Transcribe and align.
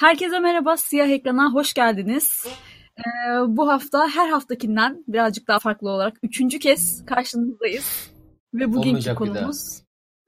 Herkese 0.00 0.38
merhaba, 0.40 0.76
Siyah 0.76 1.08
Ekran'a 1.08 1.52
hoş 1.52 1.74
geldiniz. 1.74 2.46
Ee, 2.98 3.02
bu 3.46 3.68
hafta 3.68 4.08
her 4.08 4.28
haftakinden 4.28 5.04
birazcık 5.08 5.48
daha 5.48 5.58
farklı 5.58 5.90
olarak 5.90 6.16
üçüncü 6.22 6.58
kez 6.58 7.06
karşınızdayız. 7.06 8.10
Ve 8.54 8.68
bugünkü 8.68 8.88
Olmayacak 8.88 9.20
bir 9.20 9.26
konumuz... 9.26 9.82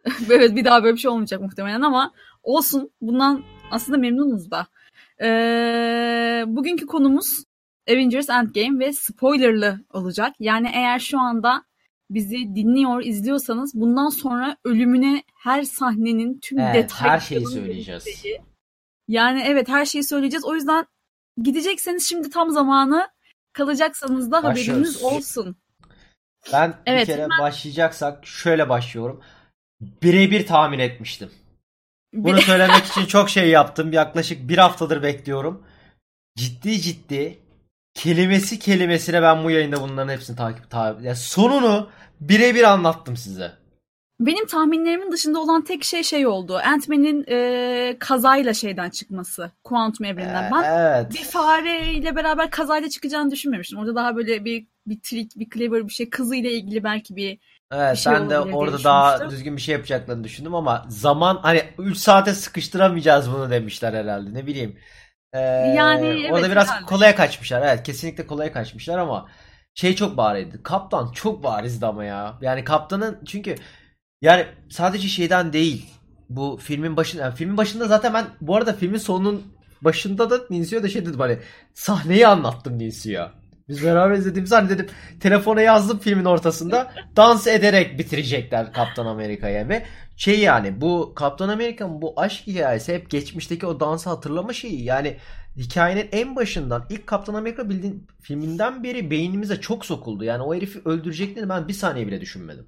evet 0.31 0.57
bir 0.57 0.65
daha 0.65 0.83
böyle 0.85 0.95
bir 0.95 1.01
şey 1.01 1.11
olmayacak 1.11 1.41
muhtemelen 1.41 1.81
ama 1.81 2.13
olsun. 2.43 2.91
Bundan 3.01 3.43
aslında 3.71 3.99
memnunuz 3.99 4.51
da. 4.51 4.67
Ee, 5.23 6.45
bugünkü 6.47 6.87
konumuz 6.87 7.45
Avengers 7.91 8.31
Endgame 8.31 8.87
ve 8.87 8.93
spoilerlı 8.93 9.81
olacak. 9.93 10.35
Yani 10.41 10.71
eğer 10.75 10.99
şu 10.99 11.21
anda 11.21 11.65
bizi 12.11 12.55
dinliyor, 12.55 13.05
izliyorsanız 13.05 13.75
bundan 13.75 14.09
sonra 14.09 14.57
ölümüne 14.65 15.23
her 15.35 15.63
sahnenin 15.63 16.39
tüm 16.43 16.59
Evet, 16.59 16.75
detaylarının 16.75 17.15
her 17.15 17.21
şeyi 17.21 17.47
söyleyeceğiz. 17.47 18.07
verildiği, 18.07 18.41
Yani 19.09 19.43
evet 19.47 19.69
her 19.69 19.85
şeyi 19.85 20.05
söyleyeceğiz. 20.05 20.45
O 20.45 20.55
yüzden 20.55 20.87
gidecekseniz 21.43 22.09
şimdi 22.09 22.31
tam 22.31 22.51
zamanı 22.51 23.09
kalacaksanız 23.53 24.31
da 24.33 24.43
Başlıyoruz. 24.43 24.69
haberiniz 24.69 25.03
olsun. 25.03 25.57
Ben 26.53 26.75
Evet, 26.87 27.09
bir 27.09 27.15
kere 27.15 27.29
başlayacaksak 27.41 28.27
şöyle 28.27 28.69
başlıyorum. 28.69 29.23
Birebir 29.81 30.47
tahmin 30.47 30.79
etmiştim. 30.79 31.31
Bunu 32.13 32.41
söylemek 32.41 32.85
için 32.85 33.07
çok 33.07 33.31
şey 33.31 33.49
yaptım. 33.49 33.93
Yaklaşık 33.93 34.49
bir 34.49 34.59
haftadır 34.59 35.03
bekliyorum. 35.03 35.65
Ciddi 36.37 36.81
ciddi 36.81 37.39
kelimesi 37.95 38.59
kelimesine 38.59 39.23
ben 39.23 39.45
bu 39.45 39.51
yayında 39.51 39.81
bunların 39.81 40.13
hepsini 40.13 40.37
takip 40.37 40.71
takip. 40.71 41.05
Ya 41.05 41.15
sonunu 41.15 41.91
birebir 42.21 42.63
anlattım 42.63 43.17
size. 43.17 43.53
Benim 44.21 44.47
tahminlerimin 44.47 45.13
dışında 45.13 45.39
olan 45.41 45.65
tek 45.65 45.85
şey 45.85 46.03
şey 46.03 46.27
oldu. 46.27 46.57
Ant-Man'in 46.65 47.25
e, 47.29 47.97
kazayla 47.99 48.55
şeyden 48.55 48.91
çıkması. 48.91 49.51
Kuantum 49.65 50.07
evreninden. 50.07 50.49
Ee, 50.49 50.51
Ben 50.53 50.63
evet. 50.65 51.13
bir 51.15 51.25
fareyle 51.25 52.17
beraber 52.17 52.51
kazayla 52.51 52.89
çıkacağını 52.89 53.31
düşünmemiştim. 53.31 53.79
Orada 53.79 53.95
daha 53.95 54.17
böyle 54.17 54.45
bir 54.45 54.67
bir 54.87 55.01
trik, 55.03 55.37
bir 55.37 55.51
clever 55.51 55.89
bir 55.89 55.93
şey. 55.93 56.11
Kızıyla 56.11 56.51
ilgili 56.51 56.85
belki 56.85 57.17
bir 57.17 57.39
Evet 57.73 57.93
bir 57.93 57.99
şey 57.99 58.13
ben 58.13 58.31
de 58.31 58.39
orada 58.39 58.85
daha 58.85 59.31
düzgün 59.31 59.57
bir 59.57 59.63
şey 59.63 59.73
yapacaklarını 59.73 60.25
düşündüm 60.25 60.55
ama 60.55 60.85
zaman 60.89 61.39
hani 61.43 61.63
3 61.79 61.97
saate 61.99 62.35
sıkıştıramayacağız 62.35 63.31
bunu 63.33 63.51
demişler 63.51 63.93
herhalde 63.93 64.35
ne 64.35 64.47
bileyim. 64.47 64.79
Ee, 65.33 65.39
Yani 65.77 66.07
evet, 66.07 66.33
orada 66.33 66.51
biraz 66.51 66.69
herhalde. 66.69 66.87
kolaya 66.87 67.15
kaçmışlar. 67.15 67.63
Evet 67.63 67.83
kesinlikle 67.83 68.27
kolaya 68.27 68.53
kaçmışlar 68.53 68.99
ama 68.99 69.29
şey 69.75 69.95
çok 69.97 70.17
barizdi. 70.17 70.63
Kaptan 70.63 71.13
çok 71.13 71.43
barizdi 71.43 71.87
ama 71.87 72.05
ya. 72.05 72.39
Yani 72.41 72.65
kaptanın 72.65 73.19
çünkü 73.27 73.55
yani 74.23 74.47
sadece 74.69 75.09
şeyden 75.09 75.53
değil. 75.53 75.87
Bu 76.29 76.59
filmin 76.63 76.97
başında 76.97 77.23
yani 77.23 77.35
filmin 77.35 77.57
başında 77.57 77.87
zaten 77.87 78.15
ben 78.15 78.27
bu 78.41 78.57
arada 78.57 78.73
filmin 78.73 78.99
sonunun 78.99 79.43
başında 79.83 80.31
da 80.31 80.41
Ninsu'ya 80.51 80.83
da 80.83 80.89
şey 80.89 81.07
dedim 81.07 81.21
hani 81.21 81.39
sahneyi 81.75 82.27
anlattım 82.27 82.79
Ninsu'ya. 82.79 83.33
Biz 83.69 83.85
beraber 83.85 84.15
izlediğimiz 84.15 84.53
hani 84.53 84.69
dedim 84.69 84.87
telefona 85.21 85.61
yazdım 85.61 85.99
filmin 85.99 86.25
ortasında 86.25 86.93
dans 87.17 87.47
ederek 87.47 87.99
bitirecekler 87.99 88.73
Kaptan 88.73 89.07
Amerika'ya 89.07 89.69
ve 89.69 89.87
şey 90.17 90.41
yani 90.41 90.81
bu 90.81 91.13
Kaptan 91.17 91.49
Amerika'nın 91.49 92.03
bu 92.03 92.21
aşk 92.21 92.47
hikayesi 92.47 92.95
hep 92.95 93.11
geçmişteki 93.11 93.67
o 93.67 93.81
dansı 93.81 94.11
hatırlama 94.11 94.53
şeyi 94.53 94.85
yani 94.85 95.17
hikayenin 95.57 96.09
en 96.13 96.37
başından 96.37 96.87
ilk 96.91 97.07
Kaptan 97.07 97.35
Amerika 97.35 97.71
bildiğin 97.71 98.07
filminden 98.23 98.85
beri 98.85 99.11
beynimize 99.11 99.61
çok 99.61 99.87
sokuldu. 99.87 100.25
Yani 100.25 100.43
o 100.43 100.55
herifi 100.55 100.81
öldüreceklerini 100.85 101.49
ben 101.49 101.69
bir 101.69 101.73
saniye 101.73 102.07
bile 102.07 102.21
düşünmedim. 102.21 102.67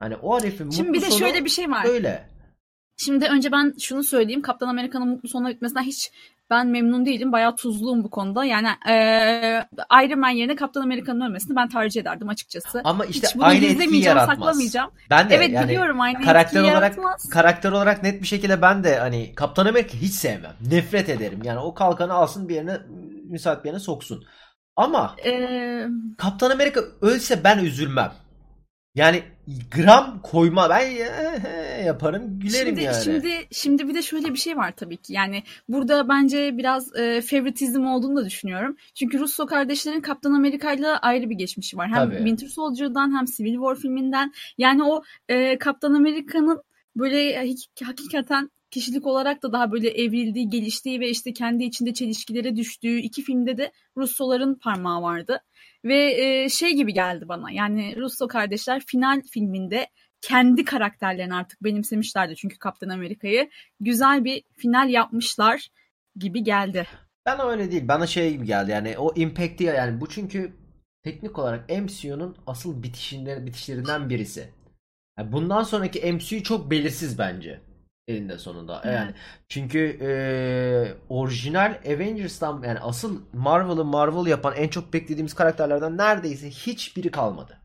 Hani 0.00 0.16
o 0.16 0.38
herifin 0.40 0.70
Şimdi 0.70 0.92
bir 0.92 1.02
de 1.02 1.10
şöyle 1.10 1.44
bir 1.44 1.50
şey 1.50 1.70
var. 1.70 1.84
öyle. 1.88 2.28
Şimdi 2.96 3.26
önce 3.26 3.52
ben 3.52 3.74
şunu 3.80 4.02
söyleyeyim. 4.04 4.42
Kaptan 4.42 4.68
Amerika'nın 4.68 5.08
mutlu 5.08 5.28
sonuna 5.28 5.48
bitmesinden 5.48 5.82
hiç 5.82 6.10
ben 6.50 6.66
memnun 6.66 7.06
değilim. 7.06 7.32
Bayağı 7.32 7.56
tuzluyum 7.56 8.04
bu 8.04 8.10
konuda. 8.10 8.44
Yani 8.44 8.68
eee 8.86 9.66
Iron 10.04 10.18
Man 10.20 10.28
yerine 10.30 10.54
Kaptan 10.56 10.82
Amerika'nın 10.82 11.20
ölmesini 11.20 11.56
ben 11.56 11.68
tercih 11.68 12.00
ederdim 12.00 12.28
açıkçası. 12.28 12.80
Ama 12.84 13.04
işte 13.04 13.26
hiç 13.28 13.34
bunu 13.36 13.44
aynı 13.44 13.64
etkiyi 13.64 14.02
yaratmaz. 14.02 14.36
saklamayacağım. 14.38 14.90
Ben 15.10 15.30
de 15.30 15.34
Evet 15.34 15.50
yani 15.50 15.68
biliyorum 15.68 16.00
aynı 16.00 16.22
karakter 16.22 16.60
olarak 16.62 16.74
yaratmaz. 16.74 17.28
karakter 17.28 17.72
olarak 17.72 18.02
net 18.02 18.22
bir 18.22 18.26
şekilde 18.26 18.62
ben 18.62 18.84
de 18.84 18.98
hani 18.98 19.34
Kaptan 19.34 19.66
Amerika 19.66 19.94
hiç 19.98 20.12
sevmem. 20.14 20.52
Nefret 20.70 21.08
ederim. 21.08 21.40
Yani 21.44 21.58
o 21.58 21.74
kalkanı 21.74 22.12
alsın 22.12 22.48
bir 22.48 22.54
yerine 22.54 22.78
müsait 23.24 23.64
bir 23.64 23.68
yerine 23.68 23.80
soksun. 23.80 24.24
Ama 24.76 25.16
Eee, 25.24 25.88
Kaptan 26.18 26.50
Amerika 26.50 26.80
ölse 27.02 27.44
ben 27.44 27.58
üzülmem. 27.58 28.12
Yani 28.94 29.22
gram 29.76 30.20
koyma 30.22 30.70
ben 30.70 30.90
ya- 30.90 31.42
yaparım 31.84 32.40
gülerim 32.40 32.66
Şimdi, 32.66 32.82
yani. 32.82 33.04
şimdi 33.04 33.32
şimdi 33.52 33.88
bir 33.88 33.94
de 33.94 34.02
şöyle 34.02 34.28
bir 34.32 34.38
şey 34.38 34.56
var 34.56 34.72
tabii 34.76 34.96
ki. 34.96 35.12
Yani 35.12 35.42
burada 35.68 36.08
bence 36.08 36.58
biraz 36.58 36.96
e, 36.96 37.20
favoritizm 37.20 37.84
olduğunu 37.84 38.16
da 38.16 38.26
düşünüyorum. 38.26 38.76
Çünkü 38.94 39.18
Russo 39.18 39.46
kardeşlerin 39.46 40.00
Kaptan 40.00 40.32
Amerika'yla 40.32 40.98
ayrı 40.98 41.30
bir 41.30 41.34
geçmişi 41.34 41.76
var. 41.76 41.88
Hem 41.88 41.96
Tabii. 41.96 42.16
Winter 42.16 42.46
Soldier'dan 42.48 43.16
hem 43.18 43.24
Civil 43.24 43.54
War 43.54 43.76
filminden. 43.76 44.32
Yani 44.58 44.82
o 44.84 45.02
e, 45.28 45.58
Kaptan 45.58 45.94
Amerika'nın 45.94 46.62
böyle 46.96 47.36
hak- 47.36 47.86
hakikaten 47.86 48.50
kişilik 48.70 49.06
olarak 49.06 49.42
da 49.42 49.52
daha 49.52 49.72
böyle 49.72 49.88
evrildiği, 49.90 50.48
geliştiği 50.50 51.00
ve 51.00 51.10
işte 51.10 51.32
kendi 51.32 51.64
içinde 51.64 51.94
çelişkilere 51.94 52.56
düştüğü 52.56 52.98
iki 52.98 53.22
filmde 53.22 53.56
de 53.58 53.72
Russo'ların 53.96 54.54
parmağı 54.54 55.02
vardı. 55.02 55.40
Ve 55.84 56.24
e, 56.24 56.48
şey 56.48 56.74
gibi 56.74 56.94
geldi 56.94 57.28
bana. 57.28 57.50
Yani 57.50 57.96
Russo 57.96 58.28
kardeşler 58.28 58.82
final 58.86 59.22
filminde 59.30 59.86
kendi 60.20 60.64
karakterlerini 60.64 61.34
artık 61.34 61.64
benimsemişlerdi 61.64 62.36
çünkü 62.36 62.58
Kaptan 62.58 62.88
Amerika'yı. 62.88 63.50
Güzel 63.80 64.24
bir 64.24 64.42
final 64.56 64.88
yapmışlar 64.88 65.68
gibi 66.16 66.44
geldi. 66.44 66.86
Bana 67.26 67.44
öyle 67.44 67.70
değil. 67.70 67.88
Bana 67.88 68.06
şey 68.06 68.32
gibi 68.32 68.46
geldi. 68.46 68.70
Yani 68.70 68.98
o 68.98 69.14
impact'i 69.14 69.64
yani 69.64 70.00
bu 70.00 70.08
çünkü 70.08 70.52
teknik 71.02 71.38
olarak 71.38 71.70
MCU'nun 71.70 72.36
asıl 72.46 72.82
bitişinden, 72.82 73.46
bitişlerinden 73.46 74.10
birisi. 74.10 74.48
Yani 75.18 75.32
bundan 75.32 75.62
sonraki 75.62 76.12
MCU 76.12 76.42
çok 76.42 76.70
belirsiz 76.70 77.18
bence. 77.18 77.60
Elinde 78.10 78.38
sonunda. 78.38 78.82
Evet. 78.84 78.94
Yani 78.94 79.10
çünkü 79.48 79.78
eee, 80.00 80.94
orijinal 81.08 81.78
Avengers'tan 81.86 82.62
yani 82.66 82.78
asıl 82.78 83.20
Marvel'ı 83.32 83.84
Marvel 83.84 84.30
yapan 84.30 84.54
en 84.56 84.68
çok 84.68 84.92
beklediğimiz 84.92 85.34
karakterlerden 85.34 85.96
neredeyse 85.96 86.50
hiçbiri 86.50 87.10
kalmadı. 87.10 87.58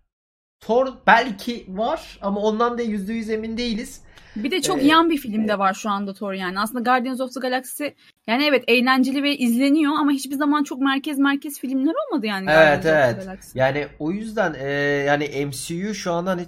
Thor 0.60 0.88
belki 1.08 1.66
var 1.68 2.20
ama 2.22 2.42
ondan 2.42 2.78
da 2.78 2.84
%100 2.84 3.34
emin 3.34 3.58
değiliz. 3.58 4.02
Bir 4.36 4.52
de 4.52 4.62
çok 4.62 4.84
Ee, 4.84 4.86
yan 4.86 5.10
bir 5.10 5.18
film 5.18 5.48
de 5.48 5.60
var 5.60 5.74
şu 5.74 5.90
anda 5.90 6.14
Thor 6.14 6.34
yani. 6.34 6.60
Aslında 6.60 6.80
Guardians 6.92 7.20
of 7.22 7.34
the 7.34 7.40
Galaxy 7.40 7.84
yani 8.28 8.46
evet 8.46 8.64
eğlenceli 8.68 9.24
ve 9.24 9.38
izleniyor 9.38 9.94
ama 10.00 10.12
hiçbir 10.12 10.36
zaman 10.36 10.64
çok 10.64 10.82
merkez 10.82 11.20
merkez 11.20 11.60
filmler 11.60 11.94
olmadı 12.08 12.26
yani. 12.26 12.46
Evet 12.50 12.56
Guardians 12.56 12.78
of 12.78 12.84
the 12.84 12.90
evet. 12.90 13.26
Galaxy. 13.26 13.60
Yani 13.60 13.88
o 14.00 14.12
yüzden 14.12 14.54
e, 14.54 14.70
yani 15.08 15.46
MCU 15.46 15.94
şu 15.94 16.12
anda 16.12 16.30
hani 16.30 16.46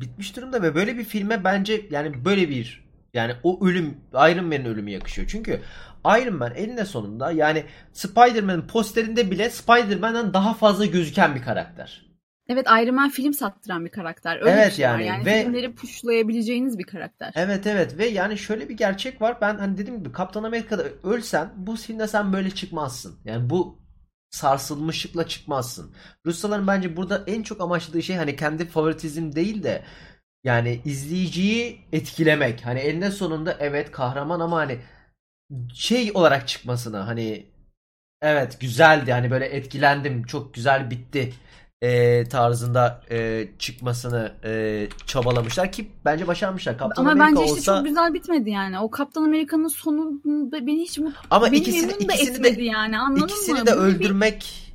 bitmiş 0.00 0.36
durumda 0.36 0.62
ve 0.62 0.74
böyle 0.74 0.98
bir 0.98 1.04
filme 1.04 1.44
bence 1.44 1.86
yani 1.90 2.24
böyle 2.24 2.48
bir 2.48 2.81
yani 3.14 3.32
o 3.42 3.66
ölüm 3.66 3.96
Iron 4.14 4.44
Man'in 4.44 4.64
ölümü 4.64 4.90
yakışıyor. 4.90 5.28
Çünkü 5.28 5.60
Iron 6.06 6.34
Man 6.36 6.54
eninde 6.54 6.84
sonunda 6.84 7.32
yani 7.32 7.64
Spider-Man'in 7.92 8.62
posterinde 8.66 9.30
bile 9.30 9.50
Spider-Man'den 9.50 10.34
daha 10.34 10.54
fazla 10.54 10.86
gözüken 10.86 11.34
bir 11.34 11.42
karakter. 11.42 12.06
Evet 12.48 12.66
Iron 12.82 12.94
Man 12.94 13.10
film 13.10 13.34
sattıran 13.34 13.84
bir 13.84 13.90
karakter. 13.90 14.36
Öyle 14.40 14.50
Evet 14.50 14.72
şey 14.72 14.82
yani 14.82 15.06
yani. 15.06 15.26
ve- 15.26 15.42
Filmleri 15.42 15.74
pushlayabileceğiniz 15.74 16.78
bir 16.78 16.84
karakter. 16.84 17.32
Evet 17.36 17.66
evet 17.66 17.98
ve 17.98 18.06
yani 18.06 18.38
şöyle 18.38 18.68
bir 18.68 18.76
gerçek 18.76 19.22
var. 19.22 19.38
Ben 19.40 19.56
hani 19.56 19.78
dediğim 19.78 19.98
gibi 19.98 20.12
Kaptan 20.12 20.42
Amerika'da 20.44 20.84
ölsen 21.02 21.48
bu 21.56 21.76
filmde 21.76 22.06
sen 22.08 22.32
böyle 22.32 22.50
çıkmazsın. 22.50 23.14
Yani 23.24 23.50
bu 23.50 23.78
sarsılmışlıkla 24.30 25.26
çıkmazsın. 25.26 25.94
Rusların 26.26 26.66
bence 26.66 26.96
burada 26.96 27.24
en 27.26 27.42
çok 27.42 27.60
amaçladığı 27.60 28.02
şey 28.02 28.16
hani 28.16 28.36
kendi 28.36 28.66
favoritizm 28.66 29.32
değil 29.32 29.62
de 29.62 29.82
yani 30.44 30.80
izleyiciyi 30.84 31.78
etkilemek. 31.92 32.66
Hani 32.66 32.78
eninde 32.78 33.10
sonunda 33.10 33.56
evet 33.60 33.92
kahraman 33.92 34.40
ama 34.40 34.56
hani 34.56 34.78
şey 35.74 36.10
olarak 36.14 36.48
çıkmasını 36.48 36.96
hani 36.96 37.46
evet 38.22 38.60
güzeldi 38.60 39.12
hani 39.12 39.30
böyle 39.30 39.44
etkilendim 39.46 40.22
çok 40.22 40.54
güzel 40.54 40.90
bitti 40.90 41.32
e, 41.82 42.24
tarzında 42.28 43.00
e, 43.10 43.48
çıkmasını 43.58 44.32
e, 44.44 44.88
çabalamışlar 45.06 45.72
ki 45.72 45.90
bence 46.04 46.26
başarmışlar. 46.26 46.78
Kaptan 46.78 47.02
Ama 47.02 47.10
Amerika 47.10 47.40
bence 47.40 47.44
işte 47.44 47.54
olsa 47.54 47.76
çok 47.76 47.84
güzel 47.84 48.14
bitmedi 48.14 48.50
yani. 48.50 48.78
O 48.78 48.90
Kaptan 48.90 49.24
Amerika'nın 49.24 49.68
sonu 49.68 50.20
beni 50.52 50.80
hiç 50.80 50.98
mutlu 50.98 51.18
ama 51.30 51.46
beni 51.46 51.56
ikisini 51.56 51.92
ikisini 51.92 52.30
etmedi 52.30 52.56
de 52.56 52.62
yani 52.62 52.98
anladın 52.98 53.24
ikisini 53.24 53.60
mı? 53.60 53.66
de 53.66 53.70
öldürmek 53.70 54.71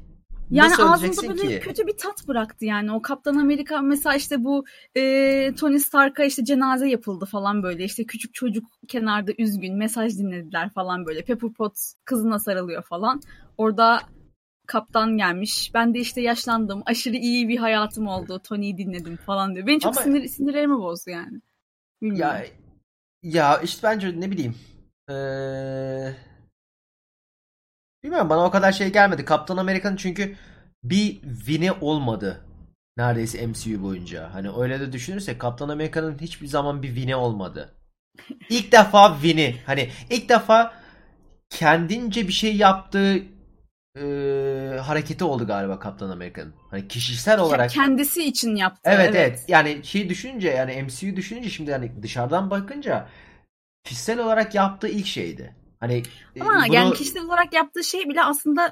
Yani 0.52 0.72
nasıl 0.72 0.84
ağzımda 0.84 1.30
böyle 1.30 1.60
ki? 1.60 1.60
kötü 1.60 1.88
bir 1.88 1.98
tat 1.98 2.28
bıraktı 2.28 2.66
yani. 2.66 2.92
O 2.92 3.02
Kaptan 3.02 3.36
Amerika 3.36 3.82
mesela 3.82 4.16
işte 4.16 4.44
bu 4.44 4.66
e, 4.96 5.54
Tony 5.60 5.80
Stark'a 5.80 6.24
işte 6.24 6.46
cenaze 6.46 6.90
yapıldı 6.90 7.26
falan 7.26 7.64
böyle. 7.64 7.84
İşte 7.84 8.06
küçük 8.06 8.34
çocuk 8.34 8.64
kenarda 8.88 9.32
üzgün 9.38 9.76
mesaj 9.78 10.18
dinlediler 10.18 10.70
falan 10.70 11.06
böyle. 11.06 11.24
Pepper 11.24 11.54
Potts 11.54 11.94
kızına 12.06 12.40
sarılıyor 12.40 12.84
falan. 12.84 13.22
Orada 13.58 14.00
kaptan 14.68 15.18
gelmiş. 15.18 15.72
Ben 15.74 15.94
de 15.94 16.00
işte 16.00 16.22
yaşlandım. 16.22 16.84
Aşırı 16.86 17.16
iyi 17.16 17.48
bir 17.48 17.58
hayatım 17.58 18.08
oldu. 18.08 18.40
Tony'yi 18.40 18.78
dinledim 18.78 19.18
falan 19.18 19.56
diyor. 19.56 19.68
Beni 19.68 19.80
çok 19.80 19.98
Ama- 19.98 20.04
sinir, 20.04 20.28
sinirlerimi 20.28 20.78
bozdu 20.78 21.10
yani. 21.12 21.42
Bilmiyorum. 22.02 22.32
Ya 22.32 22.46
ya 23.24 23.62
işte 23.62 23.88
bence 23.88 24.20
ne 24.20 24.32
bileyim. 24.32 24.56
Ee, 25.10 26.14
bilmiyorum 28.04 28.30
bana 28.30 28.46
o 28.46 28.52
kadar 28.52 28.72
şey 28.72 28.92
gelmedi. 28.92 29.26
Kaptan 29.26 29.58
Amerika'nın 29.58 29.96
çünkü 29.96 30.36
bir 30.84 31.20
vini 31.48 31.72
olmadı 31.72 32.44
neredeyse 32.98 33.48
MCU 33.48 33.84
boyunca. 33.84 34.34
Hani 34.34 34.50
öyle 34.58 34.80
de 34.80 34.92
düşünürsek 34.92 35.42
Kaptan 35.42 35.70
Amerika'nın 35.70 36.18
hiçbir 36.22 36.48
zaman 36.48 36.84
bir 36.84 36.96
vini 36.96 37.16
olmadı. 37.16 37.74
İlk 38.50 38.72
defa 38.72 39.22
vini. 39.24 39.56
Hani 39.66 39.90
ilk 40.10 40.30
defa 40.30 40.74
kendince 41.50 42.28
bir 42.28 42.34
şey 42.34 42.56
yaptığı 42.56 43.18
e, 43.98 44.04
hareketi 44.82 45.24
oldu 45.24 45.48
galiba 45.48 45.80
Kaptan 45.80 46.10
Amerika'nın. 46.10 46.54
Hani 46.72 46.88
kişisel 46.88 47.40
olarak. 47.40 47.70
Kendisi 47.70 48.24
için 48.24 48.56
yaptı. 48.56 48.82
Evet, 48.84 49.00
evet 49.00 49.16
evet. 49.16 49.46
Yani 49.48 49.80
şey 49.84 50.10
düşününce 50.10 50.50
yani 50.50 50.84
MCU 50.84 51.16
düşününce 51.16 51.50
şimdi 51.50 51.72
hani 51.72 52.04
dışarıdan 52.04 52.50
bakınca 52.50 53.08
kişisel 53.84 54.20
olarak 54.20 54.56
yaptığı 54.56 54.88
ilk 54.88 55.06
şeydi. 55.06 55.56
Hani 55.80 56.04
Ama 56.40 56.64
bunu... 56.66 56.76
yani 56.76 56.94
kişisel 56.94 57.26
olarak 57.26 57.54
yaptığı 57.54 57.84
şey 57.84 58.10
bile 58.10 58.24
aslında 58.24 58.72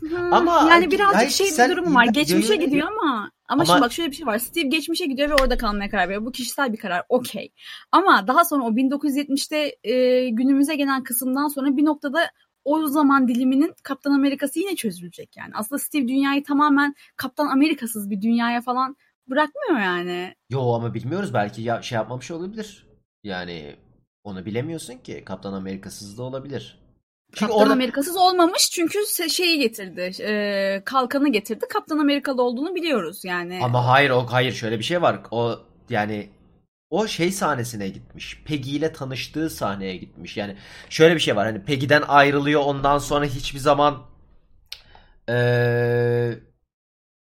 Hmm, 0.00 0.32
ama 0.32 0.66
yani 0.70 0.90
birazcık 0.90 1.30
şey 1.30 1.46
bir 1.46 1.70
durum 1.70 1.94
var. 1.94 2.06
Geçmişe 2.06 2.56
gidiyor 2.56 2.88
ama, 2.88 3.12
ama 3.12 3.30
ama 3.48 3.64
şimdi 3.64 3.80
bak 3.80 3.92
şöyle 3.92 4.10
bir 4.10 4.16
şey 4.16 4.26
var. 4.26 4.38
Steve 4.38 4.68
geçmişe 4.68 5.06
gidiyor 5.06 5.30
ve 5.30 5.34
orada 5.34 5.58
kalmaya 5.58 5.90
karar 5.90 6.08
veriyor. 6.08 6.26
Bu 6.26 6.32
kişisel 6.32 6.72
bir 6.72 6.78
karar. 6.78 7.02
Okey. 7.08 7.52
Ama 7.92 8.26
daha 8.26 8.44
sonra 8.44 8.64
o 8.64 8.70
1970'te 8.70 9.76
e, 9.84 10.28
günümüze 10.28 10.76
gelen 10.76 11.02
kısımdan 11.02 11.48
sonra 11.48 11.76
bir 11.76 11.84
noktada 11.84 12.30
o 12.64 12.86
zaman 12.86 13.28
diliminin 13.28 13.74
Kaptan 13.82 14.10
Amerikası 14.10 14.58
yine 14.58 14.76
çözülecek 14.76 15.36
yani. 15.36 15.50
Aslında 15.54 15.78
Steve 15.78 16.08
dünyayı 16.08 16.44
tamamen 16.44 16.94
Kaptan 17.16 17.46
Amerikasız 17.46 18.10
bir 18.10 18.22
dünyaya 18.22 18.60
falan 18.60 18.96
bırakmıyor 19.30 19.80
yani. 19.80 20.34
Yo 20.50 20.72
ama 20.72 20.94
bilmiyoruz 20.94 21.34
belki 21.34 21.62
ya 21.62 21.82
şey 21.82 21.96
yapmamış 21.96 22.30
olabilir. 22.30 22.86
Yani 23.24 23.76
onu 24.24 24.44
bilemiyorsun 24.46 24.94
ki 24.98 25.22
Kaptan 25.26 25.52
Amerikasız 25.52 26.18
da 26.18 26.22
olabilir. 26.22 26.78
Çünkü 27.32 27.40
Kaptan 27.40 27.58
orada... 27.58 27.72
Amerikasız 27.72 28.16
olmamış 28.16 28.70
çünkü 28.70 28.98
şeyi 29.30 29.58
getirdi. 29.58 30.22
E, 30.22 30.82
kalkanı 30.84 31.32
getirdi. 31.32 31.66
Kaptan 31.72 31.98
Amerikalı 31.98 32.42
olduğunu 32.42 32.74
biliyoruz 32.74 33.24
yani. 33.24 33.60
Ama 33.62 33.86
hayır 33.86 34.10
o 34.10 34.26
hayır 34.26 34.52
şöyle 34.52 34.78
bir 34.78 34.84
şey 34.84 35.02
var. 35.02 35.20
O 35.30 35.58
yani 35.90 36.28
o 36.90 37.06
şey 37.06 37.32
sahnesine 37.32 37.88
gitmiş. 37.88 38.42
Peggy 38.44 38.76
ile 38.76 38.92
tanıştığı 38.92 39.50
sahneye 39.50 39.96
gitmiş. 39.96 40.36
Yani 40.36 40.56
şöyle 40.88 41.14
bir 41.14 41.20
şey 41.20 41.36
var. 41.36 41.46
Hani 41.46 41.64
Peggy'den 41.64 42.02
ayrılıyor 42.08 42.62
ondan 42.64 42.98
sonra 42.98 43.24
hiçbir 43.24 43.58
zaman 43.58 44.02
ee, 45.28 46.38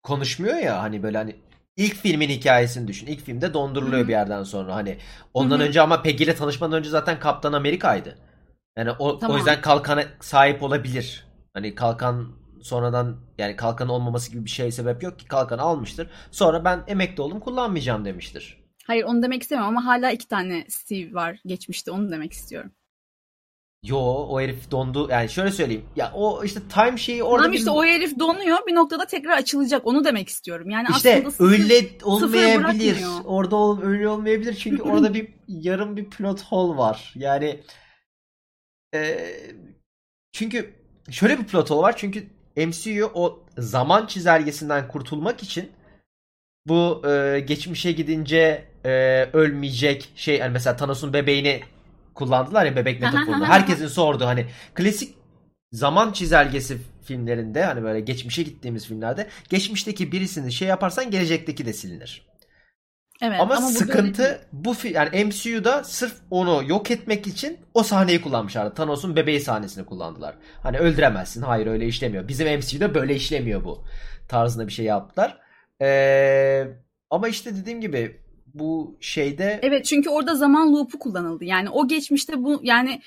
konuşmuyor 0.03 0.57
ya 0.57 0.83
hani 0.83 1.03
böyle 1.03 1.19
hani 1.19 1.37
ilk 1.81 1.95
filmin 1.95 2.29
hikayesini 2.29 2.89
düşün. 2.89 3.07
İlk 3.07 3.21
filmde 3.21 3.55
donduruluyor 3.55 3.99
Hı-hı. 3.99 4.09
bir 4.09 4.13
yerden 4.13 4.43
sonra 4.43 4.75
hani. 4.75 4.99
Ondan 5.35 5.59
Hı-hı. 5.59 5.69
önce 5.69 5.81
ama 5.81 6.03
Peggy 6.03 6.25
ile 6.25 6.35
tanışmadan 6.35 6.79
önce 6.79 6.91
zaten 6.91 7.21
Kaptan 7.21 7.53
Amerika'ydı. 7.53 8.19
Yani 8.77 8.91
o, 8.99 9.19
tamam. 9.19 9.35
o 9.35 9.39
yüzden 9.39 9.61
kalkana 9.61 10.05
sahip 10.21 10.63
olabilir. 10.63 11.27
Hani 11.55 11.75
kalkan 11.75 12.29
sonradan 12.63 13.17
yani 13.39 13.57
kalkan 13.57 13.89
olmaması 13.89 14.33
gibi 14.33 14.45
bir 14.45 14.51
şey 14.51 14.73
sebep 14.73 15.03
yok 15.03 15.19
ki 15.19 15.27
kalkan 15.27 15.59
almıştır. 15.59 16.11
Sonra 16.31 16.65
ben 16.65 16.85
emekli 16.87 17.23
oldum 17.23 17.41
kullanmayacağım 17.41 18.05
demiştir. 18.05 18.61
Hayır 18.87 19.05
onu 19.05 19.23
demek 19.23 19.43
istemiyorum 19.43 19.77
ama 19.77 19.87
hala 19.87 20.11
iki 20.11 20.29
tane 20.29 20.67
Steve 20.69 21.15
var 21.15 21.41
geçmişte 21.47 21.91
onu 21.91 22.11
demek 22.11 22.33
istiyorum. 22.33 22.71
Yo 23.83 23.99
o 23.99 24.41
herif 24.41 24.71
dondu. 24.71 25.09
Yani 25.11 25.29
şöyle 25.29 25.51
söyleyeyim. 25.51 25.85
Ya 25.97 26.13
o 26.15 26.45
işte 26.45 26.61
time 26.75 26.99
şeyi 26.99 27.23
orada 27.23 27.43
tamam 27.43 27.53
işte 27.53 27.71
bir... 27.71 27.77
o 27.77 27.85
herif 27.85 28.19
donuyor. 28.19 28.59
Bir 28.67 28.75
noktada 28.75 29.07
tekrar 29.07 29.39
açılacak. 29.39 29.87
Onu 29.87 30.05
demek 30.05 30.29
istiyorum. 30.29 30.71
Yani 30.71 30.89
işte 30.91 31.15
aslında 31.15 31.31
sıfır, 31.31 31.53
öyle 31.53 31.89
olmayabilir. 32.03 32.99
Orada 33.25 33.57
ol, 33.57 33.83
öyle 33.83 34.09
olmayabilir. 34.09 34.55
Çünkü 34.55 34.83
orada 34.83 35.15
bir 35.15 35.29
yarım 35.49 35.97
bir 35.97 36.11
plot 36.11 36.43
hole 36.43 36.79
var. 36.79 37.13
Yani 37.17 37.61
e, 38.95 39.31
çünkü 40.33 40.75
şöyle 41.11 41.39
bir 41.39 41.45
plot 41.45 41.71
hole 41.71 41.83
var. 41.83 41.97
Çünkü 41.97 42.27
MCU 42.57 43.11
o 43.15 43.41
zaman 43.59 44.07
çizelgesinden 44.07 44.89
kurtulmak 44.89 45.43
için 45.43 45.71
bu 46.67 47.03
e, 47.09 47.41
geçmişe 47.41 47.93
gidince 47.93 48.65
e, 48.85 48.91
ölmeyecek 49.33 50.13
şey 50.17 50.39
yani 50.39 50.53
mesela 50.53 50.77
Thanos'un 50.77 51.13
bebeğini 51.13 51.61
kullandılar 52.21 52.67
ya 52.67 52.77
bebek 52.77 53.01
metaforunu. 53.03 53.47
Herkesin 53.47 53.87
sorduğu 53.87 54.27
hani 54.27 54.47
klasik 54.75 55.15
zaman 55.73 56.13
çizelgesi 56.13 56.79
filmlerinde 57.05 57.65
hani 57.65 57.83
böyle 57.83 58.01
geçmişe 58.01 58.43
gittiğimiz 58.43 58.87
filmlerde 58.87 59.27
geçmişteki 59.49 60.13
birisini 60.13 60.53
şey 60.53 60.69
yaparsan 60.69 61.11
gelecekteki 61.11 61.67
de 61.67 61.73
silinir. 61.73 62.31
Evet, 63.23 63.41
ama, 63.41 63.55
ama 63.55 63.67
sıkıntı 63.67 64.41
bu 64.53 64.75
yani 64.95 65.25
MCU'da 65.25 65.85
sırf 65.85 66.15
onu 66.31 66.63
yok 66.67 66.91
etmek 66.91 67.27
için 67.27 67.59
o 67.75 67.83
sahneyi 67.83 68.23
kullanmışlar. 68.23 68.75
Thanos'un 68.75 69.17
bebeği 69.17 69.41
sahnesini 69.41 69.87
kullandılar. 69.87 70.35
Hani 70.63 70.79
öldüremezsin. 70.79 71.43
Hayır 71.43 71.67
öyle 71.67 71.87
işlemiyor. 71.87 72.29
Bizim 72.29 72.59
MCU'da 72.59 72.95
böyle 72.95 73.15
işlemiyor 73.15 73.65
bu. 73.65 73.85
Tarzında 74.29 74.67
bir 74.67 74.73
şey 74.73 74.87
yaptılar. 74.87 75.39
Ee, 75.83 76.67
ama 77.11 77.29
işte 77.29 77.57
dediğim 77.57 77.81
gibi 77.81 78.21
bu 78.55 78.97
şeyde 79.01 79.61
Evet 79.63 79.85
çünkü 79.85 80.11
orada 80.11 80.35
zaman 80.35 80.73
loop'u 80.73 80.99
kullanıldı. 80.99 81.45
Yani 81.45 81.71
o 81.71 81.89
geçmişte 81.89 82.45
bu 82.45 82.61
yani 82.63 83.01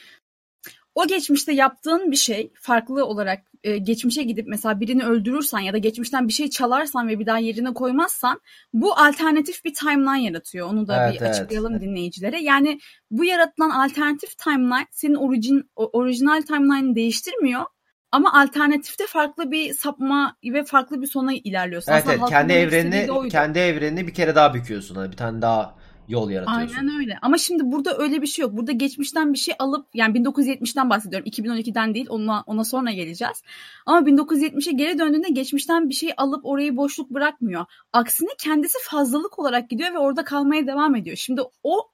o 0.95 1.07
geçmişte 1.07 1.53
yaptığın 1.53 2.11
bir 2.11 2.15
şey 2.15 2.51
farklı 2.61 3.05
olarak 3.05 3.43
e, 3.63 3.77
geçmişe 3.77 4.23
gidip 4.23 4.47
mesela 4.47 4.79
birini 4.79 5.05
öldürürsen 5.05 5.59
ya 5.59 5.73
da 5.73 5.77
geçmişten 5.77 6.27
bir 6.27 6.33
şey 6.33 6.49
çalarsan 6.49 7.07
ve 7.07 7.19
bir 7.19 7.25
daha 7.25 7.37
yerine 7.37 7.73
koymazsan 7.73 8.41
bu 8.73 8.93
alternatif 8.93 9.65
bir 9.65 9.73
timeline 9.73 10.23
yaratıyor. 10.23 10.67
Onu 10.67 10.87
da 10.87 11.03
evet, 11.03 11.13
bir 11.13 11.25
evet. 11.25 11.35
açıklayalım 11.35 11.81
dinleyicilere. 11.81 12.41
Yani 12.41 12.79
bu 13.11 13.25
yaratılan 13.25 13.69
alternatif 13.69 14.37
timeline 14.37 14.87
senin 14.91 15.15
orijin 15.15 15.69
orijinal 15.75 16.41
timeline'ı 16.41 16.95
değiştirmiyor. 16.95 17.65
Ama 18.13 18.33
alternatifte 18.33 19.05
farklı 19.07 19.51
bir 19.51 19.73
sapma 19.73 20.35
ve 20.43 20.63
farklı 20.63 21.01
bir 21.01 21.07
sona 21.07 21.33
ilerliyorsun. 21.33 21.91
Evet, 21.91 22.03
evet. 22.07 22.19
kendi 22.29 22.53
evrenini 22.53 23.29
kendi 23.29 23.59
evrenini 23.59 24.07
bir 24.07 24.13
kere 24.13 24.35
daha 24.35 24.53
büküyorsun. 24.53 24.95
Hani 24.95 25.11
bir 25.11 25.17
tane 25.17 25.41
daha 25.41 25.75
yol 26.07 26.29
yaratıyorsun. 26.29 26.75
Aynen 26.77 26.99
öyle. 26.99 27.17
Ama 27.21 27.37
şimdi 27.37 27.63
burada 27.65 27.97
öyle 27.97 28.21
bir 28.21 28.27
şey 28.27 28.43
yok. 28.43 28.57
Burada 28.57 28.71
geçmişten 28.71 29.33
bir 29.33 29.37
şey 29.37 29.55
alıp 29.59 29.87
yani 29.93 30.17
1970'ten 30.17 30.89
bahsediyorum. 30.89 31.27
2012'den 31.27 31.93
değil. 31.93 32.07
Ona 32.09 32.43
ona 32.47 32.63
sonra 32.63 32.91
geleceğiz. 32.91 33.43
Ama 33.85 33.99
1970'e 33.99 34.71
geri 34.71 34.99
döndüğünde 34.99 35.29
geçmişten 35.29 35.89
bir 35.89 35.93
şey 35.93 36.13
alıp 36.17 36.45
orayı 36.45 36.77
boşluk 36.77 37.09
bırakmıyor. 37.09 37.65
Aksine 37.93 38.29
kendisi 38.37 38.77
fazlalık 38.81 39.39
olarak 39.39 39.69
gidiyor 39.69 39.93
ve 39.93 39.97
orada 39.97 40.23
kalmaya 40.23 40.67
devam 40.67 40.95
ediyor. 40.95 41.17
Şimdi 41.17 41.41
o 41.63 41.89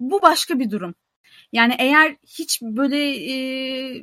bu 0.00 0.22
başka 0.22 0.58
bir 0.58 0.70
durum. 0.70 0.94
Yani 1.54 1.74
eğer 1.78 2.16
hiç 2.38 2.62
böyle 2.62 2.98
e, 3.32 3.36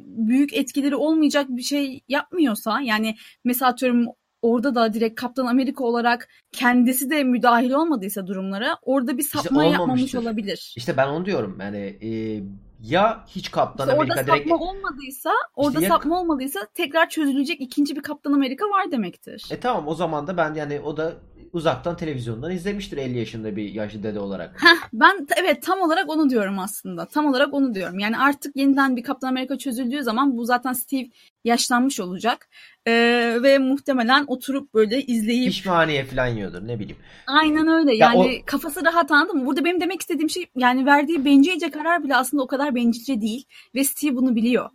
büyük 0.06 0.54
etkileri 0.54 0.96
olmayacak 0.96 1.46
bir 1.50 1.62
şey 1.62 2.02
yapmıyorsa 2.08 2.82
yani 2.82 3.16
mesela 3.44 3.72
atıyorum 3.72 4.06
orada 4.42 4.76
da 4.76 4.94
direkt 4.94 5.22
Kaptan 5.22 5.46
Amerika 5.46 5.84
olarak 5.84 6.28
kendisi 6.52 7.10
de 7.10 7.24
müdahil 7.24 7.72
olmadıysa 7.72 8.28
durumlara 8.28 8.78
orada 8.82 9.18
bir 9.18 9.24
sapma 9.24 9.66
işte 9.66 9.78
yapmamış 9.78 10.16
olabilir. 10.16 10.74
İşte 10.78 10.98
ben 10.98 11.08
onu 11.08 11.26
diyorum 11.26 11.58
yani 11.62 11.98
e, 12.02 12.42
ya 12.84 13.26
hiç 13.28 13.52
Kaptan 13.52 13.88
işte 13.88 13.98
Amerika 13.98 14.14
orada 14.14 14.28
direkt... 14.28 14.50
sapma 14.50 14.66
olmadıysa 14.66 15.32
orada 15.56 15.80
işte 15.80 15.90
sapma 15.90 16.16
ya... 16.16 16.22
olmadıysa 16.22 16.60
tekrar 16.74 17.10
çözülecek 17.10 17.62
ikinci 17.62 17.96
bir 17.96 18.02
Kaptan 18.02 18.34
Amerika 18.34 18.66
var 18.66 18.92
demektir. 18.92 19.50
E 19.52 19.60
tamam 19.60 19.88
o 19.88 19.96
zaman 19.96 20.28
da 20.28 20.38
ben 20.38 20.54
yani 20.54 20.80
o 20.80 20.98
da 20.98 21.14
uzaktan 21.54 21.98
televizyondan 21.98 22.52
izlemiştir 22.52 22.98
50 22.98 23.18
yaşında 23.18 23.56
bir 23.56 23.74
yaşlı 23.74 24.04
dede 24.04 24.20
olarak. 24.20 24.64
Heh, 24.64 24.90
ben 24.94 25.28
evet 25.42 25.64
tam 25.64 25.82
olarak 25.82 26.10
onu 26.10 26.30
diyorum 26.30 26.60
aslında. 26.60 27.06
Tam 27.06 27.26
olarak 27.26 27.54
onu 27.54 27.76
diyorum. 27.76 28.00
Yani 28.00 28.18
artık 28.18 28.56
yeniden 28.56 28.96
bir 28.96 29.04
Kaptan 29.04 29.28
Amerika 29.28 29.58
çözüldüğü 29.58 30.04
zaman 30.04 30.38
bu 30.38 30.46
zaten 30.46 30.74
Steve 30.74 31.08
yaşlanmış 31.44 32.00
olacak. 32.00 32.50
Ee, 32.88 33.38
ve 33.44 33.58
muhtemelen 33.58 34.24
oturup 34.28 34.74
böyle 34.74 35.02
izleyip... 35.02 35.48
Pişmaniye 35.48 36.06
falan 36.06 36.28
yiyordur 36.28 36.68
ne 36.68 36.80
bileyim. 36.80 36.98
Aynen 37.28 37.68
öyle. 37.68 37.96
Yani 37.96 38.36
ya 38.36 38.42
o... 38.42 38.46
kafası 38.46 38.86
rahat 38.86 39.12
anladın 39.12 39.38
mı? 39.38 39.46
Burada 39.46 39.66
benim 39.66 39.82
demek 39.82 40.02
istediğim 40.02 40.30
şey 40.30 40.46
yani 40.56 40.86
verdiği 40.86 41.26
bencilce 41.26 41.72
karar 41.72 42.04
bile 42.04 42.16
aslında 42.16 42.44
o 42.44 42.48
kadar 42.48 42.76
bencilce 42.76 43.22
değil. 43.22 43.46
Ve 43.76 43.84
Steve 43.84 44.16
bunu 44.16 44.36
biliyor. 44.36 44.70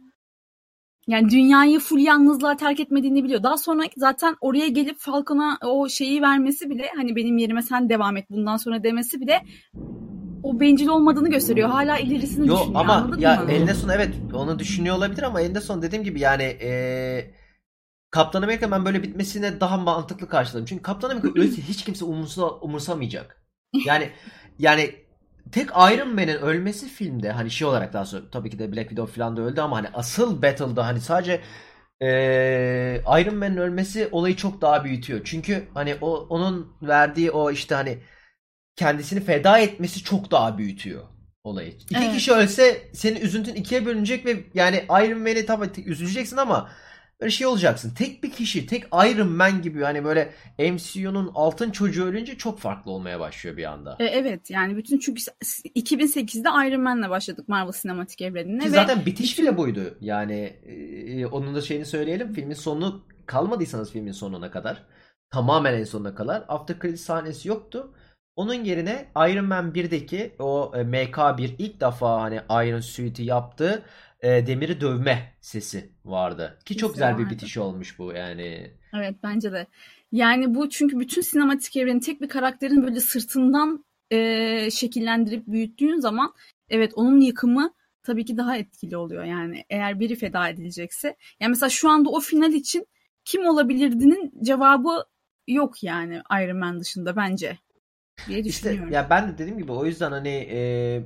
Yani 1.07 1.31
dünyayı 1.31 1.79
full 1.79 1.99
yalnızlığa 1.99 2.57
terk 2.57 2.81
etmediğini 2.81 3.25
biliyor. 3.25 3.43
Daha 3.43 3.59
sonra 3.59 3.83
zaten 3.97 4.37
oraya 4.41 4.69
gelip 4.69 4.99
Falcon'a 4.99 5.59
o 5.63 5.89
şeyi 5.89 6.23
vermesi 6.23 6.71
bile 6.71 6.91
hani 6.97 7.17
benim 7.17 7.39
yerime 7.39 7.63
sen 7.63 7.89
devam 7.89 8.17
et 8.17 8.31
bundan 8.31 8.57
sonra 8.57 8.83
demesi 8.83 9.21
bile 9.21 9.43
o 10.43 10.61
bencil 10.61 10.89
olmadığını 10.89 11.31
gösteriyor. 11.31 11.69
Hala 11.69 11.99
ilerisini 11.99 12.49
Yo, 12.49 12.55
düşünüyor. 12.57 12.81
Ama 12.81 13.11
ya 13.19 13.37
mı? 13.37 13.53
elinde 13.53 13.75
son 13.75 13.89
evet 13.89 14.15
onu 14.35 14.59
düşünüyor 14.59 14.97
olabilir 14.97 15.23
ama 15.23 15.41
elinde 15.41 15.61
son 15.61 15.83
dediğim 15.83 16.05
gibi 16.05 16.21
yani 16.21 16.43
ee, 16.43 17.31
Kaptan 18.11 18.43
Amerika 18.43 18.71
ben 18.71 18.85
böyle 18.85 19.03
bitmesine 19.03 19.61
daha 19.61 19.77
mantıklı 19.77 20.29
karşıladım. 20.29 20.67
Çünkü 20.67 20.83
Kaptan 20.83 21.11
Amerika 21.11 21.29
ölse 21.41 21.63
hiç 21.63 21.85
kimse 21.85 22.05
umursa, 22.05 22.51
umursamayacak. 22.51 23.43
Yani 23.87 24.11
yani 24.59 24.95
tek 25.53 25.71
Iron 25.71 26.15
Man'in 26.15 26.37
ölmesi 26.37 26.89
filmde 26.89 27.31
hani 27.33 27.51
şey 27.51 27.67
olarak 27.69 27.93
daha 27.93 28.05
sonra 28.07 28.31
tabii 28.31 28.51
ki 28.51 28.59
de 28.59 28.73
Black 28.73 28.89
Widow 28.89 29.15
falan 29.21 29.37
da 29.37 29.41
öldü 29.43 29.61
ama 29.61 29.77
hani 29.77 29.89
asıl 29.95 30.43
battle'da 30.43 30.87
hani 30.87 31.01
sadece 31.01 31.41
ee, 32.03 33.01
Iron 33.21 33.37
Man'in 33.37 33.57
ölmesi 33.57 34.09
olayı 34.13 34.37
çok 34.37 34.61
daha 34.61 34.85
büyütüyor. 34.85 35.21
Çünkü 35.25 35.69
hani 35.75 35.97
o 36.01 36.17
onun 36.17 36.73
verdiği 36.83 37.31
o 37.31 37.51
işte 37.51 37.75
hani 37.75 37.99
kendisini 38.77 39.21
feda 39.21 39.59
etmesi 39.59 40.05
çok 40.05 40.31
daha 40.31 40.59
büyütüyor 40.59 41.03
olayı. 41.45 41.75
İki 41.91 41.95
Evet. 41.99 42.13
kişi 42.13 42.33
ölse 42.33 42.91
senin 42.95 43.21
üzüntün 43.21 43.55
ikiye 43.55 43.87
bölünecek 43.87 44.27
ve 44.27 44.45
yani 44.55 44.85
Iron 44.91 45.19
Man'i 45.21 45.47
tabii 45.47 45.83
üzüleceksin 45.87 46.37
ama 46.37 46.71
böyle 47.21 47.31
şey 47.31 47.47
olacaksın. 47.47 47.95
Tek 47.95 48.23
bir 48.23 48.31
kişi, 48.31 48.67
tek 48.67 48.85
Iron 48.85 49.29
Man 49.29 49.63
gibi 49.63 49.83
hani 49.83 50.05
böyle 50.05 50.33
MCU'nun 50.59 51.31
altın 51.35 51.71
çocuğu 51.71 52.05
ölünce 52.05 52.39
çok 52.39 52.59
farklı 52.59 52.91
olmaya 52.91 53.21
başlıyor 53.21 53.57
bir 53.57 53.65
anda. 53.65 53.97
E, 53.99 54.05
evet 54.05 54.51
yani 54.51 54.77
bütün 54.77 54.99
çünkü 54.99 55.23
2008'de 55.77 56.69
Iron 56.69 56.81
Man'le 56.81 57.11
başladık 57.11 57.49
Marvel 57.49 57.73
Sinematik 57.73 58.23
Evreni'ne 58.23 58.59
Ki 58.59 58.67
ve 58.67 58.75
zaten 58.75 59.07
bitiş 59.07 59.39
bile 59.39 59.57
buydu. 59.57 59.99
Yani 60.01 60.35
e, 60.67 61.27
onun 61.27 61.55
da 61.55 61.61
şeyini 61.61 61.85
söyleyelim. 61.85 62.33
Filmin 62.33 62.55
sonu 62.55 63.05
kalmadıysanız 63.27 63.93
filmin 63.93 64.13
sonuna 64.13 64.51
kadar 64.51 64.83
tamamen 65.31 65.75
en 65.75 65.85
sonuna 65.85 66.15
kadar 66.15 66.45
after 66.49 66.81
credit 66.81 67.01
sahnesi 67.01 67.49
yoktu. 67.49 67.95
Onun 68.37 68.65
yerine 68.65 69.09
Iron 69.17 69.45
Man 69.45 69.73
1'deki 69.73 70.35
o 70.39 70.73
e, 70.75 70.79
MK1 70.79 71.55
ilk 71.59 71.81
defa 71.81 72.21
hani 72.21 72.41
Iron 72.51 72.81
Suit'i 72.81 73.23
yaptığı 73.23 73.83
e, 74.21 74.47
demiri 74.47 74.81
dövme 74.81 75.35
sesi 75.41 75.93
vardı. 76.05 76.59
Ki 76.65 76.77
çok 76.77 76.95
güzel 76.95 77.19
bir 77.19 77.31
bitiş 77.31 77.59
olmuş 77.59 77.99
bu 77.99 78.13
yani. 78.13 78.71
Evet 78.95 79.15
bence 79.23 79.53
de. 79.53 79.67
Yani 80.13 80.55
bu 80.55 80.69
çünkü 80.69 81.01
bütün 81.01 81.23
sinematik 81.23 81.77
evreni 81.77 82.01
tek 82.01 82.21
bir 82.21 82.29
karakterin 82.29 82.83
böyle 82.83 83.01
sırtından 83.01 83.85
e, 84.11 84.71
şekillendirip 84.71 85.47
büyüttüğün 85.47 86.01
zaman 86.01 86.35
evet 86.69 86.93
onun 86.95 87.21
yıkımı 87.21 87.75
tabii 88.03 88.25
ki 88.25 88.37
daha 88.37 88.57
etkili 88.57 88.97
oluyor 88.97 89.25
yani 89.25 89.65
eğer 89.71 90.01
biri 90.01 90.17
feda 90.17 90.49
edilecekse. 90.49 91.17
Yani 91.41 91.51
mesela 91.51 91.71
şu 91.71 91.91
anda 91.91 92.11
o 92.11 92.21
final 92.21 92.53
için 92.53 92.87
kim 93.25 93.47
olabilirdinin 93.47 94.33
cevabı 94.43 95.05
yok 95.49 95.83
yani 95.83 96.23
Iron 96.43 96.59
Man 96.59 96.81
dışında 96.81 97.17
bence 97.17 97.59
diye 98.29 98.41
İşte 98.41 98.81
ya 98.91 99.11
ben 99.11 99.29
de 99.29 99.39
dediğim 99.39 99.59
gibi 99.59 99.73
o 99.73 99.87
yüzden 99.87 100.11
hani 100.11 100.29
e, 100.29 100.59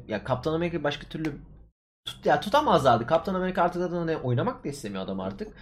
ya 0.09 0.25
Kaptan 0.25 0.55
Amerika 0.55 0.85
başka 0.85 1.07
türlü 1.09 1.33
tut, 2.05 2.27
ya 2.27 2.41
tutamazlardı. 2.41 3.07
Kaptan 3.07 3.35
Amerika 3.35 3.63
artık 3.63 3.83
zaten 3.83 3.97
hani 3.97 4.17
oynamak 4.17 4.65
da 4.65 4.69
istemiyor 4.69 5.05
adam 5.05 5.21
artık. 5.21 5.55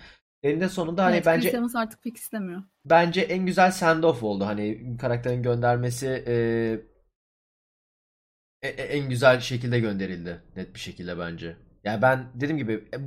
Eninde 0.42 0.68
sonunda 0.68 1.04
hani 1.04 1.14
evet, 1.16 1.26
bence 1.26 1.50
Chris 1.50 1.54
Evans 1.54 1.76
artık 1.76 2.02
pek 2.02 2.16
istemiyor. 2.16 2.62
bence 2.84 3.20
en 3.20 3.46
güzel 3.46 3.70
send 3.72 4.02
off 4.04 4.22
oldu. 4.22 4.46
Hani 4.46 4.96
karakterin 5.00 5.42
göndermesi 5.42 6.06
e, 6.26 6.34
e- 8.62 8.68
e- 8.68 8.82
en 8.98 9.08
güzel 9.08 9.40
şekilde 9.40 9.80
gönderildi. 9.80 10.42
Net 10.56 10.74
bir 10.74 10.80
şekilde 10.80 11.18
bence. 11.18 11.56
Yani 11.84 12.02
ben 12.02 12.26
dediğim 12.34 12.58
gibi 12.58 12.72
e, 12.94 12.98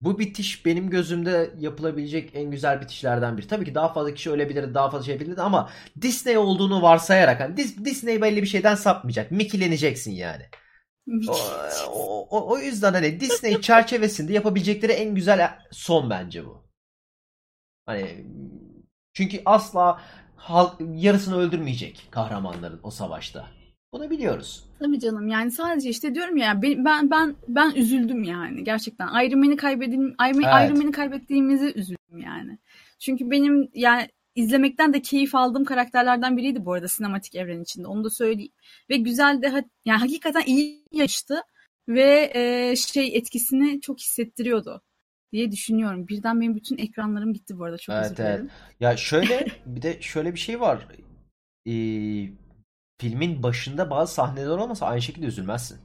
bu- 0.00 0.18
bitiş 0.18 0.66
benim 0.66 0.90
gözümde 0.90 1.50
yapılabilecek 1.58 2.30
en 2.34 2.50
güzel 2.50 2.80
bitişlerden 2.80 3.38
biri. 3.38 3.48
Tabii 3.48 3.64
ki 3.64 3.74
daha 3.74 3.92
fazla 3.92 4.14
kişi 4.14 4.30
ölebilirdi, 4.30 4.74
daha 4.74 4.90
fazla 4.90 5.04
şey 5.04 5.14
yapabilirdi 5.14 5.40
ama 5.42 5.70
Disney 6.02 6.38
olduğunu 6.38 6.82
varsayarak 6.82 7.40
hani 7.40 7.54
Dis- 7.56 7.84
Disney 7.84 8.22
belli 8.22 8.42
bir 8.42 8.46
şeyden 8.46 8.74
sapmayacak. 8.74 9.30
Mickey'leneceksin 9.30 10.12
yani. 10.12 10.42
O, 11.28 11.32
o, 11.88 12.26
o- 12.30 12.52
o 12.52 12.58
yüzden 12.58 12.92
hani 12.92 13.20
Disney 13.20 13.60
çerçevesinde 13.60 14.32
yapabilecekleri 14.32 14.92
en 14.92 15.14
güzel 15.14 15.58
son 15.70 16.10
bence 16.10 16.46
bu. 16.46 16.62
Hani 17.86 18.24
çünkü 19.14 19.42
asla 19.44 20.00
halk 20.36 20.80
yarısını 20.94 21.36
öldürmeyecek 21.38 22.08
kahramanların 22.10 22.80
o 22.82 22.90
savaşta. 22.90 23.48
Bunu 23.92 24.10
biliyoruz. 24.10 24.64
Tabii 24.78 25.00
canım 25.00 25.28
yani 25.28 25.50
sadece 25.50 25.90
işte 25.90 26.14
diyorum 26.14 26.36
ya 26.36 26.62
ben 26.62 26.84
ben 26.84 27.10
ben, 27.10 27.36
ben 27.48 27.70
üzüldüm 27.74 28.24
yani 28.24 28.64
gerçekten 28.64 29.24
Iron 29.24 29.38
Man'i 29.38 29.56
kaybedin 29.56 30.00
Iron, 30.02 30.42
Evet. 30.42 30.70
Iron 30.70 30.78
Man'i 30.78 30.92
kaybettiğimizi 30.92 31.72
üzüldüm 31.74 32.18
yani. 32.18 32.58
Çünkü 32.98 33.30
benim 33.30 33.70
yani 33.74 34.08
izlemekten 34.36 34.94
de 34.94 35.02
keyif 35.02 35.34
aldığım 35.34 35.64
karakterlerden 35.64 36.36
biriydi 36.36 36.64
bu 36.64 36.72
arada 36.72 36.88
sinematik 36.88 37.34
evren 37.34 37.62
içinde 37.62 37.86
onu 37.86 38.04
da 38.04 38.10
söyleyeyim. 38.10 38.52
Ve 38.90 38.96
güzel 38.96 39.42
de 39.42 39.64
yani 39.84 39.98
hakikaten 39.98 40.42
iyi 40.46 40.84
yaştı 40.92 41.42
ve 41.88 42.32
e, 42.34 42.76
şey 42.76 43.16
etkisini 43.16 43.80
çok 43.80 44.00
hissettiriyordu 44.00 44.82
diye 45.32 45.52
düşünüyorum. 45.52 46.08
Birden 46.08 46.40
benim 46.40 46.56
bütün 46.56 46.78
ekranlarım 46.78 47.32
gitti 47.32 47.58
bu 47.58 47.64
arada 47.64 47.78
çok 47.78 47.94
Evet, 47.94 48.04
özür 48.04 48.24
evet. 48.24 48.38
dilerim. 48.38 48.50
Ya 48.80 48.96
şöyle 48.96 49.46
bir 49.66 49.82
de 49.82 50.02
şöyle 50.02 50.34
bir 50.34 50.38
şey 50.38 50.60
var. 50.60 50.88
Ee, 51.66 51.72
filmin 53.00 53.42
başında 53.42 53.90
bazı 53.90 54.14
sahneler 54.14 54.48
olmasa 54.48 54.86
aynı 54.86 55.02
şekilde 55.02 55.26
üzülmezsin. 55.26 55.78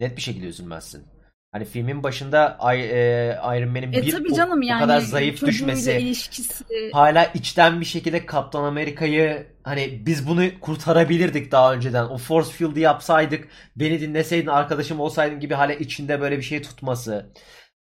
Net 0.00 0.16
bir 0.16 0.22
şekilde 0.22 0.46
üzülmezsin. 0.46 1.04
Hani 1.52 1.64
filmin 1.64 2.02
başında 2.02 2.56
Ay, 2.58 2.80
e, 2.80 3.38
Iron 3.58 3.68
Man'in 3.68 3.92
E 3.92 4.02
bir 4.02 4.12
tabii 4.12 4.32
o, 4.32 4.36
canım 4.36 4.58
o 4.58 4.64
yani 4.64 4.80
kadar 4.80 5.00
zayıf 5.00 5.46
düşmesi, 5.46 5.92
ilişkisi 5.92 6.64
hala 6.92 7.24
içten 7.24 7.80
bir 7.80 7.86
şekilde 7.86 8.26
Kaptan 8.26 8.64
Amerika'yı 8.64 9.46
hani 9.62 10.02
biz 10.06 10.28
bunu 10.28 10.60
kurtarabilirdik 10.60 11.52
daha 11.52 11.74
önceden. 11.74 12.04
O 12.04 12.18
force 12.18 12.50
field'i 12.50 12.80
yapsaydık, 12.80 13.48
beni 13.76 14.00
dinleseydin, 14.00 14.46
arkadaşım 14.46 15.00
olsaydın 15.00 15.40
gibi 15.40 15.54
hala 15.54 15.72
içinde 15.72 16.20
böyle 16.20 16.36
bir 16.36 16.42
şey 16.42 16.62
tutması. 16.62 17.32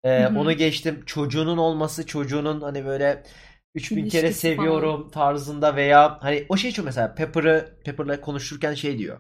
Ee, 0.04 0.28
onu 0.28 0.54
geçtim. 0.54 1.04
Çocuğunun 1.06 1.58
olması, 1.58 2.06
çocuğunun 2.06 2.62
hani 2.62 2.86
böyle 2.86 3.24
3000 3.76 4.10
kere 4.10 4.28
İlişkisi 4.28 4.56
falan. 4.56 4.68
seviyorum 4.68 5.10
tarzında 5.10 5.76
veya 5.76 6.18
hani 6.22 6.46
o 6.50 6.58
şey 6.58 6.72
çok 6.72 6.86
mesela 6.86 7.16
Pepper'ı 7.16 7.80
Pepper'la 7.86 8.22
konuşurken 8.22 8.74
şey 8.74 8.98
diyor. 8.98 9.20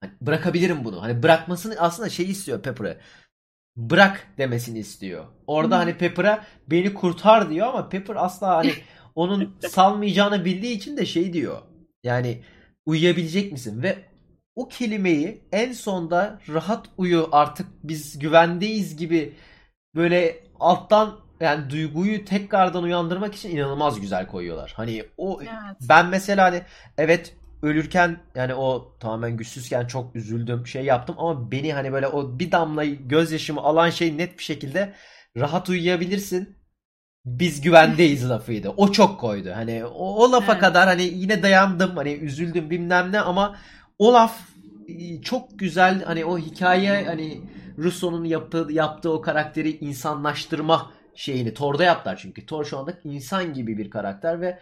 Hani 0.00 0.12
bırakabilirim 0.20 0.84
bunu. 0.84 1.02
Hani 1.02 1.22
bırakmasını 1.22 1.74
aslında 1.78 2.08
şey 2.08 2.30
istiyor 2.30 2.62
Pepper'ı. 2.62 3.00
Bırak 3.76 4.26
demesini 4.38 4.78
istiyor. 4.78 5.24
Orada 5.46 5.74
Hı. 5.74 5.78
hani 5.78 5.98
Pepper'a 5.98 6.44
beni 6.70 6.94
kurtar 6.94 7.50
diyor 7.50 7.66
ama 7.66 7.88
Pepper 7.88 8.16
asla 8.16 8.56
hani 8.56 8.72
onun 9.14 9.56
salmayacağını 9.68 10.44
bildiği 10.44 10.76
için 10.76 10.96
de 10.96 11.06
şey 11.06 11.32
diyor. 11.32 11.62
Yani 12.04 12.42
uyuyabilecek 12.86 13.52
misin? 13.52 13.82
Ve 13.82 13.98
o 14.56 14.68
kelimeyi 14.68 15.44
en 15.52 15.72
sonda 15.72 16.40
rahat 16.48 16.86
uyu 16.96 17.28
artık 17.32 17.66
biz 17.82 18.18
güvendeyiz 18.18 18.96
gibi 18.96 19.34
böyle 19.94 20.44
alttan 20.60 21.20
yani 21.40 21.70
duyguyu 21.70 22.24
tekrardan 22.24 22.82
uyandırmak 22.82 23.34
için 23.34 23.50
inanılmaz 23.50 24.00
güzel 24.00 24.26
koyuyorlar. 24.26 24.72
Hani 24.76 25.04
o 25.16 25.40
Evet. 25.42 25.76
ben 25.88 26.06
mesela 26.06 26.44
hani 26.44 26.62
evet 26.98 27.36
ölürken 27.62 28.20
yani 28.34 28.54
o 28.54 28.96
tamamen 29.00 29.36
güçsüzken 29.36 29.86
çok 29.86 30.16
üzüldüm 30.16 30.66
şey 30.66 30.84
yaptım 30.84 31.16
ama 31.18 31.50
beni 31.50 31.72
hani 31.72 31.92
böyle 31.92 32.08
o 32.08 32.38
bir 32.38 32.52
damla 32.52 32.84
gözyaşımı 32.84 33.60
alan 33.60 33.90
şey 33.90 34.18
net 34.18 34.38
bir 34.38 34.44
şekilde 34.44 34.94
rahat 35.36 35.68
uyuyabilirsin 35.68 36.56
biz 37.26 37.60
güvendeyiz 37.60 38.30
lafıydı. 38.30 38.68
O 38.76 38.92
çok 38.92 39.20
koydu. 39.20 39.50
Hani 39.54 39.84
o, 39.84 40.24
o 40.24 40.32
lafa 40.32 40.52
Evet. 40.52 40.60
kadar 40.60 40.86
hani 40.86 41.02
yine 41.02 41.42
dayandım 41.42 41.96
hani 41.96 42.12
üzüldüm 42.12 42.70
bilmem 42.70 43.12
ne 43.12 43.20
ama 43.20 43.56
o 43.98 44.12
laf 44.12 44.38
e, 44.88 45.22
çok 45.22 45.58
güzel 45.58 46.04
hani 46.04 46.24
o 46.24 46.38
hikaye 46.38 47.04
hani 47.04 47.40
Russo'nun 47.78 48.24
yaptığı, 48.24 48.66
yaptığı 48.70 49.12
o 49.12 49.20
karakteri 49.20 49.78
insanlaştırma 49.78 50.92
şeyini 51.14 51.54
Thor'da 51.54 51.84
yaptılar 51.84 52.18
çünkü. 52.22 52.46
Thor 52.46 52.64
şu 52.64 52.78
anda 52.78 52.94
insan 53.04 53.54
gibi 53.54 53.78
bir 53.78 53.90
karakter 53.90 54.40
ve 54.40 54.58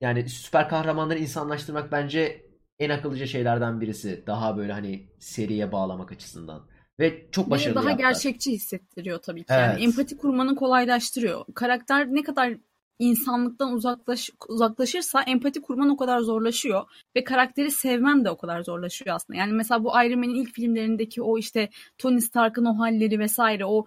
yani 0.00 0.28
süper 0.28 0.68
kahramanları 0.68 1.18
insanlaştırmak 1.18 1.92
bence 1.92 2.46
en 2.78 2.90
akıllıca 2.90 3.26
şeylerden 3.26 3.80
birisi. 3.80 4.24
Daha 4.26 4.56
böyle 4.56 4.72
hani 4.72 5.08
seriye 5.18 5.72
bağlamak 5.72 6.12
açısından. 6.12 6.66
Ve 7.00 7.30
çok 7.30 7.50
başarılı 7.50 7.76
daha 7.76 7.90
yaptılar. 7.90 8.10
gerçekçi 8.10 8.52
hissettiriyor 8.52 9.18
tabii 9.18 9.40
ki. 9.40 9.46
Evet. 9.48 9.60
Yani 9.60 9.84
empati 9.84 10.16
kurmanı 10.16 10.54
kolaylaştırıyor. 10.56 11.44
Karakter 11.54 12.06
ne 12.06 12.22
kadar 12.22 12.56
insanlıktan 12.98 13.72
uzaklaş, 13.72 14.30
uzaklaşırsa 14.48 15.22
empati 15.22 15.62
kurman 15.62 15.88
o 15.88 15.96
kadar 15.96 16.20
zorlaşıyor. 16.20 16.84
Ve 17.16 17.24
karakteri 17.24 17.70
sevmen 17.70 18.24
de 18.24 18.30
o 18.30 18.36
kadar 18.36 18.62
zorlaşıyor 18.62 19.16
aslında. 19.16 19.38
Yani 19.38 19.52
mesela 19.52 19.84
bu 19.84 19.88
Iron 19.88 20.18
Man'in 20.18 20.34
ilk 20.34 20.54
filmlerindeki 20.54 21.22
o 21.22 21.38
işte 21.38 21.70
Tony 21.98 22.20
Stark'ın 22.20 22.64
o 22.64 22.78
halleri 22.78 23.18
vesaire 23.18 23.64
o 23.64 23.84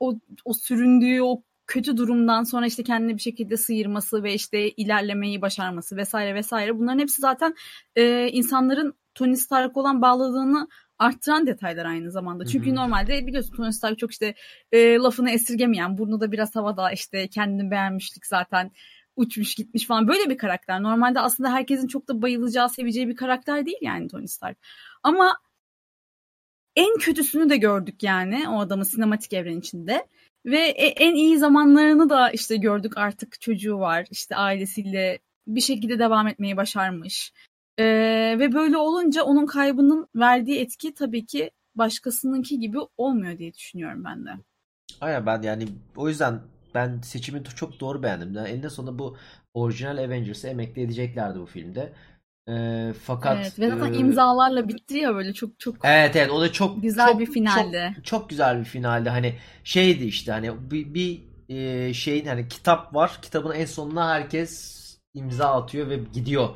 o, 0.00 0.14
o 0.44 0.52
süründüğü 0.52 1.22
o 1.22 1.42
kötü 1.72 1.96
durumdan 1.96 2.42
sonra 2.44 2.66
işte 2.66 2.82
kendini 2.82 3.16
bir 3.16 3.22
şekilde 3.22 3.56
sıyırması 3.56 4.22
ve 4.22 4.34
işte 4.34 4.70
ilerlemeyi 4.70 5.42
başarması 5.42 5.96
vesaire 5.96 6.34
vesaire 6.34 6.78
bunların 6.78 6.98
hepsi 6.98 7.20
zaten 7.20 7.54
e, 7.96 8.28
insanların 8.28 8.94
Tony 9.14 9.36
Stark 9.36 9.76
olan 9.76 10.02
bağlılığını 10.02 10.68
arttıran 10.98 11.46
detaylar 11.46 11.84
aynı 11.84 12.10
zamanda. 12.10 12.46
Çünkü 12.46 12.66
Hı 12.66 12.70
hı. 12.70 12.76
normalde 12.76 13.26
biliyorsun 13.26 13.56
Tony 13.56 13.72
Stark 13.72 13.98
çok 13.98 14.10
işte 14.10 14.34
e, 14.72 14.94
lafını 14.94 15.30
esirgemeyen, 15.30 15.98
burnu 15.98 16.20
da 16.20 16.32
biraz 16.32 16.56
havada 16.56 16.92
işte 16.92 17.28
kendini 17.28 17.70
beğenmişlik 17.70 18.26
zaten 18.26 18.70
uçmuş 19.16 19.54
gitmiş 19.54 19.86
falan 19.86 20.08
böyle 20.08 20.30
bir 20.30 20.38
karakter. 20.38 20.82
Normalde 20.82 21.20
aslında 21.20 21.52
herkesin 21.52 21.88
çok 21.88 22.08
da 22.08 22.22
bayılacağı, 22.22 22.68
seveceği 22.68 23.08
bir 23.08 23.16
karakter 23.16 23.66
değil 23.66 23.78
yani 23.82 24.08
Tony 24.08 24.26
Stark. 24.26 24.58
Ama 25.02 25.36
en 26.76 26.98
kötüsünü 26.98 27.50
de 27.50 27.56
gördük 27.56 28.02
yani 28.02 28.48
o 28.48 28.60
adamın 28.60 28.84
sinematik 28.84 29.32
evren 29.32 29.58
içinde. 29.58 30.06
Ve 30.46 30.58
e- 30.58 31.04
en 31.04 31.14
iyi 31.14 31.38
zamanlarını 31.38 32.10
da 32.10 32.30
işte 32.30 32.56
gördük 32.56 32.98
artık 32.98 33.40
çocuğu 33.40 33.78
var 33.78 34.06
işte 34.10 34.36
ailesiyle 34.36 35.18
bir 35.46 35.60
şekilde 35.60 35.98
devam 35.98 36.28
etmeyi 36.28 36.56
başarmış. 36.56 37.32
Ee, 37.78 37.84
ve 38.38 38.52
böyle 38.52 38.76
olunca 38.76 39.22
onun 39.22 39.46
kaybının 39.46 40.08
verdiği 40.16 40.60
etki 40.60 40.94
tabii 40.94 41.26
ki 41.26 41.50
başkasınınki 41.74 42.58
gibi 42.58 42.78
olmuyor 42.96 43.38
diye 43.38 43.54
düşünüyorum 43.54 44.04
ben 44.04 44.26
de. 44.26 44.30
Aynen 45.00 45.26
ben 45.26 45.42
yani 45.42 45.68
o 45.96 46.08
yüzden 46.08 46.40
ben 46.74 47.00
seçimi 47.00 47.44
çok 47.44 47.80
doğru 47.80 48.02
beğendim. 48.02 48.34
Yani 48.34 48.48
eninde 48.48 48.70
sonunda 48.70 48.98
bu 48.98 49.16
orijinal 49.54 49.98
Avengers'ı 49.98 50.48
emekli 50.48 50.82
edeceklerdi 50.82 51.38
bu 51.38 51.46
filmde. 51.46 51.92
E, 52.48 52.92
fakat 53.04 53.36
Evet 53.36 53.58
ve 53.58 53.68
zaten 53.68 53.92
e, 53.92 53.96
imzalarla 53.96 54.68
bitti 54.68 54.96
ya 54.96 55.14
böyle 55.14 55.32
çok 55.32 55.60
çok 55.60 55.76
Evet 55.84 56.16
evet 56.16 56.30
o 56.30 56.40
da 56.40 56.52
çok 56.52 56.82
güzel 56.82 57.08
çok 57.08 57.20
bir 57.20 57.26
finaldi. 57.26 57.92
çok 57.96 58.04
çok 58.04 58.30
güzel 58.30 58.60
bir 58.60 58.64
finaldi. 58.64 59.08
Hani 59.08 59.34
şeydi 59.64 60.04
işte 60.04 60.32
hani 60.32 60.70
bir, 60.70 60.94
bir 60.94 61.22
e, 61.48 61.94
şeyin 61.94 62.26
hani 62.26 62.48
kitap 62.48 62.94
var. 62.94 63.18
Kitabın 63.22 63.54
en 63.54 63.64
sonuna 63.66 64.08
herkes 64.10 64.72
imza 65.14 65.62
atıyor 65.62 65.88
ve 65.88 65.98
gidiyor 66.12 66.48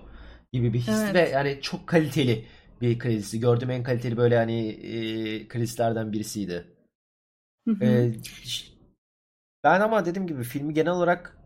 gibi 0.52 0.73
bir 0.73 0.88
ve 0.88 0.93
Evet. 1.11 1.33
yani 1.33 1.59
çok 1.62 1.87
kaliteli 1.87 2.45
bir 2.81 2.99
kredisi. 2.99 3.40
Gördüğüm 3.40 3.71
en 3.71 3.83
kaliteli 3.83 4.16
böyle 4.16 4.37
hani 4.37 4.69
e, 4.69 5.49
kredilerden 5.49 6.12
birisiydi. 6.12 6.64
E, 7.83 8.12
ben 9.64 9.81
ama 9.81 10.07
dediğim 10.07 10.26
gibi 10.26 10.43
filmi 10.43 10.75
genel 10.75 10.93
olarak 10.93 11.38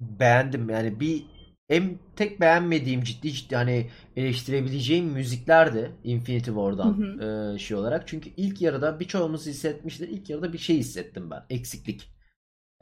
beğendim. 0.00 0.70
Yani 0.70 1.00
bir 1.00 1.24
en 1.68 1.98
tek 2.16 2.40
beğenmediğim 2.40 3.02
ciddi 3.02 3.32
ciddi 3.32 3.56
hani 3.56 3.90
eleştirebileceğim 4.16 5.06
müziklerdi 5.06 5.92
Infinity 6.04 6.50
Hı 6.50 6.54
War'dan 6.54 6.92
hı. 6.92 7.54
e, 7.54 7.58
şey 7.58 7.76
olarak. 7.76 8.08
Çünkü 8.08 8.30
ilk 8.36 8.60
yarıda 8.60 9.00
birçoğumuz 9.00 9.46
hissetmiştir. 9.46 10.08
İlk 10.08 10.30
yarıda 10.30 10.52
bir 10.52 10.58
şey 10.58 10.76
hissettim 10.78 11.30
ben. 11.30 11.44
Eksiklik. 11.50 12.08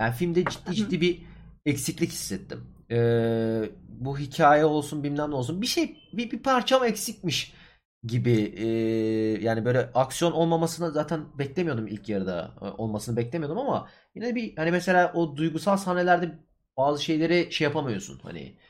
Yani 0.00 0.14
filmde 0.14 0.44
ciddi 0.44 0.66
Hı 0.66 0.70
hı. 0.70 0.74
ciddi 0.74 1.00
bir 1.00 1.22
eksiklik 1.66 2.10
hissettim. 2.10 2.64
E, 2.90 2.96
bu 3.88 4.18
hikaye 4.18 4.64
olsun 4.64 5.04
bilmem 5.04 5.30
ne 5.30 5.34
olsun. 5.34 5.62
Bir 5.62 5.66
şey 5.66 5.96
bir, 6.12 6.30
bir 6.30 6.42
parçam 6.42 6.84
eksikmiş 6.84 7.52
gibi 8.04 8.54
e, 8.56 8.66
yani 9.42 9.64
böyle 9.64 9.90
aksiyon 9.94 10.32
olmamasını 10.32 10.90
zaten 10.92 11.38
beklemiyordum 11.38 11.86
ilk 11.86 12.08
yarıda 12.08 12.54
olmasını 12.78 13.16
beklemiyordum 13.16 13.58
ama 13.58 13.88
yine 14.14 14.34
bir 14.34 14.56
hani 14.56 14.70
mesela 14.70 15.12
o 15.14 15.36
duygusal 15.36 15.76
sahnelerde 15.76 16.38
bazı 16.76 17.04
şeyleri 17.04 17.52
şey 17.52 17.64
yapamıyorsun 17.64 18.20
hani 18.22 18.46
Hı 18.48 18.69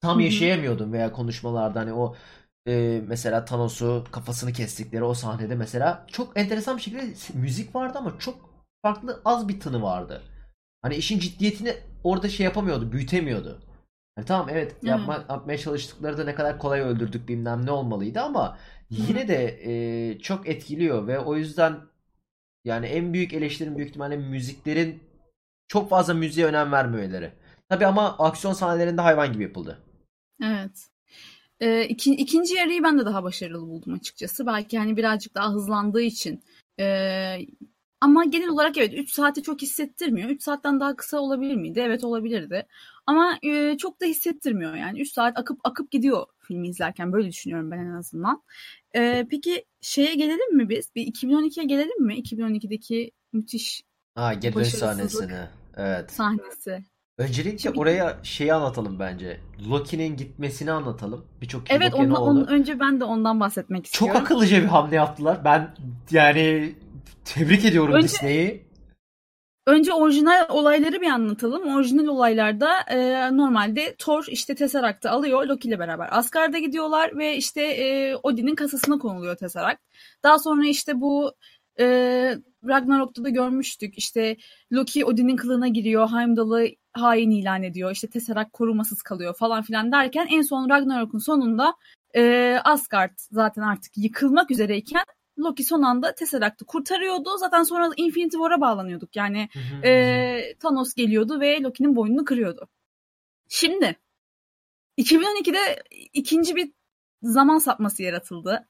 tam 0.00 0.20
yaşayamıyordum 0.20 0.92
veya 0.92 1.12
konuşmalarda 1.12 1.80
hani 1.80 1.92
o 1.92 2.16
e, 2.68 3.02
mesela 3.08 3.44
Thanos'u 3.44 4.04
kafasını 4.12 4.52
kestikleri 4.52 5.04
o 5.04 5.14
sahnede 5.14 5.54
mesela 5.54 6.06
çok 6.12 6.38
enteresan 6.38 6.76
bir 6.76 6.82
şekilde 6.82 7.14
müzik 7.34 7.74
vardı 7.74 7.98
ama 7.98 8.18
çok 8.18 8.50
farklı 8.82 9.20
az 9.24 9.48
bir 9.48 9.60
tını 9.60 9.82
vardı. 9.82 10.22
Hani 10.82 10.94
işin 10.94 11.18
ciddiyetini 11.18 11.74
orada 12.04 12.28
şey 12.28 12.44
yapamıyordu, 12.44 12.92
büyütemiyordu. 12.92 13.60
Hani 14.16 14.26
tamam 14.26 14.48
evet 14.50 14.76
yapma, 14.82 15.24
yapmaya 15.30 15.58
çalıştıkları 15.58 16.18
da 16.18 16.24
ne 16.24 16.34
kadar 16.34 16.58
kolay 16.58 16.80
öldürdük 16.80 17.28
bilmem 17.28 17.66
ne 17.66 17.70
olmalıydı 17.70 18.20
ama 18.20 18.58
yine 18.90 19.28
de 19.28 19.60
e, 19.64 20.18
çok 20.18 20.48
etkiliyor 20.48 21.06
ve 21.06 21.18
o 21.18 21.36
yüzden 21.36 21.80
yani 22.64 22.86
en 22.86 23.12
büyük 23.12 23.32
eleştirim 23.32 23.76
büyük 23.76 23.88
ihtimalle 23.88 24.16
müziklerin 24.16 25.02
çok 25.68 25.90
fazla 25.90 26.14
müziğe 26.14 26.46
önem 26.46 26.72
vermemeleri. 26.72 27.32
Tabii 27.68 27.86
ama 27.86 28.18
aksiyon 28.18 28.54
sahnelerinde 28.54 29.00
hayvan 29.00 29.32
gibi 29.32 29.42
yapıldı. 29.42 29.78
Evet. 30.42 30.88
Ee, 31.60 31.84
iki, 31.84 32.14
ikinci 32.14 32.54
yarıyı 32.54 32.82
ben 32.82 32.98
de 32.98 33.04
daha 33.06 33.22
başarılı 33.22 33.68
buldum 33.68 33.94
açıkçası. 33.94 34.46
Belki 34.46 34.78
hani 34.78 34.96
birazcık 34.96 35.34
daha 35.34 35.52
hızlandığı 35.52 36.02
için. 36.02 36.42
Ee, 36.80 37.38
ama 38.00 38.24
genel 38.24 38.48
olarak 38.48 38.78
evet 38.78 38.94
3 38.94 39.10
saati 39.10 39.42
çok 39.42 39.62
hissettirmiyor. 39.62 40.28
3 40.30 40.42
saatten 40.42 40.80
daha 40.80 40.96
kısa 40.96 41.18
olabilir 41.20 41.54
miydi? 41.54 41.80
Evet 41.84 42.04
olabilirdi. 42.04 42.66
Ama 43.06 43.38
e, 43.42 43.76
çok 43.76 44.00
da 44.00 44.06
hissettirmiyor 44.06 44.74
yani. 44.74 45.00
3 45.00 45.12
saat 45.12 45.38
akıp 45.38 45.60
akıp 45.64 45.90
gidiyor 45.90 46.26
filmi 46.38 46.68
izlerken. 46.68 47.12
Böyle 47.12 47.28
düşünüyorum 47.28 47.70
ben 47.70 47.78
en 47.78 47.94
azından. 47.94 48.42
Ee, 48.96 49.26
peki 49.30 49.64
şeye 49.80 50.14
gelelim 50.14 50.56
mi 50.56 50.68
biz? 50.68 50.94
Bir 50.94 51.06
2012'ye 51.06 51.66
gelelim 51.66 52.02
mi? 52.02 52.18
2012'deki 52.18 53.10
müthiş 53.32 53.82
Ha 54.14 54.34
geri 54.34 54.54
dönüş 54.54 54.68
sahnesini. 54.68 55.48
Evet. 55.76 56.12
sahnesi. 56.12 56.84
Öncelikle 57.18 57.70
oraya 57.70 58.18
şeyi 58.22 58.54
anlatalım 58.54 58.98
bence. 58.98 59.40
Loki'nin 59.70 60.16
gitmesini 60.16 60.72
anlatalım. 60.72 61.24
Birçok 61.40 61.70
evet 61.70 61.92
Loki'ye 61.92 62.08
ne 62.08 62.12
ondan, 62.12 62.22
onun 62.22 62.46
önce 62.46 62.80
ben 62.80 63.00
de 63.00 63.04
ondan 63.04 63.40
bahsetmek 63.40 63.84
Çok 63.84 63.94
istiyorum. 63.94 64.20
akıllıca 64.20 64.62
bir 64.62 64.66
hamle 64.66 64.96
yaptılar. 64.96 65.44
Ben 65.44 65.74
yani 66.10 66.74
tebrik 67.24 67.64
ediyorum 67.64 67.94
Önce 67.94 68.08
Disney'i. 68.08 68.68
Önce 69.66 69.92
orijinal 69.92 70.46
olayları 70.48 71.00
bir 71.00 71.10
anlatalım. 71.10 71.74
Orijinal 71.74 72.06
olaylarda 72.06 72.80
e, 72.80 73.28
normalde 73.36 73.94
Thor 73.98 74.24
işte 74.28 74.54
Tesseract'ı 74.54 75.10
alıyor 75.10 75.46
Loki 75.46 75.68
ile 75.68 75.78
beraber 75.78 76.08
Asgard'a 76.10 76.58
gidiyorlar 76.58 77.18
ve 77.18 77.36
işte 77.36 77.62
e, 77.62 78.16
Odin'in 78.16 78.54
kasasına 78.54 78.98
konuluyor 78.98 79.36
Tesseract. 79.36 79.80
Daha 80.22 80.38
sonra 80.38 80.66
işte 80.66 81.00
bu 81.00 81.32
e, 81.80 81.84
Ragnarok'ta 82.68 83.24
da 83.24 83.28
görmüştük. 83.28 83.98
İşte 83.98 84.36
Loki 84.72 85.04
Odin'in 85.04 85.36
kılığına 85.36 85.68
giriyor. 85.68 86.08
Heimdall'ı 86.08 86.68
hain 87.00 87.30
ilan 87.30 87.62
ediyor. 87.62 87.90
İşte 87.90 88.10
Tesseract 88.10 88.52
korumasız 88.52 89.02
kalıyor 89.02 89.34
falan 89.34 89.62
filan 89.62 89.92
derken 89.92 90.26
en 90.30 90.42
son 90.42 90.70
Ragnarok'un 90.70 91.18
sonunda 91.18 91.74
e, 92.16 92.54
Asgard 92.64 93.18
zaten 93.30 93.62
artık 93.62 93.92
yıkılmak 93.96 94.50
üzereyken 94.50 95.04
Loki 95.38 95.64
son 95.64 95.82
anda 95.82 96.14
Tesseract'ı 96.14 96.64
kurtarıyordu. 96.64 97.36
Zaten 97.38 97.62
sonra 97.62 97.90
Infinity 97.96 98.36
War'a 98.36 98.60
bağlanıyorduk. 98.60 99.16
Yani 99.16 99.48
Hı 99.52 99.58
hı, 99.58 99.86
e, 99.86 100.54
Thanos 100.60 100.94
geliyordu 100.94 101.40
ve 101.40 101.60
Loki'nin 101.62 101.96
boynunu 101.96 102.24
kırıyordu. 102.24 102.68
Şimdi 103.48 103.96
2012'de 104.98 105.82
ikinci 106.12 106.56
bir 106.56 106.72
zaman 107.22 107.58
sapması 107.58 108.02
yaratıldı. 108.02 108.68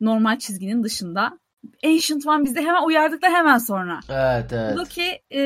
Normal 0.00 0.38
çizginin 0.38 0.82
dışında. 0.82 1.38
Ancient 1.84 2.26
One 2.26 2.44
bizde 2.44 2.60
hemen 2.60 2.86
uyardıklar 2.86 3.32
hemen 3.32 3.58
sonra. 3.58 4.00
Evet 4.08 4.52
evet. 4.52 4.76
Loki 4.76 5.22
e, 5.32 5.40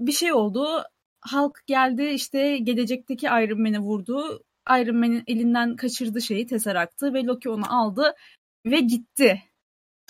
bir 0.00 0.12
şey 0.12 0.32
oldu. 0.32 0.82
Halk 1.26 1.62
geldi 1.66 2.04
işte 2.04 2.58
gelecekteki 2.58 3.26
Iron 3.26 3.62
Man'i 3.62 3.78
vurdu. 3.78 4.42
Iron 4.70 4.96
Man'in 4.96 5.24
elinden 5.26 5.76
kaçırdı 5.76 6.22
şeyi 6.22 6.46
Tesseract'ı 6.46 7.14
ve 7.14 7.24
Loki 7.24 7.48
onu 7.50 7.80
aldı 7.80 8.14
ve 8.66 8.80
gitti. 8.80 9.42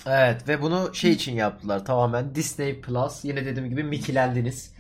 Evet 0.07 0.49
ve 0.49 0.63
bunu 0.63 0.95
şey 0.95 1.13
için 1.13 1.35
yaptılar 1.35 1.85
tamamen 1.85 2.35
Disney 2.35 2.81
Plus 2.81 3.25
yine 3.25 3.45
dediğim 3.45 3.69
gibi 3.69 3.85
Mickey'lendiniz. 3.85 4.75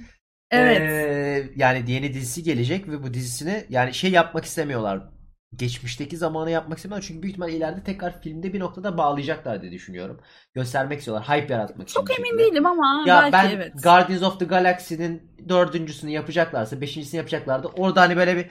Evet. 0.50 0.80
Ee, 0.80 1.50
yani 1.56 1.90
yeni 1.90 2.14
dizisi 2.14 2.42
gelecek 2.42 2.88
ve 2.88 3.02
bu 3.02 3.14
dizisini 3.14 3.66
yani 3.68 3.94
şey 3.94 4.10
yapmak 4.10 4.44
istemiyorlar. 4.44 5.15
Geçmişteki 5.58 6.16
zamanı 6.16 6.50
yapmak 6.50 6.78
istemiyorlar 6.78 7.08
çünkü 7.08 7.22
büyük 7.22 7.32
ihtimal 7.32 7.52
ileride 7.52 7.82
tekrar 7.82 8.20
filmde 8.20 8.52
bir 8.52 8.60
noktada 8.60 8.98
bağlayacaklar 8.98 9.62
diye 9.62 9.72
düşünüyorum. 9.72 10.20
Göstermek 10.54 10.98
istiyorlar, 10.98 11.28
hype 11.28 11.54
yaratmak 11.54 11.88
için 11.88 12.00
Çok 12.00 12.18
emin 12.18 12.38
değilim 12.38 12.66
ama 12.66 13.04
Ya 13.06 13.20
belki 13.22 13.32
ben 13.32 13.56
evet. 13.56 13.82
Guardians 13.82 14.22
of 14.22 14.38
the 14.38 14.44
Galaxy'nin 14.44 15.22
dördüncüsünü 15.48 16.10
yapacaklarsa, 16.10 16.80
beşincisini 16.80 17.18
yapacaklardı. 17.18 17.66
Orada 17.66 18.00
hani 18.00 18.16
böyle 18.16 18.36
bir 18.36 18.46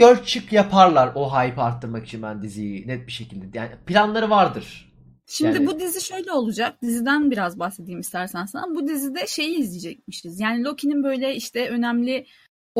dört 0.00 0.26
çık 0.26 0.52
yaparlar 0.52 1.12
o 1.14 1.30
hype 1.30 1.60
arttırmak 1.60 2.06
için 2.06 2.22
ben 2.22 2.42
diziyi 2.42 2.88
net 2.88 3.06
bir 3.06 3.12
şekilde. 3.12 3.58
Yani 3.58 3.70
planları 3.86 4.30
vardır. 4.30 4.90
Şimdi 5.26 5.56
Yani 5.56 5.66
bu 5.66 5.80
dizi 5.80 6.04
şöyle 6.04 6.32
olacak. 6.32 6.82
Diziden 6.82 7.30
biraz 7.30 7.58
bahsedeyim 7.58 8.00
istersen 8.00 8.44
sana. 8.44 8.74
Bu 8.74 8.88
dizide 8.88 9.26
şeyi 9.26 9.58
izleyecekmişiz. 9.58 10.40
Yani 10.40 10.64
Loki'nin 10.64 11.04
böyle 11.04 11.34
işte 11.34 11.68
önemli 11.68 12.26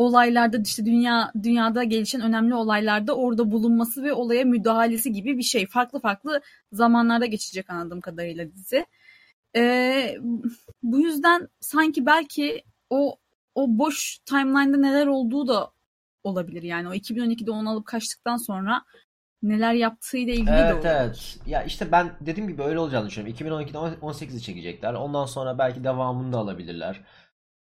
olaylarda 0.05 0.57
işte 0.65 0.85
dünya 0.85 1.31
dünyada 1.43 1.83
gelişen 1.83 2.21
önemli 2.21 2.55
olaylarda 2.55 3.15
orada 3.15 3.51
bulunması 3.51 4.03
ve 4.03 4.13
olaya 4.13 4.45
müdahalesi 4.45 5.11
gibi 5.11 5.37
bir 5.37 5.43
şey. 5.43 5.67
Farklı 5.67 5.99
farklı 5.99 6.41
zamanlarda 6.71 7.25
geçecek 7.25 7.69
anladığım 7.69 8.01
kadarıyla 8.01 8.53
dizi. 8.53 8.85
Ee, 9.55 10.17
bu 10.83 10.99
yüzden 10.99 11.47
sanki 11.59 12.05
belki 12.05 12.63
o 12.89 13.17
o 13.55 13.65
boş 13.77 14.19
timeline'da 14.25 14.77
neler 14.77 15.07
olduğu 15.07 15.47
da 15.47 15.71
olabilir. 16.23 16.63
Yani 16.63 16.87
o 16.89 16.93
2012'de 16.93 17.51
onu 17.51 17.69
alıp 17.69 17.85
kaçtıktan 17.85 18.37
sonra 18.37 18.83
neler 19.43 19.73
yaptığıyla 19.73 20.33
ilgili 20.33 20.47
de 20.47 20.51
Evet 20.51 20.73
olabilir. 20.73 20.91
evet. 20.91 21.39
Ya 21.45 21.63
işte 21.63 21.91
ben 21.91 22.11
dediğim 22.21 22.49
gibi 22.49 22.63
öyle 22.63 22.79
olacağını 22.79 23.07
düşünüyorum. 23.07 23.47
2012'de 23.47 23.77
18'i 23.77 24.41
çekecekler. 24.41 24.93
Ondan 24.93 25.25
sonra 25.25 25.57
belki 25.57 25.83
devamını 25.83 26.33
da 26.33 26.37
alabilirler. 26.37 27.01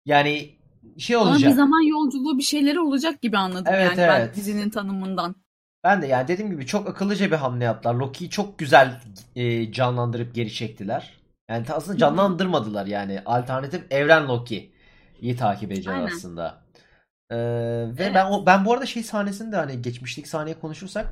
Yani 0.05 0.55
şey 0.97 1.15
Ama 1.15 1.25
bir 1.25 1.31
olacak. 1.31 1.55
zaman 1.55 1.81
yolculuğu 1.81 2.37
bir 2.37 2.43
şeyleri 2.43 2.79
olacak 2.79 3.21
gibi 3.21 3.37
anladım 3.37 3.73
Evet 3.75 3.97
yani 3.97 3.97
ben 3.97 4.19
evet. 4.19 4.35
dizinin 4.35 4.69
tanımından. 4.69 5.35
Ben 5.83 6.01
de 6.01 6.07
yani 6.07 6.27
dediğim 6.27 6.51
gibi 6.51 6.65
çok 6.65 6.89
akıllıca 6.89 7.31
bir 7.31 7.35
hamle 7.35 7.63
yaptılar. 7.63 7.95
Loki'yi 7.95 8.29
çok 8.29 8.59
güzel 8.59 9.01
e, 9.35 9.71
canlandırıp 9.71 10.35
geri 10.35 10.53
çektiler. 10.53 11.13
Yani 11.49 11.65
aslında 11.69 11.97
canlandırmadılar 11.97 12.85
yani. 12.85 13.21
Alternatif 13.25 13.91
evren 13.91 14.27
Loki'yi 14.27 15.35
takip 15.37 15.71
edeceğiz 15.71 15.99
Aynen. 15.99 16.15
aslında. 16.15 16.63
Ee, 17.31 17.37
ve 17.87 17.99
ben 17.99 18.25
Evet. 18.25 18.25
o 18.31 18.45
ben 18.45 18.65
bu 18.65 18.73
arada 18.73 18.85
şey 18.85 19.03
sahnesini 19.03 19.51
de 19.51 19.55
hani 19.55 19.81
geçmişlik 19.81 20.27
sahneye 20.27 20.59
konuşursak 20.59 21.05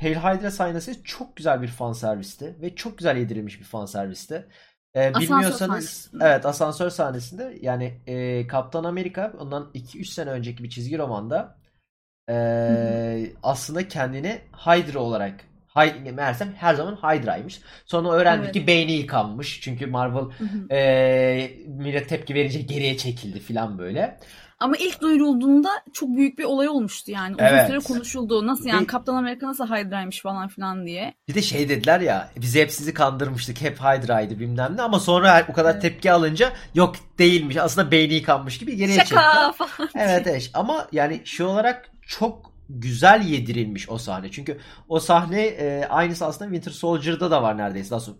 Hail 0.00 0.16
Hydra 0.16 0.50
sahnesi 0.50 1.02
çok 1.04 1.36
güzel 1.36 1.62
bir 1.62 1.68
fan 1.68 1.92
servisti 1.92 2.56
ve 2.62 2.74
çok 2.74 2.98
güzel 2.98 3.16
yedirilmiş 3.16 3.58
bir 3.60 3.64
fan 3.64 3.86
servisti. 3.86 4.46
Asansör 5.12 5.60
bilmiyorsanız 5.60 5.60
sahnesinde. 5.60 6.24
evet 6.24 6.46
asansör 6.46 6.90
sahnesinde 6.90 7.58
yani 7.62 8.00
e, 8.06 8.46
Kaptan 8.46 8.84
Amerika 8.84 9.32
ondan 9.38 9.70
2-3 9.74 10.10
sene 10.12 10.30
önceki 10.30 10.64
bir 10.64 10.70
çizgi 10.70 10.98
romanda 10.98 11.60
ee, 12.30 13.32
aslında 13.42 13.88
kendini 13.88 14.40
Hydra 14.66 14.98
olarak 14.98 15.44
Hy- 15.74 16.12
meğersem 16.12 16.52
her 16.54 16.74
zaman 16.74 16.96
Hydra'ymış. 16.96 17.60
Sonra 17.86 18.10
öğrendik 18.12 18.44
Evet. 18.44 18.54
ki 18.54 18.66
beyni 18.66 18.92
yıkanmış. 18.92 19.60
Çünkü 19.60 19.86
Marvel 19.86 20.24
Hı 20.38 20.44
hı. 20.44 20.68
e, 20.74 21.50
millet 21.66 22.08
tepki 22.08 22.34
verince 22.34 22.60
geriye 22.60 22.96
çekildi 22.96 23.40
falan 23.40 23.78
böyle. 23.78 24.18
Ama 24.60 24.76
ilk 24.76 25.00
duyurulduğunda 25.00 25.68
çok 25.92 26.08
büyük 26.16 26.38
bir 26.38 26.44
olay 26.44 26.68
olmuştu 26.68 27.10
yani. 27.10 27.34
Uzun 27.34 27.44
Evet. 27.44 27.66
süre 27.66 27.78
konuşuldu. 27.78 28.46
Nasıl 28.46 28.66
yani 28.66 28.82
Bir- 28.82 28.86
Kaptan 28.86 29.14
Amerika 29.14 29.46
nasıl 29.48 29.66
Hydra'ymış 29.66 30.22
falan 30.22 30.48
filan 30.48 30.86
diye. 30.86 31.14
Bir 31.28 31.34
de 31.34 31.42
şey 31.42 31.68
dediler 31.68 32.00
ya 32.00 32.30
biz 32.36 32.54
hep 32.56 32.72
sizi 32.72 32.94
kandırmıştık 32.94 33.60
hep 33.60 33.80
Hydra'ydı 33.80 34.38
bilmem 34.40 34.76
ne 34.76 34.82
ama 34.82 35.00
sonra 35.00 35.46
o 35.48 35.52
kadar 35.52 35.72
Evet. 35.72 35.82
tepki 35.82 36.12
alınca 36.12 36.52
yok 36.74 36.94
değilmiş 37.18 37.56
aslında 37.56 37.90
beyni 37.90 38.14
yıkanmış 38.14 38.58
gibi 38.58 38.76
geriye 38.76 38.98
çekti. 38.98 39.14
Şaka 39.14 39.52
falan. 39.52 39.88
Evet 39.94 40.26
evet 40.26 40.50
ama 40.54 40.88
yani 40.92 41.20
şey 41.24 41.46
olarak 41.46 41.90
çok 42.06 42.52
güzel 42.68 43.22
yedirilmiş 43.26 43.88
o 43.90 43.98
sahne. 43.98 44.30
Çünkü 44.30 44.58
o 44.88 45.00
sahne 45.00 45.42
e, 45.46 45.84
aynısı 45.88 46.26
aslında 46.26 46.50
Winter 46.50 46.72
Soldier'da 46.72 47.30
da 47.30 47.42
var 47.42 47.58
neredeyse. 47.58 47.94
Nasıl 47.94 48.16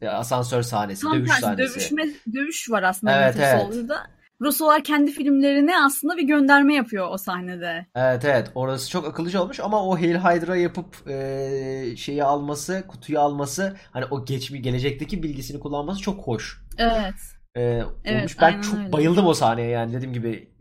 e, 0.00 0.08
asansör 0.08 0.62
sahnesi, 0.62 1.02
Tam 1.02 1.14
dövüş 1.18 1.28
tersi 1.30 1.40
sahnesi. 1.40 1.74
dövüşme, 1.74 2.02
dövüş 2.34 2.70
var 2.70 2.82
aslında 2.82 3.12
Evet, 3.22 3.32
Winter 3.34 3.54
evet. 3.56 3.66
Soldier'da. 3.66 3.96
Russolar 4.44 4.84
kendi 4.84 5.10
filmlerine 5.10 5.84
aslında 5.84 6.16
bir 6.16 6.22
gönderme 6.22 6.74
yapıyor 6.74 7.08
o 7.10 7.18
sahnede. 7.18 7.86
Evet 7.94 8.24
evet 8.24 8.50
orası 8.54 8.90
çok 8.90 9.06
akıllıca 9.06 9.42
olmuş 9.42 9.60
ama 9.60 9.86
o 9.88 9.96
Hail 9.96 10.14
Hydra 10.14 10.56
yapıp 10.56 11.08
e, 11.10 11.96
şeyi 11.96 12.24
alması, 12.24 12.84
kutuyu 12.88 13.20
alması 13.20 13.76
hani 13.90 14.04
o 14.04 14.24
geçmiş 14.24 14.62
gelecekteki 14.62 15.22
bilgisini 15.22 15.60
kullanması 15.60 16.00
çok 16.00 16.26
hoş. 16.26 16.62
Evet. 16.78 17.14
E, 17.56 17.60
Evet, 18.04 18.18
olmuş. 18.18 18.40
Ben 18.40 18.46
aynen 18.46 18.60
çok 18.62 18.78
öyle. 18.78 18.92
bayıldım 18.92 19.26
o 19.26 19.34
sahneye 19.34 19.68
yani 19.68 19.92
dediğim 19.92 20.12
gibi. 20.12 20.54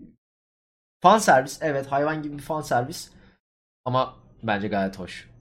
Fan 1.01 1.17
servis 1.17 1.59
evet 1.61 1.87
hayvan 1.87 2.23
gibi 2.23 2.37
bir 2.37 2.43
fan 2.43 2.61
servis 2.61 3.09
ama 3.85 4.15
bence 4.43 4.67
gayet 4.67 4.99
hoş. 4.99 5.32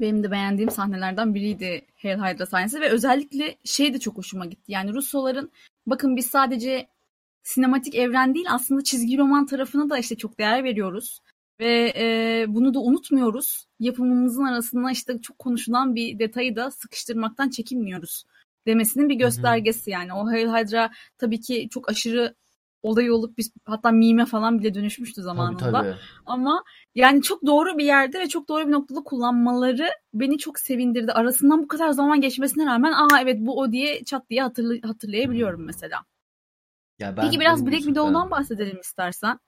Benim 0.00 0.22
de 0.22 0.30
beğendiğim 0.30 0.70
sahnelerden 0.70 1.34
biriydi 1.34 1.86
Hail 2.02 2.18
Hydra 2.18 2.46
sahnesi 2.46 2.80
ve 2.80 2.88
özellikle 2.88 3.56
şey 3.64 3.94
de 3.94 3.98
çok 3.98 4.16
hoşuma 4.16 4.46
gitti. 4.46 4.72
Yani 4.72 4.94
Russoların 4.94 5.50
bakın 5.86 6.16
biz 6.16 6.26
sadece 6.26 6.86
sinematik 7.42 7.94
evren 7.94 8.34
değil 8.34 8.46
aslında 8.50 8.84
çizgi 8.84 9.18
roman 9.18 9.46
tarafına 9.46 9.90
da 9.90 9.98
işte 9.98 10.16
çok 10.16 10.38
değer 10.38 10.64
veriyoruz. 10.64 11.20
Ve 11.60 11.92
e, 11.96 12.44
bunu 12.48 12.74
da 12.74 12.80
unutmuyoruz. 12.80 13.66
Yapımımızın 13.80 14.44
arasında 14.44 14.90
işte 14.90 15.20
çok 15.20 15.38
konuşulan 15.38 15.94
bir 15.94 16.18
detayı 16.18 16.56
da 16.56 16.70
sıkıştırmaktan 16.70 17.50
çekinmiyoruz 17.50 18.24
demesinin 18.66 19.08
bir 19.08 19.14
göstergesi 19.14 19.90
yani. 19.90 20.12
O 20.12 20.26
Hail 20.26 20.48
Hydra 20.48 20.90
tabii 21.18 21.40
ki 21.40 21.68
çok 21.70 21.90
aşırı 21.90 22.34
olay 22.86 23.10
olup 23.10 23.38
biz 23.38 23.52
hatta 23.64 23.90
mime 23.90 24.26
falan 24.26 24.58
bile 24.58 24.74
dönüşmüştü 24.74 25.14
Tabii 25.14 25.24
zamanında. 25.24 25.58
tabii. 25.82 25.94
Ama 26.26 26.64
yani 26.94 27.22
çok 27.22 27.46
doğru 27.46 27.78
bir 27.78 27.84
yerde 27.84 28.20
ve 28.20 28.28
çok 28.28 28.48
doğru 28.48 28.66
bir 28.66 28.72
noktada 28.72 29.00
kullanmaları 29.00 29.88
beni 30.14 30.38
çok 30.38 30.58
sevindirdi. 30.58 31.12
Arasından 31.12 31.62
bu 31.62 31.68
kadar 31.68 31.90
zaman 31.90 32.20
geçmesine 32.20 32.66
rağmen 32.66 32.92
aa 32.92 33.20
evet 33.22 33.36
bu 33.40 33.58
o 33.60 33.72
diye 33.72 34.04
çat 34.04 34.30
diye 34.30 34.42
hatırlı- 34.42 34.80
hatırlayabiliyorum 34.86 35.64
mesela. 35.64 36.04
Ya 36.98 37.16
ben 37.16 37.24
Peki 37.24 37.40
biraz 37.40 37.66
Black 37.66 37.82
Widow'dan 37.82 38.30
bahsedelim 38.30 38.80
istersen. 38.80 39.38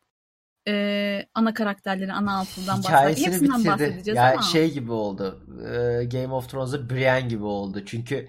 Ee, 0.69 1.27
ana 1.35 1.55
karakterlerin, 1.55 2.09
ana 2.09 2.39
altından 2.39 2.79
bahsedelim. 2.85 3.33
Hepsinden 3.33 3.59
bitirdi. 3.59 3.69
bahsedeceğiz 3.69 4.17
Ya 4.17 4.33
ama. 4.33 4.43
şey 4.43 4.73
gibi 4.73 4.93
oldu. 4.93 5.47
e, 5.65 6.05
Game 6.05 6.35
of 6.35 6.49
Thrones'da 6.51 6.91
Brienne 6.91 7.29
gibi 7.29 7.45
oldu. 7.45 7.83
Çünkü 7.87 8.29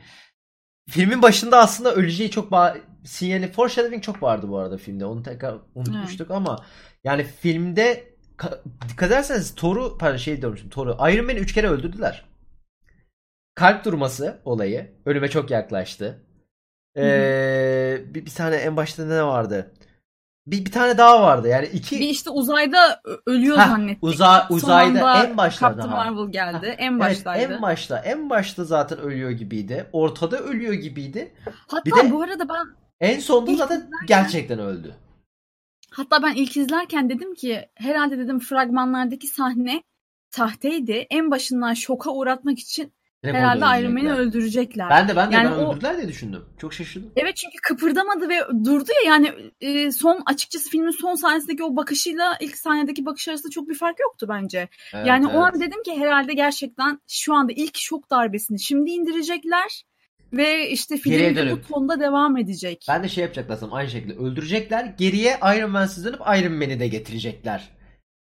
filmin 0.89 1.22
başında 1.22 1.58
aslında 1.58 1.93
öleceği 1.93 2.32
çok 2.32 2.52
ba- 2.52 2.78
sinyali 3.05 3.51
foreshadowing 3.51 4.03
çok 4.03 4.23
vardı 4.23 4.49
bu 4.49 4.57
arada 4.57 4.77
filmde. 4.77 5.05
Onu 5.05 5.23
tekrar 5.23 5.55
unutmuştuk 5.75 6.31
ama 6.31 6.65
yani 7.03 7.23
filmde 7.23 8.13
ka- 8.38 8.59
dikkat 8.89 9.07
ederseniz 9.12 9.55
Thor'u 9.55 9.97
pardon 9.97 10.17
şey 10.17 10.41
diyormuşum 10.41 10.69
Thor'u 10.69 10.91
Iron 11.12 11.25
Man'i 11.25 11.39
3 11.39 11.53
kere 11.53 11.67
öldürdüler. 11.69 12.25
Kalp 13.55 13.85
durması 13.85 14.41
olayı. 14.45 14.91
Ölüme 15.05 15.27
çok 15.29 15.51
yaklaştı. 15.51 16.25
Ee, 16.97 18.01
bir, 18.05 18.25
bir 18.25 18.31
tane 18.33 18.55
en 18.55 18.77
başta 18.77 19.05
ne 19.05 19.23
vardı? 19.23 19.71
Bir, 20.47 20.65
bir 20.65 20.71
tane 20.71 20.97
daha 20.97 21.21
vardı. 21.21 21.47
Yani 21.47 21.65
iki 21.65 21.99
Bir 21.99 22.09
işte 22.09 22.29
uzayda 22.29 23.01
ölüyor 23.25 23.57
Heh, 23.57 23.67
zannettik. 23.67 24.03
uza- 24.03 24.45
Son 24.47 24.55
uzayda 24.55 25.07
anda 25.09 25.23
en 25.25 25.38
başlarda 25.38 25.81
Captain 25.81 25.97
ha. 25.97 26.12
Marvel 26.12 26.31
geldi. 26.31 26.67
Ha, 26.67 26.73
En 26.77 26.91
Evet, 26.91 26.99
baştaydı. 26.99 27.53
en 27.53 27.62
başta. 27.62 27.99
En 27.99 28.29
başta 28.29 28.63
zaten 28.63 28.97
ölüyor 28.99 29.29
gibiydi. 29.31 29.85
Ortada 29.93 30.39
ölüyor 30.39 30.73
gibiydi. 30.73 31.33
Hatta 31.67 31.85
bir 31.85 31.95
de- 31.95 32.12
bu 32.12 32.21
arada 32.21 32.49
ben 32.49 32.67
En 32.99 33.19
sonunda 33.19 33.55
zaten 33.55 33.89
gerçekten 34.07 34.59
öldü. 34.59 34.95
Hatta 35.91 36.23
ben 36.23 36.33
ilk 36.33 36.57
izlerken 36.57 37.09
dedim 37.09 37.33
ki 37.33 37.69
herhalde 37.75 38.17
dedim 38.17 38.39
fragmanlardaki 38.39 39.27
sahne 39.27 39.83
sahteydi. 40.29 41.07
En 41.09 41.31
başından 41.31 41.73
şoka 41.73 42.12
uğratmak 42.12 42.59
için 42.59 42.93
Direkt 43.23 43.38
herhalde 43.38 43.81
Iron 43.81 43.93
Man'i 43.93 44.13
öldürecekler. 44.13 44.89
Ben 44.89 45.07
de 45.07 45.15
ben 45.15 45.31
de 45.31 45.35
Yani 45.35 45.51
ben 45.51 45.55
o- 45.55 45.71
öldürdüler 45.71 45.97
diye 45.97 46.07
düşündüm. 46.07 46.45
Çok 46.57 46.73
şaşırdım. 46.73 47.12
Evet 47.15 47.35
çünkü 47.35 47.57
kıpırdamadı 47.63 48.29
ve 48.29 48.39
durdu 48.65 48.89
ya 49.05 49.12
yani 49.12 49.33
e, 49.62 49.91
son 49.91 50.21
açıkçası 50.25 50.69
filmin 50.69 50.91
son 50.91 51.15
sahnesindeki 51.15 51.63
o 51.63 51.75
bakışıyla 51.75 52.38
ilk 52.39 52.57
sahnedeki 52.57 53.05
bakış 53.05 53.27
arasında 53.27 53.49
çok 53.49 53.69
bir 53.69 53.75
fark 53.75 53.99
yoktu 53.99 54.25
bence. 54.29 54.69
Evet, 54.93 55.07
yani 55.07 55.27
o 55.27 55.39
an 55.39 55.51
evet. 55.55 55.67
dedim 55.67 55.83
ki 55.83 55.99
herhalde 55.99 56.33
gerçekten 56.33 56.99
şu 57.07 57.33
anda 57.33 57.51
ilk 57.51 57.77
şok 57.77 58.09
darbesini 58.09 58.59
şimdi 58.59 58.91
indirecekler 58.91 59.83
ve 60.34 60.70
işte 60.70 60.98
film 60.98 61.36
de 61.36 61.52
bu 61.52 61.62
tonda 61.62 62.00
devam 62.00 62.38
edecek. 62.38 62.86
Ben 62.89 63.04
de 63.04 63.10
şey 63.10 63.22
yapacaklar 63.22 63.56
sanırım 63.56 63.78
aynı 63.78 63.89
şekilde 63.89 64.13
öldürecekler. 64.13 64.94
Geriye 64.98 65.38
Iron 65.58 65.72
Man'siz 65.72 66.06
dönüp 66.06 66.20
Iron 66.20 66.54
Man'i 66.54 66.80
de 66.80 66.88
getirecekler 66.88 67.70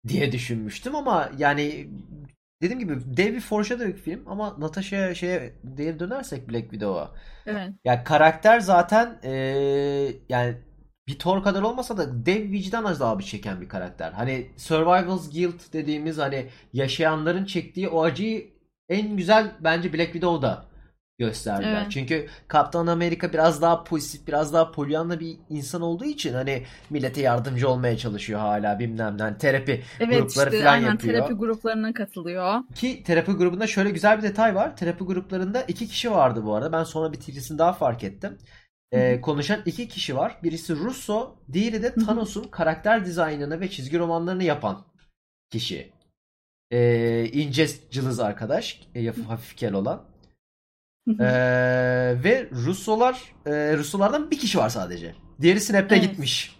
diye 0.07 0.31
düşünmüştüm 0.31 0.95
ama 0.95 1.31
yani 1.37 1.87
dediğim 2.61 2.79
gibi 2.79 2.93
dev 3.17 3.33
bir 3.33 3.41
foreshadowing 3.41 3.97
film 3.97 4.23
ama 4.27 4.55
Natasha'ya 4.59 5.15
şeye 5.15 5.53
diye 5.77 5.99
dönersek 5.99 6.49
Black 6.49 6.69
Widow'a. 6.69 7.11
Evet. 7.45 7.69
Ya 7.85 8.03
karakter 8.03 8.59
zaten 8.59 9.19
eee, 9.23 10.15
yani 10.29 10.55
bir 11.07 11.19
Thor 11.19 11.43
kadar 11.43 11.61
olmasa 11.61 11.97
da 11.97 12.25
dev 12.25 12.51
vicdan 12.51 12.83
azabı 12.83 13.23
çeken 13.23 13.61
bir 13.61 13.69
karakter. 13.69 14.11
Hani 14.11 14.47
Survival's 14.57 15.31
Guilt 15.33 15.73
dediğimiz 15.73 16.17
hani 16.17 16.45
yaşayanların 16.73 17.45
çektiği 17.45 17.89
o 17.89 18.03
acıyı 18.03 18.47
en 18.89 19.17
güzel 19.17 19.51
bence 19.59 19.93
Black 19.93 20.11
Widow'da 20.13 20.65
gösterdiler. 21.25 21.81
Evet. 21.81 21.91
Çünkü 21.91 22.27
Kaptan 22.47 22.87
Amerika 22.87 23.33
biraz 23.33 23.61
daha 23.61 23.83
pozitif, 23.83 24.27
biraz 24.27 24.53
daha 24.53 24.71
polyanla 24.71 25.19
bir 25.19 25.37
insan 25.49 25.81
olduğu 25.81 26.05
için 26.05 26.33
hani 26.33 26.63
millete 26.89 27.21
yardımcı 27.21 27.69
olmaya 27.69 27.97
çalışıyor 27.97 28.39
hala 28.39 28.79
bilmem 28.79 29.17
ne. 29.17 29.21
Hani 29.21 29.37
terapi 29.37 29.83
Evet 29.99 30.21
grupları 30.21 30.49
işte 30.49 30.59
falan 30.63 30.73
aynen 30.73 30.87
yapıyor. 30.91 31.13
terapi 31.13 31.33
gruplarına 31.33 31.93
katılıyor. 31.93 32.59
Ki 32.75 33.03
terapi 33.03 33.31
grubunda 33.31 33.67
şöyle 33.67 33.89
güzel 33.89 34.17
bir 34.17 34.23
detay 34.23 34.55
var. 34.55 34.77
Terapi 34.77 35.03
gruplarında 35.03 35.61
iki 35.61 35.87
kişi 35.87 36.11
vardı 36.11 36.45
bu 36.45 36.55
arada. 36.55 36.71
Ben 36.71 36.83
sonra 36.83 37.13
bir 37.13 37.19
daha 37.57 37.73
fark 37.73 38.03
ettim. 38.03 38.37
Ee, 38.91 39.21
konuşan 39.21 39.61
iki 39.65 39.87
kişi 39.87 40.15
var. 40.15 40.37
Birisi 40.43 40.75
Russo, 40.75 41.35
diğeri 41.53 41.83
de. 41.83 41.93
Thanos'un 41.93 42.43
karakter 42.43 43.05
dizaynını 43.05 43.59
ve 43.59 43.69
çizgi 43.69 43.99
romanlarını 43.99 44.43
yapan 44.43 44.85
kişi. 45.51 45.91
Ee, 46.71 47.25
ince 47.33 47.67
cılız 47.91 48.19
arkadaş. 48.19 48.81
e, 48.95 49.05
hafif 49.07 49.57
kel 49.57 49.73
olan. 49.73 50.10
Ee, 51.19 51.25
ve 52.23 52.49
Russolar, 52.51 53.33
e, 53.45 53.77
Russolardan 53.77 54.31
bir 54.31 54.39
kişi 54.39 54.57
var 54.57 54.69
sadece. 54.69 55.15
Diğeri 55.41 55.59
Snap'te 55.59 55.95
Evet. 55.95 56.09
gitmiş. 56.09 56.55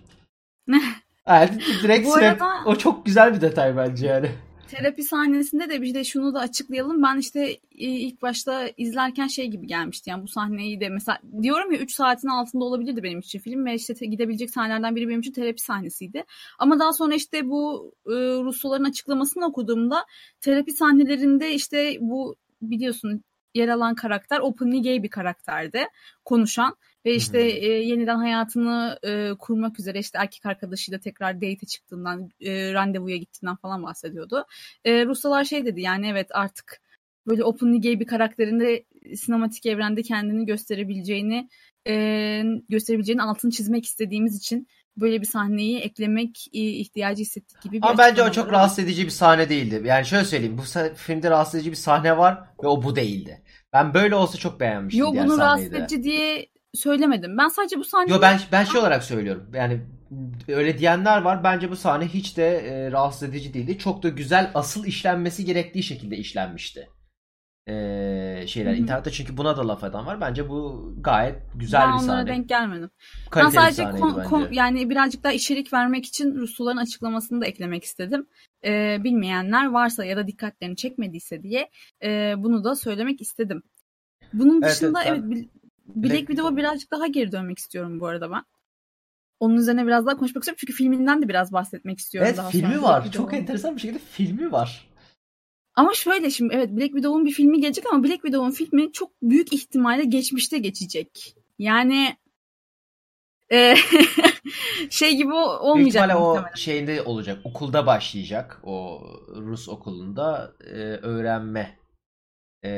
Yani 1.28 1.50
direkt 1.84 2.08
Bu 2.08 2.12
Snap. 2.12 2.24
arada- 2.24 2.50
O 2.66 2.76
çok 2.76 3.06
güzel 3.06 3.36
bir 3.36 3.42
detay 3.42 3.78
bence 3.78 4.08
yani. 4.08 4.30
Terapi 4.68 5.04
sahnesinde 5.04 5.70
de 5.70 5.82
bir 5.82 5.94
de 5.94 6.04
şunu 6.04 6.34
da 6.34 6.40
açıklayalım. 6.40 7.04
Ben 7.04 7.18
işte 7.18 7.40
e, 7.72 7.86
ilk 7.86 8.22
başta 8.22 8.70
izlerken 8.78 9.28
şey 9.28 9.48
gibi 9.48 9.68
gelmişti. 9.68 10.10
Yani 10.10 10.24
bu 10.24 10.28
sahneyi 10.28 10.80
de 10.80 10.90
mesela 10.90 11.20
diyorum 11.42 11.72
ya 11.72 11.80
3 11.80 11.96
saatin 11.96 12.28
altında 12.28 12.64
olabilirdi 12.64 13.04
benim 13.04 13.20
için 13.20 13.40
film 13.40 13.66
ve 13.66 13.76
işte 13.76 13.94
te- 13.94 14.06
gidebilecek 14.06 14.50
sahnelerden 14.52 14.96
biri 14.96 15.08
benim 15.08 15.20
için 15.20 15.32
terapi 15.34 15.62
sahnesiydi. 15.62 16.24
Ama 16.60 16.80
daha 16.80 16.94
sonra 16.94 17.16
işte 17.16 17.50
bu 17.50 17.94
e, 18.08 18.12
Russoların 18.44 18.84
açıklamasını 18.84 19.46
okuduğumda 19.46 20.06
terapi 20.42 20.72
sahnelerinde 20.72 21.54
işte 21.54 21.98
bu 22.00 22.36
biliyorsun 22.62 23.24
yer 23.56 23.68
alan 23.68 23.96
karakter 23.96 24.40
openly 24.40 24.84
gay 24.84 25.04
bir 25.04 25.10
karakterdi. 25.10 25.88
Konuşan 26.26 26.76
ve 27.06 27.16
işte 27.16 27.40
Hı 27.40 27.44
hı. 27.44 27.66
e, 27.66 27.68
yeniden 27.68 28.18
hayatını 28.18 29.00
e, 29.04 29.32
kurmak 29.40 29.80
üzere 29.80 30.00
işte 30.00 30.18
erkek 30.18 30.46
arkadaşıyla 30.46 31.00
tekrar 31.00 31.36
date 31.36 31.66
çıktığından, 31.68 32.30
e, 32.42 32.74
randevuya 32.74 33.18
gittiğinden 33.18 33.56
falan 33.56 33.84
bahsediyordu. 33.84 34.46
E, 34.86 35.06
Ruslar 35.06 35.44
şey 35.44 35.66
dedi 35.66 35.82
yani 35.82 36.08
evet 36.08 36.28
artık 36.32 36.82
böyle 37.28 37.44
openly 37.44 37.82
gay 37.82 38.00
bir 38.00 38.08
karakterinde 38.08 38.86
sinematik 39.16 39.66
evrende 39.66 40.02
kendini 40.02 40.46
gösterebileceğini 40.46 41.50
e, 41.88 42.44
gösterebileceğini 42.70 43.22
altını 43.22 43.52
çizmek 43.52 43.86
istediğimiz 43.86 44.38
için 44.38 44.68
böyle 44.98 45.22
bir 45.22 45.26
sahneyi 45.26 45.80
eklemek 45.80 46.48
e, 46.54 46.60
ihtiyacı 46.60 47.22
hissettik 47.22 47.62
gibi 47.62 47.78
bir 47.78 47.88
Ama 47.88 47.98
bence 47.98 48.24
o 48.24 48.32
çok 48.32 48.46
var. 48.46 48.52
rahatsız 48.52 48.80
edici 48.80 49.06
bir 49.06 49.12
sahne 49.12 49.50
değildi. 49.50 49.82
Yani 49.86 50.06
şöyle 50.06 50.26
söyleyeyim. 50.26 50.58
Bu 50.58 50.96
filmde 50.96 51.30
rahatsız 51.30 51.56
edici 51.56 51.72
bir 51.72 51.76
sahne 51.76 52.18
var 52.18 52.44
ve 52.64 52.68
o 52.68 52.84
bu 52.84 52.96
değildi. 52.96 53.42
Ben 53.74 53.94
böyle 53.94 54.16
olsa 54.16 54.38
çok 54.38 54.60
beğenmiştim 54.60 55.06
Yo 55.06 55.14
bunu 55.14 55.38
rahatsız 55.38 55.74
edici 55.74 56.04
diye 56.04 56.48
söylemedim. 56.74 57.38
Ben 57.38 57.48
sadece 57.48 57.78
bu 57.78 57.84
sahneyi 57.84 58.12
Yo 58.12 58.22
ben 58.22 58.40
ben 58.52 58.64
şey 58.64 58.82
olarak 58.82 59.04
söylüyorum. 59.04 59.52
Yani 59.54 59.82
öyle 60.48 60.78
diyenler 60.78 61.22
var. 61.22 61.44
Bence 61.44 61.72
bu 61.72 61.76
sahne 61.76 62.08
hiç 62.08 62.38
de 62.38 62.58
e, 62.58 62.92
rahatsız 62.92 63.30
edici 63.30 63.54
değildi. 63.54 63.78
Çok 63.78 64.04
da 64.04 64.10
güzel 64.10 64.52
asıl 64.54 64.86
işlenmesi 64.86 65.46
gerektiği 65.46 65.84
şekilde 65.84 66.18
işlenmişti. 66.18 66.90
E, 67.68 68.44
şeyler 68.48 68.72
Hı 68.72 68.76
hı. 68.76 68.80
internette 68.80 69.12
çünkü 69.12 69.38
buna 69.38 69.58
da 69.58 69.68
laf 69.68 69.84
eden 69.84 70.06
var. 70.06 70.22
Bence 70.22 70.50
bu 70.50 70.92
gayet 71.02 71.36
güzel 71.56 71.82
ben 71.82 71.90
bir 71.90 71.94
onlara 72.04 72.18
sahne. 72.18 72.28
denk 72.28 72.50
gelmedim. 72.50 72.90
Ben 73.00 73.30
Kaliteli 73.30 73.52
bir 73.68 73.72
sadece 73.74 73.84
bence. 74.18 74.30
kon- 74.30 74.48
yani 74.52 74.90
birazcık 74.90 75.24
daha 75.24 75.34
içerik 75.34 75.74
vermek 75.74 76.06
için 76.06 76.36
Rusluların 76.36 76.78
açıklamasını 76.78 77.42
da 77.42 77.46
eklemek 77.46 77.84
istedim. 77.84 78.28
Ee, 78.66 78.98
bilmeyenler 79.04 79.66
varsa 79.70 80.06
ya 80.06 80.18
da 80.18 80.28
dikkatlerini 80.28 80.76
çekmediyse 80.76 81.44
diye 81.44 81.70
e, 82.04 82.34
bunu 82.38 82.64
da 82.64 82.76
söylemek 82.76 83.22
istedim. 83.22 83.64
Bunun 84.34 84.62
dışında 84.62 85.04
evet, 85.04 85.24
evet, 85.28 85.50
ben- 85.96 86.10
Black 86.10 86.28
Widow'a 86.28 86.58
birazcık 86.58 86.92
daha 86.92 87.08
geri 87.08 87.32
dönmek 87.32 87.60
istiyorum 87.60 88.00
bu 88.00 88.08
arada 88.08 88.32
ben. 88.32 88.44
Onun 89.40 89.56
üzerine 89.56 89.88
biraz 89.88 90.06
daha 90.06 90.18
konuşmak 90.18 90.44
istiyorum 90.44 90.58
çünkü 90.60 90.74
filminden 90.74 91.22
de 91.22 91.30
biraz 91.30 91.54
bahsetmek 91.54 92.00
istiyorum 92.00 92.28
Evet 92.28 92.38
daha 92.38 92.50
filmi 92.50 92.74
sonra. 92.76 92.84
var. 92.84 93.12
Çok 93.12 93.34
enteresan 93.34 93.76
bir 93.76 93.82
şekilde 93.82 94.00
filmi 94.00 94.52
var. 94.52 94.88
Ama 95.76 95.94
şöyle 95.94 96.30
şimdi 96.30 96.54
evet 96.56 96.70
Black 96.70 96.92
Widow'un 96.92 97.26
bir 97.26 97.32
filmi 97.32 97.62
gelecek 97.62 97.86
ama 97.94 98.04
Black 98.04 98.22
Widow'un 98.22 98.52
filmi 98.52 98.92
çok 98.92 99.12
büyük 99.22 99.54
ihtimalle 99.54 100.04
geçmişte 100.04 100.58
geçecek. 100.58 101.36
Yani 101.60 102.16
e, 103.52 103.76
şey 104.90 105.16
gibi 105.18 105.34
o- 105.34 105.50
Büyük 105.50 105.62
olmayacak 105.62 106.10
ihtimalle 106.10 106.16
o 106.16 106.56
şeyinde 106.56 107.02
olacak. 107.02 107.40
Okulda 107.44 107.86
başlayacak. 107.86 108.60
O 108.64 109.04
Rus 109.36 109.70
okulunda 109.70 110.54
e, 110.66 110.76
öğrenme. 110.82 111.80
E, 112.66 112.72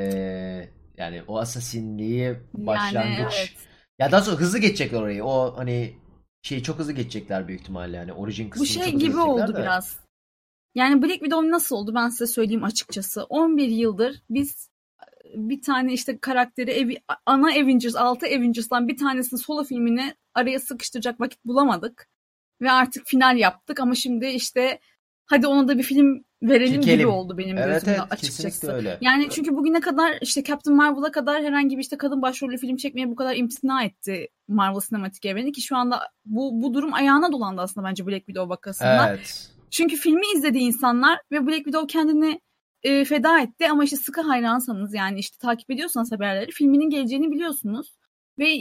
yani 0.97 1.23
o 1.27 1.37
asasinliği 1.37 2.35
başlangıç. 2.53 3.19
Yani 3.19 3.33
evet. 3.37 3.53
Ya 3.99 4.11
daha 4.11 4.21
sonra 4.21 4.37
hızlı 4.37 4.59
geçecekler 4.59 5.01
orayı. 5.01 5.23
O 5.23 5.57
hani 5.57 5.93
şeyi 6.41 6.63
çok 6.63 6.79
hızlı 6.79 6.93
geçecekler 6.93 7.47
büyük 7.47 7.61
ihtimalle 7.61 7.97
yani. 7.97 8.13
Orijin 8.13 8.45
Bu 8.45 8.49
kısmını 8.49 8.69
şey 8.69 8.83
çok 8.83 8.93
hızlı 8.93 9.07
gibi 9.07 9.17
oldu 9.17 9.53
de. 9.53 9.61
biraz. 9.61 10.02
Yani 10.75 11.01
Black 11.01 11.19
Widow 11.19 11.49
nasıl 11.51 11.75
oldu 11.75 11.91
ben 11.95 12.09
size 12.09 12.27
söyleyeyim 12.27 12.63
açıkçası. 12.63 13.23
11 13.23 13.67
yıldır 13.67 14.21
biz 14.29 14.69
bir 15.35 15.61
tane 15.61 15.93
işte 15.93 16.17
karakteri 16.17 16.71
evi, 16.71 16.97
ana 17.25 17.47
Avengers, 17.47 17.95
6 17.95 18.25
Avengers'tan 18.25 18.87
bir 18.87 18.97
tanesini 18.97 19.39
solo 19.39 19.63
filmine 19.63 20.15
araya 20.33 20.59
sıkıştıracak 20.59 21.19
vakit 21.21 21.45
bulamadık. 21.45 22.07
Ve 22.61 22.71
artık 22.71 23.07
final 23.07 23.37
yaptık 23.37 23.79
ama 23.79 23.95
şimdi 23.95 24.25
işte 24.25 24.79
hadi 25.25 25.47
ona 25.47 25.67
da 25.67 25.77
bir 25.77 25.83
film 25.83 26.23
verelim 26.43 26.73
gibi 26.73 26.83
Çekelim. 26.85 27.09
oldu 27.09 27.37
benim 27.37 27.57
Evet 27.57 27.73
gözümde 27.73 27.91
evet 27.91 28.11
açıkçası. 28.11 28.71
öyle. 28.71 28.97
Yani 29.01 29.27
çünkü 29.29 29.55
bugüne 29.55 29.79
kadar 29.79 30.17
işte 30.21 30.43
Captain 30.43 30.77
Marvel'a 30.77 31.11
kadar 31.11 31.43
herhangi 31.43 31.77
bir 31.77 31.81
işte 31.81 31.97
kadın 31.97 32.21
başrollü 32.21 32.57
film 32.57 32.77
çekmeye 32.77 33.09
bu 33.09 33.15
kadar 33.15 33.35
imtina 33.35 33.83
etti 33.83 34.27
Marvel 34.47 34.79
sinematik 34.79 35.25
evreni 35.25 35.51
ki 35.51 35.61
şu 35.61 35.77
anda 35.77 36.01
bu 36.25 36.61
bu 36.61 36.73
durum 36.73 36.93
ayağına 36.93 37.31
dolandı 37.31 37.61
aslında 37.61 37.87
bence 37.87 38.07
Black 38.07 38.25
Widow 38.25 38.49
vakasında. 38.49 39.09
Evet. 39.09 39.52
Çünkü 39.73 39.95
filmi 39.95 40.25
izledi 40.35 40.57
insanlar 40.57 41.19
ve 41.31 41.47
Black 41.47 41.63
Widow 41.63 41.87
kendini 41.87 42.41
e, 42.83 43.05
feda 43.05 43.39
etti 43.39 43.69
ama 43.69 43.83
işte 43.83 43.97
sıkı 43.97 44.21
hayransanız 44.21 44.93
yani 44.93 45.19
işte 45.19 45.37
takip 45.41 45.71
ediyorsanız 45.71 46.11
haberleri 46.11 46.51
filminin 46.51 46.89
geleceğini 46.89 47.31
biliyorsunuz 47.31 47.95
ve 48.39 48.59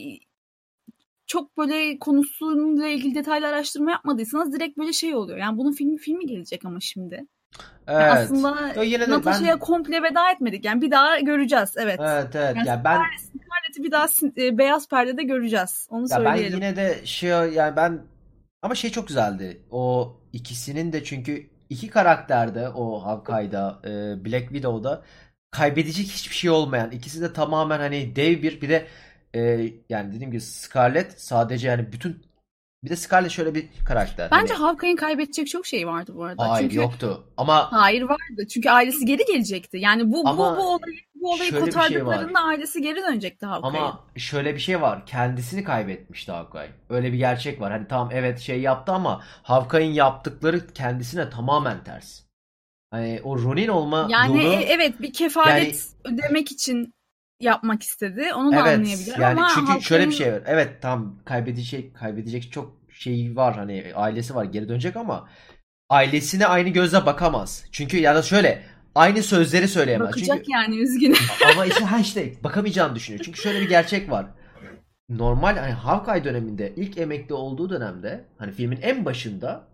çok 1.26 1.58
böyle 1.58 1.98
konusuyla 1.98 2.88
ilgili 2.88 3.14
detaylı 3.14 3.46
araştırma 3.46 3.90
yapmadıysanız 3.90 4.52
direkt 4.52 4.78
böyle 4.78 4.92
şey 4.92 5.14
oluyor. 5.14 5.38
Yani 5.38 5.58
bunun 5.58 5.72
filmi 5.72 5.98
filmi 5.98 6.26
gelecek 6.26 6.64
ama 6.64 6.80
şimdi. 6.80 7.14
Yani 7.14 8.02
Evet. 8.02 8.12
aslında 8.12 8.72
Yo, 8.76 8.82
yine 8.82 9.06
de 9.06 9.10
Natasha'ya 9.10 9.54
ben 9.54 9.58
komple 9.58 10.02
veda 10.02 10.30
etmedik. 10.30 10.64
Yani 10.64 10.82
bir 10.82 10.90
daha 10.90 11.20
göreceğiz. 11.20 11.74
Evet. 11.76 12.00
evet 12.02 12.34
evet 12.34 12.56
Yani 12.56 12.68
ya 12.68 12.84
ben 12.84 13.00
Scarlett'i 13.18 13.82
bir 13.82 13.90
daha 13.90 14.06
e, 14.36 14.58
beyaz 14.58 14.88
perdede 14.88 15.22
göreceğiz. 15.22 15.86
Onu 15.90 16.06
ya 16.10 16.24
ben 16.24 16.24
söyleyelim. 16.24 16.58
yine 16.58 16.76
de 16.76 17.00
şey 17.04 17.30
yani 17.30 17.76
ben 17.76 18.11
ama 18.62 18.74
şey 18.74 18.90
çok 18.90 19.08
güzeldi. 19.08 19.62
O 19.70 20.12
ikisinin 20.32 20.92
de 20.92 21.04
çünkü 21.04 21.50
iki 21.70 21.88
karakterde 21.88 22.68
o 22.68 23.04
Hawkeye'da 23.04 23.80
e, 23.84 24.24
Black 24.24 24.48
Widow'da 24.48 25.02
kaybedecek 25.50 26.06
hiçbir 26.06 26.34
şey 26.34 26.50
olmayan 26.50 26.90
ikisi 26.90 27.20
de 27.20 27.32
tamamen 27.32 27.78
hani 27.78 28.16
dev 28.16 28.42
bir 28.42 28.60
bir 28.60 28.68
de 28.68 28.86
e, 29.34 29.40
yani 29.88 30.14
dediğim 30.14 30.30
gibi 30.30 30.40
Scarlett 30.40 31.20
sadece 31.20 31.68
yani 31.68 31.92
bütün 31.92 32.22
bir 32.84 32.90
de 32.90 32.96
Scarlett 32.96 33.30
şöyle 33.30 33.54
bir 33.54 33.68
karakter. 33.86 34.30
Bence 34.30 34.54
Hani, 34.54 34.64
Hawkeye'in 34.64 34.96
kaybedecek 34.96 35.46
çok 35.46 35.66
şey 35.66 35.86
vardı 35.86 36.12
bu 36.14 36.24
arada. 36.24 36.50
hayır 36.50 36.62
Çünkü 36.62 36.76
yoktu. 36.76 37.24
Ama 37.36 37.72
Hayır 37.72 38.02
vardı. 38.02 38.48
Çünkü 38.50 38.70
ailesi 38.70 39.04
geri 39.04 39.24
gelecekti. 39.24 39.78
Yani 39.78 40.12
bu 40.12 40.28
Ama 40.28 40.56
bu 40.56 40.62
bu 40.62 40.68
olayı 40.68 40.98
bu 41.22 41.32
olayı 41.32 41.50
şöyle 41.50 41.66
bir 41.66 41.80
şey 41.80 42.06
var. 42.06 42.26
ailesi 42.34 42.82
geri 42.82 43.02
dönecekti 43.02 43.46
Hawkeye'in. 43.46 43.76
Ama 43.86 44.04
şöyle 44.16 44.54
bir 44.54 44.60
şey 44.60 44.80
var. 44.80 45.06
Kendisini 45.06 45.64
kaybetmişti 45.64 46.32
Hawkeye. 46.32 46.70
Öyle 46.90 47.12
bir 47.12 47.18
gerçek 47.18 47.60
var. 47.60 47.72
Hani 47.72 47.88
tamam 47.88 48.08
evet 48.12 48.40
şey 48.40 48.60
yaptı 48.60 48.92
ama 48.92 49.22
Hawkeye'in 49.42 49.92
yaptıkları 49.92 50.66
kendisine 50.66 51.30
tamamen 51.30 51.84
ters. 51.84 52.22
Hani 52.90 53.20
o 53.24 53.38
Ronin 53.38 53.68
olma 53.68 54.06
Yani 54.10 54.44
yolu 54.44 54.54
e- 54.54 54.62
evet 54.62 55.00
bir 55.02 55.12
kefalet 55.12 55.86
ödemek 56.04 56.52
için 56.52 56.94
yapmak 57.40 57.82
istedi. 57.82 58.34
Onu 58.34 58.52
da 58.52 58.56
evet 58.56 58.78
anlayabilirim 58.78 59.20
yani 59.20 59.40
ama 59.40 59.50
çünkü 59.54 59.82
şöyle 59.82 60.02
bir 60.06 60.10
Hawkeye'in- 60.10 60.24
şey 60.24 60.32
var. 60.32 60.42
Evet 60.46 60.82
tam 60.82 61.18
kaybedecek 61.24 61.96
kaybedecek 61.96 62.52
çok 62.52 62.72
şey 62.90 63.36
var 63.36 63.56
hani 63.56 63.92
ailesi 63.94 64.34
var 64.34 64.44
geri 64.44 64.68
dönecek 64.68 64.96
ama 64.96 65.28
ailesine 65.90 66.46
aynı 66.46 66.68
gözle 66.68 67.06
bakamaz. 67.06 67.64
Çünkü 67.72 67.96
ya 67.98 68.14
da 68.14 68.22
şöyle 68.22 68.62
aynı 68.94 69.22
sözleri 69.22 69.68
söyleyemez. 69.68 70.08
bakacak 70.08 70.36
Çünkü 70.38 70.52
yani 70.52 70.76
üzgünüm. 70.76 71.16
Ama 71.52 71.66
işte 71.66 71.84
ha 71.84 71.98
işte 71.98 72.32
bakamayacağını 72.44 72.94
düşünüyor. 72.94 73.24
Çünkü 73.24 73.40
şöyle 73.40 73.60
bir 73.60 73.68
gerçek 73.68 74.10
var. 74.10 74.26
Normal 75.08 75.56
hani 75.56 75.72
Hawkeye 75.72 76.24
döneminde 76.24 76.72
ilk 76.76 76.98
emekli 76.98 77.34
olduğu 77.34 77.70
dönemde 77.70 78.24
hani 78.38 78.52
filmin 78.52 78.78
en 78.82 79.04
başında 79.04 79.64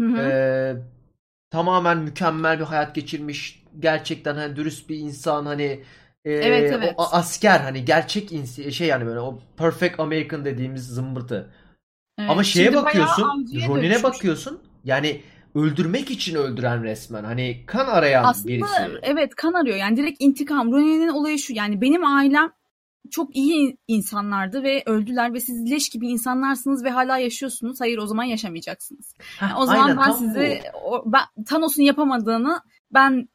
Hı 0.00 0.06
hı. 0.06 0.16
eee, 0.16 0.76
tamamen 1.50 1.98
mükemmel 1.98 2.58
bir 2.58 2.64
hayat 2.64 2.94
geçirmiş. 2.94 3.62
Gerçekten 3.80 4.34
hani 4.34 4.56
dürüst 4.56 4.88
bir 4.88 4.96
insan 4.96 5.46
hani 5.46 5.62
eee, 6.24 6.32
Evet, 6.34 6.72
evet. 6.72 6.94
o 6.96 7.02
asker 7.12 7.60
hani 7.60 7.84
gerçek 7.84 8.32
ins- 8.32 8.72
şey 8.72 8.88
yani 8.88 9.06
böyle 9.06 9.20
o 9.20 9.40
perfect 9.56 10.00
American 10.00 10.44
dediğimiz 10.44 10.86
zımbırtı. 10.88 11.50
Evet, 12.18 12.30
Ama 12.30 12.44
şeye 12.44 12.74
bakıyorsun, 12.74 13.48
Ronin'e 13.68 14.02
bakıyorsun. 14.02 14.60
Yani 14.84 15.20
öldürmek 15.54 16.10
için 16.10 16.34
öldüren 16.34 16.84
resmen. 16.84 17.24
Hani 17.24 17.62
kan 17.66 17.86
arayan 17.86 18.24
Aslında 18.24 18.48
birisi. 18.48 18.98
evet 19.02 19.34
kan 19.34 19.52
arıyor. 19.52 19.76
Yani 19.76 19.96
direkt 19.96 20.22
intikam. 20.22 20.72
Ronin'in 20.72 21.08
olayı 21.08 21.38
şu. 21.38 21.52
Yani 21.52 21.80
benim 21.80 22.04
ailem 22.04 22.52
çok 23.10 23.36
iyi 23.36 23.76
insanlardı 23.88 24.62
ve 24.62 24.82
öldüler 24.86 25.34
ve 25.34 25.40
siz 25.40 25.70
leş 25.70 25.88
gibi 25.88 26.08
insanlarsınız 26.08 26.84
ve 26.84 26.90
hala 26.90 27.18
yaşıyorsunuz. 27.18 27.80
Hayır 27.80 27.98
o 27.98 28.06
zaman 28.06 28.24
yaşamayacaksınız. 28.24 29.14
Heh, 29.18 29.42
Yani 29.42 29.58
o 29.58 29.66
zaman 29.66 29.88
aynen, 29.88 29.98
ben 29.98 30.10
sizi 30.12 30.60
o, 30.84 31.02
ben 31.06 31.44
Thanos'un 31.46 31.82
yapamadığını 31.82 32.60
ben 32.94 33.28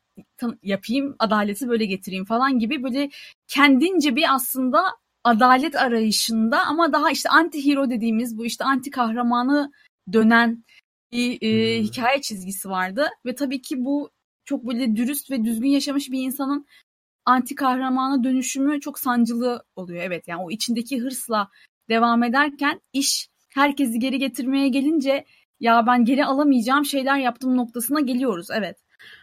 yapayım, 0.64 1.16
adaleti 1.20 1.70
böyle 1.70 1.86
getireyim 1.86 2.26
falan 2.26 2.60
gibi 2.60 2.84
böyle 2.84 3.10
kendince 3.48 4.16
bir 4.16 4.34
aslında 4.36 4.84
adalet 5.24 5.76
arayışında 5.76 6.66
ama 6.66 6.94
daha 6.94 7.12
işte 7.12 7.30
anti 7.30 7.66
hero 7.66 7.90
dediğimiz 7.90 8.38
bu 8.38 8.46
işte 8.46 8.64
anti 8.64 8.92
kahramanı 8.92 9.72
dönen 10.14 10.64
bir 11.12 11.38
e, 11.42 11.80
Hmm. 11.80 11.84
hikaye 11.84 12.22
çizgisi 12.22 12.70
vardı 12.70 13.08
ve 13.26 13.36
tabii 13.36 13.62
ki 13.62 13.86
bu 13.86 14.12
çok 14.46 14.64
böyle 14.68 14.96
dürüst 14.96 15.32
ve 15.32 15.46
düzgün 15.46 15.70
yaşamış 15.70 16.12
bir 16.12 16.22
insanın 16.22 16.66
anti 17.26 17.56
kahramana 17.56 18.24
dönüşümü 18.24 18.82
çok 18.82 19.00
sancılı 19.00 19.64
oluyor. 19.76 20.04
Evet 20.04 20.28
yani 20.28 20.44
o 20.44 20.52
içindeki 20.52 21.00
hırsla 21.02 21.50
devam 21.90 22.24
ederken 22.24 22.82
iş 22.94 23.30
herkesi 23.50 24.00
geri 24.00 24.20
getirmeye 24.20 24.70
gelince 24.70 25.26
ya 25.60 25.88
ben 25.88 26.06
geri 26.06 26.26
alamayacağım 26.26 26.86
şeyler 26.86 27.18
yaptım 27.18 27.58
noktasına 27.58 28.00
geliyoruz. 28.00 28.48
Evet. 28.52 28.78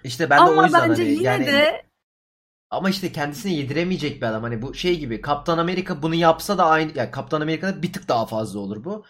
İşte 0.04 0.30
ben 0.30 0.46
de 0.46 0.50
o 0.50 0.58
Ama 0.58 0.64
yüzden 0.64 0.90
bence 0.90 1.02
hani 1.02 1.12
yine 1.12 1.22
yani 1.22 1.46
de 1.46 1.86
ama 2.70 2.90
işte 2.90 3.12
kendisine 3.12 3.54
yediremeyecek 3.54 4.22
bir 4.22 4.26
adam. 4.26 4.42
Hani 4.42 4.62
bu 4.62 4.74
şey 4.74 4.98
gibi 4.98 5.20
Kaptan 5.20 5.58
Amerika 5.58 6.02
bunu 6.02 6.14
yapsa 6.14 6.58
da 6.58 6.66
aynı 6.66 6.92
yani 6.98 7.10
Kaptan 7.10 7.40
Amerika'da 7.40 7.82
bir 7.82 7.92
tık 7.92 8.08
daha 8.08 8.26
fazla 8.26 8.60
olur 8.60 8.84
bu. 8.84 9.04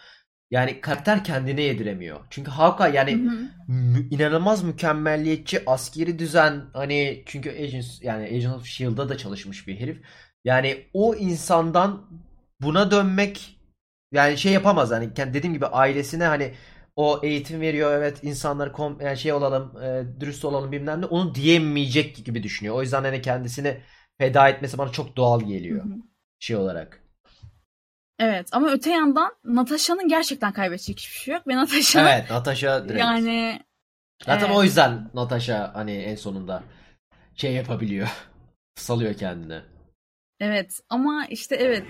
Yani 0.51 0.81
karakter 0.81 1.23
kendine 1.23 1.61
yediremiyor. 1.61 2.19
Çünkü 2.29 2.51
Hawkeye 2.51 2.95
yani 2.95 3.11
Hı 3.11 3.29
hı. 3.29 3.49
mü- 3.67 4.07
inanılmaz 4.11 4.63
mükemmelliyetçi 4.63 5.63
askeri 5.69 6.19
düzen 6.19 6.63
hani 6.73 7.23
çünkü 7.25 7.49
Agents 7.49 8.01
yani 8.03 8.23
Agents 8.25 8.55
of 8.55 8.65
Shield'da 8.65 9.09
da 9.09 9.17
çalışmış 9.17 9.67
bir 9.67 9.79
herif. 9.79 10.01
Yani 10.45 10.85
o 10.93 11.15
insandan 11.15 12.09
buna 12.61 12.91
dönmek 12.91 13.57
yani 14.11 14.37
şey 14.37 14.53
yapamaz 14.53 14.91
hani 14.91 15.15
dediğim 15.15 15.53
gibi 15.53 15.65
ailesine 15.65 16.23
hani 16.25 16.53
o 16.95 17.19
eğitim 17.23 17.61
veriyor 17.61 17.93
evet 17.93 18.19
insanlar 18.23 18.73
kom 18.73 19.01
yani 19.01 19.17
şey 19.17 19.33
olalım 19.33 19.81
e, 19.83 20.19
dürüst 20.19 20.45
olalım 20.45 20.71
bilmem 20.71 21.01
ne 21.01 21.05
onu 21.05 21.35
diyemeyecek 21.35 22.25
gibi 22.25 22.43
düşünüyor. 22.43 22.75
O 22.75 22.81
yüzden 22.81 23.03
hani 23.03 23.21
kendisini 23.21 23.81
feda 24.17 24.49
etmesi 24.49 24.77
bana 24.77 24.91
çok 24.91 25.15
doğal 25.17 25.41
geliyor 25.41 25.85
Hı 25.85 25.89
hı. 25.89 25.93
şey 26.39 26.55
olarak. 26.55 27.04
Evet 28.19 28.47
ama 28.51 28.71
öte 28.71 28.91
yandan 28.91 29.35
Natasha'nın 29.43 30.07
gerçekten 30.07 30.53
kaybedecek 30.53 30.99
hiçbir 30.99 31.19
şey 31.19 31.33
yok 31.33 31.47
ve 31.47 31.55
Natasha 31.55 32.01
Evet 32.01 32.31
Natasha 32.31 32.83
direkt. 32.89 32.99
yani 32.99 33.59
Zaten 34.25 34.45
evet. 34.45 34.57
o 34.57 34.63
yüzden 34.63 35.09
Natasha 35.13 35.71
hani 35.73 35.91
en 35.91 36.15
sonunda 36.15 36.63
şey 37.35 37.53
yapabiliyor. 37.53 38.07
Salıyor 38.75 39.13
kendini. 39.13 39.61
Evet 40.39 40.79
ama 40.89 41.25
işte 41.29 41.55
evet 41.55 41.85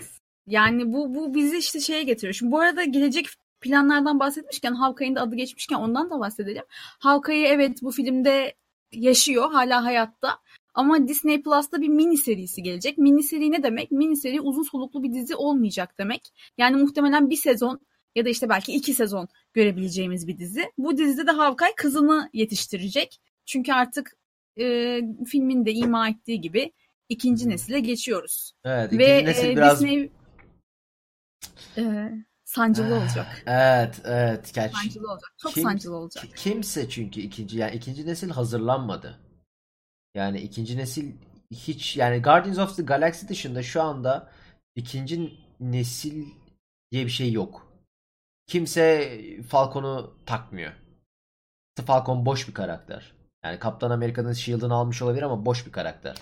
yani 0.48 0.94
bu 0.94 1.16
bu 1.16 1.34
bizi 1.34 1.58
işte 1.58 1.80
şeye 1.80 2.04
getiriyor. 2.04 2.34
Şimdi 2.34 2.52
bu 2.52 2.60
arada 2.60 2.84
gelecek 2.84 3.28
planlardan 3.62 4.20
bahsetmişken 4.20 4.74
Hawkeye'nin 4.74 5.16
de 5.16 5.20
adı 5.20 5.36
geçmişken 5.36 5.76
ondan 5.76 6.10
da 6.10 6.20
bahsedelim. 6.20 6.64
Hawkeye 7.00 7.48
evet 7.48 7.78
bu 7.82 7.92
filmde 7.92 8.54
yaşıyor 8.92 9.52
hala 9.52 9.84
hayatta 9.84 10.40
ama 10.76 11.08
Disney 11.08 11.42
Plus'ta 11.42 11.82
bir 11.82 11.88
mini 11.88 12.18
serisi 12.18 12.64
gelecek. 12.64 12.98
Mini 12.98 13.24
seri 13.24 13.52
ne 13.52 13.64
demek? 13.64 13.92
Mini 13.92 14.18
seri 14.18 14.42
uzun 14.42 14.64
soluklu 14.64 15.04
bir 15.04 15.14
dizi 15.14 15.36
olmayacak 15.36 15.96
demek. 16.00 16.34
Yani 16.58 16.76
muhtemelen 16.84 17.30
bir 17.30 17.36
sezon 17.38 17.80
ya 18.16 18.26
da 18.26 18.30
işte 18.30 18.50
belki 18.50 18.74
iki 18.74 18.94
sezon 18.94 19.28
görebileceğimiz 19.54 20.28
bir 20.28 20.38
dizi. 20.38 20.72
Bu 20.78 20.98
dizide 20.98 21.28
de 21.28 21.32
Hawkeye 21.32 21.76
kızını 21.76 22.30
yetiştirecek. 22.34 23.22
Çünkü 23.46 23.74
artık 23.74 24.18
e, 24.60 25.00
filmin 25.28 25.66
de 25.66 25.74
ima 25.74 26.10
ettiği 26.10 26.42
gibi 26.42 26.72
ikinci 27.10 27.50
nesile 27.50 27.80
geçiyoruz. 27.80 28.54
Evet, 28.66 28.88
ikinci 28.94 29.06
Ve 29.06 29.26
nesil 29.26 29.48
e, 29.48 29.56
biraz 29.56 29.82
Disney 29.82 30.12
e, 31.78 32.12
sancılı 32.44 32.96
olacak. 32.96 33.44
Evet, 33.48 34.02
evet. 34.06 34.52
Gerçi 34.56 34.76
Sancılı 34.78 35.12
olacak. 35.12 35.34
Çok 35.38 35.54
kim- 35.54 35.64
sancılı 35.64 35.96
olacak. 35.96 36.24
ki- 36.24 36.34
kimse 36.36 36.90
çünkü 36.90 37.22
ikinci 37.22 37.58
yani 37.58 37.76
ikinci 37.76 38.06
nesil 38.06 38.30
hazırlanmadı. 38.30 39.20
Yani 40.16 40.42
ikinci 40.42 40.78
nesil 40.78 41.12
hiç 41.52 41.98
yani 41.98 42.22
Guardians 42.22 42.58
of 42.60 42.76
the 42.76 42.84
Galaxy 42.84 43.28
dışında 43.28 43.64
şu 43.64 43.82
anda 43.82 44.32
ikinci 44.76 45.34
nesil 45.60 46.26
diye 46.92 47.06
bir 47.06 47.12
şey 47.12 47.32
yok. 47.32 47.72
Kimse 48.48 49.20
Falcon'u 49.50 50.14
takmıyor. 50.26 50.72
Falcon 51.86 52.26
boş 52.26 52.48
bir 52.48 52.54
karakter. 52.54 53.14
Yani 53.44 53.60
Kaptan 53.60 53.92
Amerika'nın 53.92 54.34
shield'ını 54.34 54.74
almış 54.74 55.02
olabilir 55.02 55.24
ama 55.24 55.46
boş 55.46 55.66
bir 55.66 55.72
karakter. 55.72 56.16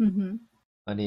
Hı 0.00 0.06
hı. 0.06 0.32
Hani 0.86 1.04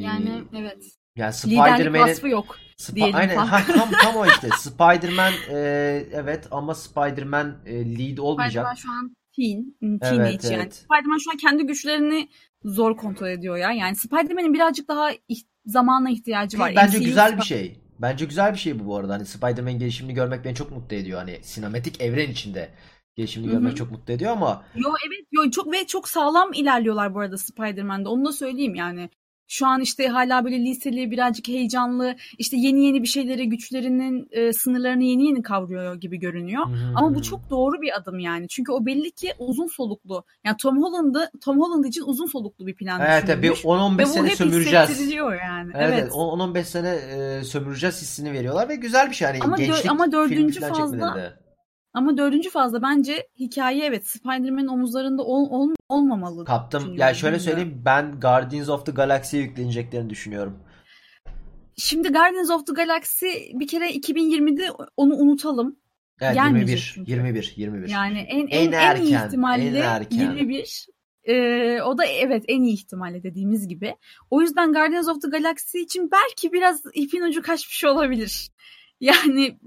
Yani 0.00 0.44
evet. 0.54 0.84
yani 1.16 1.32
Spider-Man'in 1.32 2.30
yok. 2.30 2.58
Sp- 2.78 2.94
diyelim 2.94 3.14
aynen 3.14 3.36
ha, 3.36 3.62
tam 3.66 3.90
tam 3.90 4.16
o 4.16 4.26
işte. 4.34 4.48
Spider-Man 4.58 5.32
e, 5.50 5.56
evet 6.12 6.48
ama 6.50 6.74
Spider-Man 6.74 7.56
e, 7.66 7.98
lead 7.98 8.18
olmayacak. 8.18 8.66
Spider-Man 8.66 8.74
şu 8.74 8.90
an 8.92 9.16
teen, 9.38 9.98
teenage 9.98 10.30
Evet, 10.30 10.44
yani. 10.44 10.54
evet. 10.54 10.74
Spider-Man 10.74 11.18
şu 11.18 11.30
an 11.30 11.36
kendi 11.36 11.66
güçlerini 11.66 12.28
zor 12.64 12.96
kontrol 12.96 13.28
ediyor 13.28 13.56
ya. 13.56 13.72
Yani 13.72 13.96
Spider-Man'in 13.96 14.54
birazcık 14.54 14.88
daha 14.88 15.12
ih- 15.12 15.46
zamana 15.66 16.10
ihtiyacı 16.10 16.58
var. 16.58 16.72
Bence 16.76 16.98
MCU 16.98 17.04
güzel 17.06 17.36
bir 17.36 17.42
şey. 17.42 17.80
Bence 17.98 18.24
güzel 18.24 18.52
bir 18.52 18.58
şey 18.58 18.78
bu 18.80 18.86
bu 18.86 18.96
arada. 18.96 19.12
Hani 19.14 19.26
Spider-Man 19.26 19.78
gelişimini 19.78 20.14
görmek 20.14 20.44
beni 20.44 20.54
çok 20.54 20.70
mutlu 20.70 20.96
ediyor. 20.96 21.18
Hani 21.18 21.38
sinematik 21.42 22.00
evren 22.00 22.30
içinde 22.30 22.68
gelişimini 23.16 23.50
görmek 23.50 23.76
çok 23.76 23.90
mutlu 23.90 24.12
ediyor 24.12 24.32
ama 24.32 24.64
Yo 24.74 24.90
evet 25.08 25.26
yo 25.32 25.50
çok 25.50 25.72
ve 25.72 25.86
çok 25.86 26.08
sağlam 26.08 26.52
ilerliyorlar 26.52 27.14
bu 27.14 27.20
arada 27.20 27.38
Spider-Man'de. 27.38 28.08
Onu 28.08 28.24
da 28.24 28.32
söyleyeyim 28.32 28.74
yani. 28.74 29.10
Şu 29.48 29.66
an 29.66 29.80
işte 29.80 30.08
hala 30.08 30.44
böyle 30.44 30.58
liseli 30.64 31.10
birazcık 31.10 31.48
heyecanlı 31.48 32.16
işte 32.38 32.56
yeni 32.56 32.84
yeni 32.84 33.02
bir 33.02 33.08
şeyleri 33.08 33.48
güçlerinin 33.48 34.28
e, 34.30 34.52
sınırlarını 34.52 35.04
yeni 35.04 35.26
yeni 35.26 35.42
kavruyor 35.42 35.94
gibi 35.94 36.18
görünüyor. 36.18 36.62
Ama 36.96 37.14
bu 37.14 37.22
çok 37.22 37.50
doğru 37.50 37.82
bir 37.82 37.96
adım 37.96 38.18
yani. 38.18 38.48
Çünkü 38.48 38.72
o 38.72 38.86
belli 38.86 39.10
ki 39.10 39.32
uzun 39.38 39.66
soluklu. 39.66 40.24
Yani 40.44 40.56
Tom 40.56 40.82
Holland'ı 40.82 41.30
Tom 41.44 41.60
Holland 41.60 41.84
için 41.84 42.02
uzun 42.06 42.26
soluklu 42.26 42.66
bir 42.66 42.74
plan 42.74 43.00
evet 43.00 43.24
evet, 43.26 43.42
bir 43.42 43.52
düşünülmüş. 43.52 43.80
10-15 43.82 43.98
Ve 43.98 44.02
bu 44.04 44.06
sene 44.08 44.28
hep 44.28 44.36
sömüreceğiz. 44.36 45.00
yani. 45.12 45.70
Evet, 45.74 45.88
Evet. 45.88 45.98
evet 46.02 46.12
10-15 46.12 46.64
sene 46.64 46.88
e, 46.90 47.44
sömüreceğiz 47.44 48.02
hissini 48.02 48.32
veriyorlar 48.32 48.68
ve 48.68 48.74
güzel 48.76 49.10
bir 49.10 49.14
şey. 49.14 49.28
Hani 49.28 49.38
Ama 49.42 49.56
gençlik 49.56 49.90
ama 49.90 50.04
filmi 50.04 50.12
dördüncü 50.12 50.60
fazla- 50.60 50.74
çekmelerinde. 50.74 51.47
Ama 51.94 52.16
dördüncü 52.18 52.50
fazla 52.50 52.82
bence 52.82 53.28
hikaye 53.38 53.84
evet 53.84 54.06
Spider-Man'in 54.06 54.66
omuzlarında 54.66 55.22
ol, 55.22 55.48
ol- 55.50 55.74
olmamalı. 55.88 56.44
Kaptım. 56.44 56.80
düşünüyorum, 56.80 57.00
Yani 57.00 57.16
şöyle 57.16 57.38
söyleyeyim 57.38 57.82
ben 57.84 58.20
Guardians 58.20 58.68
of 58.68 58.86
the 58.86 58.92
Galaxy'ye 58.92 59.42
yükleneceklerini 59.42 60.10
düşünüyorum. 60.10 60.58
Şimdi 61.76 62.08
Guardians 62.08 62.50
of 62.50 62.66
the 62.66 62.72
Galaxy 62.72 63.26
bir 63.54 63.68
kere 63.68 63.90
2020'de 63.90 64.70
onu 64.96 65.14
unutalım. 65.16 65.76
Evet 66.20 66.34
Gelmeyecek 66.34 66.68
21 66.78 66.92
çünkü. 66.94 67.10
21 67.10 67.52
21. 67.56 67.88
Yani 67.88 68.18
en 68.18 68.46
En 68.46 68.46
en, 68.46 68.66
en 68.66 68.72
iyi 68.72 68.74
erken, 69.14 69.26
ihtimalle 69.26 69.68
en 69.68 69.74
erken. 69.74 70.18
21. 70.18 70.86
Ee, 71.24 71.82
o 71.82 71.98
da 71.98 72.04
evet 72.04 72.44
en 72.48 72.62
iyi 72.62 72.74
ihtimalle 72.74 73.22
dediğimiz 73.22 73.68
gibi. 73.68 73.96
O 74.30 74.40
yüzden 74.40 74.72
Guardians 74.72 75.08
of 75.08 75.22
the 75.22 75.28
Galaxy 75.28 75.78
için 75.78 76.10
belki 76.10 76.52
biraz 76.52 76.82
ipin 76.94 77.22
ucu 77.22 77.42
kaçmış 77.42 77.84
olabilir. 77.84 78.50
Yani 79.00 79.58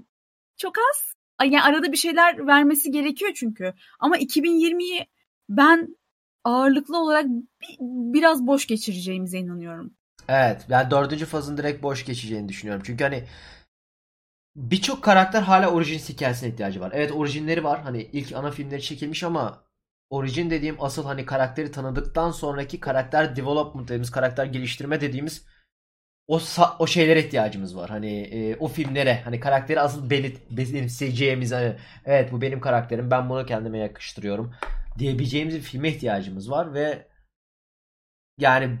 çok 0.56 0.78
az. 0.78 1.11
Yani 1.44 1.62
arada 1.62 1.92
bir 1.92 1.96
şeyler 1.96 2.46
vermesi 2.46 2.90
gerekiyor 2.90 3.32
çünkü. 3.34 3.74
Ama 4.00 4.16
2020'yi 4.18 5.06
ben 5.48 5.96
ağırlıklı 6.44 6.98
olarak 6.98 7.26
bi- 7.26 7.76
biraz 8.14 8.46
boş 8.46 8.66
geçireceğimize 8.66 9.38
inanıyorum. 9.38 9.94
Evet. 10.28 10.66
Yani 10.68 10.90
dördüncü 10.90 11.26
fazın 11.26 11.56
direkt 11.56 11.82
boş 11.82 12.04
geçeceğini 12.04 12.48
düşünüyorum. 12.48 12.82
Çünkü 12.86 13.04
hani 13.04 13.24
birçok 14.56 15.04
karakter 15.04 15.42
hala 15.42 15.70
orijin 15.70 15.98
hikayesine 15.98 16.48
ihtiyacı 16.48 16.80
var. 16.80 16.92
Evet 16.94 17.12
orijinleri 17.12 17.64
var. 17.64 17.82
Hani 17.82 18.02
ilk 18.02 18.32
ana 18.32 18.50
filmleri 18.50 18.82
çekilmiş 18.82 19.22
ama 19.22 19.64
orijin 20.10 20.50
dediğim 20.50 20.76
asıl 20.82 21.04
hani 21.04 21.26
karakteri 21.26 21.70
tanıdıktan 21.70 22.30
sonraki 22.30 22.80
karakter 22.80 23.36
development 23.36 23.84
dediğimiz 23.88 24.10
karakter 24.10 24.46
geliştirme 24.46 25.00
dediğimiz 25.00 25.46
o 26.32 26.40
o 26.78 26.86
şeylere 26.86 27.20
ihtiyacımız 27.20 27.76
var. 27.76 27.90
Hani 27.90 28.20
e, 28.20 28.56
o 28.56 28.68
filmlere 28.68 29.20
hani 29.24 29.40
karakteri 29.40 29.80
asıl 29.80 30.10
belirt 30.10 30.50
benimseyeceğimiz 30.50 31.52
hani 31.52 31.76
evet 32.06 32.32
bu 32.32 32.40
benim 32.40 32.60
karakterim 32.60 33.10
ben 33.10 33.28
bunu 33.28 33.46
kendime 33.46 33.78
yakıştırıyorum 33.78 34.54
diyebileceğimiz 34.98 35.54
bir 35.54 35.60
filme 35.60 35.88
ihtiyacımız 35.88 36.50
var 36.50 36.74
ve 36.74 37.06
yani 38.38 38.78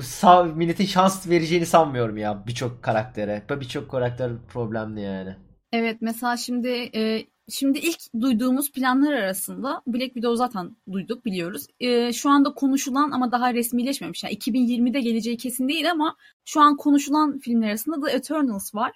sağ 0.00 0.44
milletin 0.44 0.86
şans 0.86 1.28
vereceğini 1.28 1.66
sanmıyorum 1.66 2.16
ya 2.16 2.46
birçok 2.46 2.82
karaktere. 2.82 3.42
Birçok 3.50 3.90
karakter 3.90 4.32
problemli 4.48 5.00
yani. 5.00 5.36
Evet 5.72 5.96
mesela 6.00 6.36
şimdi 6.36 6.90
e, 6.94 7.26
şimdi 7.48 7.78
ilk 7.78 7.98
duyduğumuz 8.20 8.72
planlar 8.72 9.12
arasında 9.12 9.82
Black 9.86 10.14
Widow 10.14 10.36
zaten 10.36 10.76
duyduk 10.92 11.24
biliyoruz. 11.24 11.66
E, 11.80 12.12
şu 12.12 12.30
anda 12.30 12.54
konuşulan 12.54 13.10
ama 13.10 13.32
daha 13.32 13.54
resmileşmemiş. 13.54 14.24
Yani 14.24 14.34
2020'de 14.34 15.00
geleceği 15.00 15.36
kesin 15.36 15.68
değil 15.68 15.90
ama 15.90 16.16
şu 16.44 16.60
an 16.60 16.76
konuşulan 16.76 17.38
filmler 17.38 17.68
arasında 17.68 18.06
The 18.06 18.16
Eternals 18.16 18.74
var. 18.74 18.92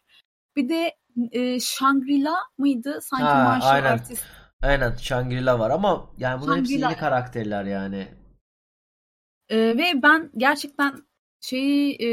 Bir 0.57 0.69
de 0.69 0.95
e, 1.33 1.61
Shangri-La 1.61 2.37
mıydı? 2.59 2.99
Sanki 3.03 3.25
Ha, 3.25 3.45
martial 3.45 3.71
aynen. 3.71 3.93
artist. 3.93 4.25
Aynen 4.63 4.97
Shangri-La 4.97 5.59
var 5.59 5.71
ama 5.71 6.11
yani 6.19 6.43
bunların 6.43 6.61
hepsi 6.61 6.73
yeni 6.73 6.97
karakterler 6.97 7.65
yani. 7.65 8.09
E, 9.49 9.57
ve 9.59 10.03
ben 10.03 10.31
gerçekten 10.37 11.07
şeyi 11.41 11.97
e, 12.03 12.11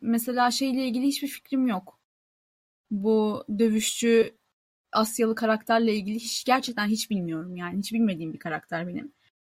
mesela 0.00 0.50
şeyle 0.50 0.86
ilgili 0.86 1.06
hiçbir 1.06 1.28
fikrim 1.28 1.66
yok. 1.66 2.00
Bu 2.90 3.44
dövüşçü 3.58 4.41
Asyalı 4.92 5.34
karakterle 5.34 5.94
ilgili 5.94 6.14
hiç 6.16 6.44
gerçekten 6.44 6.86
hiç 6.86 7.10
bilmiyorum 7.10 7.56
yani. 7.56 7.78
Hiç 7.78 7.92
bilmediğim 7.92 8.32
bir 8.32 8.38
karakter 8.38 8.88
benim. 8.88 9.12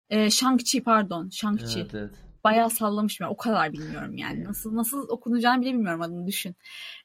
Ee, 0.09 0.25
Shang-Chi 0.25 0.83
pardon. 0.83 1.27
Shang-Chi. 1.29 1.79
Evet, 1.79 1.95
evet. 1.95 2.11
Bayağı 2.43 2.69
sallamışım. 2.69 3.23
ya. 3.25 3.31
O 3.31 3.37
kadar 3.37 3.73
bilmiyorum 3.73 4.17
yani. 4.17 4.43
Nasıl 4.43 4.75
nasıl 4.75 5.07
okunacağını 5.09 5.61
bile 5.61 5.73
bilmiyorum 5.73 6.01
adını 6.01 6.27
düşün. 6.27 6.55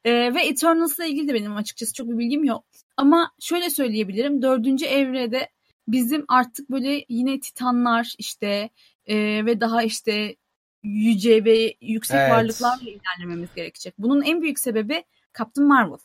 Ee, 0.04 0.34
ve 0.34 0.46
Eternals'la 0.46 1.04
ilgili 1.04 1.28
de 1.28 1.34
benim 1.34 1.56
açıkçası 1.56 1.92
çok 1.92 2.08
bir 2.08 2.18
bilgim 2.18 2.44
yok. 2.44 2.64
Ama 2.96 3.30
şöyle 3.40 3.70
söyleyebilirim. 3.70 4.42
Dördüncü 4.42 4.84
evrede 4.84 5.48
bizim 5.88 6.24
artık 6.28 6.70
böyle 6.70 7.04
yine 7.08 7.40
titanlar 7.40 8.14
işte 8.18 8.70
e, 9.06 9.46
ve 9.46 9.60
daha 9.60 9.82
işte 9.82 10.36
yüce 10.82 11.44
ve 11.44 11.74
yüksek 11.80 12.16
Evet. 12.20 12.30
varlıklarla 12.30 12.90
ilerlememiz 12.90 13.54
gerekecek. 13.54 13.94
Bunun 13.98 14.22
en 14.22 14.42
büyük 14.42 14.58
sebebi 14.58 15.04
Captain 15.38 15.68
Marvel. 15.68 15.98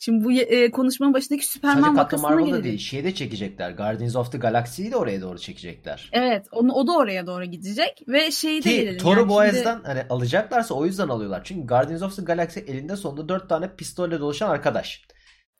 Şimdi 0.00 0.24
bu 0.24 0.32
e, 0.32 0.70
konuşmanın 0.70 1.14
başındaki 1.14 1.46
Sadece 1.46 1.52
Superman 1.52 1.82
Captain 1.82 1.96
vakasına 1.96 2.28
Marvel'da 2.28 2.46
gelelim. 2.46 2.64
değil. 2.64 2.78
Şeyi 2.78 3.04
de 3.04 3.14
çekecekler. 3.14 3.70
Guardians 3.70 4.16
of 4.16 4.32
the 4.32 4.38
Galaxy'yi 4.38 4.90
de 4.92 4.96
oraya 4.96 5.20
doğru 5.20 5.38
çekecekler. 5.38 6.10
Evet, 6.12 6.46
onu, 6.52 6.72
o 6.72 6.86
da 6.86 6.92
oraya 6.96 7.26
doğru 7.26 7.44
gidecek 7.44 8.02
ve 8.08 8.30
şeyi 8.30 8.64
de 8.64 8.76
gelelim. 8.76 8.98
Thor'u 8.98 9.20
yani 9.20 9.28
bu 9.28 9.42
şimdi- 9.44 9.56
yüzden 9.56 9.80
hani 9.84 10.02
alacaklarsa 10.10 10.74
o 10.74 10.86
yüzden 10.86 11.08
alıyorlar. 11.08 11.40
Çünkü 11.44 11.66
Guardians 11.66 12.02
of 12.02 12.16
the 12.16 12.22
Galaxy 12.22 12.60
elinde 12.60 12.96
sonunda 12.96 13.28
dört 13.28 13.48
tane 13.48 13.76
pistolle 13.76 14.20
dolaşan 14.20 14.50
arkadaş. 14.50 15.02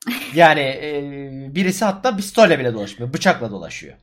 Yani 0.34 0.60
e, 0.60 1.00
birisi 1.54 1.84
hatta 1.84 2.16
pistolle 2.16 2.58
bile 2.58 2.74
dolaşmıyor. 2.74 3.12
Bıçakla 3.12 3.50
dolaşıyor. 3.50 3.96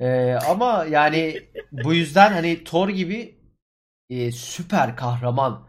E, 0.00 0.32
ama 0.50 0.86
yani 0.90 1.36
bu 1.72 1.94
yüzden 1.94 2.32
hani 2.32 2.64
Thor 2.64 2.88
gibi 2.88 3.38
e, 4.10 4.32
süper 4.32 4.96
kahraman 4.96 5.68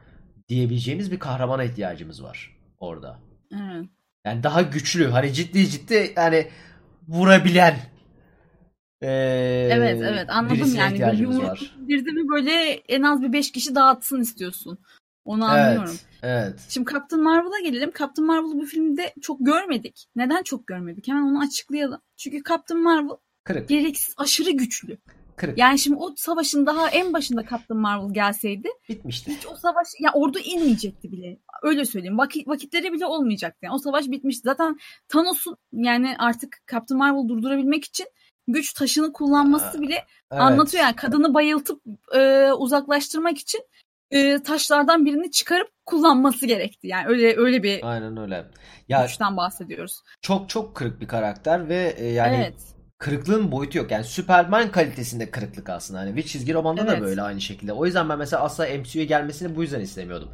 diyebileceğimiz 0.50 1.12
bir 1.12 1.20
kahramana 1.20 1.64
ihtiyacımız 1.64 2.24
var 2.24 2.58
orada. 2.80 3.20
Evet. 3.54 3.86
Yani 4.28 4.44
daha 4.44 4.62
güçlü. 4.62 5.06
Hani 5.08 5.34
ciddi 5.34 5.70
ciddi 5.70 6.14
yani 6.16 6.48
vurabilen 7.08 7.76
e, 9.02 9.08
Evet 9.72 10.02
evet 10.02 10.30
anladım 10.30 10.76
yani. 10.76 11.00
Bir 11.00 11.18
yumruk 11.20 11.58
indirdi 11.80 12.12
mi 12.12 12.30
böyle 12.30 12.52
en 12.72 13.02
az 13.02 13.22
bir 13.22 13.34
beş 13.34 13.52
kişi 13.52 13.76
dağıtsın 13.76 14.22
istiyorsun. 14.22 14.78
Onu 15.26 15.44
Evet. 15.44 15.54
anlıyorum. 15.54 15.96
Evet. 16.24 16.60
Şimdi 16.70 16.92
Captain 16.94 17.24
Marvel'a 17.24 17.60
gelelim. 17.60 17.92
Captain 18.00 18.28
Marvel'ı 18.28 18.54
bu 18.62 18.66
filmde 18.66 19.14
çok 19.22 19.46
görmedik. 19.46 20.08
Neden 20.16 20.44
çok 20.44 20.68
görmedik? 20.68 21.08
Hemen 21.08 21.22
onu 21.22 21.40
açıklayalım. 21.40 22.02
Çünkü 22.18 22.44
Captain 22.50 22.84
Marvel 22.84 23.18
Kırık. 23.44 23.70
gereksiz 23.70 24.16
aşırı 24.18 24.52
güçlü. 24.52 24.98
Kırık. 25.38 25.58
Yani 25.58 25.80
şimdi 25.80 25.98
o 25.98 26.14
savaşın 26.16 26.66
daha 26.66 26.90
en 26.90 27.14
başında 27.14 27.44
Captain 27.50 27.82
Marvel 27.82 28.14
gelseydi 28.14 28.70
Bitmişti. 28.90 29.32
hiç 29.32 29.46
o 29.46 29.56
savaş 29.56 29.88
ya 30.00 30.12
ordu 30.14 30.40
inmeyecekti 30.40 31.12
bile. 31.12 31.38
Öyle 31.64 31.86
söyleyeyim. 31.86 32.18
Vakit, 32.18 32.48
vakitleri 32.48 32.94
bile 32.94 33.06
olmayacaktı. 33.06 33.60
Yani 33.62 33.74
o 33.76 33.78
savaş 33.78 34.06
bitmişti. 34.08 34.42
Zaten 34.46 34.78
Thanos'un 35.10 35.58
yani 35.74 36.16
artık 36.20 36.58
Captain 36.72 36.98
Marvel 36.98 37.28
durdurabilmek 37.30 37.86
için 37.86 38.08
güç 38.48 38.74
taşını 38.74 39.14
kullanması 39.14 39.82
bile 39.82 40.06
Evet. 40.32 40.42
anlatıyor 40.42 40.84
yani 40.84 40.96
kadını 40.96 41.34
bayıltıp 41.34 41.82
e, 42.16 42.52
uzaklaştırmak 42.52 43.38
için 43.38 43.62
e, 44.12 44.44
taşlardan 44.44 45.06
birini 45.06 45.32
çıkarıp 45.32 45.68
kullanması 45.86 46.46
gerekti. 46.46 46.88
Yani 46.88 47.08
öyle 47.08 47.38
öyle 47.38 47.64
bir 47.64 47.92
Aynen 47.92 48.18
öyle. 48.18 48.46
Ya 48.90 49.06
güçten 49.06 49.38
bahsediyoruz. 49.38 50.02
çok 50.22 50.50
çok 50.50 50.76
kırık 50.76 51.02
bir 51.02 51.08
karakter 51.08 51.70
ve 51.70 51.96
e, 51.98 52.06
yani 52.06 52.36
evet. 52.36 52.56
Kırıklığın 52.98 53.52
boyutu 53.52 53.78
yok. 53.78 53.92
Yani 53.92 54.04
Superman 54.04 54.72
kalitesinde 54.72 55.32
kırıklık 55.32 55.70
aslında. 55.70 56.00
Hani 56.00 56.16
bir 56.16 56.24
çizgi 56.24 56.54
romanda 56.54 56.88
da 56.88 56.92
Evet. 56.94 57.02
böyle 57.02 57.22
aynı 57.22 57.42
şekilde. 57.42 57.74
O 57.74 57.86
yüzden 57.86 58.10
ben 58.10 58.18
mesela 58.18 58.44
asla 58.44 58.66
MCU'ya 58.68 59.06
gelmesini 59.06 59.56
bu 59.56 59.62
yüzden 59.62 59.80
istemiyordum. 59.82 60.30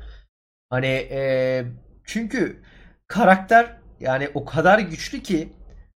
Hani 0.69 0.87
e, 0.87 1.63
çünkü 2.05 2.61
karakter 3.07 3.77
yani 3.99 4.29
o 4.33 4.45
kadar 4.45 4.79
güçlü 4.79 5.19
ki 5.23 5.49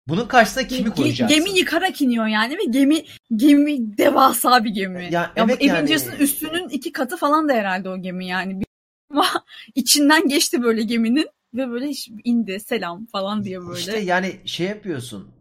bunun 0.08 0.26
karşısına 0.28 0.68
kimi 0.68 0.90
Ge- 0.90 0.96
koyacaksın? 0.96 1.38
Gemi 1.38 1.58
yıkarak 1.60 2.02
iniyor 2.02 2.28
yani 2.28 2.54
ve 2.54 2.64
gemi 2.70 3.04
gemi 3.36 3.98
devasa 3.98 4.64
bir 4.64 4.70
gemi. 4.70 5.04
Ya 5.04 5.10
Ya, 5.12 5.32
evet 5.36 5.62
bu 5.62 5.72
Avengers'ın 5.72 6.12
yani- 6.12 6.24
üstünün 6.24 6.70
iki 6.70 6.92
katı 6.92 7.18
falan 7.18 7.50
da 7.50 7.54
herhalde 7.54 7.90
o 7.90 7.98
gemi 8.02 8.28
yani. 8.28 8.64
Ama 9.12 9.26
içinden 9.76 10.28
geçti 10.28 10.64
böyle 10.64 10.84
geminin 10.84 11.30
ve 11.54 11.70
böyle 11.70 11.92
indi 12.24 12.60
selam 12.60 13.06
falan 13.06 13.44
diye 13.44 13.62
böyle. 13.62 13.80
İşte 13.80 13.98
yani 14.00 14.36
şey 14.46 14.68
yapıyorsun. 14.68 15.32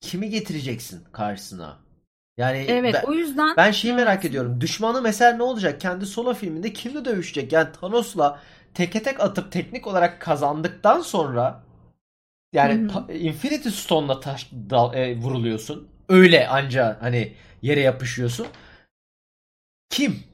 Kimi 0.00 0.30
getireceksin 0.30 1.04
karşısına? 1.12 1.78
Yani 2.36 2.58
evet 2.68 2.94
ben, 2.94 3.04
o 3.08 3.12
yüzden 3.12 3.56
ben 3.56 3.70
şeyi 3.70 3.94
merak 3.94 4.24
ediyorum. 4.24 4.60
Düşmanı 4.60 5.02
mesela 5.02 5.36
ne 5.36 5.42
olacak? 5.42 5.80
Kendi 5.80 6.06
solo 6.06 6.34
filminde 6.34 6.72
kimle 6.72 7.04
dövüşecek? 7.04 7.52
Yani 7.52 7.72
Thanos'la 7.72 8.40
teke 8.74 9.02
tek 9.02 9.20
atıp 9.20 9.52
teknik 9.52 9.86
olarak 9.86 10.20
kazandıktan 10.20 11.00
sonra 11.00 11.64
yani 12.52 12.74
Hı 12.74 12.84
hı. 12.84 12.88
ta- 13.06 13.12
Infinity 13.12 13.68
Stone'la 13.68 14.20
taş 14.20 14.50
dal- 14.70 14.94
e, 14.94 15.16
vuruluyorsun. 15.16 15.88
Öyle 16.08 16.48
anca 16.48 16.96
hani 17.00 17.34
yere 17.62 17.80
yapışıyorsun. 17.80 18.46
Kim? 19.90 20.24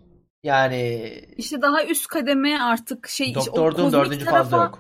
Yani 0.42 1.12
işte 1.36 1.62
daha 1.62 1.84
üst 1.84 2.06
kademe 2.06 2.58
artık 2.58 3.08
şey 3.08 3.34
Doktor 3.34 3.76
Doom 3.76 3.92
kozmik 3.92 3.92
dördüncü 3.92 4.24
tarafa 4.24 4.42
fazla 4.42 4.56
yok. 4.56 4.78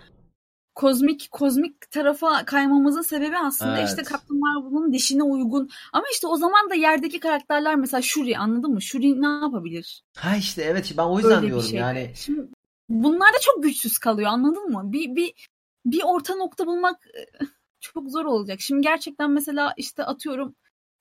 Kozmik 0.74 1.28
kozmik 1.30 1.90
tarafa 1.90 2.44
kaymamızın 2.44 3.02
sebebi 3.02 3.38
aslında 3.38 3.78
Evet. 3.78 3.88
işte 3.88 4.02
Captain 4.04 4.40
Marvel'ın 4.40 4.92
dişine 4.92 5.22
uygun. 5.22 5.70
Ama 5.92 6.04
işte 6.12 6.26
o 6.26 6.36
zaman 6.36 6.70
da 6.70 6.74
yerdeki 6.74 7.20
karakterler 7.20 7.76
mesela 7.76 8.02
Shuri 8.02 8.38
anladın 8.38 8.70
mı? 8.72 8.82
Shuri 8.82 9.22
ne 9.22 9.26
yapabilir? 9.26 10.02
Ha 10.16 10.36
işte 10.36 10.62
evet 10.62 10.94
ben 10.96 11.02
o 11.04 11.18
yüzden 11.18 11.36
Öyle 11.36 11.46
diyorum 11.46 11.68
şey. 11.68 11.78
yani. 11.78 12.10
Şimdi 12.14 12.48
bunlar 12.88 13.28
da 13.28 13.38
çok 13.40 13.62
güçsüz 13.62 13.98
kalıyor 13.98 14.28
anladın 14.30 14.70
mı? 14.70 14.92
Bir 14.92 15.16
bir 15.16 15.48
bir 15.86 16.02
orta 16.04 16.34
nokta 16.34 16.66
bulmak 16.66 17.06
e, 17.06 17.44
çok 17.80 18.10
zor 18.10 18.24
olacak. 18.24 18.60
Şimdi 18.60 18.82
gerçekten 18.82 19.30
mesela 19.30 19.74
işte 19.76 20.04
atıyorum 20.04 20.54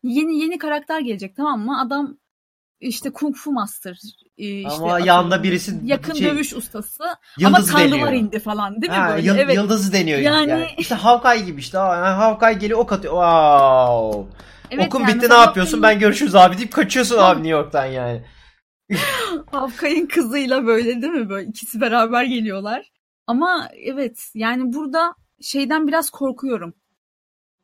yeni 0.03 0.39
yeni 0.39 0.57
karakter 0.57 0.99
gelecek 0.99 1.35
tamam 1.35 1.59
mı? 1.65 1.81
Adam 1.81 2.17
işte 2.81 3.09
Kung 3.09 3.35
Fu 3.35 3.51
Master. 3.51 3.97
e, 4.37 4.45
işte 4.47 4.69
Ama 4.69 4.99
yanında 4.99 5.43
birisi 5.43 5.79
yakın 5.83 6.13
şey, 6.13 6.27
dövüş 6.27 6.53
ustası. 6.53 7.03
yıldız 7.39 7.69
ama 7.75 7.79
tanrılar 7.89 8.13
indi 8.13 8.39
falan 8.39 8.81
değil 8.81 8.91
mi 8.91 8.97
Ha, 8.97 9.09
böyle? 9.09 9.27
yıl- 9.27 9.37
evet. 9.37 9.55
Yıldızı 9.55 9.93
deniyor. 9.93 10.19
Yani- 10.19 10.51
Yani, 10.51 10.67
işte 10.77 10.95
Hawkeye 10.95 11.45
gibi 11.45 11.59
işte. 11.59 11.77
Ha, 11.77 12.17
Hawkeye 12.17 12.53
geliyor 12.53 12.79
ok 12.79 12.91
atıyor. 12.91 13.13
Wow. 13.13 14.37
Evet, 14.71 14.87
Okun 14.87 14.99
yani 15.01 15.15
bitti 15.15 15.29
ne 15.29 15.33
yapıyorsun? 15.33 15.77
Hawkeye'in- 15.77 15.83
Ben 15.95 15.99
görüşürüz 15.99 16.35
abi 16.35 16.57
deyip 16.57 16.73
kaçıyorsun 16.73 17.17
abi 17.17 17.37
New 17.37 17.49
York'tan 17.49 17.85
yani. 17.85 18.21
Hawkeye'in 19.51 20.05
kızıyla 20.07 20.65
böyle 20.65 21.01
değil 21.01 21.13
mi? 21.13 21.29
Böyle 21.29 21.49
ikisi 21.49 21.81
beraber 21.81 22.23
geliyorlar. 22.23 22.91
Ama 23.27 23.67
evet 23.85 24.29
yani 24.33 24.73
burada 24.73 25.13
şeyden 25.41 25.87
biraz 25.87 26.09
korkuyorum. 26.09 26.73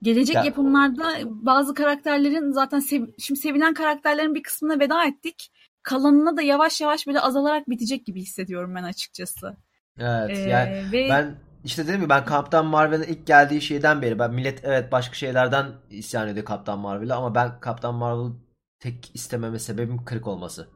Gelecek 0.02 0.36
Ya- 0.36 0.44
yapımlarda 0.44 1.06
bazı 1.26 1.74
karakterlerin 1.74 2.52
zaten 2.52 2.80
sev- 2.80 3.08
şimdi 3.20 3.40
sevilen 3.40 3.74
karakterlerin 3.74 4.36
bir 4.36 4.44
kısmına 4.44 4.80
veda 4.80 5.06
ettik. 5.06 5.52
Kalanına 5.84 6.38
da 6.38 6.42
yavaş 6.42 6.82
yavaş 6.82 7.08
böyle 7.08 7.20
azalarak 7.20 7.70
bitecek 7.70 8.06
gibi 8.06 8.22
hissediyorum 8.22 8.76
ben 8.76 8.84
açıkçası. 8.84 9.58
Evet 10.00 10.32
Ee, 10.46 10.50
yani 10.50 10.92
ve 10.92 11.10
ben 11.10 11.36
işte 11.64 11.88
dedim 11.88 12.02
mi 12.02 12.10
ben 12.10 12.26
Kaptan 12.26 12.66
Marvel'in 12.66 13.04
ilk 13.04 13.28
geldiği 13.28 13.62
şeyden 13.62 14.02
beri 14.02 14.20
ben 14.20 14.34
millet 14.34 14.60
evet 14.64 14.92
başka 14.92 15.16
şeylerden 15.16 15.66
isyan 15.90 16.28
ediyor 16.28 16.46
Kaptan 16.46 16.80
Marvel'e 16.80 17.14
ama 17.14 17.36
ben 17.36 17.60
Kaptan 17.60 17.96
Marvel 17.96 18.32
tek 18.80 19.12
istememe 19.14 19.60
sebebim 19.60 20.06
kırık 20.06 20.28
olması. 20.28 20.68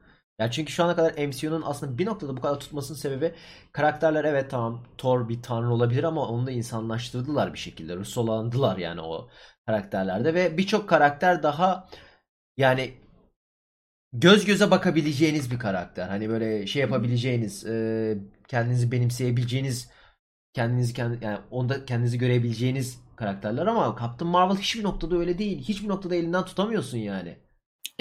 Ya 0.42 0.52
çünkü 0.52 0.74
şu 0.74 0.84
ana 0.84 0.96
kadar 0.96 1.14
MCU'nun 1.28 1.62
aslında 1.62 1.98
bir 1.98 2.06
noktada 2.06 2.38
bu 2.38 2.42
kadar 2.42 2.60
tutmasının 2.60 2.98
sebebi 2.98 3.34
karakterler 3.72 4.26
evet 4.26 4.52
tamam 4.52 4.84
Thor 4.98 5.30
bir 5.30 5.42
tanrı 5.42 5.74
olabilir 5.74 6.04
ama 6.04 6.28
onu 6.28 6.48
da 6.48 6.52
insanlaştırdılar 6.52 7.54
bir 7.54 7.60
şekilde. 7.60 7.96
Rusolandılar 7.96 8.78
yani 8.78 9.02
o 9.02 9.30
karakterlerde 9.66 10.34
ve 10.34 10.58
birçok 10.58 10.90
karakter 10.90 11.44
daha 11.44 11.90
yani 12.58 12.94
göz 14.14 14.46
göze 14.46 14.72
bakabileceğiniz 14.72 15.52
bir 15.52 15.60
karakter. 15.60 16.08
Hani 16.10 16.30
böyle 16.30 16.68
şey 16.68 16.82
yapabileceğiniz, 16.82 17.66
e, 17.66 18.18
kendinizi 18.48 18.92
benimseyebileceğiniz, 18.92 19.90
kendinizi 20.54 20.94
kendi 20.94 21.26
yani 21.26 21.40
onda 21.52 21.86
kendinizi 21.86 22.18
görebileceğiniz 22.18 23.00
karakterler 23.16 23.68
ama 23.68 23.98
Captain 24.02 24.32
Marvel 24.32 24.58
hiçbir 24.58 24.84
noktada 24.84 25.18
öyle 25.18 25.38
değil. 25.38 25.64
Hiçbir 25.64 25.88
noktada 25.90 26.16
elinden 26.16 26.46
tutamıyorsun 26.46 26.98
yani. 26.98 27.38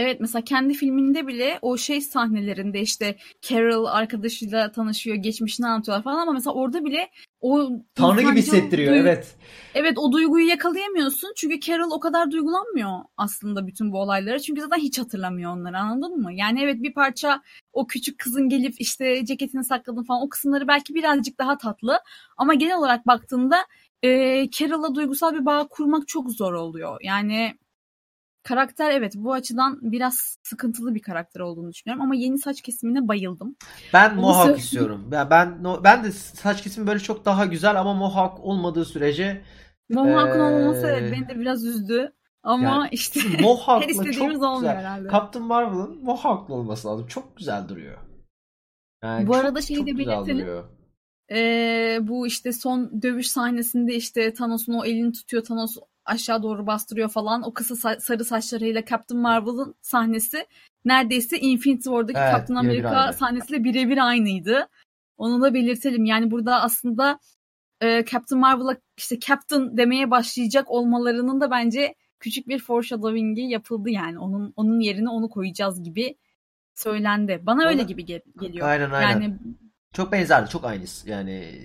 Evet 0.01 0.21
mesela 0.21 0.45
kendi 0.45 0.75
filminde 0.75 1.27
bile 1.27 1.59
o 1.63 1.77
şey 1.77 2.01
sahnelerinde 2.01 2.81
işte 2.81 3.17
Carol 3.43 3.85
arkadaşıyla 3.85 4.73
tanışıyor, 4.73 5.17
geçmişini 5.17 5.67
anlatıyorlar 5.67 6.05
falan 6.05 6.19
ama 6.19 6.33
mesela 6.33 6.55
orada 6.55 6.85
bile 6.85 7.11
o 7.41 7.71
Tanrı 7.95 8.23
gibi 8.23 8.37
hissettiriyor 8.37 8.95
duy- 8.95 9.01
evet. 9.01 9.37
Evet 9.75 9.99
o 9.99 10.13
duyguyu 10.13 10.49
yakalayamıyorsun. 10.49 11.33
Çünkü 11.37 11.61
Carol 11.61 11.91
o 11.91 12.01
kadar 12.01 12.31
duygulanmıyor 12.31 12.99
aslında 13.17 13.67
bütün 13.67 13.93
bu 13.93 13.99
olaylara. 13.99 14.39
Çünkü 14.39 14.61
zaten 14.61 14.79
hiç 14.79 14.99
hatırlamıyor 14.99 15.57
onları 15.57 15.79
anladın 15.79 16.21
mı? 16.21 16.33
Yani 16.33 16.63
evet 16.63 16.83
bir 16.83 16.95
parça 16.95 17.43
o 17.73 17.87
küçük 17.87 18.19
kızın 18.19 18.49
gelip 18.49 18.75
işte 18.79 19.25
ceketini 19.25 19.65
sakladın 19.65 20.03
falan 20.03 20.23
o 20.23 20.29
kısımları 20.29 20.69
belki 20.69 20.95
birazcık 20.95 21.39
daha 21.39 21.59
tatlı. 21.59 22.01
Ama 22.37 22.55
genel 22.55 22.79
olarak 22.79 23.07
baktığında 23.07 23.57
e, 24.03 24.09
Carol'la 24.51 24.95
duygusal 24.95 25.35
bir 25.35 25.47
bağ 25.47 25.69
kurmak 25.69 26.09
çok 26.09 26.31
zor 26.31 26.53
oluyor. 26.53 26.99
Yani 27.03 27.55
karakter 28.43 28.91
evet 28.91 29.13
bu 29.17 29.33
açıdan 29.33 29.79
biraz 29.83 30.39
sıkıntılı 30.43 30.95
bir 30.95 31.03
karakter 31.03 31.41
olduğunu 31.41 31.73
düşünüyorum. 31.73 32.05
Ama 32.05 32.15
yeni 32.15 32.39
saç 32.39 32.63
kesimine 32.63 33.09
bayıldım. 33.09 33.57
Ben 33.95 34.11
Onu 34.11 34.21
Mohawk 34.21 34.51
sö- 34.57 34.59
istiyorum. 34.59 35.09
Ya 35.13 35.31
ben 35.31 35.63
no- 35.63 35.85
ben 35.85 36.05
de 36.05 36.13
saç 36.13 36.63
kesimi 36.63 36.87
böyle 36.87 37.01
çok 37.01 37.25
daha 37.25 37.47
güzel 37.47 37.81
ama 37.81 37.95
Mohawk 37.95 38.45
olmadığı 38.45 38.85
sürece 38.85 39.43
Mohawk'un 39.91 40.41
Ee, 40.41 40.43
olmaması 40.43 40.87
evet 40.87 41.13
beni 41.13 41.29
de 41.29 41.41
biraz 41.41 41.65
üzdü. 41.65 42.13
Ama 42.43 42.65
yani 42.65 42.89
işte 42.93 43.21
her 43.67 43.89
istediğimiz 43.89 44.17
çok 44.17 44.43
olmuyor 44.43 44.61
güzel. 44.61 44.77
herhalde. 44.77 45.09
Captain 45.11 45.45
Marvel'ın 45.45 46.05
Mohawk'lı 46.05 46.55
olması 46.55 46.89
lazım. 46.89 47.07
Çok 47.07 47.37
güzel 47.37 47.69
duruyor. 47.69 47.99
Yani 49.05 49.27
Bu 49.27 49.33
çok, 49.33 49.45
arada 49.45 49.61
şeyi 49.63 49.87
de 49.87 49.99
belirtelim. 49.99 50.49
Ee, 51.33 51.99
bu 52.03 52.27
işte 52.27 52.53
son 52.53 53.03
dövüş 53.03 53.31
sahnesinde 53.31 53.95
işte 53.95 54.35
Thanos'un 54.35 54.73
o 54.73 54.85
elini 54.85 55.13
tutuyor 55.13 55.45
Thanos 55.45 55.77
aşağı 56.11 56.43
doğru 56.43 56.67
bastırıyor 56.67 57.09
falan. 57.09 57.43
O 57.43 57.55
kısa 57.55 57.75
sa- 57.75 58.01
sarı 58.01 58.25
saçlarıyla 58.25 58.85
Captain 58.85 59.21
Marvel'ın 59.21 59.75
sahnesi 59.83 60.47
neredeyse 60.85 61.39
Infinity 61.39 61.89
War'daki 61.89 62.19
Evet, 62.19 62.33
Captain 62.33 62.57
America 62.57 63.13
sahnesiyle 63.13 63.65
birebir 63.65 64.09
aynıydı. 64.09 64.69
Onu 65.17 65.43
da 65.43 65.55
belirtelim. 65.55 66.05
Yani 66.05 66.31
burada 66.31 66.63
aslında 66.63 67.19
e, 67.81 68.05
Captain 68.05 68.41
Marvel'a 68.41 68.77
işte 68.99 69.21
Captain 69.21 69.77
demeye 69.77 70.11
başlayacak 70.11 70.71
olmalarının 70.71 71.41
da 71.41 71.51
bence 71.51 71.95
küçük 72.21 72.49
bir 72.49 72.59
foreshadowing'i 72.59 73.51
yapıldı 73.51 73.91
yani. 73.91 74.19
Onun 74.19 74.53
onun 74.57 74.81
yerine 74.81 75.09
onu 75.09 75.29
koyacağız 75.29 75.83
gibi 75.83 76.17
söylendi. 76.75 77.41
Bana 77.43 77.69
öyle 77.69 77.83
gibi 77.83 78.05
gel- 78.05 78.23
geliyor. 78.41 78.69
Aynen 78.69 78.91
aynen. 78.91 79.21
Yani 79.21 79.35
Çok 79.95 80.13
benzerdi. 80.13 80.51
Çok 80.51 80.65
aynı 80.65 80.85
yani 81.05 81.61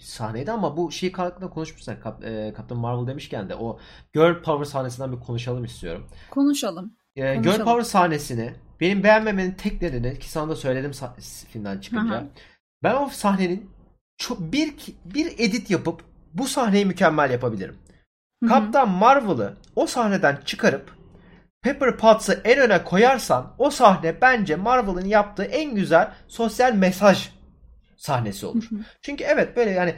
sahneydi 0.00 0.52
ama 0.52 0.76
bu 0.76 0.92
şey 0.92 1.12
hakkında 1.12 1.50
konuşmuşsak 1.50 2.02
Kap, 2.02 2.24
e, 2.24 2.54
Captain 2.56 2.80
Marvel 2.80 3.06
demişken 3.06 3.48
de 3.48 3.54
o 3.54 3.78
Girl 4.14 4.42
Power 4.42 4.64
sahnesinden 4.64 5.12
bir 5.12 5.20
konuşalım 5.20 5.64
istiyorum. 5.64 6.06
konuşalım. 6.30 6.96
E, 7.16 7.36
Girl. 7.36 7.64
Power 7.64 7.82
sahnesini 7.82 8.54
benim 8.80 9.02
beğenmemenin 9.02 9.52
tek 9.52 9.82
nedeni 9.82 10.18
ki 10.18 10.30
sana 10.30 10.48
da 10.48 10.56
söyledim 10.56 10.92
filmden 11.48 11.78
çıkınca. 11.78 12.20
Hı. 12.20 12.26
Ben 12.82 12.94
o 12.94 13.08
sahnenin 13.08 13.70
çok 14.16 14.40
bir 14.40 14.74
bir 15.04 15.26
edit 15.38 15.70
yapıp 15.70 16.00
bu 16.34 16.46
sahneyi 16.46 16.86
mükemmel 16.86 17.30
yapabilirim. 17.30 17.76
Hı 18.42 18.46
hı. 18.46 18.50
Kaptan 18.50 18.88
Marvel'ı 18.88 19.56
o 19.76 19.86
sahneden 19.86 20.38
çıkarıp 20.44 20.96
Pepper 21.62 21.96
Potts'ı 21.96 22.40
en 22.44 22.58
öne 22.58 22.84
koyarsan 22.84 23.52
o 23.58 23.70
sahne 23.70 24.20
bence 24.20 24.56
Marvel'ın 24.56 25.04
yaptığı 25.04 25.44
en 25.44 25.74
güzel 25.74 26.12
sosyal 26.28 26.72
mesaj 26.72 27.35
sahnesi 27.96 28.46
olur. 28.46 28.66
Hı 28.70 28.76
hı. 28.76 28.80
Çünkü 29.02 29.24
evet 29.24 29.56
böyle 29.56 29.70
yani 29.70 29.94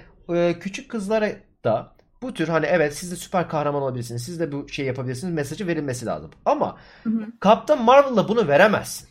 küçük 0.61 0.90
kızlara 0.90 1.30
da 1.64 1.96
bu 2.22 2.34
tür 2.34 2.49
hani 2.49 2.66
evet 2.66 2.96
siz 2.96 3.12
de 3.12 3.16
süper 3.16 3.49
kahraman 3.49 3.82
olabilirsiniz. 3.82 4.24
Siz 4.24 4.40
de 4.40 4.53
bu 4.53 4.68
şey 4.68 4.86
yapabilirsiniz. 4.86 5.34
Mesajı 5.34 5.66
verilmesi 5.66 6.07
lazım. 6.07 6.30
Ama 6.44 6.78
Hı 7.03 7.11
hı. 7.11 7.26
Captain 7.44 7.82
Marvel'la 7.82 8.28
bunu 8.28 8.49
veremezsin. 8.49 9.09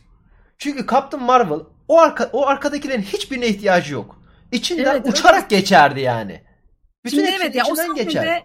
Çünkü 0.58 0.86
Captain 0.86 1.22
Marvel 1.24 1.60
o 1.88 1.98
arka 1.98 2.30
o 2.32 2.46
arkadakilerin 2.46 3.02
hiçbirine 3.02 3.48
ihtiyacı 3.48 3.94
yok. 3.94 4.22
İçinden 4.52 4.84
Evet, 4.84 5.08
uçarak 5.08 5.50
geçerdi 5.50 6.00
yani. 6.00 6.42
Bütün 7.04 7.16
Şimdi 7.18 7.30
evet 7.40 7.54
ya 7.54 7.64
o 7.70 7.74
sahnede 7.74 8.02
geçer. 8.02 8.42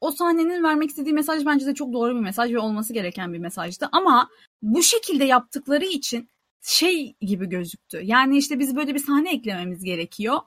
o 0.00 0.10
sahnenin 0.10 0.64
vermek 0.64 0.90
istediği 0.90 1.12
mesaj 1.12 1.46
bence 1.46 1.66
de 1.66 1.74
çok 1.74 1.92
doğru 1.92 2.14
bir 2.14 2.20
mesaj 2.20 2.52
ve 2.52 2.58
olması 2.58 2.92
gereken 2.92 3.32
bir 3.32 3.38
mesajdı. 3.38 3.88
Ama 3.92 4.28
bu 4.62 4.82
şekilde 4.82 5.24
yaptıkları 5.24 5.84
için 5.84 6.28
şey 6.62 7.16
gibi 7.20 7.48
gözüktü. 7.48 8.00
Yani 8.02 8.38
işte 8.38 8.58
biz 8.58 8.76
böyle 8.76 8.94
bir 8.94 8.98
sahne 8.98 9.32
eklememiz 9.34 9.84
gerekiyor. 9.84 10.38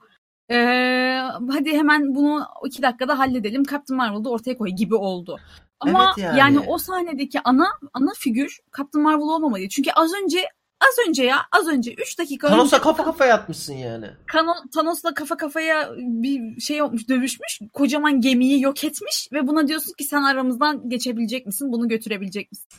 Ee, 0.52 1.20
hadi 1.52 1.72
hemen 1.72 2.16
bunu 2.16 2.46
iki 2.66 2.82
dakikada 2.82 3.20
halledelim. 3.20 3.64
Captain 3.64 3.98
Marvel'da 3.98 4.30
ortaya 4.30 4.58
koy 4.58 4.70
gibi 4.70 4.96
oldu. 4.96 5.40
Ama 5.80 6.14
Evet 6.18 6.26
yani. 6.26 6.40
yani. 6.40 6.60
o 6.60 6.78
sahnedeki 6.78 7.40
ana 7.44 7.68
ana 7.94 8.12
figür 8.18 8.60
Captain 8.78 9.04
Marvel 9.04 9.22
olmamalıydı. 9.22 9.70
Çünkü 9.70 9.92
az 9.92 10.12
önce 10.24 10.40
az 10.82 11.08
önce 11.08 11.24
ya 11.24 11.38
az 11.52 11.68
önce 11.68 11.94
3 11.94 12.20
dakika 12.20 12.48
Thanos'a 12.48 12.76
önce 12.76 12.84
kafa 12.84 13.04
kafaya 13.04 13.30
yatmışsın 13.30 13.74
yani. 13.74 14.08
Thanos'la 14.74 15.14
kafa 15.14 15.38
kafaya 15.38 15.92
bir 15.98 16.62
şey 16.62 16.82
olmuş, 16.82 17.10
dövüşmüş. 17.10 17.60
Kocaman 17.74 18.22
gemiyi 18.22 18.62
yok 18.62 18.84
etmiş 18.84 19.30
ve 19.34 19.48
buna 19.48 19.68
diyorsun 19.68 19.94
ki 19.94 20.04
sen 20.04 20.24
aramızdan 20.24 20.90
geçebilecek 20.90 21.46
misin? 21.46 21.72
Bunu 21.72 21.88
götürebilecek 21.88 22.52
misin? 22.52 22.70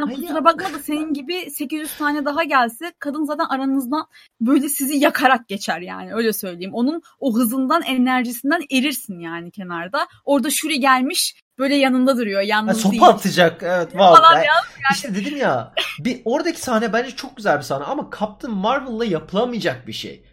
Yani 0.00 0.12
Hayır 0.12 0.20
kusura 0.20 0.44
bakma 0.44 0.72
da 0.72 0.78
senin 0.78 1.12
gibi 1.12 1.50
800 1.50 1.96
tane 1.96 2.24
daha 2.24 2.44
gelse 2.44 2.92
kadın 2.98 3.24
zaten 3.24 3.44
aranızdan 3.44 4.06
böyle 4.40 4.68
sizi 4.68 4.96
yakarak 4.96 5.48
geçer 5.48 5.80
yani 5.80 6.14
öyle 6.14 6.32
söyleyeyim. 6.32 6.74
Onun 6.74 7.02
o 7.20 7.36
hızından 7.36 7.82
enerjisinden 7.82 8.62
erirsin 8.72 9.20
yani 9.20 9.50
kenarda. 9.50 10.06
Orada 10.24 10.50
Shuri 10.50 10.80
gelmiş 10.80 11.34
böyle 11.58 11.76
yanında 11.76 12.16
duruyor 12.16 12.40
Ha, 12.40 12.46
yalnız 12.46 12.84
değil. 12.84 13.00
sopa 13.00 13.12
atacak. 13.12 13.62
Evet. 13.62 13.92
Falan 13.92 14.22
Vallahi. 14.22 14.46
ya. 14.46 14.54
İşte 14.92 15.14
dedim 15.14 15.36
ya. 15.36 15.72
Bir 15.98 16.22
oradaki 16.24 16.60
sahne 16.60 16.92
bence 16.92 17.10
çok 17.10 17.36
güzel 17.36 17.58
bir 17.58 17.62
sahne 17.62 17.84
ama 17.84 18.10
Captain 18.20 18.54
Marvel'la 18.54 19.04
yapılamayacak 19.04 19.86
bir 19.86 19.92
şey. 19.92 20.24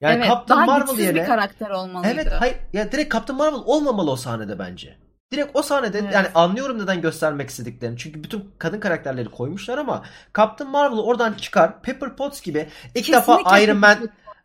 Yani 0.00 0.16
evet, 0.16 0.26
Captain 0.28 0.58
daha 0.58 0.66
Marvel 0.66 0.98
yerine 0.98 1.20
bir 1.20 1.26
karakter 1.26 1.70
olmalıydı. 1.70 2.12
Evet, 2.14 2.32
hayır 2.38 2.56
ya 2.72 2.92
direkt 2.92 3.12
Captain 3.12 3.38
Marvel 3.38 3.60
olmamalı 3.66 4.10
o 4.10 4.16
sahnede 4.16 4.58
bence. 4.58 5.07
Direkt 5.32 5.50
o 5.54 5.62
sahnede 5.62 5.98
Evet. 5.98 6.14
yani 6.14 6.26
anlıyorum 6.34 6.78
neden 6.78 7.00
göstermek 7.00 7.50
istediklerini. 7.50 7.98
Çünkü 7.98 8.24
bütün 8.24 8.50
kadın 8.58 8.80
karakterleri 8.80 9.28
koymuşlar 9.30 9.78
ama 9.78 10.04
Captain 10.36 10.70
Marvel 10.70 10.98
oradan 10.98 11.32
çıkar. 11.34 11.82
Pepper 11.82 12.16
Potts 12.16 12.40
gibi 12.42 12.68
ilk 12.94 13.12
defa 13.12 13.60
Iron 13.60 13.76
Man 13.76 13.98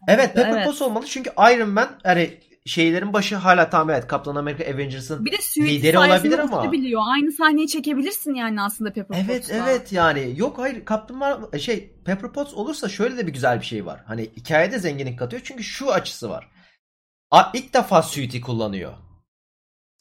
Evet 0.07 0.33
Pepper 0.35 0.51
Evet. 0.51 0.65
Potts 0.65 0.81
olmalı 0.81 1.05
çünkü 1.05 1.29
Iron 1.53 1.69
Man 1.69 1.89
hani 2.03 2.39
şeylerin 2.65 3.13
başı 3.13 3.35
hala 3.35 3.69
tamam 3.69 3.89
evet 3.89 4.09
Captain 4.11 4.35
America 4.35 4.73
Avengers'ın 4.73 5.25
Bir 5.25 5.31
de 5.31 5.37
suit 5.41 5.67
Lideri 5.67 5.97
olabilir 5.99 6.39
ama- 6.39 6.61
uçabiliyor. 6.61 7.01
Aynı 7.15 7.31
sahneyi 7.31 7.67
çekebilirsin 7.67 8.33
yani 8.33 8.61
aslında 8.61 8.93
Pepper 8.93 9.17
Evet 9.25 9.41
Potts'la. 9.47 9.69
evet 9.69 9.91
yani 9.91 10.33
yok 10.35 10.57
hayır 10.57 10.85
Captain 10.89 11.19
Marvel 11.19 11.59
şey 11.59 11.93
Pepper 12.05 12.31
Potts 12.33 12.53
olursa 12.53 12.89
şöyle 12.89 13.17
de 13.17 13.27
bir 13.27 13.33
güzel 13.33 13.59
bir 13.59 13.65
şey 13.65 13.85
var. 13.85 14.03
Hani 14.07 14.21
hikayede 14.37 14.79
zenginlik 14.79 15.19
katıyor 15.19 15.41
çünkü 15.45 15.63
şu 15.63 15.91
açısı 15.93 16.29
var. 16.29 16.51
A, 17.31 17.43
ilk 17.53 17.73
defa 17.73 18.01
suite'i 18.01 18.41
kullanıyor. 18.41 18.93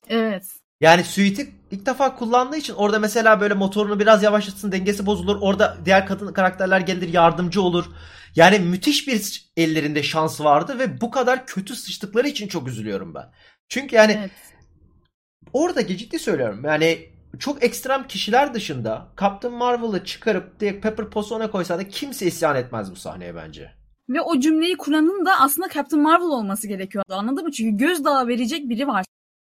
Evet. 0.08 0.44
Yani 0.82 1.04
suite'i 1.04 1.50
ilk 1.70 1.86
defa 1.86 2.16
kullandığı 2.16 2.56
için 2.56 2.74
orada 2.74 2.98
mesela 2.98 3.40
böyle 3.40 3.54
motorunu 3.54 4.00
biraz 4.00 4.22
yavaşlatsın 4.22 4.72
dengesi 4.72 5.06
bozulur. 5.06 5.38
Orada 5.40 5.76
diğer 5.84 6.06
kadın 6.06 6.32
karakterler 6.32 6.80
gelir 6.80 7.08
yardımcı 7.12 7.62
olur. 7.62 7.84
Yani 8.36 8.58
müthiş 8.58 9.08
bir 9.08 9.50
ellerinde 9.56 10.02
şans 10.02 10.40
vardı 10.40 10.78
ve 10.78 11.00
bu 11.00 11.10
kadar 11.10 11.46
kötü 11.46 11.76
sıçtıkları 11.76 12.28
için 12.28 12.48
çok 12.48 12.68
üzülüyorum 12.68 13.14
ben. 13.14 13.30
Çünkü 13.68 13.96
yani 13.96 14.16
evet. 14.18 14.30
Oradaki 15.52 15.98
ciddi 15.98 16.18
söylüyorum. 16.18 16.62
Yani 16.64 17.08
çok 17.38 17.64
ekstrem 17.64 18.06
kişiler 18.06 18.54
dışında 18.54 19.08
Captain 19.20 19.54
Marvel'ı 19.54 20.04
çıkarıp 20.04 20.60
direkt 20.60 20.82
Pepper 20.82 21.10
Potts'u 21.10 21.34
ona 21.34 21.50
koysa 21.50 21.78
da 21.78 21.88
kimse 21.88 22.26
isyan 22.26 22.56
etmez 22.56 22.90
bu 22.90 22.96
sahneye 22.96 23.34
bence. 23.34 23.70
Ve 24.08 24.20
o 24.20 24.40
cümleyi 24.40 24.76
kuranın 24.76 25.26
da 25.26 25.40
aslında 25.40 25.68
Captain 25.68 26.02
Marvel 26.02 26.26
olması 26.26 26.68
gerekiyordu. 26.68 27.14
Anladın 27.14 27.44
mı? 27.44 27.52
Çünkü 27.52 27.86
gözdağı 27.86 28.28
verecek 28.28 28.68
biri 28.68 28.86
var 28.86 29.04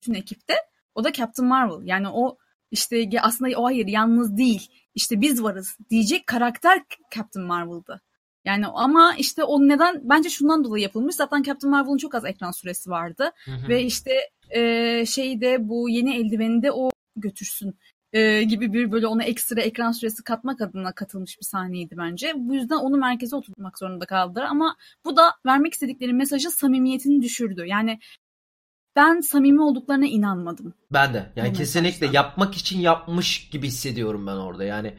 bütün 0.02 0.14
ekipte. 0.14 0.54
O 0.98 1.04
da 1.04 1.12
Captain 1.12 1.48
Marvel. 1.50 1.88
Yani 1.88 2.08
o 2.10 2.38
işte 2.72 3.10
aslında 3.22 3.60
o 3.60 3.66
hayır 3.66 3.88
yalnız 3.88 4.38
değil. 4.38 4.68
İşte 4.96 5.22
biz 5.22 5.44
varız 5.44 5.78
diyecek 5.90 6.28
karakter 6.28 6.84
Captain 7.16 7.46
Marvel'dı. 7.46 8.02
Yani 8.46 8.68
ama 8.68 9.14
işte 9.18 9.44
o 9.44 9.68
neden 9.68 10.02
bence 10.04 10.30
şundan 10.30 10.64
dolayı 10.64 10.84
yapılmış. 10.84 11.16
Zaten 11.16 11.44
Captain 11.44 11.72
Marvel'ın 11.72 11.98
çok 11.98 12.16
az 12.16 12.26
ekran 12.26 12.52
süresi 12.52 12.90
vardı. 12.90 13.32
Ve 13.70 13.84
işte 13.84 14.12
e, 14.50 15.06
şeyde 15.06 15.70
bu 15.70 15.90
yeni 15.90 16.16
eldiveni 16.16 16.64
de 16.64 16.72
o 16.72 16.90
götürsün 17.16 17.78
e, 18.14 18.44
gibi 18.44 18.74
bir 18.74 18.92
böyle 18.92 19.08
ona 19.08 19.24
ekstra 19.24 19.62
ekran 19.62 19.92
süresi 19.92 20.24
katmak 20.24 20.62
adına 20.62 20.92
katılmış 20.92 21.40
bir 21.40 21.46
sahneydi 21.46 21.98
bence. 21.98 22.34
Bu 22.36 22.56
yüzden 22.56 22.76
onu 22.76 22.98
merkeze 22.98 23.36
oturtmak 23.36 23.80
zorunda 23.80 24.06
kaldılar 24.06 24.44
ama 24.44 24.76
bu 25.06 25.18
da 25.18 25.34
vermek 25.46 25.74
istedikleri 25.74 26.14
mesajın 26.14 26.50
samimiyetini 26.50 27.22
düşürdü. 27.22 27.66
Yani 27.66 28.00
ben 28.98 29.20
samimi 29.22 29.62
olduklarına 29.62 30.06
inanmadım. 30.06 30.74
Ben 30.94 31.14
de. 31.14 31.26
Yani 31.36 31.50
Bu 31.50 31.54
kesinlikle 31.54 31.88
mesajdan. 31.90 32.14
yapmak 32.14 32.56
için 32.56 32.80
yapmış 32.80 33.50
gibi 33.50 33.68
hissediyorum 33.68 34.28
ben 34.28 34.36
orada. 34.36 34.64
Yani 34.64 34.94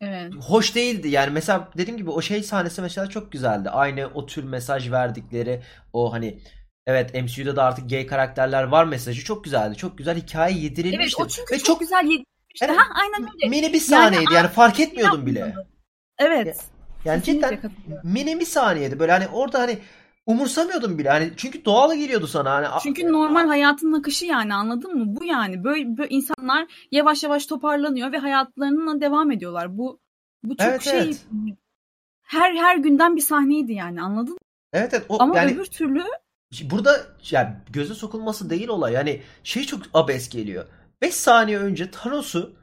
Evet. 0.00 0.32
hoş 0.40 0.74
değildi. 0.74 1.08
Yani 1.08 1.30
mesela 1.30 1.68
dediğim 1.78 1.96
gibi 1.98 2.10
o 2.10 2.22
şey 2.22 2.42
sahnesi 2.42 2.82
mesela 2.82 3.06
çok 3.08 3.32
güzeldi. 3.32 3.70
Aynı 3.70 4.06
o 4.14 4.26
tür 4.26 4.44
mesaj 4.44 4.90
verdikleri 4.90 5.62
o 5.92 6.12
hani 6.12 6.38
evet 6.86 7.14
MCU'da 7.14 7.56
da 7.56 7.64
artık 7.64 7.90
gay 7.90 8.06
karakterler 8.06 8.62
var 8.62 8.84
mesajı 8.84 9.24
çok 9.24 9.44
güzeldi. 9.44 9.76
Çok 9.76 9.98
güzel 9.98 10.16
hikaye 10.16 10.52
Evet 10.54 10.62
yedirilmişti. 10.62 11.22
o 11.22 11.28
çünkü 11.28 11.54
Ve 11.54 11.58
çok, 11.58 11.66
çok 11.66 11.80
güzel 11.80 12.04
yetmişti. 12.04 12.64
Evet. 12.66 12.76
Ha, 12.76 12.82
aynen 13.02 13.30
öyle. 13.34 13.48
mini 13.48 13.72
bir 13.72 13.80
sahneydi. 13.80 14.34
Yani, 14.34 14.48
fark 14.48 14.80
etmiyordum 14.80 15.26
bile. 15.26 15.54
Evet. 16.18 16.64
Yani 17.04 17.20
Kesinlikle 17.20 17.48
cidden 17.48 17.60
katılıyorum. 17.60 18.10
mini 18.12 18.40
bir 18.40 18.44
saniyeydi. 18.44 18.98
Böyle 18.98 19.12
hani 19.12 19.28
orada 19.28 19.58
hani 19.60 19.78
umursamıyordum 20.28 20.98
bile. 20.98 21.08
Hani 21.08 21.32
çünkü 21.36 21.64
doğal 21.64 21.96
geliyordu 21.96 22.26
sana. 22.26 22.50
Hani 22.50 22.66
Çünkü 22.82 23.12
normal 23.12 23.46
hayatın 23.46 23.92
akışı 23.92 24.26
yani 24.26 24.54
anladın 24.54 24.96
mı? 24.96 25.16
Bu 25.16 25.24
yani 25.24 25.64
böyle, 25.64 25.96
böyle 25.96 26.08
insanlar 26.08 26.88
yavaş 26.90 27.22
yavaş 27.22 27.46
toparlanıyor 27.46 28.12
ve 28.12 28.18
hayatlarına 28.18 29.00
devam 29.00 29.30
ediyorlar. 29.30 29.78
Bu 29.78 30.00
bu 30.42 30.56
çok 30.56 30.66
Evet, 30.68 30.82
şey 30.82 30.98
evet. 31.00 31.24
her 32.22 32.54
her 32.54 32.76
günden 32.76 33.16
bir 33.16 33.20
sahneydi 33.20 33.72
yani 33.72 34.02
anladın 34.02 34.32
mı? 34.32 34.38
Evet 34.72 34.94
evet 34.94 35.06
o 35.08 35.22
Ama 35.22 35.36
yani 35.36 35.54
öbür 35.54 35.64
türlü 35.64 36.04
burada 36.62 37.06
yani 37.30 37.56
göze 37.70 37.94
sokulması 37.94 38.50
değil 38.50 38.68
olay. 38.68 38.92
Yani 38.92 39.22
şey 39.44 39.64
çok 39.64 39.82
abes 39.94 40.28
geliyor. 40.28 40.66
5 41.02 41.14
saniye 41.14 41.58
önce 41.58 41.90
Thanos'u 41.90 42.56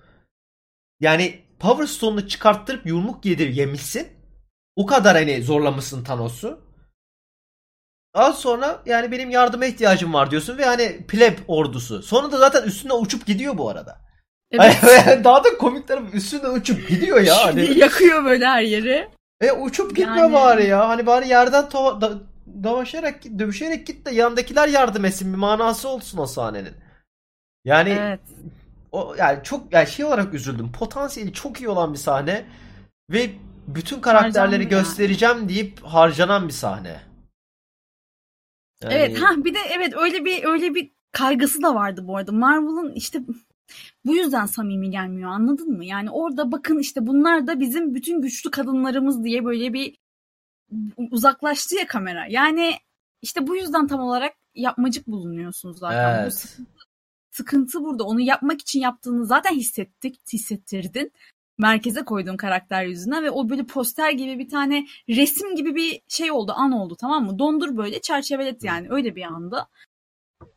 yani 1.00 1.40
Power 1.60 1.86
Stone'u 1.86 2.28
çıkarttırıp 2.28 2.86
yumruk 2.86 3.26
yedir 3.26 3.50
yemişsin. 3.50 4.08
O 4.76 4.86
kadar 4.86 5.16
hani 5.16 5.44
zorlamışsın 5.44 6.04
Thanos'u. 6.04 6.65
Az 8.16 8.38
sonra 8.40 8.82
yani 8.86 9.12
benim 9.12 9.30
yardıma 9.30 9.66
ihtiyacım 9.66 10.14
var 10.14 10.32
diyorsun 10.32 10.58
ve 10.58 10.66
hani 10.66 10.98
pleb 11.08 11.38
ordusu. 11.48 12.04
Sonra 12.04 12.32
da 12.32 12.38
zaten 12.38 12.64
üstüne 12.64 12.94
uçup 12.94 13.26
gidiyor 13.26 13.58
bu 13.58 13.70
arada. 13.70 13.98
evet, 14.52 14.78
daha 15.24 15.44
da 15.44 15.58
komik 15.58 15.88
tarafı 15.88 16.18
üstüne 16.18 16.48
uçup 16.50 16.88
gidiyor 16.90 17.22
ya. 17.22 17.46
Hani. 17.46 17.80
yakıyor 17.80 18.26
böyle 18.26 18.46
her 18.46 18.62
yeri. 18.62 19.10
E 19.42 19.52
uçup 19.52 19.96
gitme 19.96 20.20
Yani- 20.20 20.34
bari 20.34 20.68
ya. 20.68 20.90
Hani 20.90 21.06
bari 21.06 21.28
yerden 21.28 21.64
tava- 21.64 22.02
da- 22.02 22.20
davaşarak 22.64 23.24
dövüşerek 23.40 23.88
git 23.88 24.06
de 24.06 24.12
yandakiler 24.12 24.68
yardım 24.68 25.06
etsin. 25.06 25.34
Bir 25.34 25.38
manası 25.38 25.88
olsun 25.90 26.18
o 26.18 26.26
sahnenin. 26.26 26.74
Yani 27.66 27.90
Evet. 28.00 28.20
o 28.92 29.16
yani 29.18 29.40
çok 29.44 29.74
yani 29.74 29.88
şey 29.88 30.06
olarak 30.06 30.34
üzüldüm. 30.34 30.72
Potansiyeli 30.72 31.34
çok 31.34 31.62
iyi 31.62 31.70
olan 31.70 31.94
bir 31.94 31.98
sahne 31.98 32.46
ve 33.12 33.30
bütün 33.68 34.02
karakterleri 34.02 34.36
Harcandı 34.46 34.56
yani. 34.56 34.68
göstereceğim 34.70 35.50
deyip 35.50 35.84
harcanan 35.84 36.48
bir 36.48 36.54
sahne. 36.54 37.00
Yani- 38.84 38.94
Evet 38.94 39.22
ha 39.22 39.46
bir 39.46 39.54
de 39.54 39.60
evet 39.76 39.94
öyle 39.98 40.26
bir 40.26 40.44
öyle 40.44 40.76
bir 40.76 40.92
kaygısı 41.12 41.62
da 41.62 41.76
vardı 41.76 42.08
bu 42.08 42.18
arada. 42.18 42.32
Marvel'ın 42.32 42.94
işte 42.94 43.20
bu 44.06 44.16
yüzden 44.16 44.46
samimi 44.46 44.90
gelmiyor 44.92 45.30
anladın 45.30 45.70
mı? 45.72 45.86
Yani 45.86 46.12
orada 46.12 46.52
bakın 46.52 46.80
işte 46.80 47.08
bunlar 47.08 47.48
da 47.48 47.60
bizim 47.60 47.96
bütün 47.96 48.22
güçlü 48.22 48.52
kadınlarımız 48.52 49.24
diye 49.24 49.46
böyle 49.46 49.74
bir 49.74 49.98
uzaklaştı 50.98 51.76
ya 51.76 51.88
kamera. 51.88 52.26
Yani 52.30 52.74
işte 53.22 53.48
bu 53.48 53.56
yüzden 53.56 53.88
tam 53.88 54.00
olarak 54.00 54.34
yapmacık 54.56 55.08
bulunuyorsunuz 55.08 55.80
zaten. 55.80 56.18
Bu 56.18 56.22
Evet. 56.22 56.34
sıkıntı, 56.34 56.72
sıkıntı 57.32 57.84
burada. 57.84 58.04
Onu 58.04 58.22
yapmak 58.22 58.62
için 58.62 58.80
yaptığını 58.80 59.26
zaten 59.26 59.56
hissettik, 59.56 60.20
hissettirdin. 60.34 61.12
Merkeze 61.58 62.06
koyduğun 62.06 62.38
karakter 62.38 62.86
yüzünden 62.86 63.24
ve 63.24 63.32
o 63.32 63.50
böyle 63.50 63.64
poster 63.66 64.12
gibi 64.12 64.40
bir 64.40 64.50
tane 64.50 64.88
resim 65.10 65.56
gibi 65.56 65.76
bir 65.76 66.02
şey 66.08 66.32
oldu, 66.32 66.54
an 66.56 66.72
oldu 66.72 66.96
tamam 67.02 67.26
mı? 67.26 67.40
Dondur 67.40 67.78
böyle 67.78 68.02
çerçevelet 68.02 68.64
yani 68.64 68.88
öyle 68.90 69.16
bir 69.16 69.24
anda. 69.24 69.68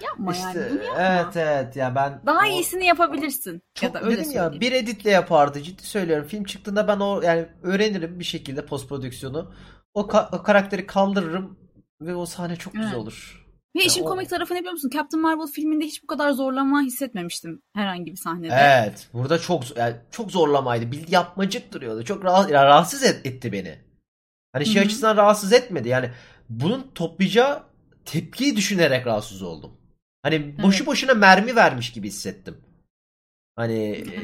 Yapma 0.00 0.34
yani 0.36 0.46
İşte 0.56 0.70
bunu 0.70 0.82
yapma. 0.84 1.02
evet 1.02 1.36
evet 1.36 1.76
ya 1.76 1.94
ben 1.94 2.20
Daha 2.26 2.40
o- 2.40 2.50
iyisini 2.50 2.86
yapabilirsin. 2.86 3.62
Çok 3.74 3.82
ya 3.88 3.94
da 3.94 4.02
öyle 4.06 4.16
dedim 4.20 4.32
ya 4.32 4.42
söyleyeyim. 4.42 4.60
bir 4.60 4.72
editle 4.72 5.10
yapardı 5.10 5.62
ciddi 5.62 5.82
söylüyorum. 5.82 6.26
Film 6.28 6.44
çıktığında 6.44 6.88
ben 6.88 7.00
o 7.00 7.22
yani 7.22 7.48
öğrenirim 7.62 8.18
bir 8.18 8.24
şekilde 8.24 8.66
post 8.66 8.88
prodüksiyonu. 8.88 9.54
O, 9.94 10.00
ka- 10.02 10.36
o 10.38 10.42
karakteri 10.42 10.86
kaldırırım 10.86 11.58
ve 12.00 12.14
o 12.14 12.26
sahne 12.26 12.56
çok 12.56 12.72
güzel 12.72 12.88
Evet. 12.88 12.98
olur. 12.98 13.39
Ve 13.76 13.84
işin 13.84 14.02
o... 14.02 14.04
komik 14.04 14.30
tarafı 14.30 14.54
ne 14.54 14.58
biliyor 14.58 14.72
musun? 14.72 14.90
Captain 14.94 15.22
Marvel 15.22 15.46
filminde 15.46 15.84
hiç 15.84 16.02
bu 16.02 16.06
kadar 16.06 16.32
zorlama 16.32 16.82
hissetmemiştim 16.82 17.62
herhangi 17.74 18.12
bir 18.12 18.16
sahnede. 18.16 18.54
Evet. 18.54 19.08
Burada 19.12 19.38
çok 19.38 19.76
yani 19.76 19.96
çok 20.10 20.30
zorlamaydı. 20.30 20.92
Bildi 20.92 21.14
yapmacık 21.14 21.72
duruyordu. 21.72 22.04
Çok 22.04 22.24
rahat, 22.24 22.50
yani 22.50 22.64
rahatsız 22.66 23.02
et, 23.02 23.26
etti 23.26 23.52
beni. 23.52 23.78
Hani 24.52 24.66
şey 24.66 24.74
Hı-hı. 24.74 24.84
açısından 24.84 25.16
rahatsız 25.16 25.52
etmedi. 25.52 25.88
Yani 25.88 26.10
bunun 26.48 26.90
toplayacağı 26.94 27.62
tepkiyi 28.04 28.56
düşünerek 28.56 29.06
rahatsız 29.06 29.42
oldum. 29.42 29.72
Hani 30.22 30.62
boşu 30.62 30.76
evet. 30.76 30.86
boşuna 30.86 31.14
mermi 31.14 31.56
vermiş 31.56 31.92
gibi 31.92 32.08
hissettim. 32.08 32.56
Hani 33.56 34.04
e, 34.14 34.20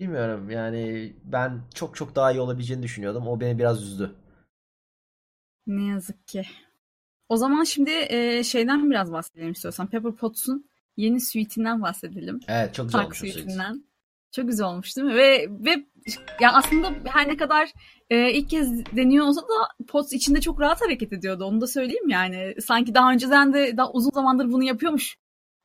bilmiyorum 0.00 0.50
yani 0.50 1.12
ben 1.24 1.62
çok 1.74 1.96
çok 1.96 2.16
daha 2.16 2.32
iyi 2.32 2.40
olabileceğini 2.40 2.82
düşünüyordum. 2.82 3.26
O 3.26 3.40
beni 3.40 3.58
biraz 3.58 3.82
üzdü. 3.82 4.14
Ne 5.66 5.84
yazık 5.84 6.28
ki. 6.28 6.46
O 7.28 7.36
zaman 7.36 7.64
şimdi 7.64 7.90
e, 7.90 8.44
şeyden 8.44 8.90
biraz 8.90 9.12
bahsedelim 9.12 9.52
istiyorsan. 9.52 9.86
Pepper 9.86 10.12
Potts'un 10.12 10.68
yeni 10.96 11.20
suite'inden 11.20 11.82
bahsedelim. 11.82 12.40
Evet 12.48 12.74
çok 12.74 12.86
güzel 12.86 13.02
olmuş 13.02 13.18
suite'inden. 13.18 13.84
Çok 14.32 14.48
güzel 14.48 14.66
olmuş 14.66 14.96
değil 14.96 15.06
mi? 15.06 15.14
Ve 15.14 15.46
ve 15.50 15.84
yani 16.40 16.56
aslında 16.56 16.92
her 17.04 17.28
ne 17.28 17.36
kadar 17.36 17.72
e, 18.10 18.32
ilk 18.32 18.50
kez 18.50 18.86
deniyor 18.96 19.26
olsa 19.26 19.40
da 19.40 19.84
Potts 19.88 20.12
içinde 20.12 20.40
çok 20.40 20.60
rahat 20.60 20.80
hareket 20.80 21.12
ediyordu. 21.12 21.44
Onu 21.44 21.60
da 21.60 21.66
söyleyeyim 21.66 22.08
yani. 22.08 22.54
Sanki 22.66 22.94
daha 22.94 23.12
önceden 23.12 23.52
de 23.52 23.76
daha 23.76 23.92
uzun 23.92 24.10
zamandır 24.10 24.52
bunu 24.52 24.64
yapıyormuş 24.64 25.16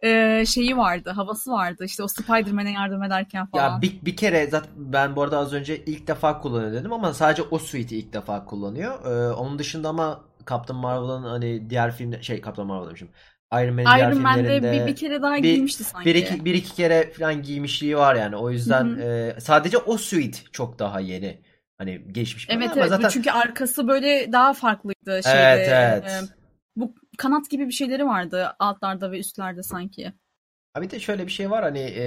e, 0.04 0.44
şeyi 0.46 0.78
vardı, 0.78 1.10
havası 1.10 1.52
vardı. 1.52 1.86
İşte 1.86 2.04
o 2.04 2.08
Spider-Man'e 2.08 2.72
yardım 2.72 3.04
ederken 3.04 3.46
falan. 3.46 3.76
Ya 3.76 3.82
bir, 3.82 4.06
bir 4.06 4.16
kere 4.16 4.48
zaten 4.48 4.72
ben 4.76 5.16
bu 5.16 5.22
arada 5.22 5.38
az 5.38 5.54
önce 5.54 5.86
ilk 5.86 6.08
defa 6.08 6.40
kullanıyor 6.40 6.72
dedim 6.72 6.94
ama 6.94 7.14
sadece 7.14 7.42
o 7.42 7.60
suite'i 7.60 8.00
ilk 8.00 8.14
defa 8.14 8.46
kullanıyor. 8.46 9.06
Ee, 9.06 9.34
onun 9.34 9.60
dışında 9.60 9.90
ama 9.90 10.24
Captain 10.50 10.80
Marvel'ın 10.80 11.24
hani 11.24 11.70
diğer 11.70 11.92
film 11.92 12.24
şey 12.24 12.42
Captain 12.42 12.68
Marvel 12.68 12.88
demişim. 12.88 13.10
Iron 13.54 13.74
Man'in 13.74 13.86
diğer 13.96 14.14
filmlerinde 14.14 14.72
bir, 14.72 14.88
bir 14.88 14.96
kere 14.96 15.22
daha 15.22 15.36
bir, 15.36 15.54
giymişti 15.54 15.84
sanki. 15.84 16.06
Bir 16.06 16.16
iki, 16.16 16.46
bir 16.46 16.54
iki 16.54 16.76
kere 16.76 17.12
falan 17.12 17.42
giymişliği 17.42 17.98
var 17.98 18.16
yani. 18.16 18.36
O 18.36 18.50
yüzden 18.50 18.98
e, 19.02 19.36
sadece 19.40 19.78
o 19.78 19.98
suite 19.98 20.38
çok 20.52 20.80
daha 20.80 21.00
yeni. 21.00 21.42
Hani 21.78 22.02
geçmiş. 22.12 22.48
Evet 22.50 22.72
evet. 22.76 22.90
Zaten... 22.90 23.10
Çünkü 23.10 23.32
arkası 23.32 23.88
böyle 23.88 24.32
daha 24.32 24.54
farklıydı. 24.54 25.24
Şeyde. 25.24 25.38
Evet 25.38 25.70
evet. 25.72 26.04
E, 26.06 26.22
bu 26.76 26.96
kanat 27.18 27.50
gibi 27.50 27.68
bir 27.68 27.72
şeyleri 27.72 28.06
vardı 28.06 28.56
altlarda 28.60 29.12
ve 29.12 29.20
üstlerde 29.20 29.64
sanki. 29.64 30.14
Bir 30.82 30.90
de 30.90 31.00
şöyle 31.00 31.26
bir 31.26 31.32
şey 31.32 31.52
var 31.52 31.64
hani 31.64 31.80
e, 31.80 32.06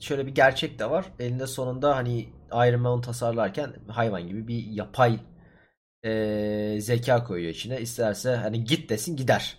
şöyle 0.00 0.26
bir 0.26 0.34
gerçek 0.34 0.78
de 0.78 0.90
var. 0.90 1.04
Elinde 1.18 1.46
sonunda 1.46 1.96
hani 1.96 2.28
Iron 2.52 2.80
Man'ı 2.80 3.02
tasarlarken 3.02 3.72
hayvan 3.88 4.28
gibi 4.28 4.48
bir 4.48 4.66
yapay 4.66 5.18
e, 6.04 6.80
zeka 6.80 7.24
koyuyor 7.24 7.52
içine. 7.52 7.80
İsterse 7.80 8.30
hani 8.30 8.64
git 8.64 8.90
desin 8.90 9.16
gider. 9.16 9.56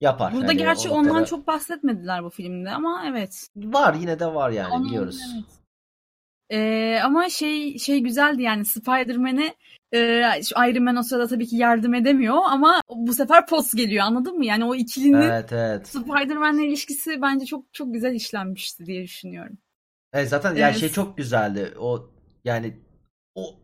Yapar. 0.00 0.32
Burada 0.32 0.48
hani 0.48 0.56
gerçi 0.56 0.88
ondan 0.88 1.08
noktada... 1.08 1.26
çok 1.26 1.46
bahsetmediler 1.46 2.24
bu 2.24 2.30
filmde 2.30 2.70
ama 2.70 3.04
evet. 3.08 3.48
Var 3.56 3.94
yine 3.94 4.20
de 4.20 4.26
var 4.26 4.50
yani 4.50 4.74
Onun, 4.74 4.88
biliyoruz. 4.88 5.20
Evet. 5.34 5.44
Ee, 6.50 7.00
ama 7.04 7.28
şey 7.28 7.78
şey 7.78 8.00
güzeldi 8.00 8.42
yani 8.42 8.64
Spider-Man'e 8.64 9.54
e, 9.92 9.98
Iron 10.68 10.82
Man 10.82 10.96
o 10.96 11.02
sırada 11.02 11.26
tabii 11.26 11.46
ki 11.46 11.56
yardım 11.56 11.94
edemiyor 11.94 12.38
ama 12.44 12.80
bu 12.88 13.14
sefer 13.14 13.46
Potts 13.46 13.74
geliyor 13.74 14.04
anladın 14.04 14.38
mı? 14.38 14.46
Yani 14.46 14.64
o 14.64 14.74
ikilinin 14.74 15.22
evet, 15.22 15.52
evet. 15.52 15.88
Spider-Man'le 15.88 16.58
ilişkisi 16.58 17.22
bence 17.22 17.46
çok 17.46 17.74
çok 17.74 17.94
güzel 17.94 18.14
işlenmişti 18.14 18.86
diye 18.86 19.02
düşünüyorum. 19.02 19.58
Evet 20.12 20.28
zaten 20.28 20.50
evet. 20.50 20.60
yani 20.60 20.74
şey 20.74 20.88
çok 20.88 21.16
güzeldi. 21.16 21.74
O 21.78 22.10
yani 22.44 22.76
o 23.34 23.63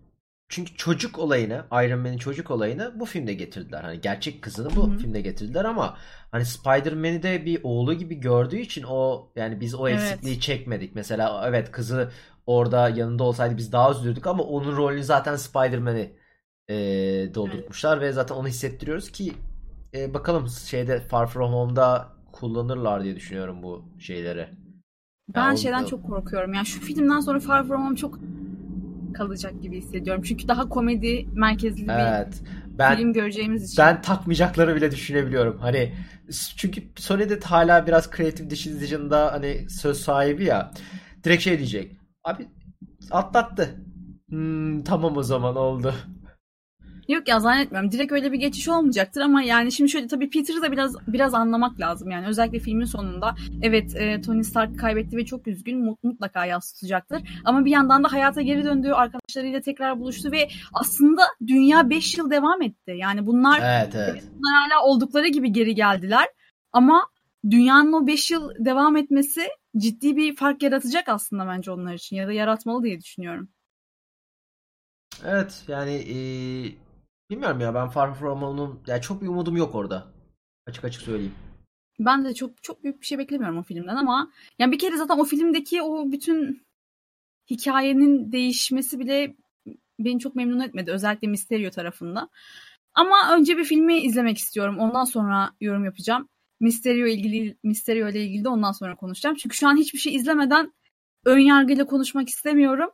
çünkü 0.50 0.76
çocuk 0.76 1.18
olayını, 1.18 1.64
Iron 1.72 1.98
Man'in 1.98 2.18
çocuk 2.18 2.50
olayını 2.50 2.92
bu 3.00 3.04
filmde 3.04 3.34
getirdiler. 3.34 3.82
Hani 3.82 4.00
gerçek 4.00 4.42
kızını 4.42 4.76
bu 4.76 4.88
Hı-hı. 4.88 4.98
filmde 4.98 5.20
getirdiler 5.20 5.64
ama 5.64 5.96
hani 6.30 6.44
Spider-Man'i 6.44 7.22
de 7.22 7.46
bir 7.46 7.60
oğlu 7.62 7.94
gibi 7.94 8.14
gördüğü 8.14 8.58
için 8.58 8.82
o 8.82 9.30
yani 9.36 9.60
biz 9.60 9.74
o 9.74 9.88
eksikliği 9.88 10.34
evet. 10.34 10.42
çekmedik. 10.42 10.94
Mesela 10.94 11.44
evet 11.48 11.70
kızı 11.70 12.10
orada 12.46 12.88
yanında 12.88 13.24
olsaydı 13.24 13.56
biz 13.56 13.72
daha 13.72 13.90
üzülürdük 13.90 14.26
ama 14.26 14.42
onun 14.42 14.76
rolünü 14.76 15.04
zaten 15.04 15.36
Spider-Man'i 15.36 16.12
e, 16.68 16.74
doldurmuşlar 17.34 17.96
evet. 17.96 18.06
ve 18.06 18.12
zaten 18.12 18.34
onu 18.34 18.48
hissettiriyoruz 18.48 19.10
ki 19.10 19.32
e, 19.94 20.14
bakalım 20.14 20.48
şeyde 20.48 21.00
Far 21.00 21.26
From 21.26 21.52
Home'da 21.52 22.08
kullanırlar 22.32 23.04
diye 23.04 23.16
düşünüyorum 23.16 23.62
bu 23.62 23.84
şeyleri. 23.98 24.48
Ben 25.34 25.44
yani 25.44 25.58
şeyden 25.58 25.84
o, 25.84 25.86
çok 25.86 26.06
korkuyorum. 26.06 26.54
Yani 26.54 26.66
şu 26.66 26.80
filmden 26.80 27.20
sonra 27.20 27.40
Far 27.40 27.66
From 27.66 27.86
Home 27.86 27.96
çok 27.96 28.18
kalacak 29.12 29.62
gibi 29.62 29.76
hissediyorum. 29.76 30.22
Çünkü 30.22 30.48
daha 30.48 30.68
komedi 30.68 31.26
merkezli 31.32 31.86
evet. 31.90 32.42
bir 32.42 32.78
ben, 32.78 32.96
film 32.96 33.12
göreceğimiz 33.12 33.64
için. 33.64 33.84
Ben 33.84 34.02
takmayacakları 34.02 34.76
bile 34.76 34.90
düşünebiliyorum. 34.90 35.58
Hani 35.58 35.94
çünkü 36.56 36.82
Sony'de 36.96 37.40
hala 37.40 37.86
biraz 37.86 38.10
Creative 38.16 38.50
Decision'da 38.50 39.32
hani 39.32 39.70
söz 39.70 40.00
sahibi 40.00 40.44
ya. 40.44 40.72
Direkt 41.24 41.42
şey 41.42 41.58
diyecek. 41.58 41.96
Abi 42.24 42.48
atlattı. 43.10 43.76
Hmm, 44.28 44.82
tamam 44.82 45.16
o 45.16 45.22
zaman 45.22 45.56
oldu. 45.56 45.94
Yok 47.10 47.28
ya 47.28 47.40
zannetmiyorum. 47.40 47.92
Direkt 47.92 48.12
öyle 48.12 48.32
bir 48.32 48.38
geçiş 48.38 48.68
olmayacaktır 48.68 49.20
ama 49.20 49.42
yani 49.42 49.72
şimdi 49.72 49.90
şöyle 49.90 50.06
tabii 50.06 50.30
Peter'ı 50.30 50.62
da 50.62 50.72
biraz 50.72 50.96
biraz 51.06 51.34
anlamak 51.34 51.80
lazım. 51.80 52.10
Yani 52.10 52.26
özellikle 52.26 52.58
filmin 52.58 52.84
sonunda 52.84 53.34
evet 53.62 53.96
e, 53.96 54.20
Tony 54.20 54.42
Stark 54.42 54.78
kaybetti 54.78 55.16
ve 55.16 55.24
çok 55.24 55.46
üzgün 55.46 55.96
mutlaka 56.02 56.46
yansıtacaktır. 56.46 57.22
Ama 57.44 57.64
bir 57.64 57.70
yandan 57.70 58.04
da 58.04 58.12
hayata 58.12 58.42
geri 58.42 58.64
döndüğü 58.64 58.92
arkadaşlarıyla 58.92 59.60
tekrar 59.60 60.00
buluştu 60.00 60.32
ve 60.32 60.48
aslında 60.72 61.22
dünya 61.46 61.90
5 61.90 62.18
yıl 62.18 62.30
devam 62.30 62.62
etti. 62.62 62.94
Yani 62.96 63.26
bunlar, 63.26 63.60
evet, 63.62 63.94
evet. 63.94 64.22
bunlar 64.34 64.62
hala 64.62 64.84
oldukları 64.84 65.28
gibi 65.28 65.52
geri 65.52 65.74
geldiler. 65.74 66.28
Ama 66.72 67.06
dünyanın 67.50 67.92
o 67.92 68.06
5 68.06 68.30
yıl 68.30 68.50
devam 68.58 68.96
etmesi 68.96 69.48
ciddi 69.76 70.16
bir 70.16 70.36
fark 70.36 70.62
yaratacak 70.62 71.08
aslında 71.08 71.46
bence 71.46 71.70
onlar 71.70 71.94
için 71.94 72.16
ya 72.16 72.26
da 72.26 72.32
yaratmalı 72.32 72.82
diye 72.82 73.00
düşünüyorum. 73.00 73.48
Evet 75.24 75.64
yani 75.68 75.94
e, 75.94 76.16
bilmiyorum 77.30 77.60
ya 77.60 77.74
ben 77.74 77.88
Far 77.88 78.14
From 78.14 78.42
Home'un 78.42 78.80
yani 78.86 79.02
çok 79.02 79.22
bir 79.22 79.28
umudum 79.28 79.56
yok 79.56 79.74
orada. 79.74 80.06
Açık 80.66 80.84
açık 80.84 81.02
söyleyeyim. 81.02 81.34
Ben 81.98 82.24
de 82.24 82.34
çok 82.34 82.62
çok 82.62 82.84
büyük 82.84 83.00
bir 83.00 83.06
şey 83.06 83.18
beklemiyorum 83.18 83.58
o 83.58 83.62
filmden 83.62 83.96
ama 83.96 84.32
yani 84.58 84.72
bir 84.72 84.78
kere 84.78 84.96
zaten 84.96 85.18
o 85.18 85.24
filmdeki 85.24 85.82
o 85.82 86.12
bütün 86.12 86.66
hikayenin 87.50 88.32
değişmesi 88.32 88.98
bile 88.98 89.36
beni 89.98 90.18
çok 90.20 90.34
memnun 90.34 90.60
etmedi. 90.60 90.90
Özellikle 90.90 91.28
Mysterio 91.28 91.70
tarafında. 91.70 92.28
Ama 92.94 93.36
önce 93.36 93.56
bir 93.56 93.64
filmi 93.64 93.98
izlemek 94.00 94.38
istiyorum. 94.38 94.78
Ondan 94.78 95.04
sonra 95.04 95.52
yorum 95.60 95.84
yapacağım. 95.84 96.28
Mysterio 96.60 97.06
ilgili 97.06 97.56
Mysterio 97.62 98.08
ile 98.08 98.24
ilgili 98.24 98.44
de 98.44 98.48
ondan 98.48 98.72
sonra 98.72 98.96
konuşacağım. 98.96 99.36
Çünkü 99.36 99.56
şu 99.56 99.68
an 99.68 99.76
hiçbir 99.76 99.98
şey 99.98 100.14
izlemeden 100.14 100.72
ön 101.24 101.38
yargıyla 101.38 101.86
konuşmak 101.86 102.28
istemiyorum. 102.28 102.90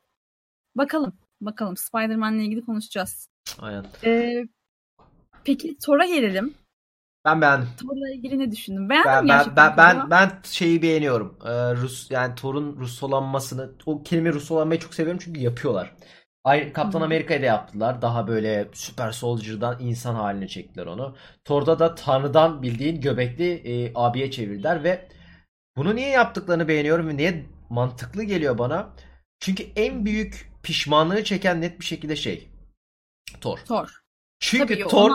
Bakalım. 0.74 1.18
Bakalım 1.40 1.76
Spider-Man'le 1.76 2.40
ilgili 2.40 2.64
konuşacağız. 2.64 3.28
Aynen. 3.58 3.84
Ee, 4.04 4.44
peki 5.44 5.76
Thor'a 5.86 6.06
gelelim. 6.06 6.54
Ben 7.24 7.40
beğendim. 7.40 7.68
Thor'la 7.80 8.10
ilgili 8.10 8.38
ne 8.38 8.50
düşündün? 8.50 8.90
Beğendin 8.90 9.10
ben, 9.10 9.24
mi 9.24 9.28
gerçekten? 9.28 9.76
Ben, 9.76 9.76
ben, 9.76 10.10
ben 10.10 10.30
şeyi 10.42 10.82
beğeniyorum. 10.82 11.38
Ee, 11.44 11.74
Rus 11.74 12.10
yani 12.10 12.34
Thor'un 12.34 12.76
Rusolanmasını, 12.76 13.70
o 13.86 14.02
kelime 14.02 14.32
Rusolanmayı 14.32 14.80
çok 14.80 14.94
seviyorum 14.94 15.20
çünkü 15.24 15.40
yapıyorlar. 15.40 15.92
Aynı 16.44 16.72
Kaptan 16.72 17.00
Amerika'yı 17.00 17.42
da 17.42 17.46
yaptılar. 17.46 18.02
Daha 18.02 18.28
böyle 18.28 18.68
Super 18.72 19.12
Soldier'dan 19.12 19.76
insan 19.80 20.14
haline 20.14 20.48
çektiler 20.48 20.86
onu. 20.86 21.16
Thor'da 21.44 21.78
da 21.78 21.94
Tanrı'dan 21.94 22.62
bildiğin 22.62 23.00
göbekli 23.00 23.52
e, 23.52 23.92
abiye 23.94 24.30
çevirdiler 24.30 24.84
ve 24.84 25.08
bunu 25.76 25.96
niye 25.96 26.08
yaptıklarını 26.08 26.68
beğeniyorum 26.68 27.08
ve 27.08 27.16
niye 27.16 27.46
mantıklı 27.70 28.22
geliyor 28.22 28.58
bana. 28.58 28.90
Çünkü 29.40 29.64
en 29.76 30.04
büyük 30.04 30.52
pişmanlığı 30.62 31.24
çeken 31.24 31.60
net 31.60 31.80
bir 31.80 31.84
şekilde 31.84 32.16
şey. 32.16 32.48
Thor. 33.40 33.58
Thor. 33.58 33.88
Çünkü 34.40 34.78
Tabii, 34.78 34.88
Thor 34.88 35.10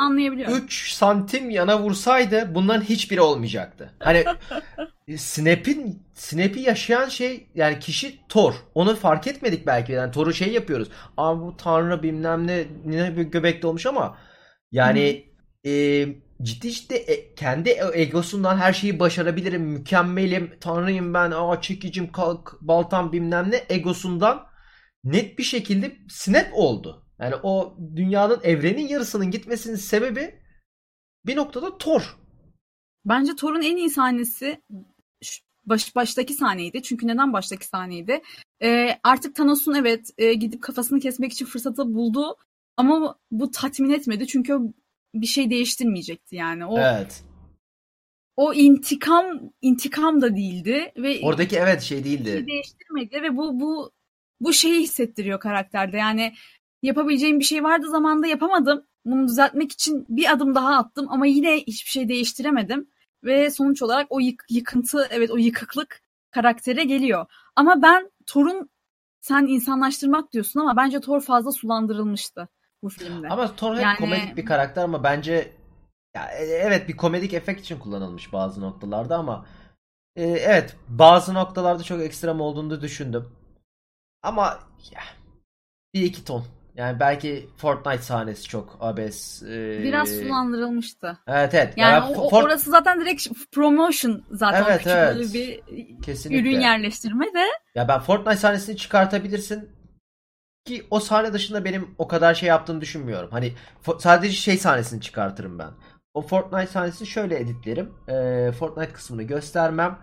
3 0.63 0.91
santim 0.91 1.49
yana 1.49 1.81
vursaydı 1.81 2.55
bunların 2.55 2.81
hiçbiri 2.81 3.21
olmayacaktı. 3.21 3.93
Hani 3.99 4.25
Snap'in 5.17 6.03
Snap'i 6.13 6.59
yaşayan 6.59 7.09
şey 7.09 7.47
yani 7.55 7.79
kişi 7.79 8.19
Thor. 8.29 8.53
Onu 8.75 8.95
fark 8.95 9.27
etmedik 9.27 9.67
belki. 9.67 9.91
Yani 9.91 10.11
Thor'u 10.11 10.33
şey 10.33 10.53
yapıyoruz. 10.53 10.89
Ama 11.17 11.41
bu 11.41 11.57
tanrı 11.57 12.03
bilmem 12.03 12.47
ne 12.47 12.65
ne 12.85 13.17
bir 13.17 13.23
göbekte 13.23 13.67
olmuş 13.67 13.85
ama 13.85 14.17
yani 14.71 15.25
e, 15.65 15.71
ciddi 16.41 16.71
ciddi 16.71 16.93
e, 16.93 17.35
kendi 17.35 17.77
egosundan 17.93 18.57
her 18.57 18.73
şeyi 18.73 18.99
başarabilirim, 18.99 19.61
mükemmelim, 19.61 20.51
tanrıyım 20.59 21.13
ben, 21.13 21.31
aa 21.31 21.61
çekicim, 21.61 22.11
kalk, 22.11 22.57
baltam 22.61 23.11
bilmem 23.11 23.51
ne 23.51 23.63
egosundan 23.69 24.45
net 25.03 25.39
bir 25.39 25.43
şekilde 25.43 25.97
snap 26.09 26.47
oldu. 26.53 27.05
Yani 27.21 27.35
o 27.43 27.77
dünyanın 27.95 28.39
evrenin 28.43 28.87
yarısının 28.87 29.31
gitmesinin 29.31 29.75
sebebi 29.75 30.35
bir 31.25 31.35
noktada 31.35 31.77
Thor. 31.77 32.17
Bence 33.05 33.35
Thor'un 33.35 33.61
en 33.61 33.77
iyi 33.77 33.89
sahnesi 33.89 34.61
baş, 35.65 35.95
baştaki 35.95 36.33
sahneydi. 36.33 36.83
Çünkü 36.83 37.07
neden 37.07 37.33
baştaki 37.33 37.65
sahneydi? 37.65 38.21
Ee, 38.63 38.99
artık 39.03 39.35
Thanos'un 39.35 39.73
evet 39.73 40.09
e, 40.17 40.33
gidip 40.33 40.61
kafasını 40.61 40.99
kesmek 40.99 41.33
için 41.33 41.45
fırsatı 41.45 41.93
buldu. 41.93 42.35
Ama 42.77 43.15
bu 43.31 43.51
tatmin 43.51 43.89
etmedi. 43.89 44.27
Çünkü 44.27 44.59
bir 45.15 45.27
şey 45.27 45.49
değiştirmeyecekti 45.49 46.35
yani. 46.35 46.65
O 46.65 46.79
Evet. 46.79 47.23
o 48.37 48.53
intikam 48.53 49.25
intikam 49.61 50.21
da 50.21 50.35
değildi 50.35 50.91
ve 50.97 51.19
Oradaki 51.23 51.55
evet 51.57 51.81
şey 51.81 52.03
değildi. 52.03 52.31
şey 52.31 52.47
değiştirmedi 52.47 53.21
ve 53.21 53.37
bu 53.37 53.59
bu 53.59 53.91
bu 54.39 54.53
şeyi 54.53 54.81
hissettiriyor 54.81 55.39
karakterde. 55.39 55.97
Yani 55.97 56.33
yapabileceğim 56.81 57.39
bir 57.39 57.45
şey 57.45 57.63
vardı 57.63 57.89
zamanda 57.89 58.27
yapamadım. 58.27 58.85
Bunu 59.05 59.27
düzeltmek 59.27 59.71
için 59.71 60.05
bir 60.09 60.31
adım 60.31 60.55
daha 60.55 60.77
attım 60.77 61.07
ama 61.09 61.25
yine 61.25 61.57
hiçbir 61.57 61.89
şey 61.89 62.09
değiştiremedim. 62.09 62.89
Ve 63.23 63.51
sonuç 63.51 63.81
olarak 63.81 64.07
o 64.09 64.19
yık- 64.19 64.45
yıkıntı, 64.49 65.07
evet 65.11 65.31
o 65.31 65.37
yıkıklık 65.37 66.01
karaktere 66.31 66.83
geliyor. 66.83 67.25
Ama 67.55 67.81
ben 67.81 68.11
Thor'un 68.25 68.69
sen 69.21 69.45
insanlaştırmak 69.47 70.31
diyorsun 70.33 70.59
ama 70.59 70.77
bence 70.77 70.99
Thor 70.99 71.21
fazla 71.21 71.51
sulandırılmıştı 71.51 72.47
bu 72.83 72.89
filmde. 72.89 73.27
Ama 73.29 73.55
Thor 73.55 73.75
hep 73.75 73.83
Yani- 73.83 73.97
komedik 73.97 74.37
bir 74.37 74.45
karakter 74.45 74.83
ama 74.83 75.03
bence 75.03 75.51
ya, 76.15 76.25
e- 76.31 76.45
evet 76.45 76.87
bir 76.87 76.97
komedik 76.97 77.33
efekt 77.33 77.61
için 77.61 77.79
kullanılmış 77.79 78.33
bazı 78.33 78.61
noktalarda 78.61 79.17
ama 79.17 79.45
e, 80.15 80.23
evet 80.23 80.75
bazı 80.87 81.33
noktalarda 81.33 81.83
çok 81.83 82.01
ekstrem 82.01 82.41
olduğunu 82.41 82.81
düşündüm. 82.81 83.29
Ama 84.23 84.59
ya, 84.91 85.01
bir 85.93 86.01
iki 86.01 86.25
ton. 86.25 86.43
Yani 86.75 86.99
belki 86.99 87.49
Fortnite 87.57 88.01
sahnesi 88.03 88.43
çok 88.47 88.77
abes. 88.79 89.43
e, 89.43 89.79
Biraz 89.83 90.09
sulandırılmıştı. 90.09 91.17
Evet 91.27 91.53
evet. 91.53 91.73
Yani 91.77 91.93
Ya 91.93 92.01
ben 92.09 92.19
o- 92.19 92.29
Fort- 92.29 92.43
orası 92.45 92.71
zaten 92.71 93.01
direkt 93.01 93.27
promotion 93.51 94.23
zaten. 94.31 94.63
Evet, 94.63 94.77
Küçük 94.77 94.91
evet. 94.91 95.15
böyle 95.15 95.33
bir 95.33 95.61
Kesinlikle. 96.01 96.41
ürün 96.49 96.59
yerleştirme 96.61 97.25
de. 97.25 97.45
Ya 97.75 97.87
ben 97.87 97.99
Fortnite 97.99 98.35
sahnesini 98.37 98.77
çıkartabilirsin 98.77 99.69
ki 100.65 100.87
o 100.91 100.99
sahne 100.99 101.33
dışında 101.33 101.65
benim 101.65 101.95
o 101.97 102.07
kadar 102.07 102.33
şey 102.33 102.49
yaptığını 102.49 102.81
düşünmüyorum. 102.81 103.29
Hani 103.31 103.53
sadece 103.99 104.33
şey 104.35 104.57
sahnesini 104.57 105.01
çıkartırım 105.01 105.59
ben. 105.59 105.69
O 106.13 106.21
Fortnite 106.21 106.67
sahnesini 106.67 107.07
şöyle 107.07 107.39
editlerim. 107.39 107.93
Ee, 108.09 108.51
Fortnite 108.59 108.93
kısmını 108.93 109.23
göstermem. 109.23 109.99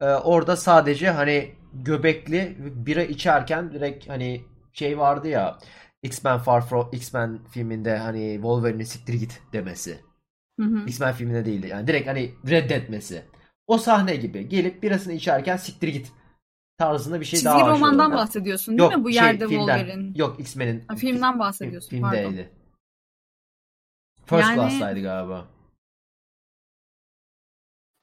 Ee, 0.00 0.04
orada 0.06 0.56
sadece 0.56 1.10
hani 1.10 1.54
göbekli 1.72 2.56
bira 2.58 3.02
içerken 3.02 3.72
direkt 3.72 4.08
hani 4.08 4.44
şey 4.72 4.98
vardı 4.98 5.28
ya 5.28 5.58
X-Men 6.04 6.38
Far 6.38 6.66
From 6.66 6.88
X-Men 6.92 7.38
filminde 7.50 7.96
hani 7.98 8.34
Wolverine'in 8.34 8.84
siktir 8.84 9.14
git 9.14 9.42
demesi. 9.52 10.00
Hı 10.60 10.66
hı. 10.66 10.86
X-Men 10.86 11.12
filminde 11.12 11.44
değildi. 11.44 11.66
Yani 11.66 11.86
direkt 11.86 12.08
hani 12.08 12.34
reddetmesi. 12.48 13.22
O 13.66 13.78
sahne 13.78 14.16
gibi 14.16 14.48
gelip 14.48 14.82
birasını 14.82 15.12
içerken 15.12 15.56
siktir 15.56 15.88
git 15.88 16.12
tarzında 16.78 17.20
bir 17.20 17.24
şey 17.24 17.30
Çizgi 17.36 17.44
daha 17.46 17.56
aşılıyor 17.56 17.76
romandan 17.76 18.10
ben. 18.10 18.18
bahsediyorsun 18.18 18.78
değil 18.78 18.90
Yok, 18.90 18.98
mi? 18.98 19.04
Bu 19.04 19.08
şey, 19.12 19.16
yerde 19.22 19.48
filmden. 19.48 19.78
Wolverine. 19.78 20.12
Yok 20.16 20.40
X-Men'in 20.40 20.84
Ha, 20.88 20.96
filmden 20.96 21.34
fi- 21.34 21.38
bahsediyorsun, 21.38 21.90
filmdeydi. 21.90 22.50
First 24.26 24.42
Yani- 24.42 24.54
Class'taydı 24.54 25.02
galiba. 25.02 25.48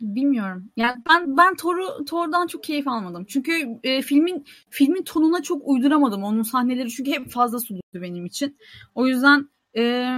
Bilmiyorum. 0.02 0.70
Yani 0.78 1.02
ben 1.10 1.38
ben 1.38 1.56
Thor'u 1.56 2.06
Thor'dan 2.06 2.48
çok 2.48 2.64
keyif 2.64 2.88
almadım. 2.88 3.26
Çünkü 3.28 3.80
e, 3.84 4.02
filmin 4.02 4.46
filmin 4.70 5.04
tonuna 5.04 5.44
çok 5.44 5.62
uyduramadım 5.66 6.24
onun 6.24 6.44
sahneleri 6.44 6.90
çünkü 6.90 7.12
hep 7.12 7.30
fazla 7.30 7.60
suluydu 7.60 7.84
benim 7.94 8.26
için. 8.26 8.58
O 8.96 9.08
yüzden 9.08 9.50
e, 9.78 10.16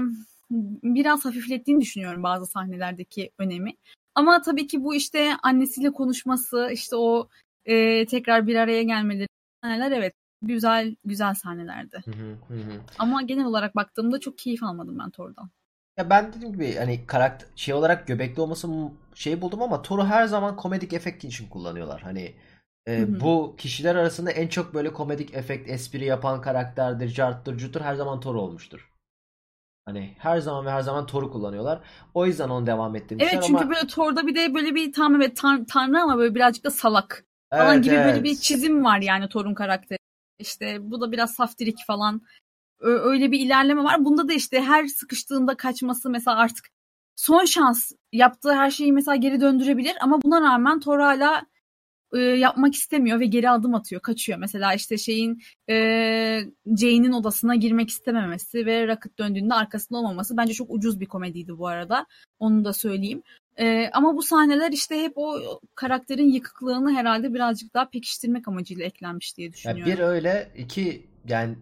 biraz 0.84 1.26
hafiflettiğini 1.26 1.82
düşünüyorum 1.82 2.24
bazı 2.24 2.46
sahnelerdeki 2.46 3.32
önemi. 3.38 3.74
Ama 4.16 4.42
tabii 4.42 4.68
ki 4.68 4.84
bu 4.84 4.96
işte 4.96 5.32
annesiyle 5.44 5.92
konuşması, 5.92 6.70
işte 6.74 6.96
o 6.96 7.30
e, 7.66 8.06
tekrar 8.06 8.48
bir 8.48 8.56
araya 8.56 8.84
gelmeleri 8.84 9.28
sahneler 9.64 9.92
evet 9.92 10.14
güzel 10.42 10.96
güzel 11.06 11.34
sahnelerdi. 11.34 12.04
Hı 12.06 12.12
hı, 12.12 12.38
hı 12.48 12.60
hı. 12.60 12.82
Ama 13.00 13.22
genel 13.22 13.46
olarak 13.46 13.76
baktığımda 13.76 14.20
çok 14.20 14.38
keyif 14.38 14.64
almadım 14.64 15.00
ben 15.00 15.10
Thor'dan. 15.10 15.50
Ya 15.98 16.10
ben 16.10 16.34
dediğim 16.34 16.54
gibi 16.54 16.76
hani 16.76 17.06
karakter 17.08 17.48
şey 17.56 17.74
olarak 17.74 18.08
göbekli 18.08 18.42
olması 18.42 18.68
şey 19.16 19.42
buldum 19.42 19.62
ama 19.62 19.82
Thor'u 19.82 20.06
her 20.06 20.26
zaman 20.26 20.56
komedik 20.56 20.94
efekt 20.94 21.24
için 21.24 21.50
kullanıyorlar. 21.50 22.02
Hani 22.02 22.36
e, 22.88 23.20
bu 23.22 23.56
kişiler 23.58 23.96
arasında 23.96 24.32
en 24.32 24.48
çok 24.48 24.74
böyle 24.74 24.94
komedik 24.94 25.34
efekt 25.34 25.70
espri 25.70 26.06
yapan 26.06 26.42
karakterdir, 26.42 27.10
carttır, 27.10 27.58
cutur 27.58 27.82
her 27.82 27.96
zaman 27.96 28.20
Thor 28.20 28.36
olmuştur. 28.36 28.90
Hani 29.86 30.16
her 30.20 30.40
zaman 30.40 30.66
ve 30.66 30.72
her 30.72 30.82
zaman 30.82 31.06
Thor'u 31.06 31.32
kullanıyorlar. 31.32 31.80
O 32.14 32.26
yüzden 32.26 32.50
onu 32.50 32.68
devam 32.68 32.96
ettirmişler 32.96 33.32
Evet 33.32 33.44
çünkü 33.44 33.60
ama 33.64 33.70
böyle 33.70 33.88
Thor'da 33.88 34.28
bir 34.28 34.36
de 34.36 34.54
böyle 34.54 34.76
bir 34.76 34.94
tam 34.94 35.16
evet 35.16 35.38
tan- 35.38 35.66
tanrı 35.66 36.02
ama 36.02 36.18
böyle 36.18 36.36
birazcık 36.36 36.64
da 36.66 36.72
salak. 36.72 37.26
falan 37.58 37.76
Evet, 37.76 37.86
gibi 37.86 38.04
böyle 38.04 38.14
evet. 38.16 38.24
bir 38.24 38.36
çizim 38.36 38.84
var 38.84 39.00
yani 39.00 39.30
Thor'un 39.30 39.54
karakteri. 39.54 40.00
İşte 40.40 40.78
bu 40.92 41.02
da 41.02 41.12
biraz 41.12 41.34
saftirik 41.36 41.78
falan. 41.88 42.22
Öyle 42.80 43.32
bir 43.32 43.40
ilerleme 43.40 43.84
var. 43.84 44.06
Bunda 44.06 44.28
da 44.28 44.34
işte 44.34 44.62
her 44.62 44.88
sıkıştığında 44.88 45.58
kaçması 45.58 46.10
mesela 46.10 46.38
artık 46.38 46.70
son 47.16 47.46
şans 47.46 47.92
yaptığı 48.12 48.54
her 48.54 48.72
şeyi 48.72 48.94
mesela 48.94 49.16
geri 49.16 49.42
döndürebilir 49.42 49.94
ama 50.02 50.22
buna 50.22 50.42
rağmen 50.42 50.80
Thor 50.80 51.00
hala 51.00 51.46
e, 52.14 52.20
yapmak 52.20 52.76
istemiyor 52.76 53.20
ve 53.20 53.26
geri 53.26 53.50
adım 53.50 53.76
atıyor, 53.76 54.02
kaçıyor. 54.02 54.40
Mesela 54.40 54.74
işte 54.74 54.98
şeyin 54.98 55.42
e, 55.70 55.76
Jane'in 56.66 57.12
odasına 57.12 57.56
girmek 57.56 57.90
istememesi 57.90 58.66
ve 58.66 58.88
Rocket 58.88 59.20
döndüğünde 59.20 59.54
arkasında 59.54 60.00
olmaması 60.00 60.38
bence 60.38 60.54
çok 60.54 60.70
ucuz 60.70 61.00
bir 61.00 61.06
komediydi 61.06 61.58
bu 61.58 61.68
arada. 61.68 62.06
Onu 62.40 62.66
da 62.66 62.74
söyleyeyim. 62.74 63.24
E, 63.58 63.90
ama 63.94 64.16
bu 64.16 64.22
sahneler 64.22 64.72
işte 64.72 65.04
hep 65.04 65.14
o 65.16 65.40
karakterin 65.76 66.32
yıkıklığını 66.32 66.94
herhalde 66.94 67.34
birazcık 67.34 67.74
daha 67.74 67.90
pekiştirmek 67.90 68.48
amacıyla 68.48 68.86
eklenmiş 68.86 69.38
diye 69.38 69.48
Ya 69.48 69.54
düşünüyorum. 69.54 69.94
bir 69.94 70.00
öyle 70.00 70.52
iki 70.58 71.08
yani 71.28 71.56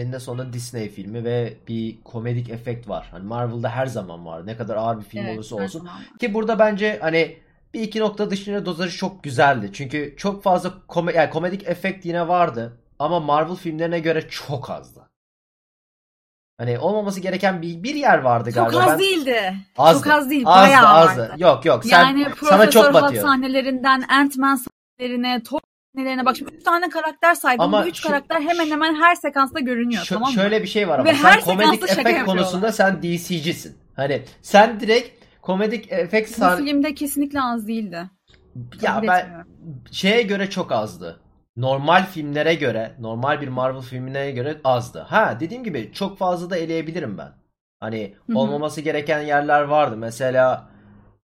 eninde 0.00 0.20
sonunda 0.20 0.52
Disney 0.52 0.88
filmi 0.88 1.24
ve 1.24 1.56
bir 1.68 2.02
komedik 2.04 2.50
efekt 2.50 2.88
var. 2.88 3.08
Hani 3.10 3.24
Marvel'da 3.26 3.68
her 3.68 3.86
zaman 3.86 4.26
var. 4.26 4.46
Ne 4.46 4.56
kadar 4.56 4.76
ağır 4.76 4.98
bir 4.98 5.04
film 5.04 5.24
Evet, 5.24 5.34
olursa 5.36 5.56
olsun. 5.56 5.78
zaman. 5.78 5.94
Ki 6.20 6.34
burada 6.34 6.58
bence 6.58 6.98
hani 7.00 7.36
bir 7.74 7.80
iki 7.80 8.00
nokta 8.00 8.30
dışında 8.30 8.66
dozajı 8.66 8.96
çok 8.96 9.22
güzeldi. 9.24 9.70
Çünkü 9.72 10.14
çok 10.16 10.42
fazla 10.42 10.74
kome 10.88 11.12
yani 11.12 11.30
komedik 11.30 11.68
efekt 11.68 12.06
yine 12.06 12.28
vardı. 12.28 12.80
Ama 12.98 13.20
Marvel 13.20 13.56
filmlerine 13.56 13.98
göre 14.00 14.28
çok 14.28 14.70
azdı. 14.70 15.00
Hani 16.58 16.78
olmaması 16.78 17.20
gereken 17.20 17.62
bir, 17.62 17.82
bir 17.82 17.94
yer 17.94 18.18
vardı 18.18 18.52
Çok 18.52 18.70
galiba. 18.70 18.82
az 18.82 18.90
Ben- 18.92 18.98
değildi. 18.98 19.54
Azdı. 19.78 20.04
Çok 20.04 20.12
az 20.12 20.30
değil. 20.30 20.42
Azdı, 20.46 20.62
bayağı 20.68 20.86
azdı. 20.86 21.20
vardı. 21.20 21.34
Yok 21.38 21.64
yok 21.64 21.84
sen 21.84 21.98
yani 22.06 22.22
sana 22.24 22.34
Profesör 22.34 22.70
çok 22.70 22.84
Hulk 22.84 22.94
batıyor. 22.94 23.22
sahnelerinden 23.24 24.02
Ant-Man 24.08 24.58
sahnelerine, 24.98 25.42
Thor 25.42 25.60
sahnelerine 25.96 26.24
bak. 26.24 26.36
Şimdi 26.36 26.54
üç 26.54 26.64
tane 26.64 26.88
karakter 26.88 27.34
saydım. 27.34 27.64
Ama 27.64 27.84
Bu 27.84 27.88
üç 27.88 27.96
şu- 28.02 28.08
karakter 28.08 28.40
hemen 28.40 28.66
hemen 28.70 28.94
her 28.94 29.14
sekansta 29.14 29.60
görünüyor. 29.60 30.02
Şö- 30.02 30.08
tamam 30.14 30.28
mı? 30.28 30.34
şöyle 30.34 30.62
bir 30.62 30.68
şey 30.68 30.88
var 30.88 30.98
ama 30.98 31.08
Ve 31.08 31.14
sen 31.14 31.24
her 31.24 31.40
komedik 31.40 31.82
efekt 31.90 32.24
konusunda 32.24 32.72
sen 32.72 33.02
DC'cisin. 33.02 33.76
Hani 33.96 34.22
sen 34.42 34.80
direkt 34.80 35.24
komedik 35.42 35.92
efekt 35.92 36.30
Bu 36.30 36.34
sahne 36.34 36.64
filmde 36.64 36.94
kesinlikle 36.94 37.40
az 37.42 37.68
değildi. 37.68 38.10
ya 38.82 38.94
kabul 38.94 39.08
ben 39.08 39.20
etmiyorum. 39.20 39.46
şeye 39.92 40.22
göre 40.22 40.50
çok 40.50 40.72
azdı. 40.72 41.20
Normal 41.56 42.06
filmlere 42.06 42.54
göre, 42.54 42.92
normal 43.00 43.40
bir 43.40 43.48
Marvel 43.48 43.80
filmine 43.80 44.30
göre 44.30 44.56
azdı. 44.64 45.00
Ha 45.08 45.36
dediğim 45.40 45.64
gibi 45.64 45.90
çok 45.92 46.18
fazla 46.18 46.50
da 46.50 46.56
eleyebilirim 46.56 47.18
ben. 47.18 47.28
Hani 47.80 48.14
olmaması 48.34 48.80
gereken 48.80 49.20
yerler 49.20 49.62
vardı. 49.62 49.96
Mesela 49.96 50.68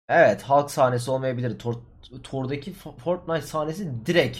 evet 0.09 0.43
Hulk 0.43 0.71
sahnesi 0.71 1.11
olmayabilir. 1.11 1.59
Thor, 1.59 1.75
Thor'daki 2.23 2.73
Fo- 2.73 2.99
Fortnite 2.99 3.47
sahnesi 3.47 4.07
direkt 4.07 4.39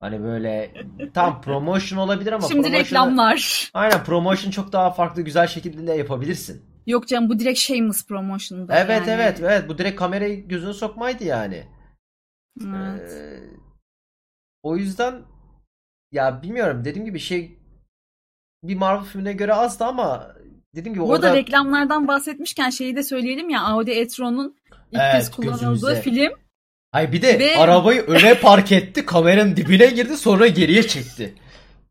hani 0.00 0.22
böyle 0.22 0.74
tam 1.14 1.40
promotion 1.42 1.98
olabilir 1.98 2.32
ama 2.32 2.48
Şimdi 2.48 2.72
reklamlar. 2.72 3.70
Aynen 3.74 4.04
promotion 4.04 4.50
çok 4.50 4.72
daha 4.72 4.90
farklı 4.90 5.22
güzel 5.22 5.46
şekilde 5.46 5.86
de 5.86 5.92
yapabilirsin. 5.92 6.70
Yok 6.86 7.08
canım 7.08 7.28
bu 7.28 7.38
direkt 7.38 7.58
Shameless 7.58 8.06
promotion'da. 8.06 8.74
Evet 8.78 9.06
yani. 9.08 9.10
evet 9.10 9.40
evet 9.40 9.68
bu 9.68 9.78
direkt 9.78 9.96
kamerayı 9.98 10.48
gözüne 10.48 10.72
sokmaydı 10.72 11.24
yani. 11.24 11.66
Evet. 12.66 13.12
Ee, 13.12 13.40
o 14.62 14.76
yüzden 14.76 15.22
ya 16.12 16.42
bilmiyorum 16.42 16.84
dediğim 16.84 17.06
gibi 17.06 17.18
şey 17.18 17.58
bir 18.62 18.76
Marvel 18.76 19.04
filmine 19.04 19.32
göre 19.32 19.54
azdı 19.54 19.84
ama 19.84 20.36
dediğim 20.74 20.94
gibi 20.94 21.04
Bu 21.04 21.08
orada 21.10 21.34
reklamlardan 21.34 22.08
bahsetmişken 22.08 22.70
şeyi 22.70 22.96
de 22.96 23.02
söyleyelim 23.02 23.48
ya 23.48 23.62
Audi 23.62 23.90
e-tron'un 23.90 24.56
ilk 24.92 25.00
Evet, 25.00 25.12
kez 25.12 25.30
kullanıldığı 25.30 25.94
gözümüze. 25.94 26.02
film. 26.02 26.32
Ay 26.92 27.12
bir 27.12 27.22
de 27.22 27.38
Ve- 27.38 27.56
arabayı 27.56 28.02
öne 28.02 28.40
park 28.40 28.72
etti 28.72 29.06
kameranın 29.06 29.56
dibine 29.56 29.86
girdi 29.86 30.16
sonra 30.16 30.46
geriye 30.46 30.82
çekti. 30.82 31.34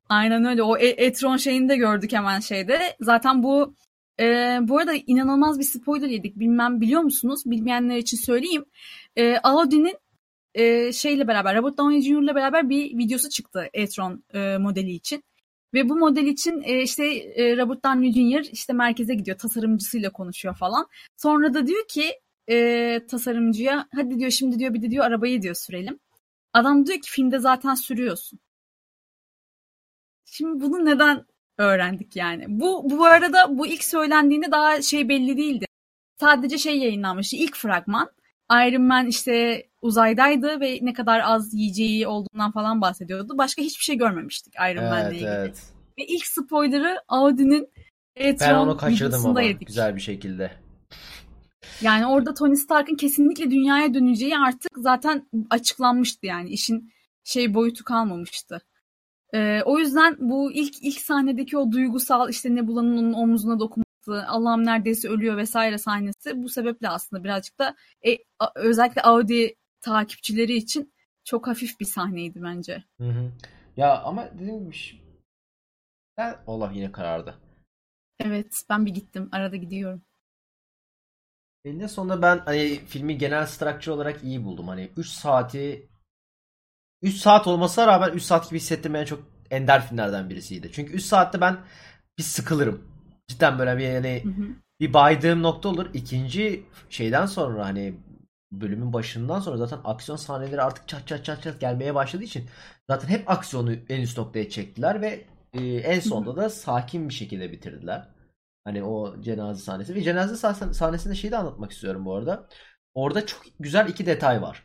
Aynen 0.09 0.45
öyle. 0.45 0.63
O 0.63 0.77
e- 0.77 0.87
e-tron 1.05 1.37
şeyini 1.37 1.69
de 1.69 1.75
gördük 1.77 2.13
hemen 2.13 2.39
şeyde. 2.39 2.79
Zaten 3.01 3.43
bu 3.43 3.75
e, 4.19 4.57
bu 4.61 4.77
arada 4.77 4.93
inanılmaz 5.07 5.59
bir 5.59 5.63
spoiler 5.63 6.07
yedik. 6.07 6.39
Bilmem 6.39 6.81
biliyor 6.81 7.01
musunuz? 7.01 7.41
Bilmeyenler 7.45 7.97
için 7.97 8.17
söyleyeyim. 8.17 8.65
E, 9.15 9.37
Audi'nin 9.37 9.95
e, 10.53 10.93
şeyle 10.93 11.27
beraber 11.27 11.55
Robert 11.57 11.77
Downey 11.77 12.01
Jr. 12.01 12.23
ile 12.23 12.35
beraber 12.35 12.69
bir 12.69 12.97
videosu 12.97 13.29
çıktı 13.29 13.69
e-tron 13.73 14.23
e, 14.33 14.57
modeli 14.57 14.91
için. 14.91 15.23
Ve 15.73 15.89
bu 15.89 15.95
model 15.95 16.25
için 16.25 16.61
e, 16.65 16.81
işte 16.81 17.05
e, 17.13 17.57
Robert 17.57 17.85
Downey 17.85 18.11
Jr. 18.13 18.49
işte 18.51 18.73
merkeze 18.73 19.13
gidiyor 19.15 19.37
tasarımcısıyla 19.37 20.09
konuşuyor 20.09 20.55
falan. 20.55 20.87
Sonra 21.17 21.53
da 21.53 21.67
diyor 21.67 21.87
ki 21.87 22.13
e, 22.49 23.01
tasarımcıya 23.07 23.87
hadi 23.95 24.19
diyor 24.19 24.31
şimdi 24.31 24.59
diyor 24.59 24.73
bir 24.73 24.81
de 24.81 24.91
diyor 24.91 25.05
arabayı 25.05 25.41
diyor 25.41 25.55
sürelim. 25.55 25.99
Adam 26.53 26.85
diyor 26.85 27.01
ki 27.01 27.11
filmde 27.11 27.39
zaten 27.39 27.75
sürüyorsun. 27.75 28.39
Şimdi 30.25 30.61
bunu 30.61 30.85
neden 30.85 31.25
öğrendik 31.57 32.15
yani? 32.15 32.45
Bu 32.47 32.89
bu 32.89 33.05
arada 33.05 33.57
bu 33.57 33.67
ilk 33.67 33.83
söylendiğinde 33.83 34.51
daha 34.51 34.81
şey 34.81 35.09
belli 35.09 35.37
değildi. 35.37 35.65
sadece 36.19 36.57
şey 36.57 36.77
yayınlanmıştı. 36.77 37.35
İlk 37.35 37.55
fragman 37.55 38.11
Iron 38.51 38.81
Man 38.81 39.07
işte 39.07 39.65
uzaydaydı 39.81 40.59
ve 40.59 40.79
ne 40.81 40.93
kadar 40.93 41.19
az 41.19 41.53
yiyeceği 41.53 42.07
olduğundan 42.07 42.51
falan 42.51 42.81
bahsediyordu. 42.81 43.37
Başka 43.37 43.61
hiçbir 43.61 43.83
şey 43.83 43.97
görmemiştik 43.97 44.53
Iron 44.55 44.81
evet, 44.81 44.91
Man'le 44.91 45.11
ilgili. 45.11 45.29
Evet. 45.29 45.63
Ve 45.99 46.05
ilk 46.05 46.25
spoiler'ı 46.25 46.97
Audi'nin 47.07 47.69
ben 48.19 48.53
onu 48.53 48.77
kaçırdım 48.77 49.25
ama 49.25 49.41
yedik. 49.41 49.67
güzel 49.67 49.95
bir 49.95 50.01
şekilde. 50.01 50.51
Yani 51.81 52.05
orada 52.07 52.33
Tony 52.33 52.55
Stark'ın 52.55 52.95
kesinlikle 52.95 53.51
dünyaya 53.51 53.93
döneceği 53.93 54.37
artık 54.37 54.71
zaten 54.77 55.29
açıklanmıştı 55.49 56.25
yani 56.25 56.49
işin 56.49 56.91
şey 57.23 57.53
boyutu 57.53 57.83
kalmamıştı. 57.83 58.61
Ee, 59.33 59.61
o 59.65 59.79
yüzden 59.79 60.15
bu 60.19 60.51
ilk 60.51 60.83
ilk 60.83 60.99
sahnedeki 60.99 61.57
o 61.57 61.71
duygusal 61.71 62.29
işte 62.29 62.55
Nebula'nın 62.55 62.97
onun 62.97 63.13
omzuna 63.13 63.59
dokunması, 63.59 64.25
Allah'ım 64.27 64.65
neredeyse 64.65 65.09
ölüyor 65.09 65.37
vesaire 65.37 65.77
sahnesi 65.77 66.43
bu 66.43 66.49
sebeple 66.49 66.89
aslında 66.89 67.23
birazcık 67.23 67.59
da 67.59 67.75
e, 68.07 68.17
a, 68.39 68.47
özellikle 68.55 69.01
Audi 69.01 69.55
takipçileri 69.81 70.55
için 70.55 70.93
çok 71.23 71.47
hafif 71.47 71.79
bir 71.79 71.85
sahneydi 71.85 72.39
bence. 72.43 72.83
Hı 73.01 73.09
hı. 73.09 73.31
Ya 73.77 74.01
ama 74.01 74.29
dediğim 74.33 74.71
gibi 74.71 74.75
ben 76.17 76.35
Allah 76.47 76.71
yine 76.73 76.91
karardı. 76.91 77.35
Evet 78.19 78.63
ben 78.69 78.85
bir 78.85 78.91
gittim 78.91 79.29
arada 79.31 79.55
gidiyorum. 79.55 80.01
Eninde 81.65 81.87
sonunda 81.87 82.21
ben 82.21 82.41
hani 82.45 82.79
filmi 82.87 83.17
genel 83.17 83.45
structure 83.45 83.91
olarak 83.91 84.23
iyi 84.23 84.45
buldum. 84.45 84.67
Hani 84.67 84.89
3 84.97 85.07
saati 85.07 85.89
3 87.01 87.15
saat 87.15 87.47
olmasına 87.47 87.87
rağmen 87.87 88.11
3 88.11 88.23
saat 88.23 88.49
gibi 88.49 88.59
hissettirmeyen 88.59 89.05
çok 89.05 89.23
ender 89.51 89.87
filmlerden 89.87 90.29
birisiydi. 90.29 90.71
Çünkü 90.73 90.93
3 90.93 91.03
saatte 91.03 91.41
ben 91.41 91.57
bir 92.17 92.23
sıkılırım. 92.23 92.83
Cidden 93.27 93.59
böyle 93.59 93.77
bir 93.77 94.23
hı 94.23 94.29
hı. 94.29 94.47
bir 94.79 94.93
baydığım 94.93 95.43
nokta 95.43 95.69
olur. 95.69 95.89
İkinci 95.93 96.65
şeyden 96.89 97.25
sonra 97.25 97.65
hani 97.65 97.93
bölümün 98.51 98.93
başından 98.93 99.39
sonra 99.39 99.57
zaten 99.57 99.79
aksiyon 99.83 100.17
sahneleri 100.17 100.61
artık 100.61 100.87
çat 100.87 101.07
çat 101.07 101.25
çat 101.25 101.43
çat 101.43 101.59
gelmeye 101.59 101.95
başladığı 101.95 102.23
için 102.23 102.45
zaten 102.89 103.07
hep 103.07 103.29
aksiyonu 103.29 103.73
en 103.89 104.01
üst 104.01 104.17
noktaya 104.17 104.49
çektiler 104.49 105.01
ve 105.01 105.25
e, 105.53 105.65
en 105.65 105.99
sonunda 105.99 106.35
da 106.35 106.49
sakin 106.49 107.09
bir 107.09 107.13
şekilde 107.13 107.51
bitirdiler. 107.51 108.07
Hani 108.63 108.83
o 108.83 109.21
cenaze 109.21 109.63
sahnesi. 109.63 109.95
Ve 109.95 110.01
cenaze 110.01 110.35
sahnesinde 110.73 111.15
şeyi 111.15 111.31
de 111.31 111.37
anlatmak 111.37 111.71
istiyorum 111.71 112.05
bu 112.05 112.15
arada. 112.15 112.49
Orada 112.93 113.25
çok 113.25 113.41
güzel 113.59 113.89
iki 113.89 114.05
detay 114.05 114.41
var. 114.41 114.63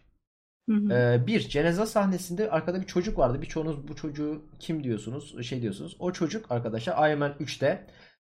Hı 0.70 0.76
hı. 0.76 0.92
Ee, 0.92 1.26
bir 1.26 1.40
cenaze 1.40 1.86
sahnesinde 1.86 2.50
arkada 2.50 2.80
bir 2.80 2.86
çocuk 2.86 3.18
vardı. 3.18 3.42
Birçoğunuz 3.42 3.88
bu 3.88 3.96
çocuğu 3.96 4.44
kim 4.58 4.84
diyorsunuz? 4.84 5.46
Şey 5.46 5.62
diyorsunuz. 5.62 5.96
O 5.98 6.12
çocuk 6.12 6.50
arkadaşlar 6.52 7.10
Iron 7.10 7.18
Man 7.18 7.34
3'te 7.40 7.86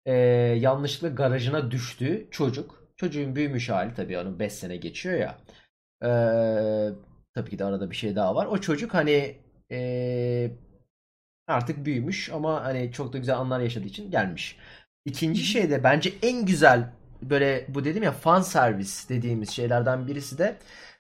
e, 0.06 0.14
yanlışlıkla 0.60 1.16
garajına 1.16 1.72
düştü 1.72 2.28
çocuk. 2.32 2.82
Çocuğun 2.98 3.36
büyümüş 3.36 3.70
hali 3.70 3.94
tabii 3.94 4.18
onun 4.18 4.40
5 4.40 4.54
sene 4.54 4.78
geçiyor 4.78 5.16
ya. 5.20 5.38
Ee, 6.04 6.90
tabii 7.34 7.50
ki 7.50 7.60
de 7.60 7.66
arada 7.66 7.92
bir 7.92 7.96
şey 7.96 8.16
daha 8.16 8.36
var. 8.36 8.46
O 8.46 8.58
çocuk 8.58 8.94
hani 8.94 9.42
e, 9.72 10.52
artık 11.48 11.86
büyümüş 11.86 12.30
ama 12.30 12.64
hani 12.64 12.92
çok 12.92 13.14
da 13.14 13.18
güzel 13.18 13.38
anlar 13.38 13.60
yaşadığı 13.60 13.88
için 13.88 14.12
gelmiş. 14.12 14.58
İkinci 15.06 15.44
şey 15.44 15.70
de 15.70 15.84
bence 15.84 16.14
en 16.22 16.46
güzel 16.46 16.90
böyle 17.22 17.66
bu 17.70 17.86
dedim 17.86 18.04
ya 18.04 18.12
fan 18.12 18.42
servis 18.42 19.10
dediğimiz 19.10 19.50
şeylerden 19.50 20.08
birisi 20.08 20.38
de 20.38 20.58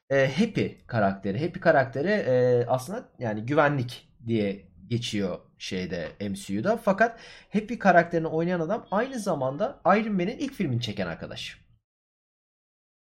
e, 0.10 0.28
Happy 0.28 0.68
karakteri. 0.88 1.46
Happy 1.46 1.60
karakteri 1.60 2.10
e, 2.10 2.66
aslında 2.68 3.10
yani 3.20 3.46
güvenlik 3.46 4.08
diye 4.28 4.72
geçiyor 4.88 5.40
şeyde 5.58 6.08
MCU'da. 6.30 6.78
Fakat 6.78 7.20
Happy 7.54 7.78
karakterini 7.78 8.28
oynayan 8.28 8.60
adam 8.60 8.88
aynı 8.92 9.20
zamanda 9.20 9.82
Iron 9.86 10.14
Man'in 10.14 10.38
ilk 10.38 10.54
filmini 10.54 10.82
çeken 10.82 11.08
arkadaş. 11.08 11.62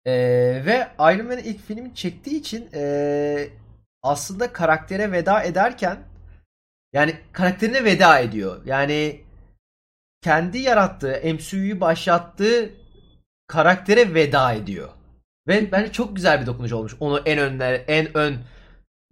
E, 0.05 0.13
ve 0.67 0.89
Iron 0.99 1.27
Man'in 1.27 1.45
ilk 1.45 1.61
filmini 1.61 1.95
çektiği 1.95 2.37
için 2.37 2.69
e, 2.75 3.49
aslında 4.03 4.53
karaktere 4.53 5.13
veda 5.13 5.43
ederken 5.43 5.99
yani 6.93 7.15
karakterine 7.33 7.85
veda 7.85 8.19
ediyor. 8.19 8.63
Yani 8.67 9.21
kendi 10.23 10.59
yarattığı, 10.59 11.21
MCU'yu 11.25 11.81
başlattığı 11.81 12.71
karaktere 13.47 14.15
veda 14.15 14.53
ediyor. 14.53 14.89
Ve 15.49 15.73
bence 15.73 15.93
çok 15.93 16.17
güzel 16.17 16.41
bir 16.41 16.47
dokunuş 16.47 16.73
olmuş. 16.73 16.97
Onu 17.01 17.23
en 17.27 17.39
önler, 17.39 17.85
en 17.89 18.17
ön 18.17 18.37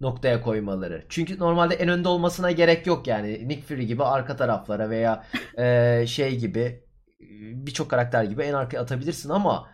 noktaya 0.01 0.41
koymaları. 0.41 1.05
Çünkü 1.09 1.39
normalde 1.39 1.75
en 1.75 1.89
önde 1.89 2.07
olmasına 2.07 2.51
gerek 2.51 2.87
yok 2.87 3.07
yani. 3.07 3.47
Nick 3.47 3.61
Fury 3.61 3.85
gibi 3.85 4.03
arka 4.03 4.35
taraflara 4.35 4.89
veya 4.89 5.25
e, 5.57 6.05
şey 6.07 6.37
gibi 6.37 6.83
birçok 7.53 7.89
karakter 7.89 8.23
gibi 8.23 8.43
en 8.43 8.53
arkaya 8.53 8.79
atabilirsin 8.79 9.29
ama 9.29 9.69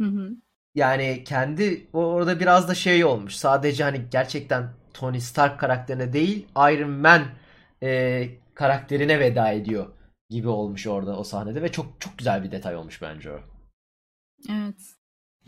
hı 0.00 0.06
hı. 0.06 0.30
yani 0.74 1.24
kendi 1.24 1.86
orada 1.92 2.40
biraz 2.40 2.68
da 2.68 2.74
şey 2.74 3.04
olmuş. 3.04 3.34
Sadece 3.36 3.84
hani 3.84 4.02
gerçekten 4.10 4.70
Tony 4.94 5.20
Stark 5.20 5.60
karakterine 5.60 6.12
değil 6.12 6.46
Iron 6.56 6.90
Man 6.90 7.22
e, 7.82 8.28
karakterine 8.54 9.20
veda 9.20 9.50
ediyor 9.50 9.86
gibi 10.30 10.48
olmuş 10.48 10.86
orada 10.86 11.18
o 11.18 11.24
sahnede 11.24 11.62
ve 11.62 11.72
çok 11.72 12.00
çok 12.00 12.18
güzel 12.18 12.44
bir 12.44 12.50
detay 12.50 12.76
olmuş 12.76 13.02
bence 13.02 13.32
o. 13.32 13.40
Evet. 14.50 14.80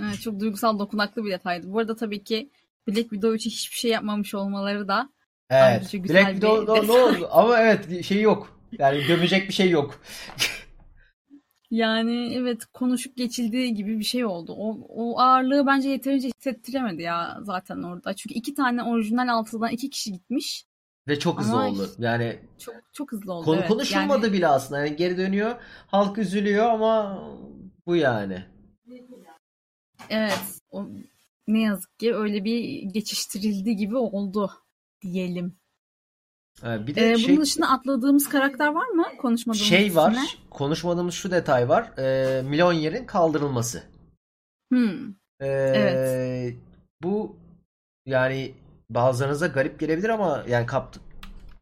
evet 0.00 0.20
çok 0.20 0.40
duygusal 0.40 0.78
dokunaklı 0.78 1.24
bir 1.24 1.30
detaydı. 1.30 1.72
Bu 1.72 1.78
arada 1.78 1.96
tabii 1.96 2.24
ki 2.24 2.50
Black 2.88 3.10
Widow 3.10 3.36
için 3.36 3.50
hiçbir 3.50 3.76
şey 3.76 3.90
yapmamış 3.90 4.34
olmaları 4.34 4.88
da 4.88 5.10
Evet. 5.50 5.94
Black 5.94 6.30
Widow 6.30 6.86
ne 6.86 6.92
oldu? 6.92 7.28
Ama 7.30 7.58
evet 7.58 8.04
şey 8.04 8.20
yok. 8.20 8.60
Yani 8.78 9.04
gömecek 9.06 9.48
bir 9.48 9.52
şey 9.52 9.70
yok. 9.70 10.00
yani 11.70 12.34
evet 12.34 12.66
konuşup 12.72 13.16
geçildiği 13.16 13.74
gibi 13.74 13.98
bir 13.98 14.04
şey 14.04 14.24
oldu. 14.24 14.52
O, 14.56 14.78
o 14.88 15.20
ağırlığı 15.20 15.66
bence 15.66 15.88
yeterince 15.88 16.28
hissettiremedi 16.28 17.02
ya 17.02 17.38
zaten 17.42 17.82
orada. 17.82 18.14
Çünkü 18.14 18.34
iki 18.34 18.54
tane 18.54 18.82
orijinal 18.82 19.28
altıdan 19.28 19.70
iki 19.70 19.90
kişi 19.90 20.12
gitmiş. 20.12 20.64
Ve 21.08 21.18
çok 21.18 21.40
hızlı 21.40 21.52
Ama 21.52 21.68
oldu. 21.68 21.90
Yani 21.98 22.38
çok 22.58 22.74
çok 22.92 23.12
hızlı 23.12 23.32
oldu. 23.32 23.44
Konu 23.44 23.58
evet. 23.58 23.68
konuşulmadı 23.68 24.26
yani... 24.26 24.32
bile 24.32 24.48
aslında. 24.48 24.86
Yani 24.86 24.96
geri 24.96 25.16
dönüyor. 25.16 25.56
Halk 25.86 26.18
üzülüyor 26.18 26.66
ama 26.66 27.24
bu 27.86 27.96
yani. 27.96 28.44
Evet. 30.10 30.60
O, 30.70 30.86
ne 31.46 31.60
yazık 31.60 31.98
ki 31.98 32.14
öyle 32.14 32.44
bir 32.44 32.82
geçiştirildi 32.82 33.76
gibi 33.76 33.96
oldu 33.96 34.50
diyelim. 35.02 35.60
Ee, 36.64 36.86
bir 36.86 36.94
de 36.94 37.12
ee, 37.12 37.16
şey, 37.16 37.28
bunun 37.28 37.42
dışında 37.42 37.68
atladığımız 37.68 38.28
karakter 38.28 38.68
var 38.68 38.86
mı? 38.86 39.04
Konuşmadığımız 39.18 39.66
Şey 39.66 39.96
var. 39.96 40.12
Üstüne? 40.12 40.50
Konuşmadığımız 40.50 41.14
şu 41.14 41.30
detay 41.30 41.68
var. 41.68 41.98
Ee, 41.98 42.42
milyon 42.42 42.72
yerin 42.72 43.06
kaldırılması. 43.06 43.82
Hmm. 44.72 45.08
Ee, 45.40 45.46
evet. 45.46 46.56
Bu 47.02 47.36
yani 48.06 48.54
bazılarınıza 48.90 49.46
garip 49.46 49.80
gelebilir 49.80 50.08
ama 50.08 50.44
yani 50.48 50.66
Kap 50.66 50.94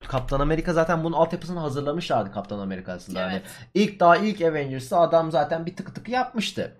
Kaptan 0.08 0.40
Amerika 0.40 0.72
zaten 0.72 1.04
bunun 1.04 1.16
altyapısını 1.16 1.58
hazırlamışlardı 1.58 2.32
Kaptan 2.32 2.58
Amerika 2.58 2.92
aslında. 2.92 3.22
Hani 3.22 3.32
evet. 3.32 3.42
Hani 3.46 3.66
ilk 3.74 4.00
daha 4.00 4.16
ilk 4.16 4.40
Avengers'ta 4.40 5.00
adam 5.00 5.30
zaten 5.30 5.66
bir 5.66 5.76
tık 5.76 5.94
tık 5.94 6.08
yapmıştı. 6.08 6.76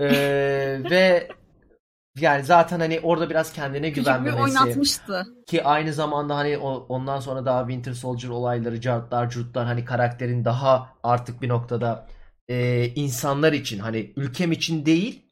Ee, 0.00 0.80
ve 0.90 1.28
yani 2.20 2.44
zaten 2.44 2.80
hani 2.80 3.00
orada 3.00 3.30
biraz 3.30 3.52
kendine 3.52 3.90
güvenmemesi. 3.90 4.36
Küçük 4.36 4.56
bir 4.56 4.60
oynatmıştı. 4.60 5.26
Ki 5.46 5.64
aynı 5.64 5.92
zamanda 5.92 6.36
hani 6.36 6.58
ondan 6.58 7.20
sonra 7.20 7.44
daha 7.44 7.60
Winter 7.62 7.92
Soldier 7.92 8.28
olayları, 8.28 8.80
cartlar, 8.80 9.30
curtlar 9.30 9.66
hani 9.66 9.84
karakterin 9.84 10.44
daha 10.44 10.88
artık 11.02 11.42
bir 11.42 11.48
noktada 11.48 12.06
e, 12.48 12.86
insanlar 12.86 13.52
için 13.52 13.78
hani 13.78 14.12
ülkem 14.16 14.52
için 14.52 14.86
değil 14.86 15.27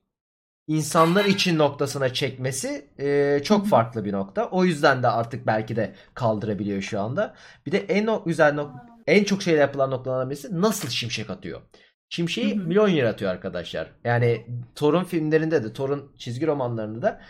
insanlar 0.66 1.24
için 1.24 1.58
noktasına 1.58 2.12
çekmesi 2.12 2.86
e, 2.98 3.40
çok 3.44 3.68
farklı 3.68 4.04
bir 4.04 4.12
nokta. 4.12 4.48
O 4.50 4.64
yüzden 4.64 5.02
de 5.02 5.08
artık 5.08 5.46
belki 5.46 5.76
de 5.76 5.94
kaldırabiliyor 6.14 6.82
şu 6.82 7.00
anda. 7.00 7.34
Bir 7.66 7.72
de 7.72 7.78
en 7.78 8.08
güzel 8.26 8.54
nok- 8.54 8.86
en 9.06 9.24
çok 9.24 9.42
şeyle 9.42 9.60
yapılan 9.60 9.90
noktalardan 9.90 10.30
birisi 10.30 10.60
nasıl 10.60 10.88
şimşek 10.88 11.30
atıyor. 11.30 11.60
Şimşeği 12.08 12.54
milyon 12.54 12.88
yer 12.88 13.04
atıyor 13.04 13.30
arkadaşlar. 13.30 13.90
Yani 14.04 14.46
Thor'un 14.74 15.04
filmlerinde 15.04 15.64
de 15.64 15.72
Thor'un 15.72 16.12
çizgi 16.18 16.46
romanlarında 16.46 17.02
da 17.02 17.20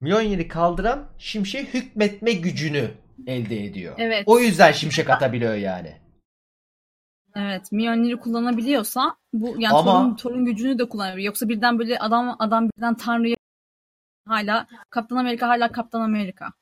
milyon 0.00 0.20
yeri 0.20 0.48
kaldıran 0.48 1.08
şimşeğe 1.18 1.64
hükmetme 1.64 2.32
gücünü 2.32 2.90
elde 3.26 3.64
ediyor. 3.64 3.94
Evet. 3.98 4.22
O 4.26 4.38
yüzden 4.38 4.72
şimşek 4.72 5.10
atabiliyor 5.10 5.54
yani. 5.54 6.05
Evet, 7.38 7.72
Mjolnir'i 7.72 8.16
kullanabiliyorsa 8.16 9.16
bu 9.32 9.54
yani 9.58 9.74
Ama... 9.74 9.92
Thor'un, 9.92 10.16
Thor'un 10.16 10.44
gücünü 10.44 10.78
de 10.78 10.88
kullanabiliyor. 10.88 11.26
Yoksa 11.26 11.48
birden 11.48 11.78
böyle 11.78 11.98
adam 11.98 12.36
adam 12.38 12.70
birden 12.70 12.94
Tanrı'ya 12.94 13.36
hala 14.28 14.66
Kaptan 14.90 15.16
Amerika 15.16 15.48
hala 15.48 15.72
Kaptan 15.72 16.00
Amerika. 16.00 16.52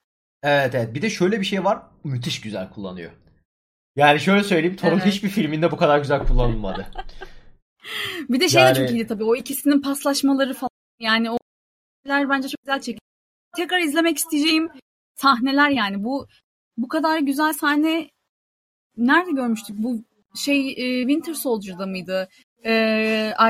Evet 0.43 0.75
evet. 0.75 0.95
Bir 0.95 1.03
de 1.03 1.11
şöyle 1.11 1.41
bir 1.41 1.45
şey 1.45 1.64
var. 1.64 1.83
Müthiş 2.05 2.41
güzel 2.41 2.70
kullanıyor. 2.70 3.11
Yani 3.97 4.20
şöyle 4.20 4.45
söyleyeyim. 4.45 4.77
Thor'un 4.77 4.95
evet. 4.95 5.07
hiçbir 5.07 5.29
filminde 5.29 5.70
bu 5.70 5.77
kadar 5.77 5.99
güzel 5.99 6.27
kullanılmadı. 6.27 6.87
bir 8.29 8.41
de 8.41 8.49
şey 8.49 8.62
yani... 8.62 8.75
de 8.75 8.81
çok 8.81 8.91
iyiydi 8.91 9.07
tabii. 9.07 9.25
O 9.25 9.37
ikisinin 9.37 9.83
paslaşmaları 9.83 10.55
falan. 10.55 10.70
Yani 11.01 11.31
o 11.31 11.37
bence 12.09 12.49
çok 12.49 12.61
güzel 12.62 12.81
çekildi. 12.81 13.05
Tekrar 13.57 13.81
izlemek 13.81 14.18
isteyeceğim 14.18 14.70
sahneler 15.14 15.70
yani. 15.70 16.05
Bu 16.05 16.27
bu 16.77 16.89
kadar 16.89 17.18
güzel 17.18 17.53
sahne 17.53 18.11
nerede 18.97 19.31
görmüştük? 19.31 19.77
Bu 19.79 20.05
şey 20.35 20.70
e, 20.70 21.01
Winter 21.01 21.35
Soldier'da 21.35 21.87
mıydı? 21.87 22.28
E, 22.64 22.72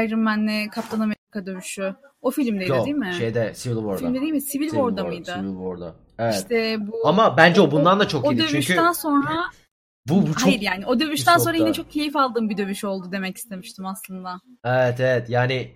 Iron 0.05 0.20
Man'le 0.20 0.68
Kaptan 0.70 1.01
Amerika 1.01 1.47
dövüşü. 1.47 1.95
O 2.22 2.30
filmdeydi 2.30 2.70
Yok, 2.70 2.85
değil 2.87 2.97
mi? 2.97 3.14
şeyde 3.18 3.53
Civil 3.57 3.74
War'da. 3.76 3.97
Filmde 3.97 4.20
değil 4.20 4.32
mi? 4.32 4.41
Civil, 4.41 4.51
Civil 4.51 4.68
War'da 4.68 5.01
War- 5.01 5.09
mıydı? 5.09 5.35
Civil 5.35 5.55
War'da. 5.57 5.95
Evet. 6.18 6.35
İşte 6.35 6.76
bu 6.80 7.09
Ama 7.09 7.37
bence 7.37 7.61
o 7.61 7.70
bundan 7.70 8.01
da 8.01 8.09
çok 8.09 8.24
o 8.24 8.32
iyiydi. 8.32 8.43
dövüşten 8.43 8.61
Çünkü 8.76 8.95
sonra 9.01 9.45
bu, 10.09 10.26
bu 10.26 10.35
çok 10.35 10.49
hayır 10.49 10.61
yani 10.61 10.87
o 10.87 11.01
dövüşten 11.01 11.39
sonra 11.39 11.57
yine 11.57 11.72
çok 11.72 11.91
keyif 11.91 12.16
aldığım 12.16 12.51
bir 12.51 12.57
dövüş 12.57 12.85
oldu 12.85 13.09
demek 13.12 13.37
istemiştim 13.37 13.87
aslında. 13.87 14.41
Evet 14.64 15.01
evet 15.01 15.30
yani 15.30 15.72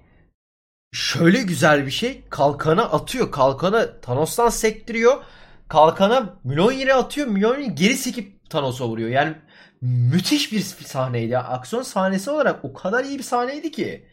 şöyle 0.92 1.42
güzel 1.42 1.86
bir 1.86 1.90
şey 1.90 2.22
kalkanı 2.30 2.82
atıyor 2.82 3.32
kalkanı 3.32 4.00
Thanos'tan 4.02 4.48
sektiriyor 4.48 5.22
kalkana 5.68 6.38
Mjolnir'e 6.44 6.94
atıyor 6.94 7.26
Mjolnir 7.26 7.66
geri 7.66 7.94
sekip 7.94 8.50
Thanos'a 8.50 8.88
vuruyor 8.88 9.08
yani 9.08 9.34
müthiş 9.80 10.52
bir 10.52 10.60
sahneydi 10.60 11.32
ya. 11.32 11.42
aksiyon 11.44 11.82
sahnesi 11.82 12.30
olarak 12.30 12.64
o 12.64 12.72
kadar 12.72 13.04
iyi 13.04 13.18
bir 13.18 13.22
sahneydi 13.22 13.70
ki 13.70 14.06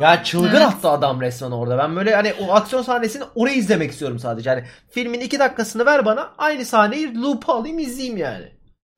ya 0.00 0.24
çılgın 0.24 0.48
Evet. 0.48 0.62
attı 0.62 0.88
adam 0.88 1.20
resmen 1.20 1.50
orada 1.50 1.78
ben 1.78 1.96
böyle 1.96 2.14
hani 2.14 2.32
o 2.32 2.52
aksiyon 2.52 2.82
sahnesini 2.82 3.24
orayı 3.34 3.56
izlemek 3.56 3.90
istiyorum 3.92 4.18
sadece 4.18 4.50
yani 4.50 4.64
filmin 4.90 5.20
iki 5.20 5.38
dakikasını 5.38 5.86
ver 5.86 6.04
bana 6.04 6.32
aynı 6.38 6.64
sahneyi 6.64 7.22
loop 7.22 7.50
alayım 7.50 7.78
izleyeyim 7.78 8.16
yani 8.16 8.52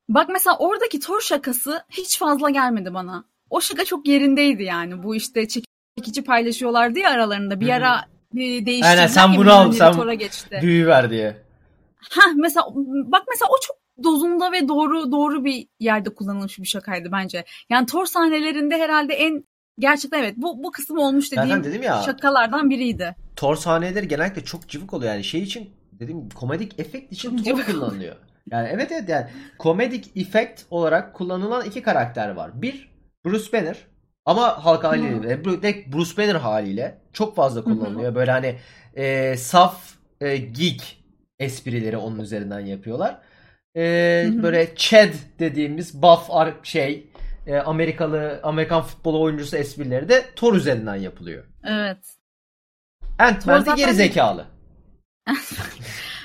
Bak 0.08 0.28
mesela 0.28 0.56
oradaki 0.58 1.00
Thor 1.00 1.20
şakası 1.20 1.84
hiç 1.90 2.18
fazla 2.18 2.50
gelmedi 2.50 2.94
bana. 2.94 3.24
O 3.50 3.60
şaka 3.60 3.84
çok 3.84 4.08
yerindeydi 4.08 4.62
yani. 4.62 5.02
Bu 5.02 5.16
işte 5.16 5.46
çekici 5.48 6.24
paylaşıyorlardı 6.24 6.98
ya 6.98 7.10
aralarında. 7.10 7.60
Bir 7.60 7.68
ara 7.68 8.04
bir 8.34 8.66
değiştirdiler. 8.66 8.96
Aynen, 8.96 9.06
sen 9.06 9.36
bunu 9.36 9.52
al, 9.52 9.72
sen- 9.72 9.94
büyü 10.62 10.86
ver 10.86 11.10
diye 11.10 11.36
Heh, 12.10 12.32
mesela 12.36 12.66
bak 13.06 13.22
mesela 13.28 13.48
o 13.50 13.56
çok 13.66 13.76
dozunda 14.04 14.52
ve 14.52 14.68
doğru 14.68 15.12
doğru 15.12 15.44
bir 15.44 15.68
yerde 15.80 16.14
kullanılmış 16.14 16.58
bir 16.58 16.66
şakaydı 16.66 17.12
bence. 17.12 17.44
Yani 17.70 17.86
Thor 17.86 18.06
sahnelerinde 18.06 18.76
herhalde 18.78 19.14
en 19.14 19.44
gerçekten 19.78 20.18
evet 20.18 20.34
bu 20.36 20.62
bu 20.62 20.72
kısım 20.72 20.98
olmuş 20.98 21.32
dediğim 21.32 21.48
Zaten 21.48 21.64
dedim 21.64 21.82
ya 21.82 22.02
şakalardan 22.02 22.70
biriydi. 22.70 23.16
Thor 23.36 23.56
sahneleri 23.56 24.08
genellikle 24.08 24.44
çok 24.44 24.68
cıvık 24.68 24.94
oluyor 24.94 25.12
yani 25.12 25.24
şey 25.24 25.42
için 25.42 25.70
gibi 25.98 26.14
komedik 26.34 26.80
efekt 26.80 27.12
için 27.12 27.36
Thor 27.36 27.62
kullanılıyor. 27.62 28.16
Yani 28.50 28.68
evet 28.72 28.92
evet 28.92 29.08
yani 29.08 29.26
komedik 29.58 30.16
efekt 30.16 30.64
olarak 30.70 31.14
kullanılan 31.14 31.64
iki 31.64 31.82
karakter 31.82 32.28
var. 32.30 32.62
Bir 32.62 32.90
Bruce 33.24 33.52
Banner 33.52 33.76
ama 34.24 34.64
halk 34.64 34.84
haliyle 34.84 35.44
Bruce 35.92 36.16
Banner 36.16 36.34
haliyle 36.34 36.98
çok 37.12 37.36
fazla 37.36 37.64
kullanılıyor. 37.64 38.14
Böyle 38.14 38.30
hani 38.30 38.56
e, 38.94 39.36
saf 39.36 39.94
e, 40.20 40.36
geek 40.36 41.04
esprileri 41.38 41.96
onun 41.96 42.18
üzerinden 42.18 42.60
yapıyorlar. 42.60 43.18
E, 43.76 44.24
böyle 44.42 44.74
Chad 44.76 45.12
dediğimiz 45.38 46.02
buff 46.02 46.30
şey 46.62 47.06
e, 47.46 47.56
Amerikalı 47.56 48.40
Amerikan 48.42 48.82
futbolu 48.82 49.20
oyuncusu 49.20 49.56
esprileri 49.56 50.08
de 50.08 50.24
Thor 50.36 50.54
üzerinden 50.54 50.96
yapılıyor. 50.96 51.44
Evet. 51.64 51.98
Ant-Man 53.18 53.66
de 53.66 53.70
geri 53.76 53.94
zekalı. 53.94 54.46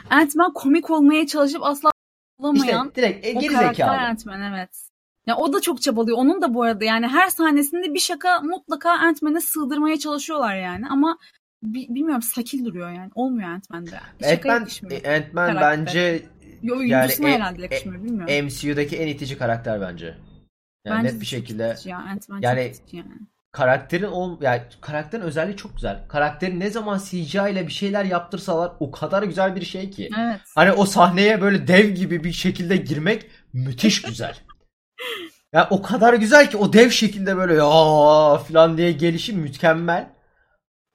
Ant-Man 0.10 0.54
komik 0.54 0.90
olmaya 0.90 1.28
çalışıp 1.28 1.64
asla 1.64 1.92
olamayan 2.40 2.88
İşte 2.88 3.02
direkt 3.02 3.26
e, 3.26 3.32
geri 3.32 3.58
zekalı. 3.58 3.92
Ant-Man 3.92 4.42
evet. 4.42 4.70
Ya 5.28 5.38
o 5.38 5.54
da 5.54 5.62
çok 5.62 5.82
çabalıyor. 5.82 6.18
Onun 6.18 6.42
da 6.42 6.54
bu 6.54 6.64
arada 6.64 6.86
yani 6.86 7.08
her 7.08 7.30
sahnesinde 7.30 7.94
bir 7.94 8.00
şaka 8.00 8.40
mutlaka 8.40 8.92
Ant-Man'e 8.92 9.42
sığdırmaya 9.42 10.00
çalışıyorlar 10.00 10.56
yani 10.56 10.86
ama 10.90 11.18
bi- 11.64 11.88
bilmiyorum 11.90 12.22
sakil 12.22 12.66
duruyor 12.66 12.92
yani. 12.92 13.12
Olmuyor 13.16 13.50
Ant-Man'de. 13.50 14.00
Ant-Man, 14.24 14.68
e, 14.92 15.16
Ant-Man 15.16 15.56
bence 15.56 16.24
Yo, 16.64 16.76
yani 16.76 17.02
oyuncusuna 17.02 17.30
e- 17.30 17.34
herhalde 17.34 17.62
yakışmıyor 17.62 18.04
bilmiyorum. 18.04 18.46
MCU'daki 18.46 18.98
en 18.98 19.08
itici 19.08 19.38
karakter 19.38 19.82
bence. 19.82 20.06
Yani 20.86 20.98
Bence 20.98 21.14
net 21.14 21.22
bir 21.22 21.26
şekilde 21.26 21.76
ya. 21.86 22.04
Yani- 22.42 22.74
yani. 22.92 23.14
karakterin 23.52 24.12
o 24.12 24.40
yani 24.42 24.62
karakterin 24.82 25.24
özelliği 25.24 25.58
çok 25.58 25.76
güzel. 25.76 26.00
Karakterin 26.08 26.60
ne 26.60 26.70
zaman 26.70 26.98
CGI 26.98 27.52
ile 27.52 27.68
bir 27.68 27.72
şeyler 27.72 28.06
yaptırsalar 28.06 28.72
o 28.80 28.92
kadar 28.92 29.24
güzel 29.24 29.56
bir 29.56 29.66
şey 29.66 29.90
ki. 29.90 30.10
Evet. 30.20 30.40
Hani 30.56 30.72
o 30.72 30.86
sahneye 30.86 31.42
böyle 31.42 31.68
dev 31.68 31.90
gibi 31.90 32.24
bir 32.24 32.32
şekilde 32.32 32.78
girmek 32.78 33.26
müthiş 33.54 34.02
güzel. 34.02 34.38
ya 35.54 35.68
o 35.70 35.82
kadar 35.82 36.14
güzel 36.14 36.50
ki 36.50 36.58
o 36.58 36.74
dev 36.74 36.90
şekilde 36.90 37.38
böyle 37.38 37.54
ya 37.54 38.38
falan 38.38 38.78
diye 38.78 38.92
gelişi 38.92 39.34
mükemmel. 39.34 40.13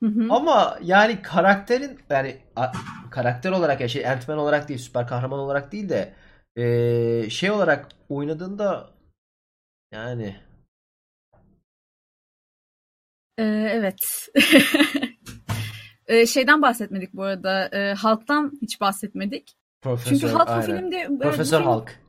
Hı 0.02 0.06
hı. 0.08 0.26
Ama 0.30 0.78
yani 0.82 1.22
karakterin 1.22 1.98
yani 2.10 2.36
a- 2.56 2.72
karakter 3.10 3.52
olarak 3.52 3.80
ya 3.80 3.88
şey 3.88 4.08
Ant-Man 4.08 4.38
olarak 4.38 4.68
değil 4.68 4.80
süper 4.80 5.06
kahraman 5.06 5.38
olarak 5.38 5.72
değil 5.72 5.88
de 5.88 6.14
eee, 6.56 7.30
şey 7.30 7.50
olarak 7.50 7.88
oynadığında 8.08 8.90
yani 9.92 10.36
Ee, 13.38 13.44
evet. 13.72 14.28
Ee, 16.06 16.26
şeyden 16.26 16.62
bahsetmedik 16.62 17.12
bu 17.14 17.22
arada. 17.22 17.68
Ee, 17.72 17.94
halktan 17.94 18.52
hiç 18.62 18.80
bahsetmedik. 18.80 19.56
Profesör 19.80 20.18
Çünkü 20.20 20.32
halk 20.34 20.48
bu 20.48 20.52
aynen. 20.52 20.66
filmde 20.66 21.06
bu 21.10 21.18
Profesör 21.18 21.58
film 21.58 21.68
Hulk. 21.70 22.00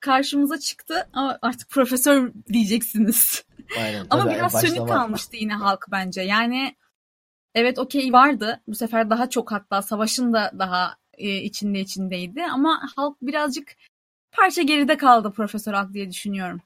karşımıza 0.00 0.58
çıktı 0.58 1.08
ama 1.12 1.38
artık 1.42 1.70
profesör 1.70 2.32
diyeceksiniz. 2.52 3.44
Aynen. 3.78 4.06
Ama 4.10 4.22
tabii, 4.24 4.34
biraz 4.34 4.54
başta 4.54 4.68
sönük 4.68 4.80
var. 4.80 4.88
kalmıştı 4.88 5.36
yine 5.36 5.54
halk 5.54 5.86
bence. 5.92 6.22
Yani 6.22 6.76
evet 7.54 7.78
okey 7.78 8.12
vardı. 8.12 8.60
Bu 8.68 8.74
sefer 8.74 9.10
daha 9.10 9.30
çok 9.30 9.52
hatta 9.52 9.82
savaşın 9.82 10.32
da 10.32 10.52
daha 10.58 10.96
e, 11.18 11.36
içinde 11.36 11.80
içindeydi. 11.80 12.42
Ama 12.44 12.80
halk 12.96 13.16
birazcık 13.22 13.72
parça 14.32 14.62
geride 14.62 14.96
kaldı 14.96 15.32
Profesör 15.32 15.72
Halk 15.72 15.92
diye 15.94 16.10
düşünüyorum. 16.10 16.60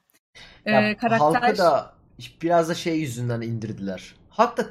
Ee, 0.65 0.71
Ya, 0.71 0.97
karakter 0.97 1.41
Hulk'ı 1.41 1.57
da 1.57 1.95
biraz 2.41 2.69
da 2.69 2.75
şey 2.75 2.99
yüzünden 2.99 3.41
indirdiler. 3.41 4.15
Hulk 4.29 4.57
da 4.57 4.65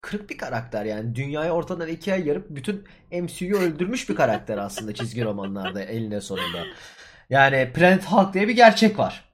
kırık 0.00 0.30
bir 0.30 0.38
karakter 0.38 0.84
yani. 0.84 1.14
Dünyayı 1.14 1.50
ortadan 1.50 1.88
ikiye 1.88 2.16
yarıp 2.16 2.46
bütün 2.50 2.84
MCU'yu 3.12 3.56
öldürmüş 3.56 4.08
bir 4.08 4.14
karakter 4.14 4.58
aslında 4.58 4.94
çizgi 4.94 5.24
romanlarda 5.24 5.82
eline 5.82 6.20
sonunda. 6.20 6.64
Yani 7.30 7.72
Planet 7.74 8.04
Hulk 8.04 8.34
diye 8.34 8.48
bir 8.48 8.56
gerçek 8.56 8.98
var. 8.98 9.24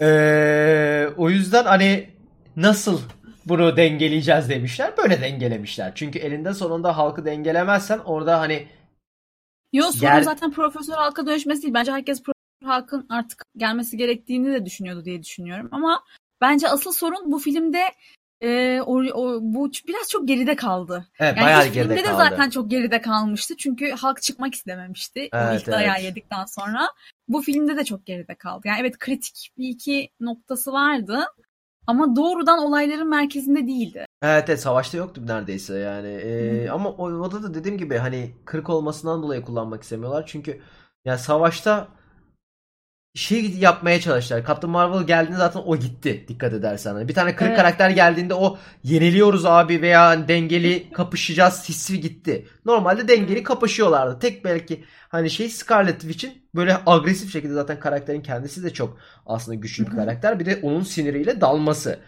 Ee, 0.00 1.08
o 1.16 1.30
yüzden 1.30 1.64
hani 1.64 2.10
nasıl 2.56 3.00
bunu 3.46 3.76
dengeleyeceğiz 3.76 4.48
demişler. 4.48 4.96
Böyle 4.96 5.20
dengelemişler. 5.20 5.92
Çünkü 5.94 6.18
elinde 6.18 6.54
sonunda 6.54 6.96
halkı 6.96 7.24
dengelemezsen 7.24 7.98
orada 7.98 8.40
hani 8.40 8.68
Yo 9.72 9.82
sorun 9.92 10.04
Yer- 10.12 10.22
zaten 10.22 10.50
Profesör 10.52 10.94
Halk'a 10.94 11.26
dönüşmesi 11.26 11.62
değil. 11.62 11.74
Bence 11.74 11.92
herkes 11.92 12.22
Profesör 12.22 12.72
Halk'ın 12.74 13.06
artık 13.08 13.42
gelmesi 13.56 13.96
gerektiğini 13.96 14.52
de 14.52 14.66
düşünüyordu 14.66 15.04
diye 15.04 15.22
düşünüyorum. 15.22 15.68
Ama 15.72 16.04
bence 16.40 16.68
asıl 16.68 16.92
sorun 16.92 17.32
bu 17.32 17.38
filmde 17.38 17.82
e, 18.40 18.80
o, 18.80 19.02
o- 19.04 19.38
bu 19.42 19.70
biraz 19.88 20.08
çok 20.10 20.28
geride 20.28 20.56
kaldı. 20.56 21.06
evet, 21.20 21.36
Yani 21.36 21.44
bayağı 21.46 21.66
ilk 21.66 21.74
geride 21.74 21.94
filmde 21.94 22.08
de 22.08 22.12
kaldı. 22.12 22.28
zaten 22.30 22.50
çok 22.50 22.70
geride 22.70 23.00
kalmıştı. 23.00 23.56
Çünkü 23.56 23.90
halk 23.90 24.22
çıkmak 24.22 24.54
istememişti. 24.54 25.28
o 25.32 25.36
Evet, 25.36 25.60
ilk 25.60 25.66
dayağı 25.66 25.94
evet. 25.96 26.04
yedikten 26.04 26.44
sonra. 26.44 26.88
Bu 27.28 27.42
filmde 27.42 27.76
de 27.76 27.84
çok 27.84 28.06
geride 28.06 28.34
kaldı. 28.34 28.62
Yani 28.68 28.78
evet 28.80 28.98
kritik 28.98 29.50
bir 29.58 29.68
iki 29.68 30.08
noktası 30.20 30.72
vardı. 30.72 31.24
Ama 31.86 32.16
doğrudan 32.16 32.58
olayların 32.58 33.08
merkezinde 33.08 33.66
değildi. 33.66 34.06
Evet, 34.22 34.48
evet 34.48 34.60
savaşta 34.60 34.98
yoktu 34.98 35.26
neredeyse 35.26 35.78
yani. 35.78 36.08
Ee, 36.08 36.68
ama 36.70 36.90
o, 36.90 37.04
o 37.04 37.32
da 37.32 37.54
dediğim 37.54 37.78
gibi 37.78 37.96
hani 37.96 38.34
kırık 38.44 38.70
olmasından 38.70 39.22
dolayı 39.22 39.42
kullanmak 39.42 39.82
istemiyorlar. 39.82 40.24
Çünkü 40.26 40.60
ya 41.04 41.18
savaşta 41.18 41.88
şey 43.14 43.50
yapmaya 43.50 44.00
çalıştılar. 44.00 44.46
Captain 44.46 44.70
Marvel 44.72 45.06
geldiğinde 45.06 45.38
zaten 45.38 45.60
o 45.66 45.76
gitti 45.76 46.24
dikkat 46.28 46.52
edersen. 46.52 46.94
Hani 46.94 47.08
bir 47.08 47.14
tane 47.14 47.36
kırık 47.36 47.48
Evet. 47.50 47.58
karakter 47.58 47.90
geldiğinde 47.90 48.34
o 48.34 48.58
yeniliyoruz 48.82 49.46
abi 49.46 49.82
veya 49.82 50.28
dengeli 50.28 50.90
kapışacağız 50.92 51.68
hissi 51.68 52.00
gitti. 52.00 52.48
Normalde 52.64 53.08
dengeli 53.08 53.42
kapışıyorlardı. 53.42 54.18
Tek 54.18 54.44
belki 54.44 54.84
hani 55.08 55.30
şey 55.30 55.48
Scarlet 55.48 56.00
Witch'in 56.00 56.48
böyle 56.54 56.76
agresif 56.86 57.32
şekilde 57.32 57.54
zaten 57.54 57.80
karakterin 57.80 58.22
kendisi 58.22 58.64
de 58.64 58.72
çok 58.72 58.98
aslında 59.26 59.54
güçlü 59.54 59.86
bir 59.86 59.90
karakter. 59.90 60.38
Bir 60.40 60.46
de 60.46 60.58
onun 60.62 60.82
siniriyle 60.82 61.40
dalması. 61.40 61.98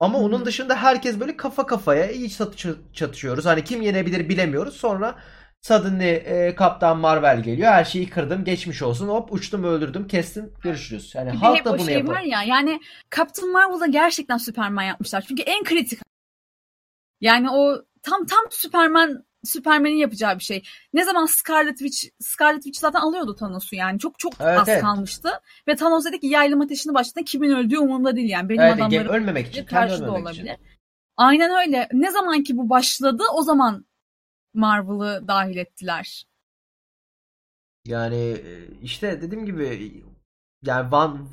Ama 0.00 0.18
onun 0.18 0.44
dışında 0.44 0.76
herkes 0.76 1.20
böyle 1.20 1.36
kafa 1.36 1.66
kafaya 1.66 2.10
iyi 2.10 2.30
çatı- 2.30 2.78
çatışıyoruz. 2.92 3.46
Hani 3.46 3.64
kim 3.64 3.82
yenebilir 3.82 4.28
bilemiyoruz. 4.28 4.76
Sonra 4.76 5.14
suddenly 5.62 6.10
e, 6.10 6.54
Kaptan 6.54 6.98
Marvel 6.98 7.42
geliyor. 7.42 7.72
Her 7.72 7.84
şeyi 7.84 8.10
kırdım. 8.10 8.44
Geçmiş 8.44 8.82
olsun. 8.82 9.08
Hop 9.08 9.32
uçtum 9.32 9.64
öldürdüm. 9.64 10.08
Kestim. 10.08 10.52
Görüşürüz. 10.62 11.12
Yani 11.14 11.30
halk 11.30 11.58
hep 11.58 11.64
da 11.64 11.78
bunu 11.78 11.86
şey 11.86 11.94
yapar. 11.94 12.14
var 12.14 12.20
ya 12.22 12.42
yani 12.42 12.80
Captain 13.16 13.52
Marvel'da 13.52 13.86
gerçekten 13.86 14.36
Superman 14.36 14.82
yapmışlar. 14.82 15.24
Çünkü 15.28 15.42
en 15.42 15.64
kritik. 15.64 16.00
Yani 17.20 17.50
o 17.50 17.82
tam 18.02 18.26
tam 18.26 18.44
Superman 18.50 19.24
Superman'in 19.44 19.96
yapacağı 19.96 20.38
bir 20.38 20.44
şey. 20.44 20.62
Ne 20.94 21.04
zaman 21.04 21.26
Scarlet 21.26 21.78
Witch 21.78 22.14
Scarlet 22.20 22.62
Witch 22.62 22.80
zaten 22.80 23.00
alıyordu 23.00 23.34
Thanos'u 23.34 23.76
yani. 23.76 23.98
Çok 23.98 24.18
çok 24.18 24.32
Evet, 24.40 24.60
az 24.60 24.68
evet. 24.68 24.82
kalmıştı. 24.82 25.28
Ve 25.68 25.76
Thanos 25.76 26.04
dedi 26.04 26.20
ki 26.20 26.26
yaylım 26.26 26.60
ateşini 26.60 26.94
başlatın. 26.94 27.22
Kimin 27.22 27.50
öldüğü 27.50 27.78
umurumda 27.78 28.16
değil 28.16 28.30
yani. 28.30 28.48
Benim 28.48 28.60
Evet, 28.60 28.74
adamlarım 28.74 29.08
ölmemek 29.08 29.46
için. 29.48 29.64
Karşı 29.64 30.06
da 30.06 30.10
olabilir. 30.12 30.30
için. 30.30 30.48
Aynen 31.16 31.50
öyle. 31.50 31.88
Ne 31.92 32.10
zaman 32.10 32.42
ki 32.42 32.56
bu 32.56 32.70
başladı 32.70 33.22
o 33.34 33.42
zaman 33.42 33.84
Marvel'ı 34.54 35.28
dahil 35.28 35.56
ettiler. 35.56 36.24
Yani 37.84 38.16
e, 38.16 38.66
işte 38.82 39.22
dediğim 39.22 39.46
gibi 39.46 39.92
yani 40.62 40.92
Van, 40.92 41.28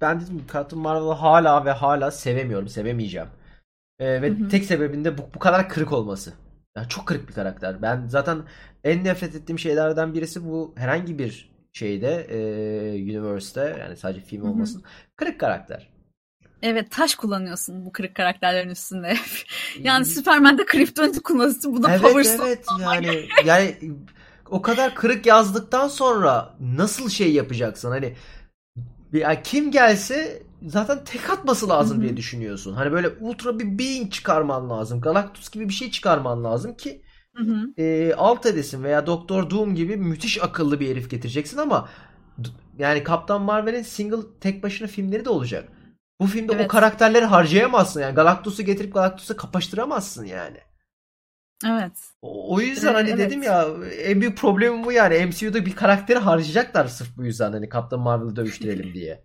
ben 0.00 0.20
dedim 0.20 0.46
Captain 0.52 0.82
Marvel'ı 0.82 1.12
hala 1.12 1.64
ve 1.64 1.70
hala 1.70 2.10
sevemiyorum. 2.10 2.68
Sevemeyeceğim. 2.68 3.28
Ee, 4.00 4.22
ve 4.22 4.28
Hı 4.28 4.32
hı. 4.32 4.48
tek 4.48 4.64
sebebinde 4.66 5.18
bu, 5.18 5.22
bu 5.34 5.40
kadar 5.40 5.70
kırık 5.70 5.92
olması. 5.92 6.34
Yani 6.76 6.88
çok 6.88 7.06
kırık 7.08 7.28
bir 7.30 7.34
karakter. 7.34 7.82
Ben 7.82 8.06
zaten 8.08 8.42
en 8.84 9.04
nefret 9.04 9.36
ettiğim 9.36 9.60
şeylerden 9.60 10.14
birisi 10.14 10.46
bu 10.46 10.74
herhangi 10.78 11.18
bir 11.20 11.52
şeyde 11.72 12.26
e, 12.30 13.02
universe'te 13.04 13.76
yani 13.80 13.96
sadece 13.98 14.22
film 14.22 14.44
Hı 14.44 14.48
hı. 14.48 14.50
olmasın. 14.50 14.84
Kırık 15.16 15.40
karakter. 15.40 15.89
Evet 16.62 16.90
taş 16.90 17.14
kullanıyorsun 17.14 17.86
bu 17.86 17.92
kırık 17.92 18.14
karakterlerin 18.14 18.70
üstünde. 18.70 19.16
yani 19.82 20.04
Superman'de 20.04 20.64
Kryptonit'i 20.64 21.20
kullanıyorsun. 21.20 21.76
Bu 21.76 21.82
da 21.82 21.90
Evet 21.90 22.02
Power 22.02 22.24
Stone. 22.24 22.48
evet 22.48 22.66
yani 22.80 23.28
yani 23.44 23.74
o 24.50 24.62
kadar 24.62 24.94
kırık 24.94 25.26
yazdıktan 25.26 25.88
sonra 25.88 26.54
nasıl 26.60 27.08
şey 27.08 27.32
yapacaksın? 27.32 27.90
Hani 27.90 28.14
ya 29.12 29.42
kim 29.42 29.70
gelse 29.70 30.42
zaten 30.66 31.04
tek 31.04 31.30
atması 31.30 31.68
lazım 31.68 32.02
diye 32.02 32.16
düşünüyorsun. 32.16 32.74
Hani 32.74 32.92
böyle 32.92 33.08
ultra 33.08 33.58
bir 33.58 33.78
being 33.78 34.12
çıkarman 34.12 34.70
lazım. 34.70 35.00
Galactus 35.00 35.50
gibi 35.50 35.68
bir 35.68 35.74
şey 35.74 35.90
çıkarman 35.90 36.44
lazım 36.44 36.76
ki 36.76 37.02
Hı 37.36 37.42
hı. 37.42 37.82
e, 37.82 38.14
alt 38.16 38.46
edesin 38.46 38.84
veya 38.84 39.06
Doktor 39.06 39.50
Doom 39.50 39.74
gibi 39.74 39.96
müthiş 39.96 40.42
akıllı 40.42 40.80
bir 40.80 40.88
herif 40.90 41.10
getireceksin 41.10 41.58
ama 41.58 41.88
yani 42.78 43.04
Kaptan 43.04 43.42
Marvel'in 43.42 43.82
single 43.82 44.16
tek 44.40 44.62
başına 44.62 44.88
filmleri 44.88 45.24
de 45.24 45.30
olacak. 45.30 45.68
Bu 46.20 46.26
filmde 46.26 46.52
o 46.52 46.54
Evet. 46.54 46.68
karakterleri 46.68 47.24
harcayamazsın 47.24 48.00
yani. 48.00 48.14
Galactus'u 48.14 48.62
getirip 48.62 48.94
Galactus'u 48.94 49.36
kapıştıramazsın 49.36 50.24
yani. 50.24 50.56
Evet. 51.66 51.92
O 52.22 52.54
o 52.54 52.60
yüzden 52.60 52.90
Ee, 52.92 52.94
hani 52.94 53.10
evet. 53.10 53.18
dedim 53.18 53.42
ya 53.42 53.66
en 54.04 54.20
büyük 54.20 54.38
problemim 54.38 54.84
bu 54.84 54.92
yani. 54.92 55.26
MCU'da 55.26 55.66
bir 55.66 55.74
karakteri 55.76 56.18
harcayacaklar 56.18 56.86
sırf 56.86 57.16
bu 57.16 57.24
yüzden 57.24 57.52
hani 57.52 57.68
Kaptan 57.68 58.00
Marvel'ı 58.00 58.36
dövüştürelim 58.36 58.94
diye. 58.94 59.24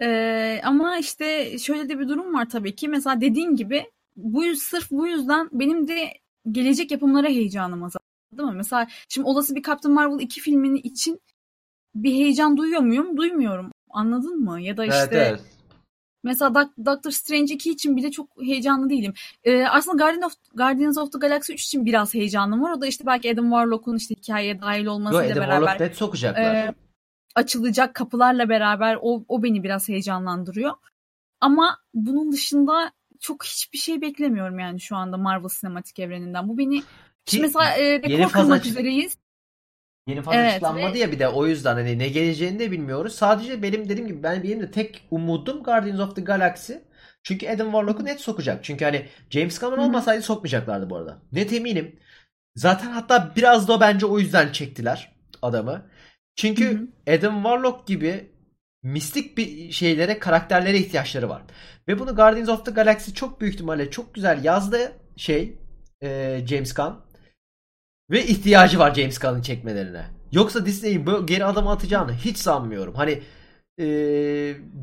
Ee, 0.00 0.60
ama 0.64 0.98
işte 0.98 1.58
şöyle 1.58 1.88
de 1.88 1.98
bir 1.98 2.08
durum 2.08 2.34
var 2.34 2.48
tabii 2.50 2.76
ki. 2.76 2.88
Mesela 2.88 3.20
dediğin 3.20 3.56
gibi 3.56 3.90
bu 4.16 4.56
sırf 4.56 4.90
bu 4.90 5.06
yüzden 5.08 5.48
benim 5.52 5.88
de 5.88 6.12
gelecek 6.52 6.90
yapımlara 6.90 7.28
heyecanım 7.28 7.82
azaldı. 7.82 8.04
Değil 8.32 8.48
mi? 8.48 8.54
Mesela 8.56 8.88
şimdi 9.08 9.28
olası 9.28 9.54
bir 9.54 9.62
Captain 9.62 9.94
Marvel 9.94 10.20
2 10.20 10.40
filmini 10.40 10.78
için 10.78 11.20
bir 11.94 12.12
heyecan 12.12 12.56
duyuyor 12.56 12.80
muyum? 12.80 13.16
Duymuyorum. 13.16 13.72
Anladın 13.96 14.40
mı? 14.40 14.60
Ya 14.60 14.76
da 14.76 14.84
işte 14.84 14.98
Evet 14.98 15.12
evet. 15.12 15.40
mesela 16.24 16.50
Doc- 16.50 16.86
Doctor 16.86 17.10
Strange 17.10 17.54
2 17.54 17.70
için 17.70 17.96
bile 17.96 18.10
çok 18.10 18.28
heyecanlı 18.42 18.90
değilim. 18.90 19.14
Ee, 19.44 19.64
aslında 19.64 20.04
Guardian 20.04 20.22
of, 20.22 20.32
Guardians 20.54 20.98
of 20.98 21.12
the 21.12 21.18
Galaxy 21.18 21.52
3 21.52 21.64
için 21.64 21.86
biraz 21.86 22.14
heyecanım 22.14 22.62
var. 22.62 22.72
O 22.72 22.80
da 22.80 22.86
işte 22.86 23.06
belki 23.06 23.32
Adam 23.32 23.44
Warlock'un 23.44 23.96
işte 23.96 24.14
hikayeye 24.14 24.60
dahil 24.60 24.84
Yo 24.84 24.92
olmasıyla 24.92 25.24
Adam 25.26 25.36
beraber 25.36 25.56
Warlock 25.56 25.80
net 25.80 25.96
sokacaklar. 25.96 26.54
e, 26.54 26.74
açılacak 27.34 27.94
kapılarla 27.94 28.48
beraber 28.48 28.98
o, 29.02 29.24
o 29.28 29.42
beni 29.42 29.62
biraz 29.62 29.88
heyecanlandırıyor. 29.88 30.72
Ama 31.40 31.78
bunun 31.94 32.32
dışında 32.32 32.92
çok 33.20 33.44
hiçbir 33.44 33.78
şey 33.78 34.00
beklemiyorum 34.00 34.58
yani 34.58 34.80
şu 34.80 34.96
anda 34.96 35.16
Marvel 35.16 35.48
sinematik 35.48 35.98
evreninden. 35.98 36.48
Bu 36.48 36.58
beni 36.58 36.82
Ki 37.24 37.40
mesela 37.40 37.70
e, 37.70 38.02
rekor 38.02 38.30
kırmak 38.30 38.66
üzereyiz. 38.66 39.18
Yeni 40.06 40.22
fazla 40.22 40.40
Evet, 40.40 40.50
açıklanmadı 40.50 40.94
ve- 40.94 40.98
ya 40.98 41.12
bir 41.12 41.18
de 41.18 41.28
o 41.28 41.46
yüzden 41.46 41.74
hani 41.74 41.98
ne 41.98 42.08
geleceğini 42.08 42.58
de 42.58 42.70
bilmiyoruz. 42.70 43.14
Sadece 43.14 43.62
benim 43.62 43.88
dediğim 43.88 44.08
gibi 44.08 44.22
ben 44.22 44.42
benim 44.42 44.60
de 44.60 44.70
tek 44.70 45.08
umudum 45.10 45.62
Guardians 45.62 46.00
of 46.00 46.16
the 46.16 46.22
Galaxy. 46.22 46.72
Çünkü 47.22 47.48
Adam 47.48 47.66
Warlock'u 47.66 48.04
net 48.04 48.20
sokacak. 48.20 48.64
Çünkü 48.64 48.84
hani 48.84 49.06
James 49.30 49.60
Cameron 49.60 49.78
Hı 49.78 49.82
hı. 49.82 49.86
olmasaydı 49.86 50.22
sokmayacaklardı 50.22 50.90
bu 50.90 50.96
arada. 50.96 51.18
Net 51.32 51.52
eminim. 51.52 51.96
Zaten 52.56 52.90
hatta 52.90 53.32
biraz 53.36 53.68
da 53.68 53.80
bence 53.80 54.06
o 54.06 54.18
yüzden 54.18 54.52
çektiler 54.52 55.12
adamı. 55.42 55.82
Çünkü 56.36 56.88
Adam 57.08 57.34
Warlock 57.42 57.86
gibi 57.86 58.30
mistik 58.82 59.38
bir 59.38 59.72
şeylere, 59.72 60.18
karakterlere 60.18 60.78
ihtiyaçları 60.78 61.28
var. 61.28 61.42
Ve 61.88 61.98
bunu 61.98 62.16
Guardians 62.16 62.48
of 62.48 62.64
the 62.64 62.70
Galaxy 62.70 63.10
çok 63.12 63.40
büyük 63.40 63.54
ihtimalle 63.54 63.90
çok 63.90 64.14
güzel 64.14 64.44
yazdı 64.44 64.92
şey 65.16 65.58
e, 66.02 66.40
James 66.46 66.74
Gunn. 66.74 66.94
Ve 68.10 68.26
ihtiyacı 68.26 68.78
var 68.78 68.94
James 68.94 69.18
Gunn'ın 69.18 69.42
çekmelerine. 69.42 70.04
Yoksa 70.32 70.66
Disney'in 70.66 71.06
böyle 71.06 71.24
geri 71.26 71.44
adım 71.44 71.68
atacağını 71.68 72.12
hiç 72.12 72.36
sanmıyorum. 72.38 72.94
Hani 72.94 73.22
e, 73.78 73.84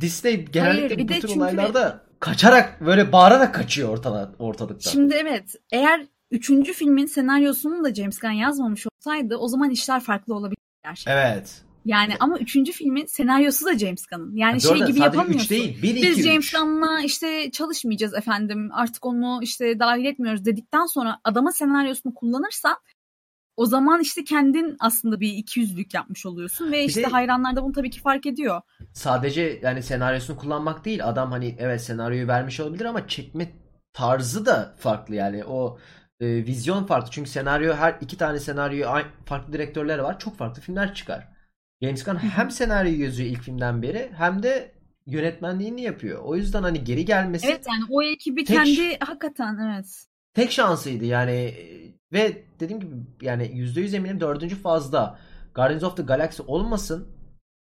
Disney 0.01 0.45
genellikle 0.45 0.95
Hayır, 0.95 1.07
bir 1.09 1.21
çünkü- 1.21 1.39
olaylarda 1.39 2.03
kaçarak 2.19 2.82
böyle 2.86 3.11
bağırarak 3.11 3.55
kaçıyor 3.55 3.89
ortada, 3.89 4.32
ortalıktan. 4.39 4.91
Şimdi 4.91 5.13
evet 5.15 5.55
eğer 5.71 6.05
üçüncü 6.32 6.74
filmin 6.74 7.05
senaryosunu 7.05 7.84
da 7.84 7.93
James 7.93 8.19
Gunn 8.19 8.32
yazmamış 8.32 8.86
olsaydı 8.88 9.38
o 9.38 9.47
zaman 9.47 9.69
işler 9.69 9.99
farklı 9.99 10.36
olabilir 10.36 10.57
gerçekten. 10.84 11.17
Evet. 11.17 11.61
Yani 11.86 12.13
ama 12.19 12.38
üçüncü 12.39 12.71
filmin 12.71 13.05
senaryosu 13.05 13.65
da 13.65 13.78
James 13.78 14.05
Gunn'ın. 14.05 14.36
Yani 14.36 14.61
şey 14.61 14.71
doğru 14.71 14.80
da 14.80 14.86
gibi 14.86 14.99
yapamıyorsun. 14.99 15.45
3 15.45 15.49
değil. 15.49 15.82
1 15.84 15.95
2 15.95 16.07
Biz 16.07 16.19
3. 16.19 16.26
James 16.26 16.51
Gunn'la 16.53 17.01
işte 17.01 17.51
çalışmayacağız 17.51 18.13
efendim 18.13 18.69
artık 18.74 19.05
onu 19.05 19.39
işte 19.43 19.80
dahil 19.80 20.05
etmiyoruz 20.05 20.45
dedikten 20.45 20.86
sonra 20.86 21.19
adama 21.24 21.51
senaryosunu 21.51 22.13
kullanırsan 22.13 22.76
o 23.58 23.66
zaman 23.66 24.01
işte 24.01 24.24
kendin 24.24 24.76
aslında 24.80 25.20
bir 25.20 25.34
ikiyüzlülük 25.34 25.93
yapmış 25.93 26.26
oluyorsun 26.26 26.72
ve 26.72 26.82
Bir 26.84 26.88
işte 26.88 27.04
de- 27.04 27.08
hayranlar 27.08 27.56
da 27.56 27.64
bunu 27.64 27.72
tabii 27.72 27.89
ki 27.89 28.01
fark 28.01 28.26
ediyor. 28.26 28.62
Sadece 28.93 29.60
yani 29.64 29.84
senaryosunu 29.84 30.38
kullanmak 30.38 30.86
değil. 30.86 31.08
Adam 31.08 31.32
hani 31.32 31.56
evet 31.60 31.82
senaryoyu 31.82 32.28
vermiş 32.28 32.60
olabilir 32.60 32.86
ama 32.86 33.08
çekme 33.08 33.51
tarzı 33.93 34.45
da 34.45 34.76
farklı 34.78 35.16
yani. 35.16 35.45
O 35.45 35.78
e, 36.20 36.28
vizyon 36.45 36.86
farklı. 36.86 37.12
Çünkü 37.12 37.30
senaryo 37.30 37.74
her 37.74 37.97
iki 38.01 38.18
tane 38.18 38.39
senaryo 38.39 38.89
farklı 39.26 39.54
direktörler 39.54 39.99
var. 39.99 40.20
Çok 40.20 40.38
farklı 40.38 40.62
filmler 40.62 40.93
çıkar. 40.93 41.28
James 41.82 42.04
Gunn 42.04 42.16
hem 42.16 42.51
senaryoyu 42.51 43.04
yazıyor 43.04 43.30
ilk 43.30 43.41
filmden 43.41 43.82
beri 43.82 44.12
hem 44.18 44.43
de 44.43 44.72
yönetmenliğini 45.06 45.82
yapıyor. 45.82 46.22
O 46.24 46.36
yüzden 46.36 46.64
hani 46.64 46.84
geri 46.84 47.06
gelmesi 47.06 47.47
Evet 47.47 47.66
yani 47.68 47.84
o 47.89 48.04
ekibi 48.04 48.43
Tek- 48.45 48.58
kendi 48.58 48.99
hakikaten 48.99 49.58
evet. 49.58 50.06
Tek 50.34 50.52
şansıydı 50.52 51.06
yani 51.06 51.32
E, 51.32 51.84
ve 52.14 52.44
dediğim 52.60 52.82
gibi 52.82 52.96
yani 53.22 53.44
%100 53.44 53.96
eminim 53.96 54.20
dördüncü 54.20 54.56
fazda 54.56 55.20
Guardians 55.56 55.84
of 55.84 55.98
the 55.98 56.04
Galaxy 56.04 56.42
olmasın 56.48 57.08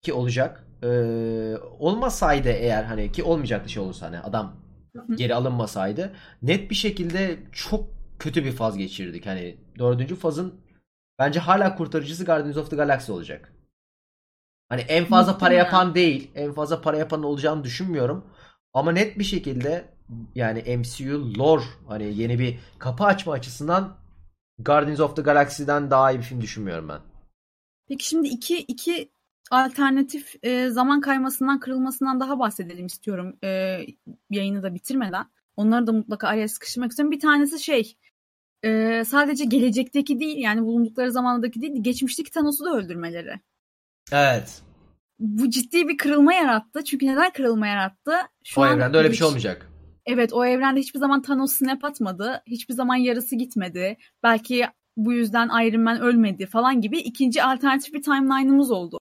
ki 0.02 0.14
olacak. 0.14 0.68
Ee, 0.84 1.56
olmasaydı 1.80 2.50
eğer 2.50 2.84
hani 2.84 3.12
ki 3.12 3.24
olmayacaktı 3.24 3.70
şey 3.70 3.84
olursa 3.84 4.06
hani 4.06 4.20
adam 4.20 4.56
geri 5.16 5.36
alınmasaydı 5.36 6.14
net 6.42 6.70
bir 6.70 6.76
şekilde 6.76 7.38
çok 7.52 7.86
kötü 8.20 8.46
bir 8.46 8.52
faz 8.52 8.78
geçirdik. 8.78 9.26
Hani 9.26 9.58
dördüncü 9.80 10.16
fazın 10.16 10.54
bence 11.20 11.40
hala 11.40 11.76
kurtarıcısı 11.76 12.26
Guardians 12.26 12.58
of 12.58 12.70
the 12.70 12.76
Galaxy 12.76 13.12
olacak. 13.12 13.54
Hani 14.70 14.82
en 14.82 15.06
fazla 15.06 15.38
para 15.38 15.54
yapan 15.54 15.96
değil. 15.96 16.32
En 16.36 16.54
fazla 16.54 16.82
para 16.82 16.98
yapan 16.98 17.24
olacağını 17.24 17.64
düşünmüyorum. 17.64 18.26
Ama 18.74 18.92
net 18.92 19.20
bir 19.20 19.24
şekilde 19.24 19.86
yani 20.36 20.78
MCU 20.78 21.40
lore 21.40 21.64
hani 21.88 22.20
yeni 22.20 22.40
bir 22.40 22.60
kapı 22.80 23.04
açma 23.04 23.34
açısından 23.34 23.98
Guardians 24.60 25.00
of 25.00 25.16
the 25.16 25.22
Galaxy'den 25.22 25.92
daha 25.92 26.12
iyi 26.12 26.18
bir 26.18 26.24
film 26.24 26.42
düşünmüyorum 26.42 26.90
ben. 26.90 27.02
Peki 27.88 28.06
şimdi 28.06 28.28
iki, 28.28 28.58
iki 28.58 29.12
alternatif 29.52 30.36
e, 30.44 30.70
zaman 30.70 31.02
kaymasından 31.02 31.60
kırılmasından 31.60 32.20
daha 32.20 32.40
bahsedelim 32.40 32.86
istiyorum 32.86 33.38
e, 33.44 33.80
yayını 34.30 34.64
da 34.64 34.76
bitirmeden. 34.76 35.26
Onları 35.56 35.88
da 35.88 35.92
mutlaka 35.92 36.28
araya 36.28 36.48
sıkıştırmak 36.48 36.92
istiyorum. 36.92 37.12
Bir 37.12 37.20
tanesi 37.20 37.60
şey 37.60 37.98
e, 38.64 39.04
sadece 39.06 39.46
gelecekteki 39.46 40.20
değil 40.20 40.38
yani 40.38 40.62
bulundukları 40.62 41.12
zamandaki 41.12 41.62
değil 41.62 41.84
geçmişteki 41.84 42.32
Thanos'u 42.32 42.66
da 42.66 42.78
öldürmeleri. 42.78 43.40
Evet. 44.12 44.62
Bu 45.20 45.50
ciddi 45.50 45.88
bir 45.88 45.98
kırılma 45.98 46.34
yarattı. 46.34 46.84
Çünkü 46.84 47.08
neden 47.08 47.34
kırılma 47.34 47.68
yarattı? 47.68 48.12
Şu 48.44 48.62
o 48.62 48.64
an 48.64 48.76
evrende 48.76 48.98
öyle 48.98 49.12
bir 49.12 49.16
şey 49.16 49.28
olmayacak. 49.28 49.73
Evet 50.06 50.34
o 50.34 50.46
evrende 50.46 50.80
hiçbir 50.80 51.00
zaman 51.00 51.22
Thanos 51.22 51.54
snap 51.54 51.84
atmadı. 51.84 52.44
Hiçbir 52.48 52.74
zaman 52.74 52.96
yarısı 52.96 53.36
gitmedi. 53.36 53.98
Belki 54.24 54.66
bu 54.98 55.14
yüzden 55.14 55.50
Iron 55.66 55.82
Man 55.82 56.02
ölmedi 56.02 56.46
falan 56.46 56.82
gibi 56.82 57.00
ikinci 57.00 57.44
alternatif 57.44 57.94
bir 57.94 58.02
timeline'ımız 58.02 58.72
oldu. 58.72 58.98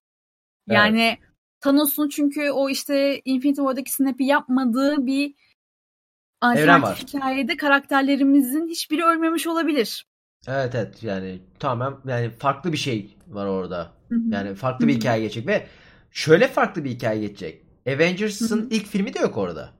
Evet. 0.68 0.76
Yani 0.78 1.18
Thanos'un 1.60 2.08
çünkü 2.08 2.50
o 2.50 2.70
işte 2.70 3.20
Infinity 3.24 3.60
War'daki 3.60 3.92
snap'i 3.92 4.24
yapmadığı 4.24 5.06
bir 5.06 5.34
alternatif 6.40 7.08
hikayede 7.08 7.56
karakterlerimizin 7.56 8.68
hiçbiri 8.68 9.04
ölmemiş 9.04 9.46
olabilir. 9.46 10.06
Evet 10.48 10.74
evet 10.74 11.02
yani 11.02 11.38
tamamen 11.58 11.98
yani 12.06 12.30
farklı 12.30 12.72
bir 12.72 12.76
şey 12.76 13.16
var 13.28 13.46
orada. 13.46 13.92
Hı 14.08 14.14
hı. 14.14 14.20
Yani 14.30 14.54
farklı 14.54 14.88
bir 14.88 14.94
hikaye 14.94 15.22
geçecek 15.22 15.48
ve 15.48 15.66
şöyle 16.10 16.48
farklı 16.48 16.84
bir 16.84 16.90
hikaye 16.90 17.20
geçecek. 17.20 17.62
Avengers'ın 17.86 18.68
ilk 18.70 18.86
filmi 18.86 19.14
de 19.14 19.18
yok 19.18 19.36
orada. 19.36 19.70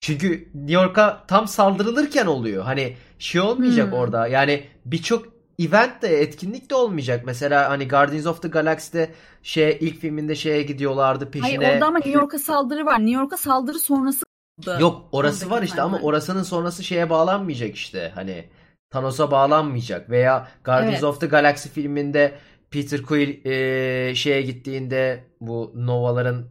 Çünkü 0.00 0.48
New 0.54 0.72
York'a 0.72 1.24
tam 1.26 1.48
saldırılırken 1.48 2.26
oluyor. 2.26 2.64
Hani 2.64 2.96
şey 3.18 3.40
olmayacak 3.40 3.86
Hmm. 3.86 3.92
orada. 3.98 4.26
Yani 4.26 4.64
birçok 4.84 5.26
event 5.58 6.02
de 6.02 6.20
etkinlik 6.20 6.70
de 6.70 6.74
olmayacak. 6.74 7.22
Mesela 7.26 7.70
hani 7.70 7.88
Guardians 7.88 8.26
of 8.26 8.42
the 8.42 8.48
Galaxy'de 8.48 9.10
şey 9.42 9.78
ilk 9.80 9.98
filminde 10.00 10.34
şeye 10.34 10.62
gidiyorlardı 10.62 11.28
Hayır 11.40 11.44
peşine. 11.56 11.72
orada 11.74 11.86
ama 11.86 11.98
New 11.98 12.10
York'a 12.20 12.38
saldırı 12.38 12.86
var. 12.86 12.98
New 12.98 13.20
York'a 13.20 13.36
saldırı 13.36 13.78
sonrası 13.78 14.24
da 14.66 14.78
Yok 14.80 15.02
orası 15.12 15.36
oradaki 15.46 15.50
var 15.50 15.62
işte 15.62 15.82
ama 15.82 15.98
orasının 16.02 16.42
sonrası 16.42 16.84
şeye 16.84 17.10
bağlanmayacak 17.10 17.74
işte. 17.74 18.12
Hani 18.14 18.44
Thanos'a 18.90 19.30
bağlanmayacak 19.30 20.10
veya 20.10 20.48
Guardians 20.64 20.92
Evet. 20.94 21.04
of 21.04 21.20
the 21.20 21.26
Galaxy 21.26 21.68
filminde 21.68 22.34
Peter 22.70 23.02
Quill 23.02 23.28
eee, 23.44 24.14
şeye 24.14 24.42
gittiğinde 24.42 25.24
bu 25.40 25.72
Nova'ların 25.74 26.46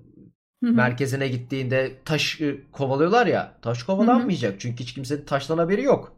Merkezine 0.76 1.28
gittiğinde 1.28 1.92
taş 2.06 2.42
e, 2.42 2.62
kovalıyorlar 2.72 3.28
ya. 3.28 3.58
Taş 3.62 3.84
kovalanmayacak. 3.84 4.60
Çünkü 4.62 4.84
hiç 4.84 4.94
kimsenin 4.94 5.26
taştan 5.26 5.58
haberi 5.58 5.84
yok. 5.84 6.18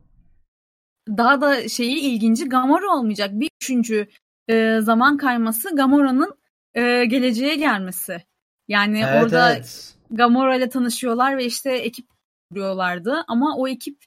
Daha 1.08 1.42
da 1.42 1.70
şeyi 1.70 2.00
ilginci 2.00 2.50
Gamora 2.50 2.92
olmayacak. 2.92 3.30
Bir 3.34 3.50
üçüncü 3.62 4.08
e, 4.50 4.80
zaman 4.82 5.18
kayması 5.18 5.76
Gamora'nın 5.76 6.38
e, 6.76 7.06
geleceğe 7.06 7.56
gelmesi. 7.56 8.24
Yani 8.68 9.04
Evet 9.10 9.24
orada 9.24 9.54
evet. 9.54 9.96
Gamora 10.12 10.56
ile 10.56 10.70
tanışıyorlar 10.70 11.38
ve 11.38 11.46
işte 11.46 11.72
ekip 11.72 12.08
kuruyorlardı 12.52 13.24
ama 13.28 13.56
o 13.58 13.68
ekip 13.68 14.06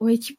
o 0.00 0.10
ekip 0.10 0.38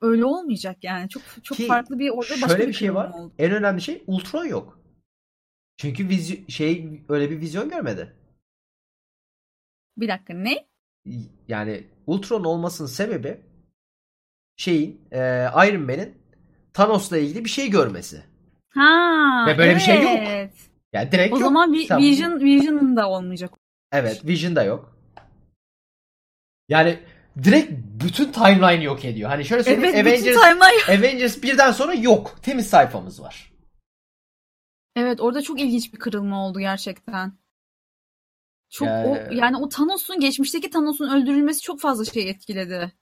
öyle 0.00 0.24
olmayacak 0.24 0.84
yani. 0.84 1.08
Çok 1.08 1.22
çok 1.42 1.58
Ki 1.58 1.66
farklı 1.66 1.98
bir 1.98 2.10
orada 2.10 2.34
başka 2.34 2.48
Şöyle 2.48 2.68
bir 2.68 2.72
şey 2.72 2.94
var. 2.94 3.10
oldu. 3.10 3.32
En 3.38 3.52
önemli 3.52 3.80
şey 3.80 4.02
Ultron 4.06 4.44
yok. 4.44 4.78
Çünkü 5.76 6.08
vizyon, 6.08 6.46
şey 6.48 7.02
öyle 7.08 7.30
bir 7.30 7.40
vizyon 7.40 7.68
görmedi. 7.68 8.16
Bir 9.98 10.08
dakika 10.08 10.34
ne? 10.34 10.66
Yani 11.48 11.84
Ultron 12.06 12.44
olmasının 12.44 12.88
sebebi 12.88 13.40
şeyin 14.56 15.00
e, 15.12 15.18
Iron 15.68 15.82
Man'in 15.82 16.18
Thanos'la 16.72 17.18
ilgili 17.18 17.44
bir 17.44 17.50
şey 17.50 17.70
görmesi. 17.70 18.22
Ha, 18.68 19.44
Ve 19.48 19.58
böyle 19.58 19.74
bir 19.74 19.80
şey 19.80 20.02
yok. 20.02 20.12
evet. 20.18 20.54
Yani 20.92 21.12
direkt 21.12 21.32
O 21.34 21.36
yok. 21.36 21.44
zaman 21.48 21.72
Vi- 21.74 21.86
Sen- 21.86 21.98
Vision 21.98 22.40
Vision'ın 22.40 22.96
da 22.96 23.08
olmayacak. 23.10 23.50
Evet, 23.92 24.24
Vision 24.26 24.56
da 24.56 24.62
yok. 24.62 24.98
Yani 26.68 26.98
direkt 27.44 27.72
bütün 28.04 28.32
timeline 28.32 28.84
yok 28.84 29.04
ediyor. 29.04 29.30
Hani 29.30 29.44
şöyle 29.44 29.62
söyleyeyim 29.64 29.94
Evet, 29.96 30.06
Avengers 30.06 30.42
timeline. 30.42 30.98
Avengers 30.98 31.42
birden 31.42 31.72
sonra 31.72 31.94
yok. 31.94 32.38
Temiz 32.42 32.66
sayfamız 32.70 33.22
var. 33.22 33.52
Evet, 34.96 35.20
orada 35.20 35.42
çok 35.42 35.60
ilginç 35.60 35.92
bir 35.92 35.98
kırılma 35.98 36.46
oldu 36.46 36.60
gerçekten. 36.60 37.32
Çok 38.70 38.88
Yani- 38.88 39.08
o 39.08 39.34
yani 39.34 39.56
o 39.56 39.68
Thanos'un 39.68 40.20
geçmişteki 40.20 40.70
Thanos'un 40.70 41.08
öldürülmesi 41.08 41.60
çok 41.60 41.80
fazla 41.80 42.04
şey 42.04 42.30
etkiledi. 42.30 42.92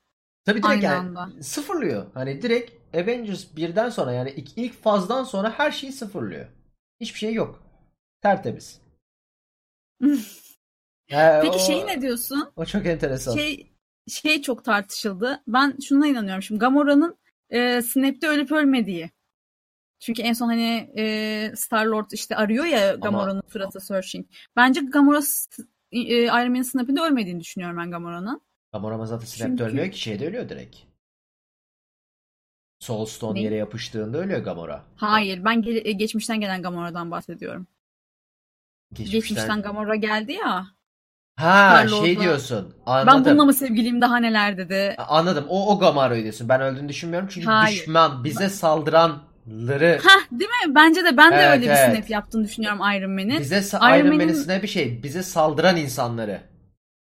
Tabii 0.44 0.58
direkt 0.62 0.66
Aynı 0.66 0.84
yani 0.84 0.96
anda. 1.18 1.42
sıfırlıyor. 1.42 2.06
Hani 2.14 2.42
direkt 2.42 2.96
Avengers 2.96 3.56
birden 3.56 3.90
sonra 3.90 4.12
yani 4.12 4.30
ilk, 4.30 4.58
ilk 4.58 4.82
fazdan 4.82 5.24
sonra 5.24 5.50
her 5.58 5.70
şeyi 5.70 5.92
sıfırlıyor. 5.92 6.46
Hiçbir 7.00 7.18
şey 7.18 7.34
yok. 7.34 7.62
Tertemiz. 8.22 8.80
Ee, 11.10 11.38
Peki 11.42 11.56
o, 11.56 11.58
şey 11.58 11.86
ne 11.86 12.02
diyorsun? 12.02 12.52
O 12.56 12.64
çok 12.64 12.86
enteresan. 12.86 13.36
Şey 13.36 13.72
şey 14.08 14.42
çok 14.42 14.64
tartışıldı. 14.64 15.42
Ben 15.48 15.76
şuna 15.88 16.06
inanıyorum 16.06 16.42
şimdi 16.42 16.58
Gamora'nın 16.58 17.18
e, 17.50 17.82
Snap'te 17.82 18.28
ölüp 18.28 18.52
ölmediği. 18.52 19.10
Çünkü 20.00 20.22
en 20.22 20.32
son 20.32 20.46
hani 20.48 20.92
e, 20.96 21.02
Star-Lord 21.56 22.06
işte 22.12 22.36
arıyor 22.36 22.64
ya 22.64 22.94
Gamora'nın 22.94 23.42
Fırat'a 23.48 23.80
searching. 23.80 24.26
Bence 24.56 24.80
Gamora 24.80 25.20
e, 25.92 25.98
Iron 26.24 26.48
Man'in 26.50 26.62
Snap'inde 26.62 27.00
ölmediğini 27.00 27.40
düşünüyorum 27.40 27.76
ben 27.78 27.90
Gamora'nın. 27.90 28.40
Gamora 28.72 29.06
zaten 29.06 29.26
Snap'te 29.26 29.48
Çünkü- 29.50 29.64
ölmüyor 29.64 29.90
ki 29.90 30.00
şeyde 30.00 30.26
ölüyor 30.28 30.48
direkt. 30.48 30.76
Soul 32.80 33.06
Stone 33.06 33.34
Ne? 33.38 33.42
yere 33.42 33.54
yapıştığında 33.54 34.18
ölüyor 34.18 34.40
Gamora. 34.40 34.84
Hayır, 34.96 35.44
ben 35.44 35.62
gele- 35.62 35.88
e, 35.88 35.92
geçmişten 35.92 36.40
gelen 36.40 36.62
Gamora'dan 36.62 37.10
bahsediyorum. 37.10 37.66
Geçmişten. 38.92 39.20
Geçmişten 39.20 39.62
Gamora 39.62 39.94
geldi 39.96 40.32
ya. 40.32 40.66
Ha 41.36 41.74
Star-Lord'la- 41.86 42.04
şey 42.06 42.20
diyorsun. 42.20 42.74
Ben 42.86 42.92
Anladım. 42.92 43.24
bununla 43.24 43.44
mı 43.44 43.52
sevgiliyim 43.54 44.00
daha 44.00 44.16
neler 44.16 44.56
dedi. 44.58 44.94
Anladım. 44.98 45.46
O 45.48 45.74
o 45.74 45.78
Gamara'yı 45.78 46.22
diyorsun. 46.22 46.48
Ben 46.48 46.60
öldüğünü 46.60 46.88
düşünmüyorum. 46.88 47.28
Çünkü 47.32 47.46
Hayır. 47.46 47.76
düşman 47.80 48.24
bize 48.24 48.48
saldıranları 49.46 49.98
Hah 50.04 50.30
değil 50.38 50.50
mi? 50.66 50.74
Bence 50.74 51.04
de 51.04 51.16
ben 51.16 51.32
de 51.32 51.36
Evet, 51.36 51.50
öyle 51.50 51.62
bir 51.62 51.68
evet. 51.70 51.94
snap 51.96 52.10
yaptığını 52.10 52.44
düşünüyorum 52.44 52.78
Iron 52.96 53.10
Man'in. 53.10 53.40
bize 53.40 53.62
Iron 53.72 53.98
Iron 53.98 54.16
Man'in 54.16 54.32
snap'i 54.32 54.68
şey 54.68 55.02
bize 55.02 55.22
saldıran 55.22 55.76
insanları 55.76 56.40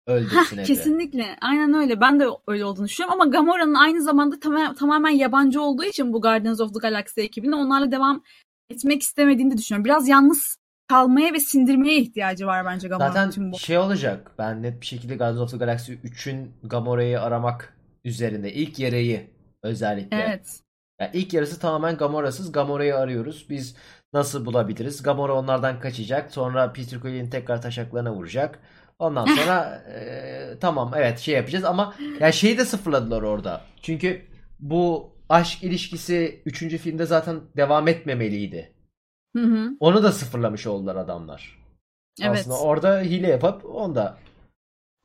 öldürsün 0.07 0.59
hep. 0.59 0.67
kesinlikle. 0.67 1.37
Aynen 1.41 1.75
öyle. 1.75 2.01
Ben 2.01 2.21
de 2.21 2.25
öyle 2.49 2.65
olduğunu 2.65 2.87
düşünüyorum. 2.87 3.21
Ama 3.21 3.31
Gamora'nın 3.31 3.75
aynı 3.75 4.03
zamanda 4.03 4.37
tama- 4.41 4.75
tamamen 4.75 5.11
yabancı 5.11 5.63
olduğu 5.63 5.85
için 5.85 6.13
bu 6.13 6.21
Guardians 6.21 6.61
of 6.61 6.75
the 6.75 6.79
Galaxy 6.79 7.21
ekibinin 7.21 7.53
onlarla 7.53 7.93
devam 7.93 8.23
etmek 8.71 9.03
istemediğini 9.03 9.53
de 9.53 9.57
düşünüyorum. 9.59 9.85
Biraz 9.85 10.09
yalnız 10.09 10.57
kalmaya 10.89 11.33
ve 11.33 11.41
sindirmeye 11.41 11.99
ihtiyacı 12.01 12.47
var 12.47 12.65
bence 12.65 12.89
Gamora'nın 12.89 13.13
Zaten 13.13 13.31
tüm 13.31 13.53
bu. 13.53 13.59
şey 13.59 13.79
olacak. 13.79 14.31
Ben 14.39 14.63
net 14.63 14.81
bir 14.81 14.87
şekilde 14.87 15.17
Guardians 15.17 15.41
of 15.41 15.51
the 15.51 15.57
Galaxy 15.57 15.93
3'ün 15.93 16.53
Gamora'yı 16.63 17.21
aramak 17.21 17.77
üzerinde. 18.05 18.53
ilk 18.53 18.79
yarıyı 18.79 19.27
özellikle. 19.63 20.17
Evet. 20.17 20.61
Yani 21.01 21.11
ilk 21.13 21.35
yarısı 21.35 21.61
tamamen 21.61 21.97
Gamora'sız. 21.97 22.53
Gamora'yı 22.53 22.97
arıyoruz. 22.97 23.47
Biz 23.51 23.77
nasıl 24.13 24.47
bulabiliriz? 24.47 25.03
Gamora 25.03 25.35
onlardan 25.35 25.81
kaçacak. 25.81 26.33
Sonra 26.33 26.73
Peter 26.73 27.01
Quill'in 27.01 27.31
tekrar 27.31 27.63
taşaklarına 27.63 28.15
vuracak. 28.15 28.59
Ondan 28.99 29.27
sonra 29.27 29.83
eee, 29.89 30.59
tamam 30.61 30.93
evet 30.97 31.19
şey 31.19 31.35
yapacağız 31.35 31.65
ama 31.65 31.95
yani 32.21 32.33
şeyi 32.33 32.59
de 32.59 32.65
sıfırladılar 32.65 33.23
orada. 33.23 33.61
Çünkü 33.83 34.23
bu 34.61 35.13
aşk 35.29 35.63
ilişkisi 35.63 36.43
3. 36.47 36.59
filmde 36.79 37.07
zaten 37.07 37.41
devam 37.57 37.89
etmemeliydi. 37.89 38.73
Hı 39.37 39.43
hı. 39.43 39.71
Onu 39.81 40.03
da 40.03 40.13
sıfırlamış 40.13 40.67
oldular 40.67 40.97
adamlar. 40.97 41.59
Evet. 42.23 42.39
Aslında 42.41 42.61
orada 42.61 43.01
hile 43.01 43.29
yapıp 43.29 43.65
onda 43.65 44.19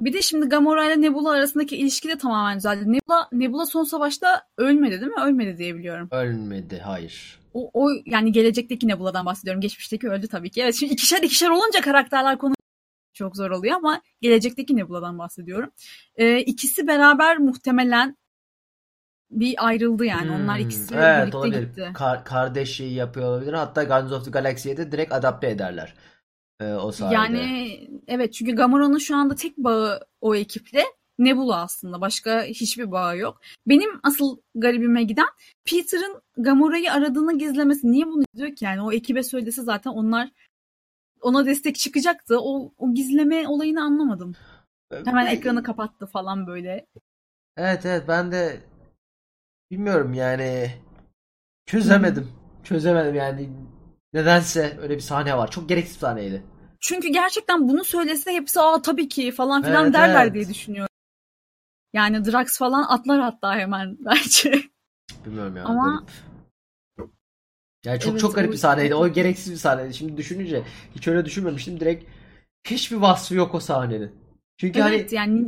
Bir 0.02 0.14
de 0.14 0.22
şimdi 0.22 0.46
Gamora 0.50 0.86
ile 0.86 1.02
Nebula 1.02 1.32
arasındaki 1.32 1.78
ilişki 1.78 2.08
de 2.10 2.18
tamamen 2.18 2.58
düzeldi. 2.58 2.92
Nebula, 2.92 3.28
Nebula 3.32 3.66
son 3.66 3.84
savaşta 3.84 4.42
ölmedi 4.58 5.02
değil 5.02 5.12
mi? 5.12 5.22
Ölmedi 5.26 5.58
diye 5.58 5.76
biliyorum. 5.76 6.08
ölmedi. 6.12 6.80
Hayır. 6.86 7.40
O, 7.54 7.70
o 7.74 7.90
yani 8.06 8.32
gelecekteki 8.32 8.88
Nebula'dan 8.88 9.26
bahsediyorum. 9.26 9.62
Geçmişteki 9.62 10.10
öldü 10.10 10.28
tabii 10.28 10.50
ki. 10.50 10.62
Evet 10.62 10.76
şimdi 10.76 10.94
ikişer 10.94 11.22
ikişer 11.24 11.50
olunca 11.50 11.82
karakterler 11.82 12.38
konu 12.38 12.54
çok 13.14 13.36
zor 13.38 13.52
oluyor 13.52 13.76
ama 13.76 14.02
gelecekteki 14.22 14.76
Nebula'dan 14.76 15.20
bahsediyorum. 15.20 15.72
Ee, 16.16 16.40
ikisi 16.40 16.88
beraber 16.88 17.38
muhtemelen 17.38 18.18
bir 19.32 19.68
ayrıldı 19.68 20.06
yani. 20.06 20.32
Onlar 20.32 20.58
Hmm, 20.60 20.66
ikisi 20.66 20.96
evet, 20.96 21.22
birlikte 21.22 21.38
olabilir. 21.38 21.64
gitti. 21.64 21.92
Kar- 21.94 22.26
kardeş 22.26 22.76
şeyi 22.76 22.94
yapıyor 22.94 23.26
olabilir. 23.28 23.54
Hatta 23.54 23.84
Guardians 23.84 24.12
of 24.14 24.26
the 24.26 24.32
Galaxy'ye 24.32 24.78
de 24.78 24.92
direkt 24.92 25.14
adapte 25.14 25.50
ederler. 25.50 25.94
Ee, 26.62 26.74
o 26.74 26.92
sayede. 26.92 27.14
Yani 27.16 27.88
evet 28.08 28.34
çünkü 28.34 28.52
Gamora'nın 28.52 28.98
şu 28.98 29.16
anda 29.16 29.36
tek 29.36 29.58
bağı 29.58 30.00
o 30.22 30.36
ekiple 30.36 30.84
Nebula 31.20 31.62
aslında. 31.62 32.02
Başka 32.02 32.44
hiçbir 32.44 32.92
bağı 32.92 33.18
yok. 33.18 33.42
Benim 33.68 33.90
asıl 34.04 34.38
garibime 34.56 35.04
giden 35.04 35.28
Peter'ın 35.66 36.22
Gamora'yı 36.38 36.94
aradığını 36.94 37.38
gizlemesi. 37.38 37.92
Niye 37.92 38.06
bunu 38.06 38.24
diyor 38.36 38.56
ki 38.56 38.66
yani? 38.66 38.82
O 38.82 38.92
ekibe 38.92 39.24
söylese 39.24 39.62
zaten 39.62 39.92
onlar 39.92 40.30
ona 41.22 41.46
destek 41.46 41.76
çıkacaktı. 41.76 42.38
O, 42.42 42.74
o 42.78 42.94
gizleme 42.94 43.48
olayını 43.48 43.84
anlamadım. 43.84 44.36
Hemen 45.06 45.26
Ben- 45.26 45.36
ekranı 45.36 45.64
kapattı 45.64 46.06
falan 46.06 46.48
böyle. 46.48 46.86
Evet 47.58 47.86
evet 47.86 48.04
ben 48.08 48.32
de 48.32 48.60
bilmiyorum 49.72 50.14
yani 50.14 50.72
çözemedim. 51.66 52.32
Çözemedim 52.64 53.16
yani. 53.16 53.50
Nedense 54.14 54.78
öyle 54.82 54.96
bir 54.96 55.02
sahne 55.02 55.38
var. 55.38 55.52
Çok 55.52 55.70
gereksiz 55.70 55.98
sahneydi. 55.98 56.44
Çünkü 56.80 57.08
gerçekten 57.08 57.70
bunu 57.70 57.84
söylese 57.84 58.32
hepsi 58.34 58.60
aa 58.60 58.82
tabii 58.82 59.10
ki 59.10 59.32
falan 59.32 59.64
filan 59.64 59.84
Evet, 59.84 59.94
derler 59.94 60.24
evet. 60.24 60.34
diye 60.34 60.50
düşünüyorum. 60.50 60.92
Yani 61.94 62.26
Drax 62.26 62.58
falan 62.58 62.84
atlar 62.84 63.22
hatta 63.22 63.56
hemen 63.56 63.98
bence. 64.06 64.64
Bilmiyorum 65.26 65.56
ya. 65.58 65.64
Ama- 65.64 66.04
garip. 66.06 66.10
Yani 67.86 68.00
çok 68.00 68.12
Evet, 68.12 68.22
çok 68.22 68.36
garip 68.36 68.52
bir 68.52 68.58
sahneydi. 68.58 68.96
O 68.96 69.08
gereksiz 69.14 69.54
bir 69.54 69.58
sahneydi. 69.58 69.94
Şimdi 69.94 70.18
düşününce 70.18 70.64
hiç 70.96 71.08
öyle 71.08 71.26
düşünmemiştim. 71.26 71.80
Direkt 71.80 72.06
hiçbir 72.64 72.96
vasfı 72.98 73.36
yok 73.36 73.56
o 73.56 73.60
sahnenin. 73.60 74.16
Çünkü 74.58 74.80
hani 74.80 74.96
evet 74.96 75.14
yani 75.14 75.48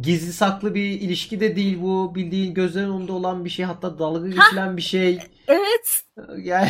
gizli 0.00 0.32
saklı 0.32 0.74
bir 0.74 1.00
ilişki 1.00 1.40
de 1.40 1.56
değil 1.56 1.82
bu. 1.82 2.14
Bildiğin 2.14 2.54
gözlerin 2.54 2.90
önünde 2.90 3.12
olan 3.12 3.44
bir 3.44 3.50
şey. 3.50 3.64
Hatta 3.64 3.98
dalga 3.98 4.28
geçilen 4.28 4.76
bir 4.76 4.82
şey. 4.82 5.18
evet 5.48 6.04
Yani 6.38 6.68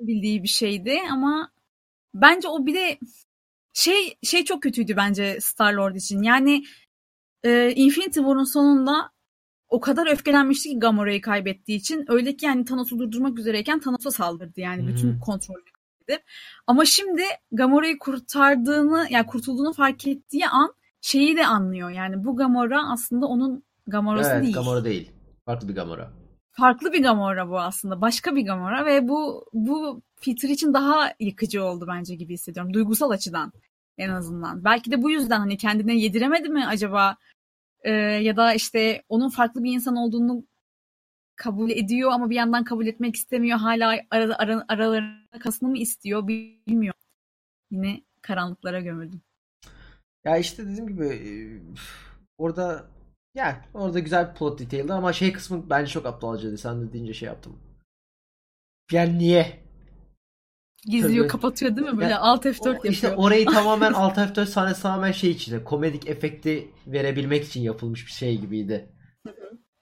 bildiği 0.00 0.42
bir 0.42 0.48
şeydi 0.48 0.98
ama 1.12 1.50
bence 2.14 2.48
o 2.48 2.66
bir 2.66 2.74
de 2.74 2.98
şey 3.72 4.18
şey 4.22 4.44
çok 4.44 4.62
kötüydü 4.62 4.96
bence 4.96 5.40
Star 5.40 5.72
Lord 5.72 5.94
için. 5.94 6.22
Yani 6.22 6.64
e, 7.44 7.72
Infinity 7.76 8.18
War'un 8.20 8.44
sonunda 8.44 9.10
o 9.68 9.80
kadar 9.80 10.12
öfkelenmişti 10.12 10.68
ki 10.68 10.78
Gamora'yı 10.78 11.20
kaybettiği 11.20 11.78
için. 11.78 12.04
Öyle 12.08 12.36
ki 12.36 12.46
yani 12.46 12.64
Thanos'u 12.64 12.98
durdurmak 12.98 13.38
üzereyken 13.38 13.80
Thanos'a 13.80 14.10
saldırdı 14.10 14.60
yani 14.60 14.82
Hı 14.82 14.86
hı. 14.86 14.88
bütün 14.88 15.18
kontrolünü 15.18 15.64
kaybedip. 15.72 16.26
Ama 16.66 16.84
şimdi 16.84 17.22
Gamora'yı 17.52 17.98
kurtardığını 17.98 19.06
yani 19.10 19.26
kurtulduğunu 19.26 19.72
fark 19.72 20.06
ettiği 20.06 20.48
an 20.48 20.74
şeyi 21.00 21.36
de 21.36 21.46
anlıyor. 21.46 21.90
Yani 21.90 22.24
bu 22.24 22.36
Gamora 22.36 22.90
aslında 22.90 23.26
onun 23.26 23.64
Gamora'sı 23.86 24.30
evet 24.30 24.42
değil. 24.42 24.54
Gamora 24.54 24.84
değil. 24.84 25.12
Farklı 25.44 25.68
bir 25.68 25.74
Gamora. 25.74 26.12
Farklı 26.58 26.92
bir 26.92 27.02
Gamora 27.02 27.48
bu 27.48 27.60
aslında. 27.60 28.00
Başka 28.00 28.36
bir 28.36 28.46
Gamora 28.46 28.86
ve 28.86 29.08
bu 29.08 29.46
bu 29.52 30.02
Peter 30.22 30.48
için 30.48 30.74
daha 30.74 31.12
yıkıcı 31.20 31.64
oldu 31.64 31.86
bence 31.88 32.14
gibi 32.14 32.34
hissediyorum. 32.34 32.74
Duygusal 32.74 33.10
açıdan 33.10 33.52
en 33.98 34.08
azından. 34.08 34.64
Belki 34.64 34.90
de 34.90 35.02
bu 35.02 35.10
yüzden 35.10 35.38
hani 35.38 35.56
kendine 35.56 35.96
yediremedi 35.96 36.48
mi 36.48 36.66
acaba? 36.66 37.16
Ee, 37.84 37.90
ya 37.92 38.36
da 38.36 38.54
işte 38.54 39.02
onun 39.08 39.30
farklı 39.30 39.64
bir 39.64 39.72
insan 39.72 39.96
olduğunu 39.96 40.44
kabul 41.36 41.70
ediyor 41.70 42.10
ama 42.12 42.30
bir 42.30 42.36
yandan 42.36 42.64
kabul 42.64 42.86
etmek 42.86 43.16
istemiyor. 43.16 43.58
Hala 43.58 43.88
ara, 44.10 44.36
ara, 44.38 44.64
aralarında 44.68 45.38
kasını 45.40 45.68
mı 45.68 45.78
istiyor 45.78 46.28
bilmiyorum. 46.28 47.00
Yine 47.70 48.02
karanlıklara 48.22 48.80
gömüldüm. 48.80 49.20
Ya 50.24 50.36
işte 50.36 50.64
dediğim 50.64 50.88
gibi 50.88 51.06
e, 51.06 51.30
orada 52.38 52.86
yani 53.36 53.56
orada 53.74 53.98
güzel 53.98 54.30
bir 54.30 54.34
plot 54.34 54.58
detail'di 54.60 54.92
ama 54.92 55.12
şey 55.12 55.32
kısmı 55.32 55.70
bence 55.70 55.90
çok 55.90 56.06
aptalcaydı. 56.06 56.58
Sen 56.58 56.80
de 56.88 56.92
deyince 56.92 57.14
şey 57.14 57.26
yaptım. 57.26 57.58
Yani 58.92 59.18
niye? 59.18 59.66
Gizliyor 60.86 61.24
Tabii. 61.24 61.28
kapatıyor 61.32 61.76
değil 61.76 61.88
mi? 61.88 61.98
Böyle 61.98 62.10
Ya, 62.10 62.20
alt 62.20 62.46
F4 62.46 62.66
O- 62.66 62.72
yapıyor. 62.72 62.94
İşte 62.94 63.14
orayı 63.14 63.46
tamamen 63.52 63.92
Alt 63.92 64.18
F4 64.18 64.46
sahnesi 64.46 64.82
tamamen 64.82 65.12
şey 65.12 65.30
içinde. 65.30 65.64
Komedik 65.64 66.08
efekti 66.08 66.68
verebilmek 66.86 67.44
için 67.44 67.60
yapılmış 67.60 68.06
bir 68.06 68.12
şey 68.12 68.40
gibiydi. 68.40 68.88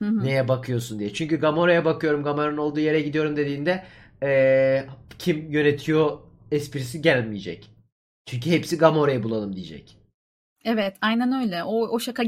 Hı 0.03 0.09
hı. 0.09 0.25
Neye 0.25 0.49
bakıyorsun 0.49 0.99
diye. 0.99 1.13
Çünkü 1.13 1.41
Gamora'ya 1.41 1.85
bakıyorum, 1.85 2.23
Gamora'nın 2.23 2.57
olduğu 2.57 2.81
yere 2.81 3.01
gidiyorum 3.01 3.37
dediğinde 3.37 3.85
eee, 4.23 4.87
kim 5.19 5.51
yönetiyor 5.51 6.19
esprisi 6.51 7.03
gelmeyecek. 7.03 7.71
Çünkü 8.27 8.51
hepsi 8.51 8.79
Gamora'yı 8.79 9.23
bulalım 9.23 9.57
diyecek. 9.57 9.97
Evet 10.65 10.97
aynen 11.03 11.43
öyle. 11.43 11.65
O, 11.65 11.89
o 11.89 11.99
şaka 12.01 12.23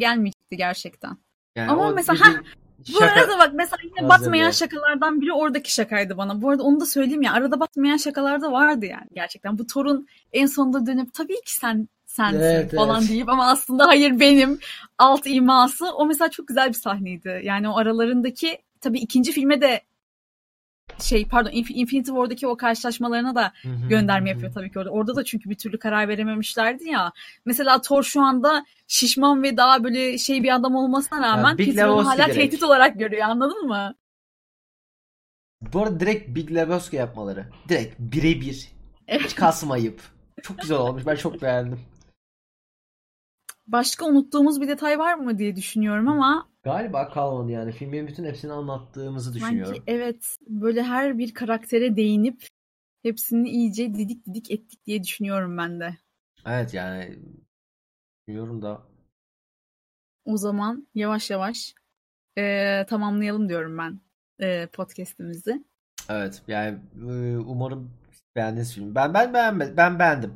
gelmeyecekti 0.51 0.56
gerçekten. 0.56 1.16
Yani 1.56 1.70
Ama 1.70 1.90
mesela- 1.90 2.43
Bu 2.89 2.93
şaka- 2.93 3.05
arada 3.12 3.39
bak 3.39 3.51
mesela 3.55 3.77
yine 3.85 3.94
hazırlığı. 4.01 4.09
batmayan 4.27 4.51
şakalardan 4.51 5.20
biri 5.20 5.32
oradaki 5.32 5.74
şakaydı 5.74 6.16
bana. 6.16 6.43
Bu 6.43 6.51
arada 6.51 6.62
onu 6.62 6.81
da 6.81 6.86
söyleyeyim 6.86 7.23
ya 7.23 7.32
arada 7.32 7.60
batmayan 7.60 7.97
şakalar 7.97 8.43
da 8.43 8.52
vardı 8.52 8.86
yani 8.86 9.06
gerçekten. 9.14 9.59
Bu 9.59 9.66
Thor'un 9.66 10.06
en 10.32 10.47
sonunda 10.47 10.86
dönüp 10.86 11.14
tabii 11.14 11.35
ki 11.35 11.55
sen 11.60 11.89
sensin 12.06 12.40
Evet, 12.40 12.74
falan 12.74 12.98
evet. 13.01 13.10
deyip 13.10 13.28
ama 13.28 13.51
aslında 13.51 13.86
hayır 13.86 14.20
benim 14.20 14.59
alt 14.98 15.27
iması. 15.27 15.86
O 15.97 16.06
mesela 16.06 16.31
çok 16.31 16.48
güzel 16.48 16.68
bir 16.68 16.74
sahneydi. 16.74 17.40
Yani 17.44 17.68
o 17.68 17.77
aralarındaki 17.78 18.59
tabii 18.81 18.98
ikinci 18.98 19.32
filme 19.32 19.60
de 19.60 19.81
şey 21.03 21.29
pardon 21.29 21.51
Inf- 21.51 21.73
Infinity 21.73 22.11
War'daki 22.11 22.47
o 22.47 22.57
karşılaşmalarına 22.57 23.35
da 23.35 23.53
gönderme 23.89 24.31
yapıyor 24.31 24.53
tabii 24.53 24.73
ki 24.73 24.79
orada. 24.79 24.91
Orada 24.91 25.17
da 25.17 25.25
çünkü 25.25 25.51
bir 25.51 25.55
türlü 25.55 25.79
karar 25.79 26.09
verememişlerdi 26.09 26.89
ya. 26.89 27.13
Mesela 27.45 27.81
Thor 27.81 28.03
şu 28.03 28.21
anda 28.23 28.67
şişman 28.89 29.43
ve 29.43 29.57
daha 29.57 29.85
böyle 29.85 30.19
şey 30.19 30.43
bir 30.43 30.55
adam 30.55 30.75
olmasına 30.75 31.23
rağmen 31.23 31.57
Peter 31.57 31.89
onu 31.89 32.07
hala 32.07 32.17
direkt. 32.25 32.35
tehdit 32.35 32.63
olarak 32.63 32.99
görüyor 32.99 33.23
anladın 33.29 33.67
mı? 33.67 33.95
Bu 35.73 35.83
arada 35.83 36.01
direkt 36.01 36.35
Big 36.35 36.51
Lebowski 36.51 36.97
yapmaları. 36.97 37.47
Direkt 37.69 37.99
birebir. 37.99 38.69
Hiç 39.09 39.35
kasmayıp. 39.35 40.03
Çok 40.43 40.59
güzel 40.59 40.79
olmuş. 40.79 41.07
Ben 41.07 41.17
çok 41.17 41.43
beğendim. 41.43 41.81
Başka 43.66 44.06
unuttuğumuz 44.06 44.60
bir 44.60 44.68
detay 44.68 44.98
var 44.98 45.14
mı 45.14 45.38
diye 45.38 45.56
düşünüyorum 45.56 46.09
ama 46.09 46.48
Galiba 46.62 47.09
kalmadı 47.09 47.52
yani. 47.52 47.72
Filmin 47.72 48.06
bütün 48.06 48.24
hepsini 48.24 48.52
anlattığımızı 48.52 49.34
düşünüyorum. 49.34 49.72
sanki 49.74 49.90
evet 49.93 50.36
böyle 50.48 50.82
her 50.82 51.18
bir 51.18 51.34
karaktere 51.34 51.97
değinip 51.97 52.47
hepsini 53.02 53.48
iyice 53.51 53.94
didik 53.94 54.26
didik 54.26 54.51
ettik 54.51 54.86
diye 54.86 55.02
düşünüyorum 55.05 55.59
ben 55.59 55.80
de. 55.80 55.97
Evet 56.47 56.74
yani 56.74 57.18
bilmiyorum 58.28 58.62
da 58.62 58.82
O 60.24 60.36
zaman 60.36 60.86
yavaş 60.94 61.30
yavaş 61.30 61.74
eee, 62.36 62.86
tamamlayalım 62.88 63.48
diyorum 63.48 63.78
ben 63.78 64.01
eee, 64.40 64.68
podcast'imizi. 64.72 65.64
evet 66.09 66.43
yani 66.48 66.78
e, 67.10 67.36
umarım 67.38 67.90
beğendiniz 68.36 68.74
filmi. 68.74 68.94
Ben 68.94 69.14
ben 69.14 69.34
beğenmedim. 69.34 69.76
Ben 69.76 69.98
beğendim. 69.98 70.34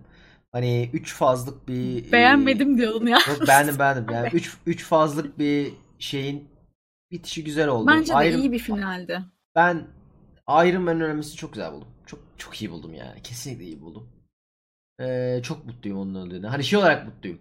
Hani 0.52 0.90
3 0.92 1.14
fazlık 1.14 1.68
bir 1.68 2.08
e, 2.08 2.12
Beğenmedim 2.12 2.78
diyordum 2.78 3.06
ya. 3.08 3.18
Yok 3.28 3.48
beğendim 3.48 3.78
beğendim. 3.78 4.14
Yani 4.14 4.28
3 4.32 4.56
3 4.66 4.84
fazlık 4.84 5.38
bir 5.38 5.72
şeyin 5.98 6.48
bitişi 7.10 7.44
güzel 7.44 7.68
oldu. 7.68 7.86
Bence 7.86 8.12
de 8.12 8.16
Iron- 8.16 8.38
iyi 8.38 8.52
bir 8.52 8.58
finaldi. 8.58 9.20
Ben 9.54 9.86
Iron 10.48 10.82
Man'in 10.82 11.00
ölmesini 11.00 11.36
çok 11.36 11.52
güzel 11.52 11.72
buldum. 11.72 11.88
Çok 12.06 12.20
çok 12.38 12.62
iyi 12.62 12.70
buldum 12.70 12.94
yani. 12.94 13.22
Kesinlikle 13.22 13.64
iyi 13.64 13.80
buldum. 13.80 14.08
Ee, 15.00 15.40
çok 15.42 15.66
mutluyum 15.66 15.98
onun 15.98 16.26
öldüğüne. 16.26 16.46
Hani 16.46 16.64
şey 16.64 16.78
olarak 16.78 17.06
mutluyum. 17.06 17.38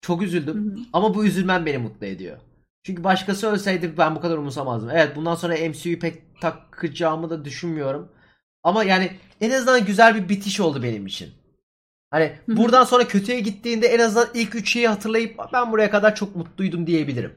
Çok 0.00 0.22
üzüldüm. 0.22 0.70
Hı 0.70 0.74
hı. 0.80 0.84
Ama 0.92 1.14
bu 1.14 1.24
üzülmem 1.24 1.66
beni 1.66 1.78
mutlu 1.78 2.06
ediyor. 2.06 2.38
Çünkü 2.82 3.04
başkası 3.04 3.46
ölseydi 3.50 3.98
ben 3.98 4.16
bu 4.16 4.20
kadar 4.20 4.38
umursamazdım. 4.38 4.90
Evet 4.90 5.16
bundan 5.16 5.34
sonra 5.34 5.54
MCU'yu 5.68 5.98
pek 5.98 6.40
takacağımı 6.40 7.30
da 7.30 7.44
düşünmüyorum. 7.44 8.12
Ama 8.62 8.84
yani 8.84 9.10
en 9.40 9.50
azından 9.50 9.84
güzel 9.84 10.14
bir 10.14 10.28
bitiş 10.28 10.60
oldu 10.60 10.82
benim 10.82 11.06
için. 11.06 11.32
Hani 12.10 12.36
Hı 12.46 12.52
hı. 12.52 12.56
buradan 12.56 12.84
sonra 12.84 13.08
kötüye 13.08 13.40
gittiğinde 13.40 13.86
en 13.86 13.98
azından 13.98 14.28
ilk 14.34 14.54
üç 14.54 14.72
şeyi 14.72 14.88
hatırlayıp 14.88 15.38
ben 15.52 15.72
buraya 15.72 15.90
kadar 15.90 16.14
çok 16.14 16.36
mutluydum 16.36 16.86
diyebilirim. 16.86 17.34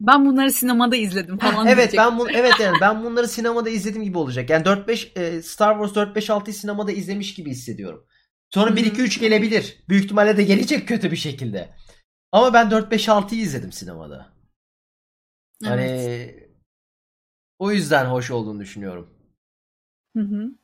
Ben 0.00 0.26
bunları 0.26 0.52
sinemada 0.52 0.96
izledim 0.96 1.38
falan 1.38 1.66
evet 1.66 1.92
diyecek. 1.92 1.98
ben 1.98 2.18
bu 2.18 2.30
evet 2.30 2.60
yani 2.60 2.80
ben 2.80 3.04
bunları 3.04 3.28
sinemada 3.28 3.70
izlediğim 3.70 4.04
gibi 4.04 4.18
olacak. 4.18 4.50
Yani 4.50 4.64
4 4.64 4.88
5 4.88 5.12
e, 5.16 5.42
Star 5.42 5.74
Wars 5.74 5.94
4 5.94 6.16
5 6.16 6.30
6'yı 6.30 6.54
sinemada 6.54 6.92
izlemiş 6.92 7.34
gibi 7.34 7.50
hissediyorum. 7.50 8.06
Sonra 8.50 8.76
1 8.76 8.82
Hı 8.82 8.86
hı. 8.86 8.88
2 8.90 9.02
3 9.02 9.20
gelebilir. 9.20 9.84
Büyük 9.88 10.04
ihtimalle 10.04 10.36
de 10.36 10.42
gelecek 10.42 10.88
kötü 10.88 11.10
bir 11.10 11.16
şekilde. 11.16 11.74
Ama 12.32 12.52
ben 12.54 12.70
4 12.70 12.90
5 12.90 13.08
6'yı 13.08 13.40
izledim 13.40 13.72
sinemada. 13.72 14.32
Hani 15.64 15.82
Evet. 15.82 16.50
o 17.58 17.72
yüzden 17.72 18.06
hoş 18.06 18.30
olduğunu 18.30 18.60
düşünüyorum. 18.60 19.10
Hı 20.16 20.22
hı. 20.22 20.59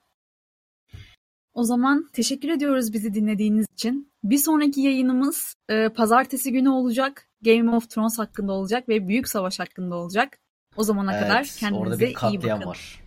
O 1.56 1.62
zaman 1.64 2.10
teşekkür 2.12 2.48
ediyoruz 2.48 2.92
bizi 2.92 3.14
dinlediğiniz 3.14 3.66
için. 3.72 4.12
Bir 4.24 4.38
sonraki 4.38 4.80
yayınımız 4.80 5.54
e, 5.68 5.88
pazartesi 5.88 6.52
günü 6.52 6.68
olacak. 6.68 7.28
Game 7.42 7.70
of 7.70 7.90
Thrones 7.90 8.18
hakkında 8.18 8.52
olacak 8.52 8.88
ve 8.88 9.08
Büyük 9.08 9.28
Savaş 9.28 9.60
hakkında 9.60 9.94
olacak. 9.96 10.38
O 10.76 10.82
zamana 10.82 11.20
kadar 11.20 11.36
Evet, 11.36 11.58
orada 11.62 11.70
kendinize 11.70 12.00
bir 12.00 12.10
iyi 12.10 12.14
katliam 12.14 12.58
bakın. 12.58 12.70
var. 12.70 13.02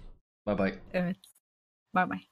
Bay 0.46 0.58
bay. 0.58 0.74
Evet. 0.94 1.18
Bay 1.96 2.10
bay. 2.10 2.20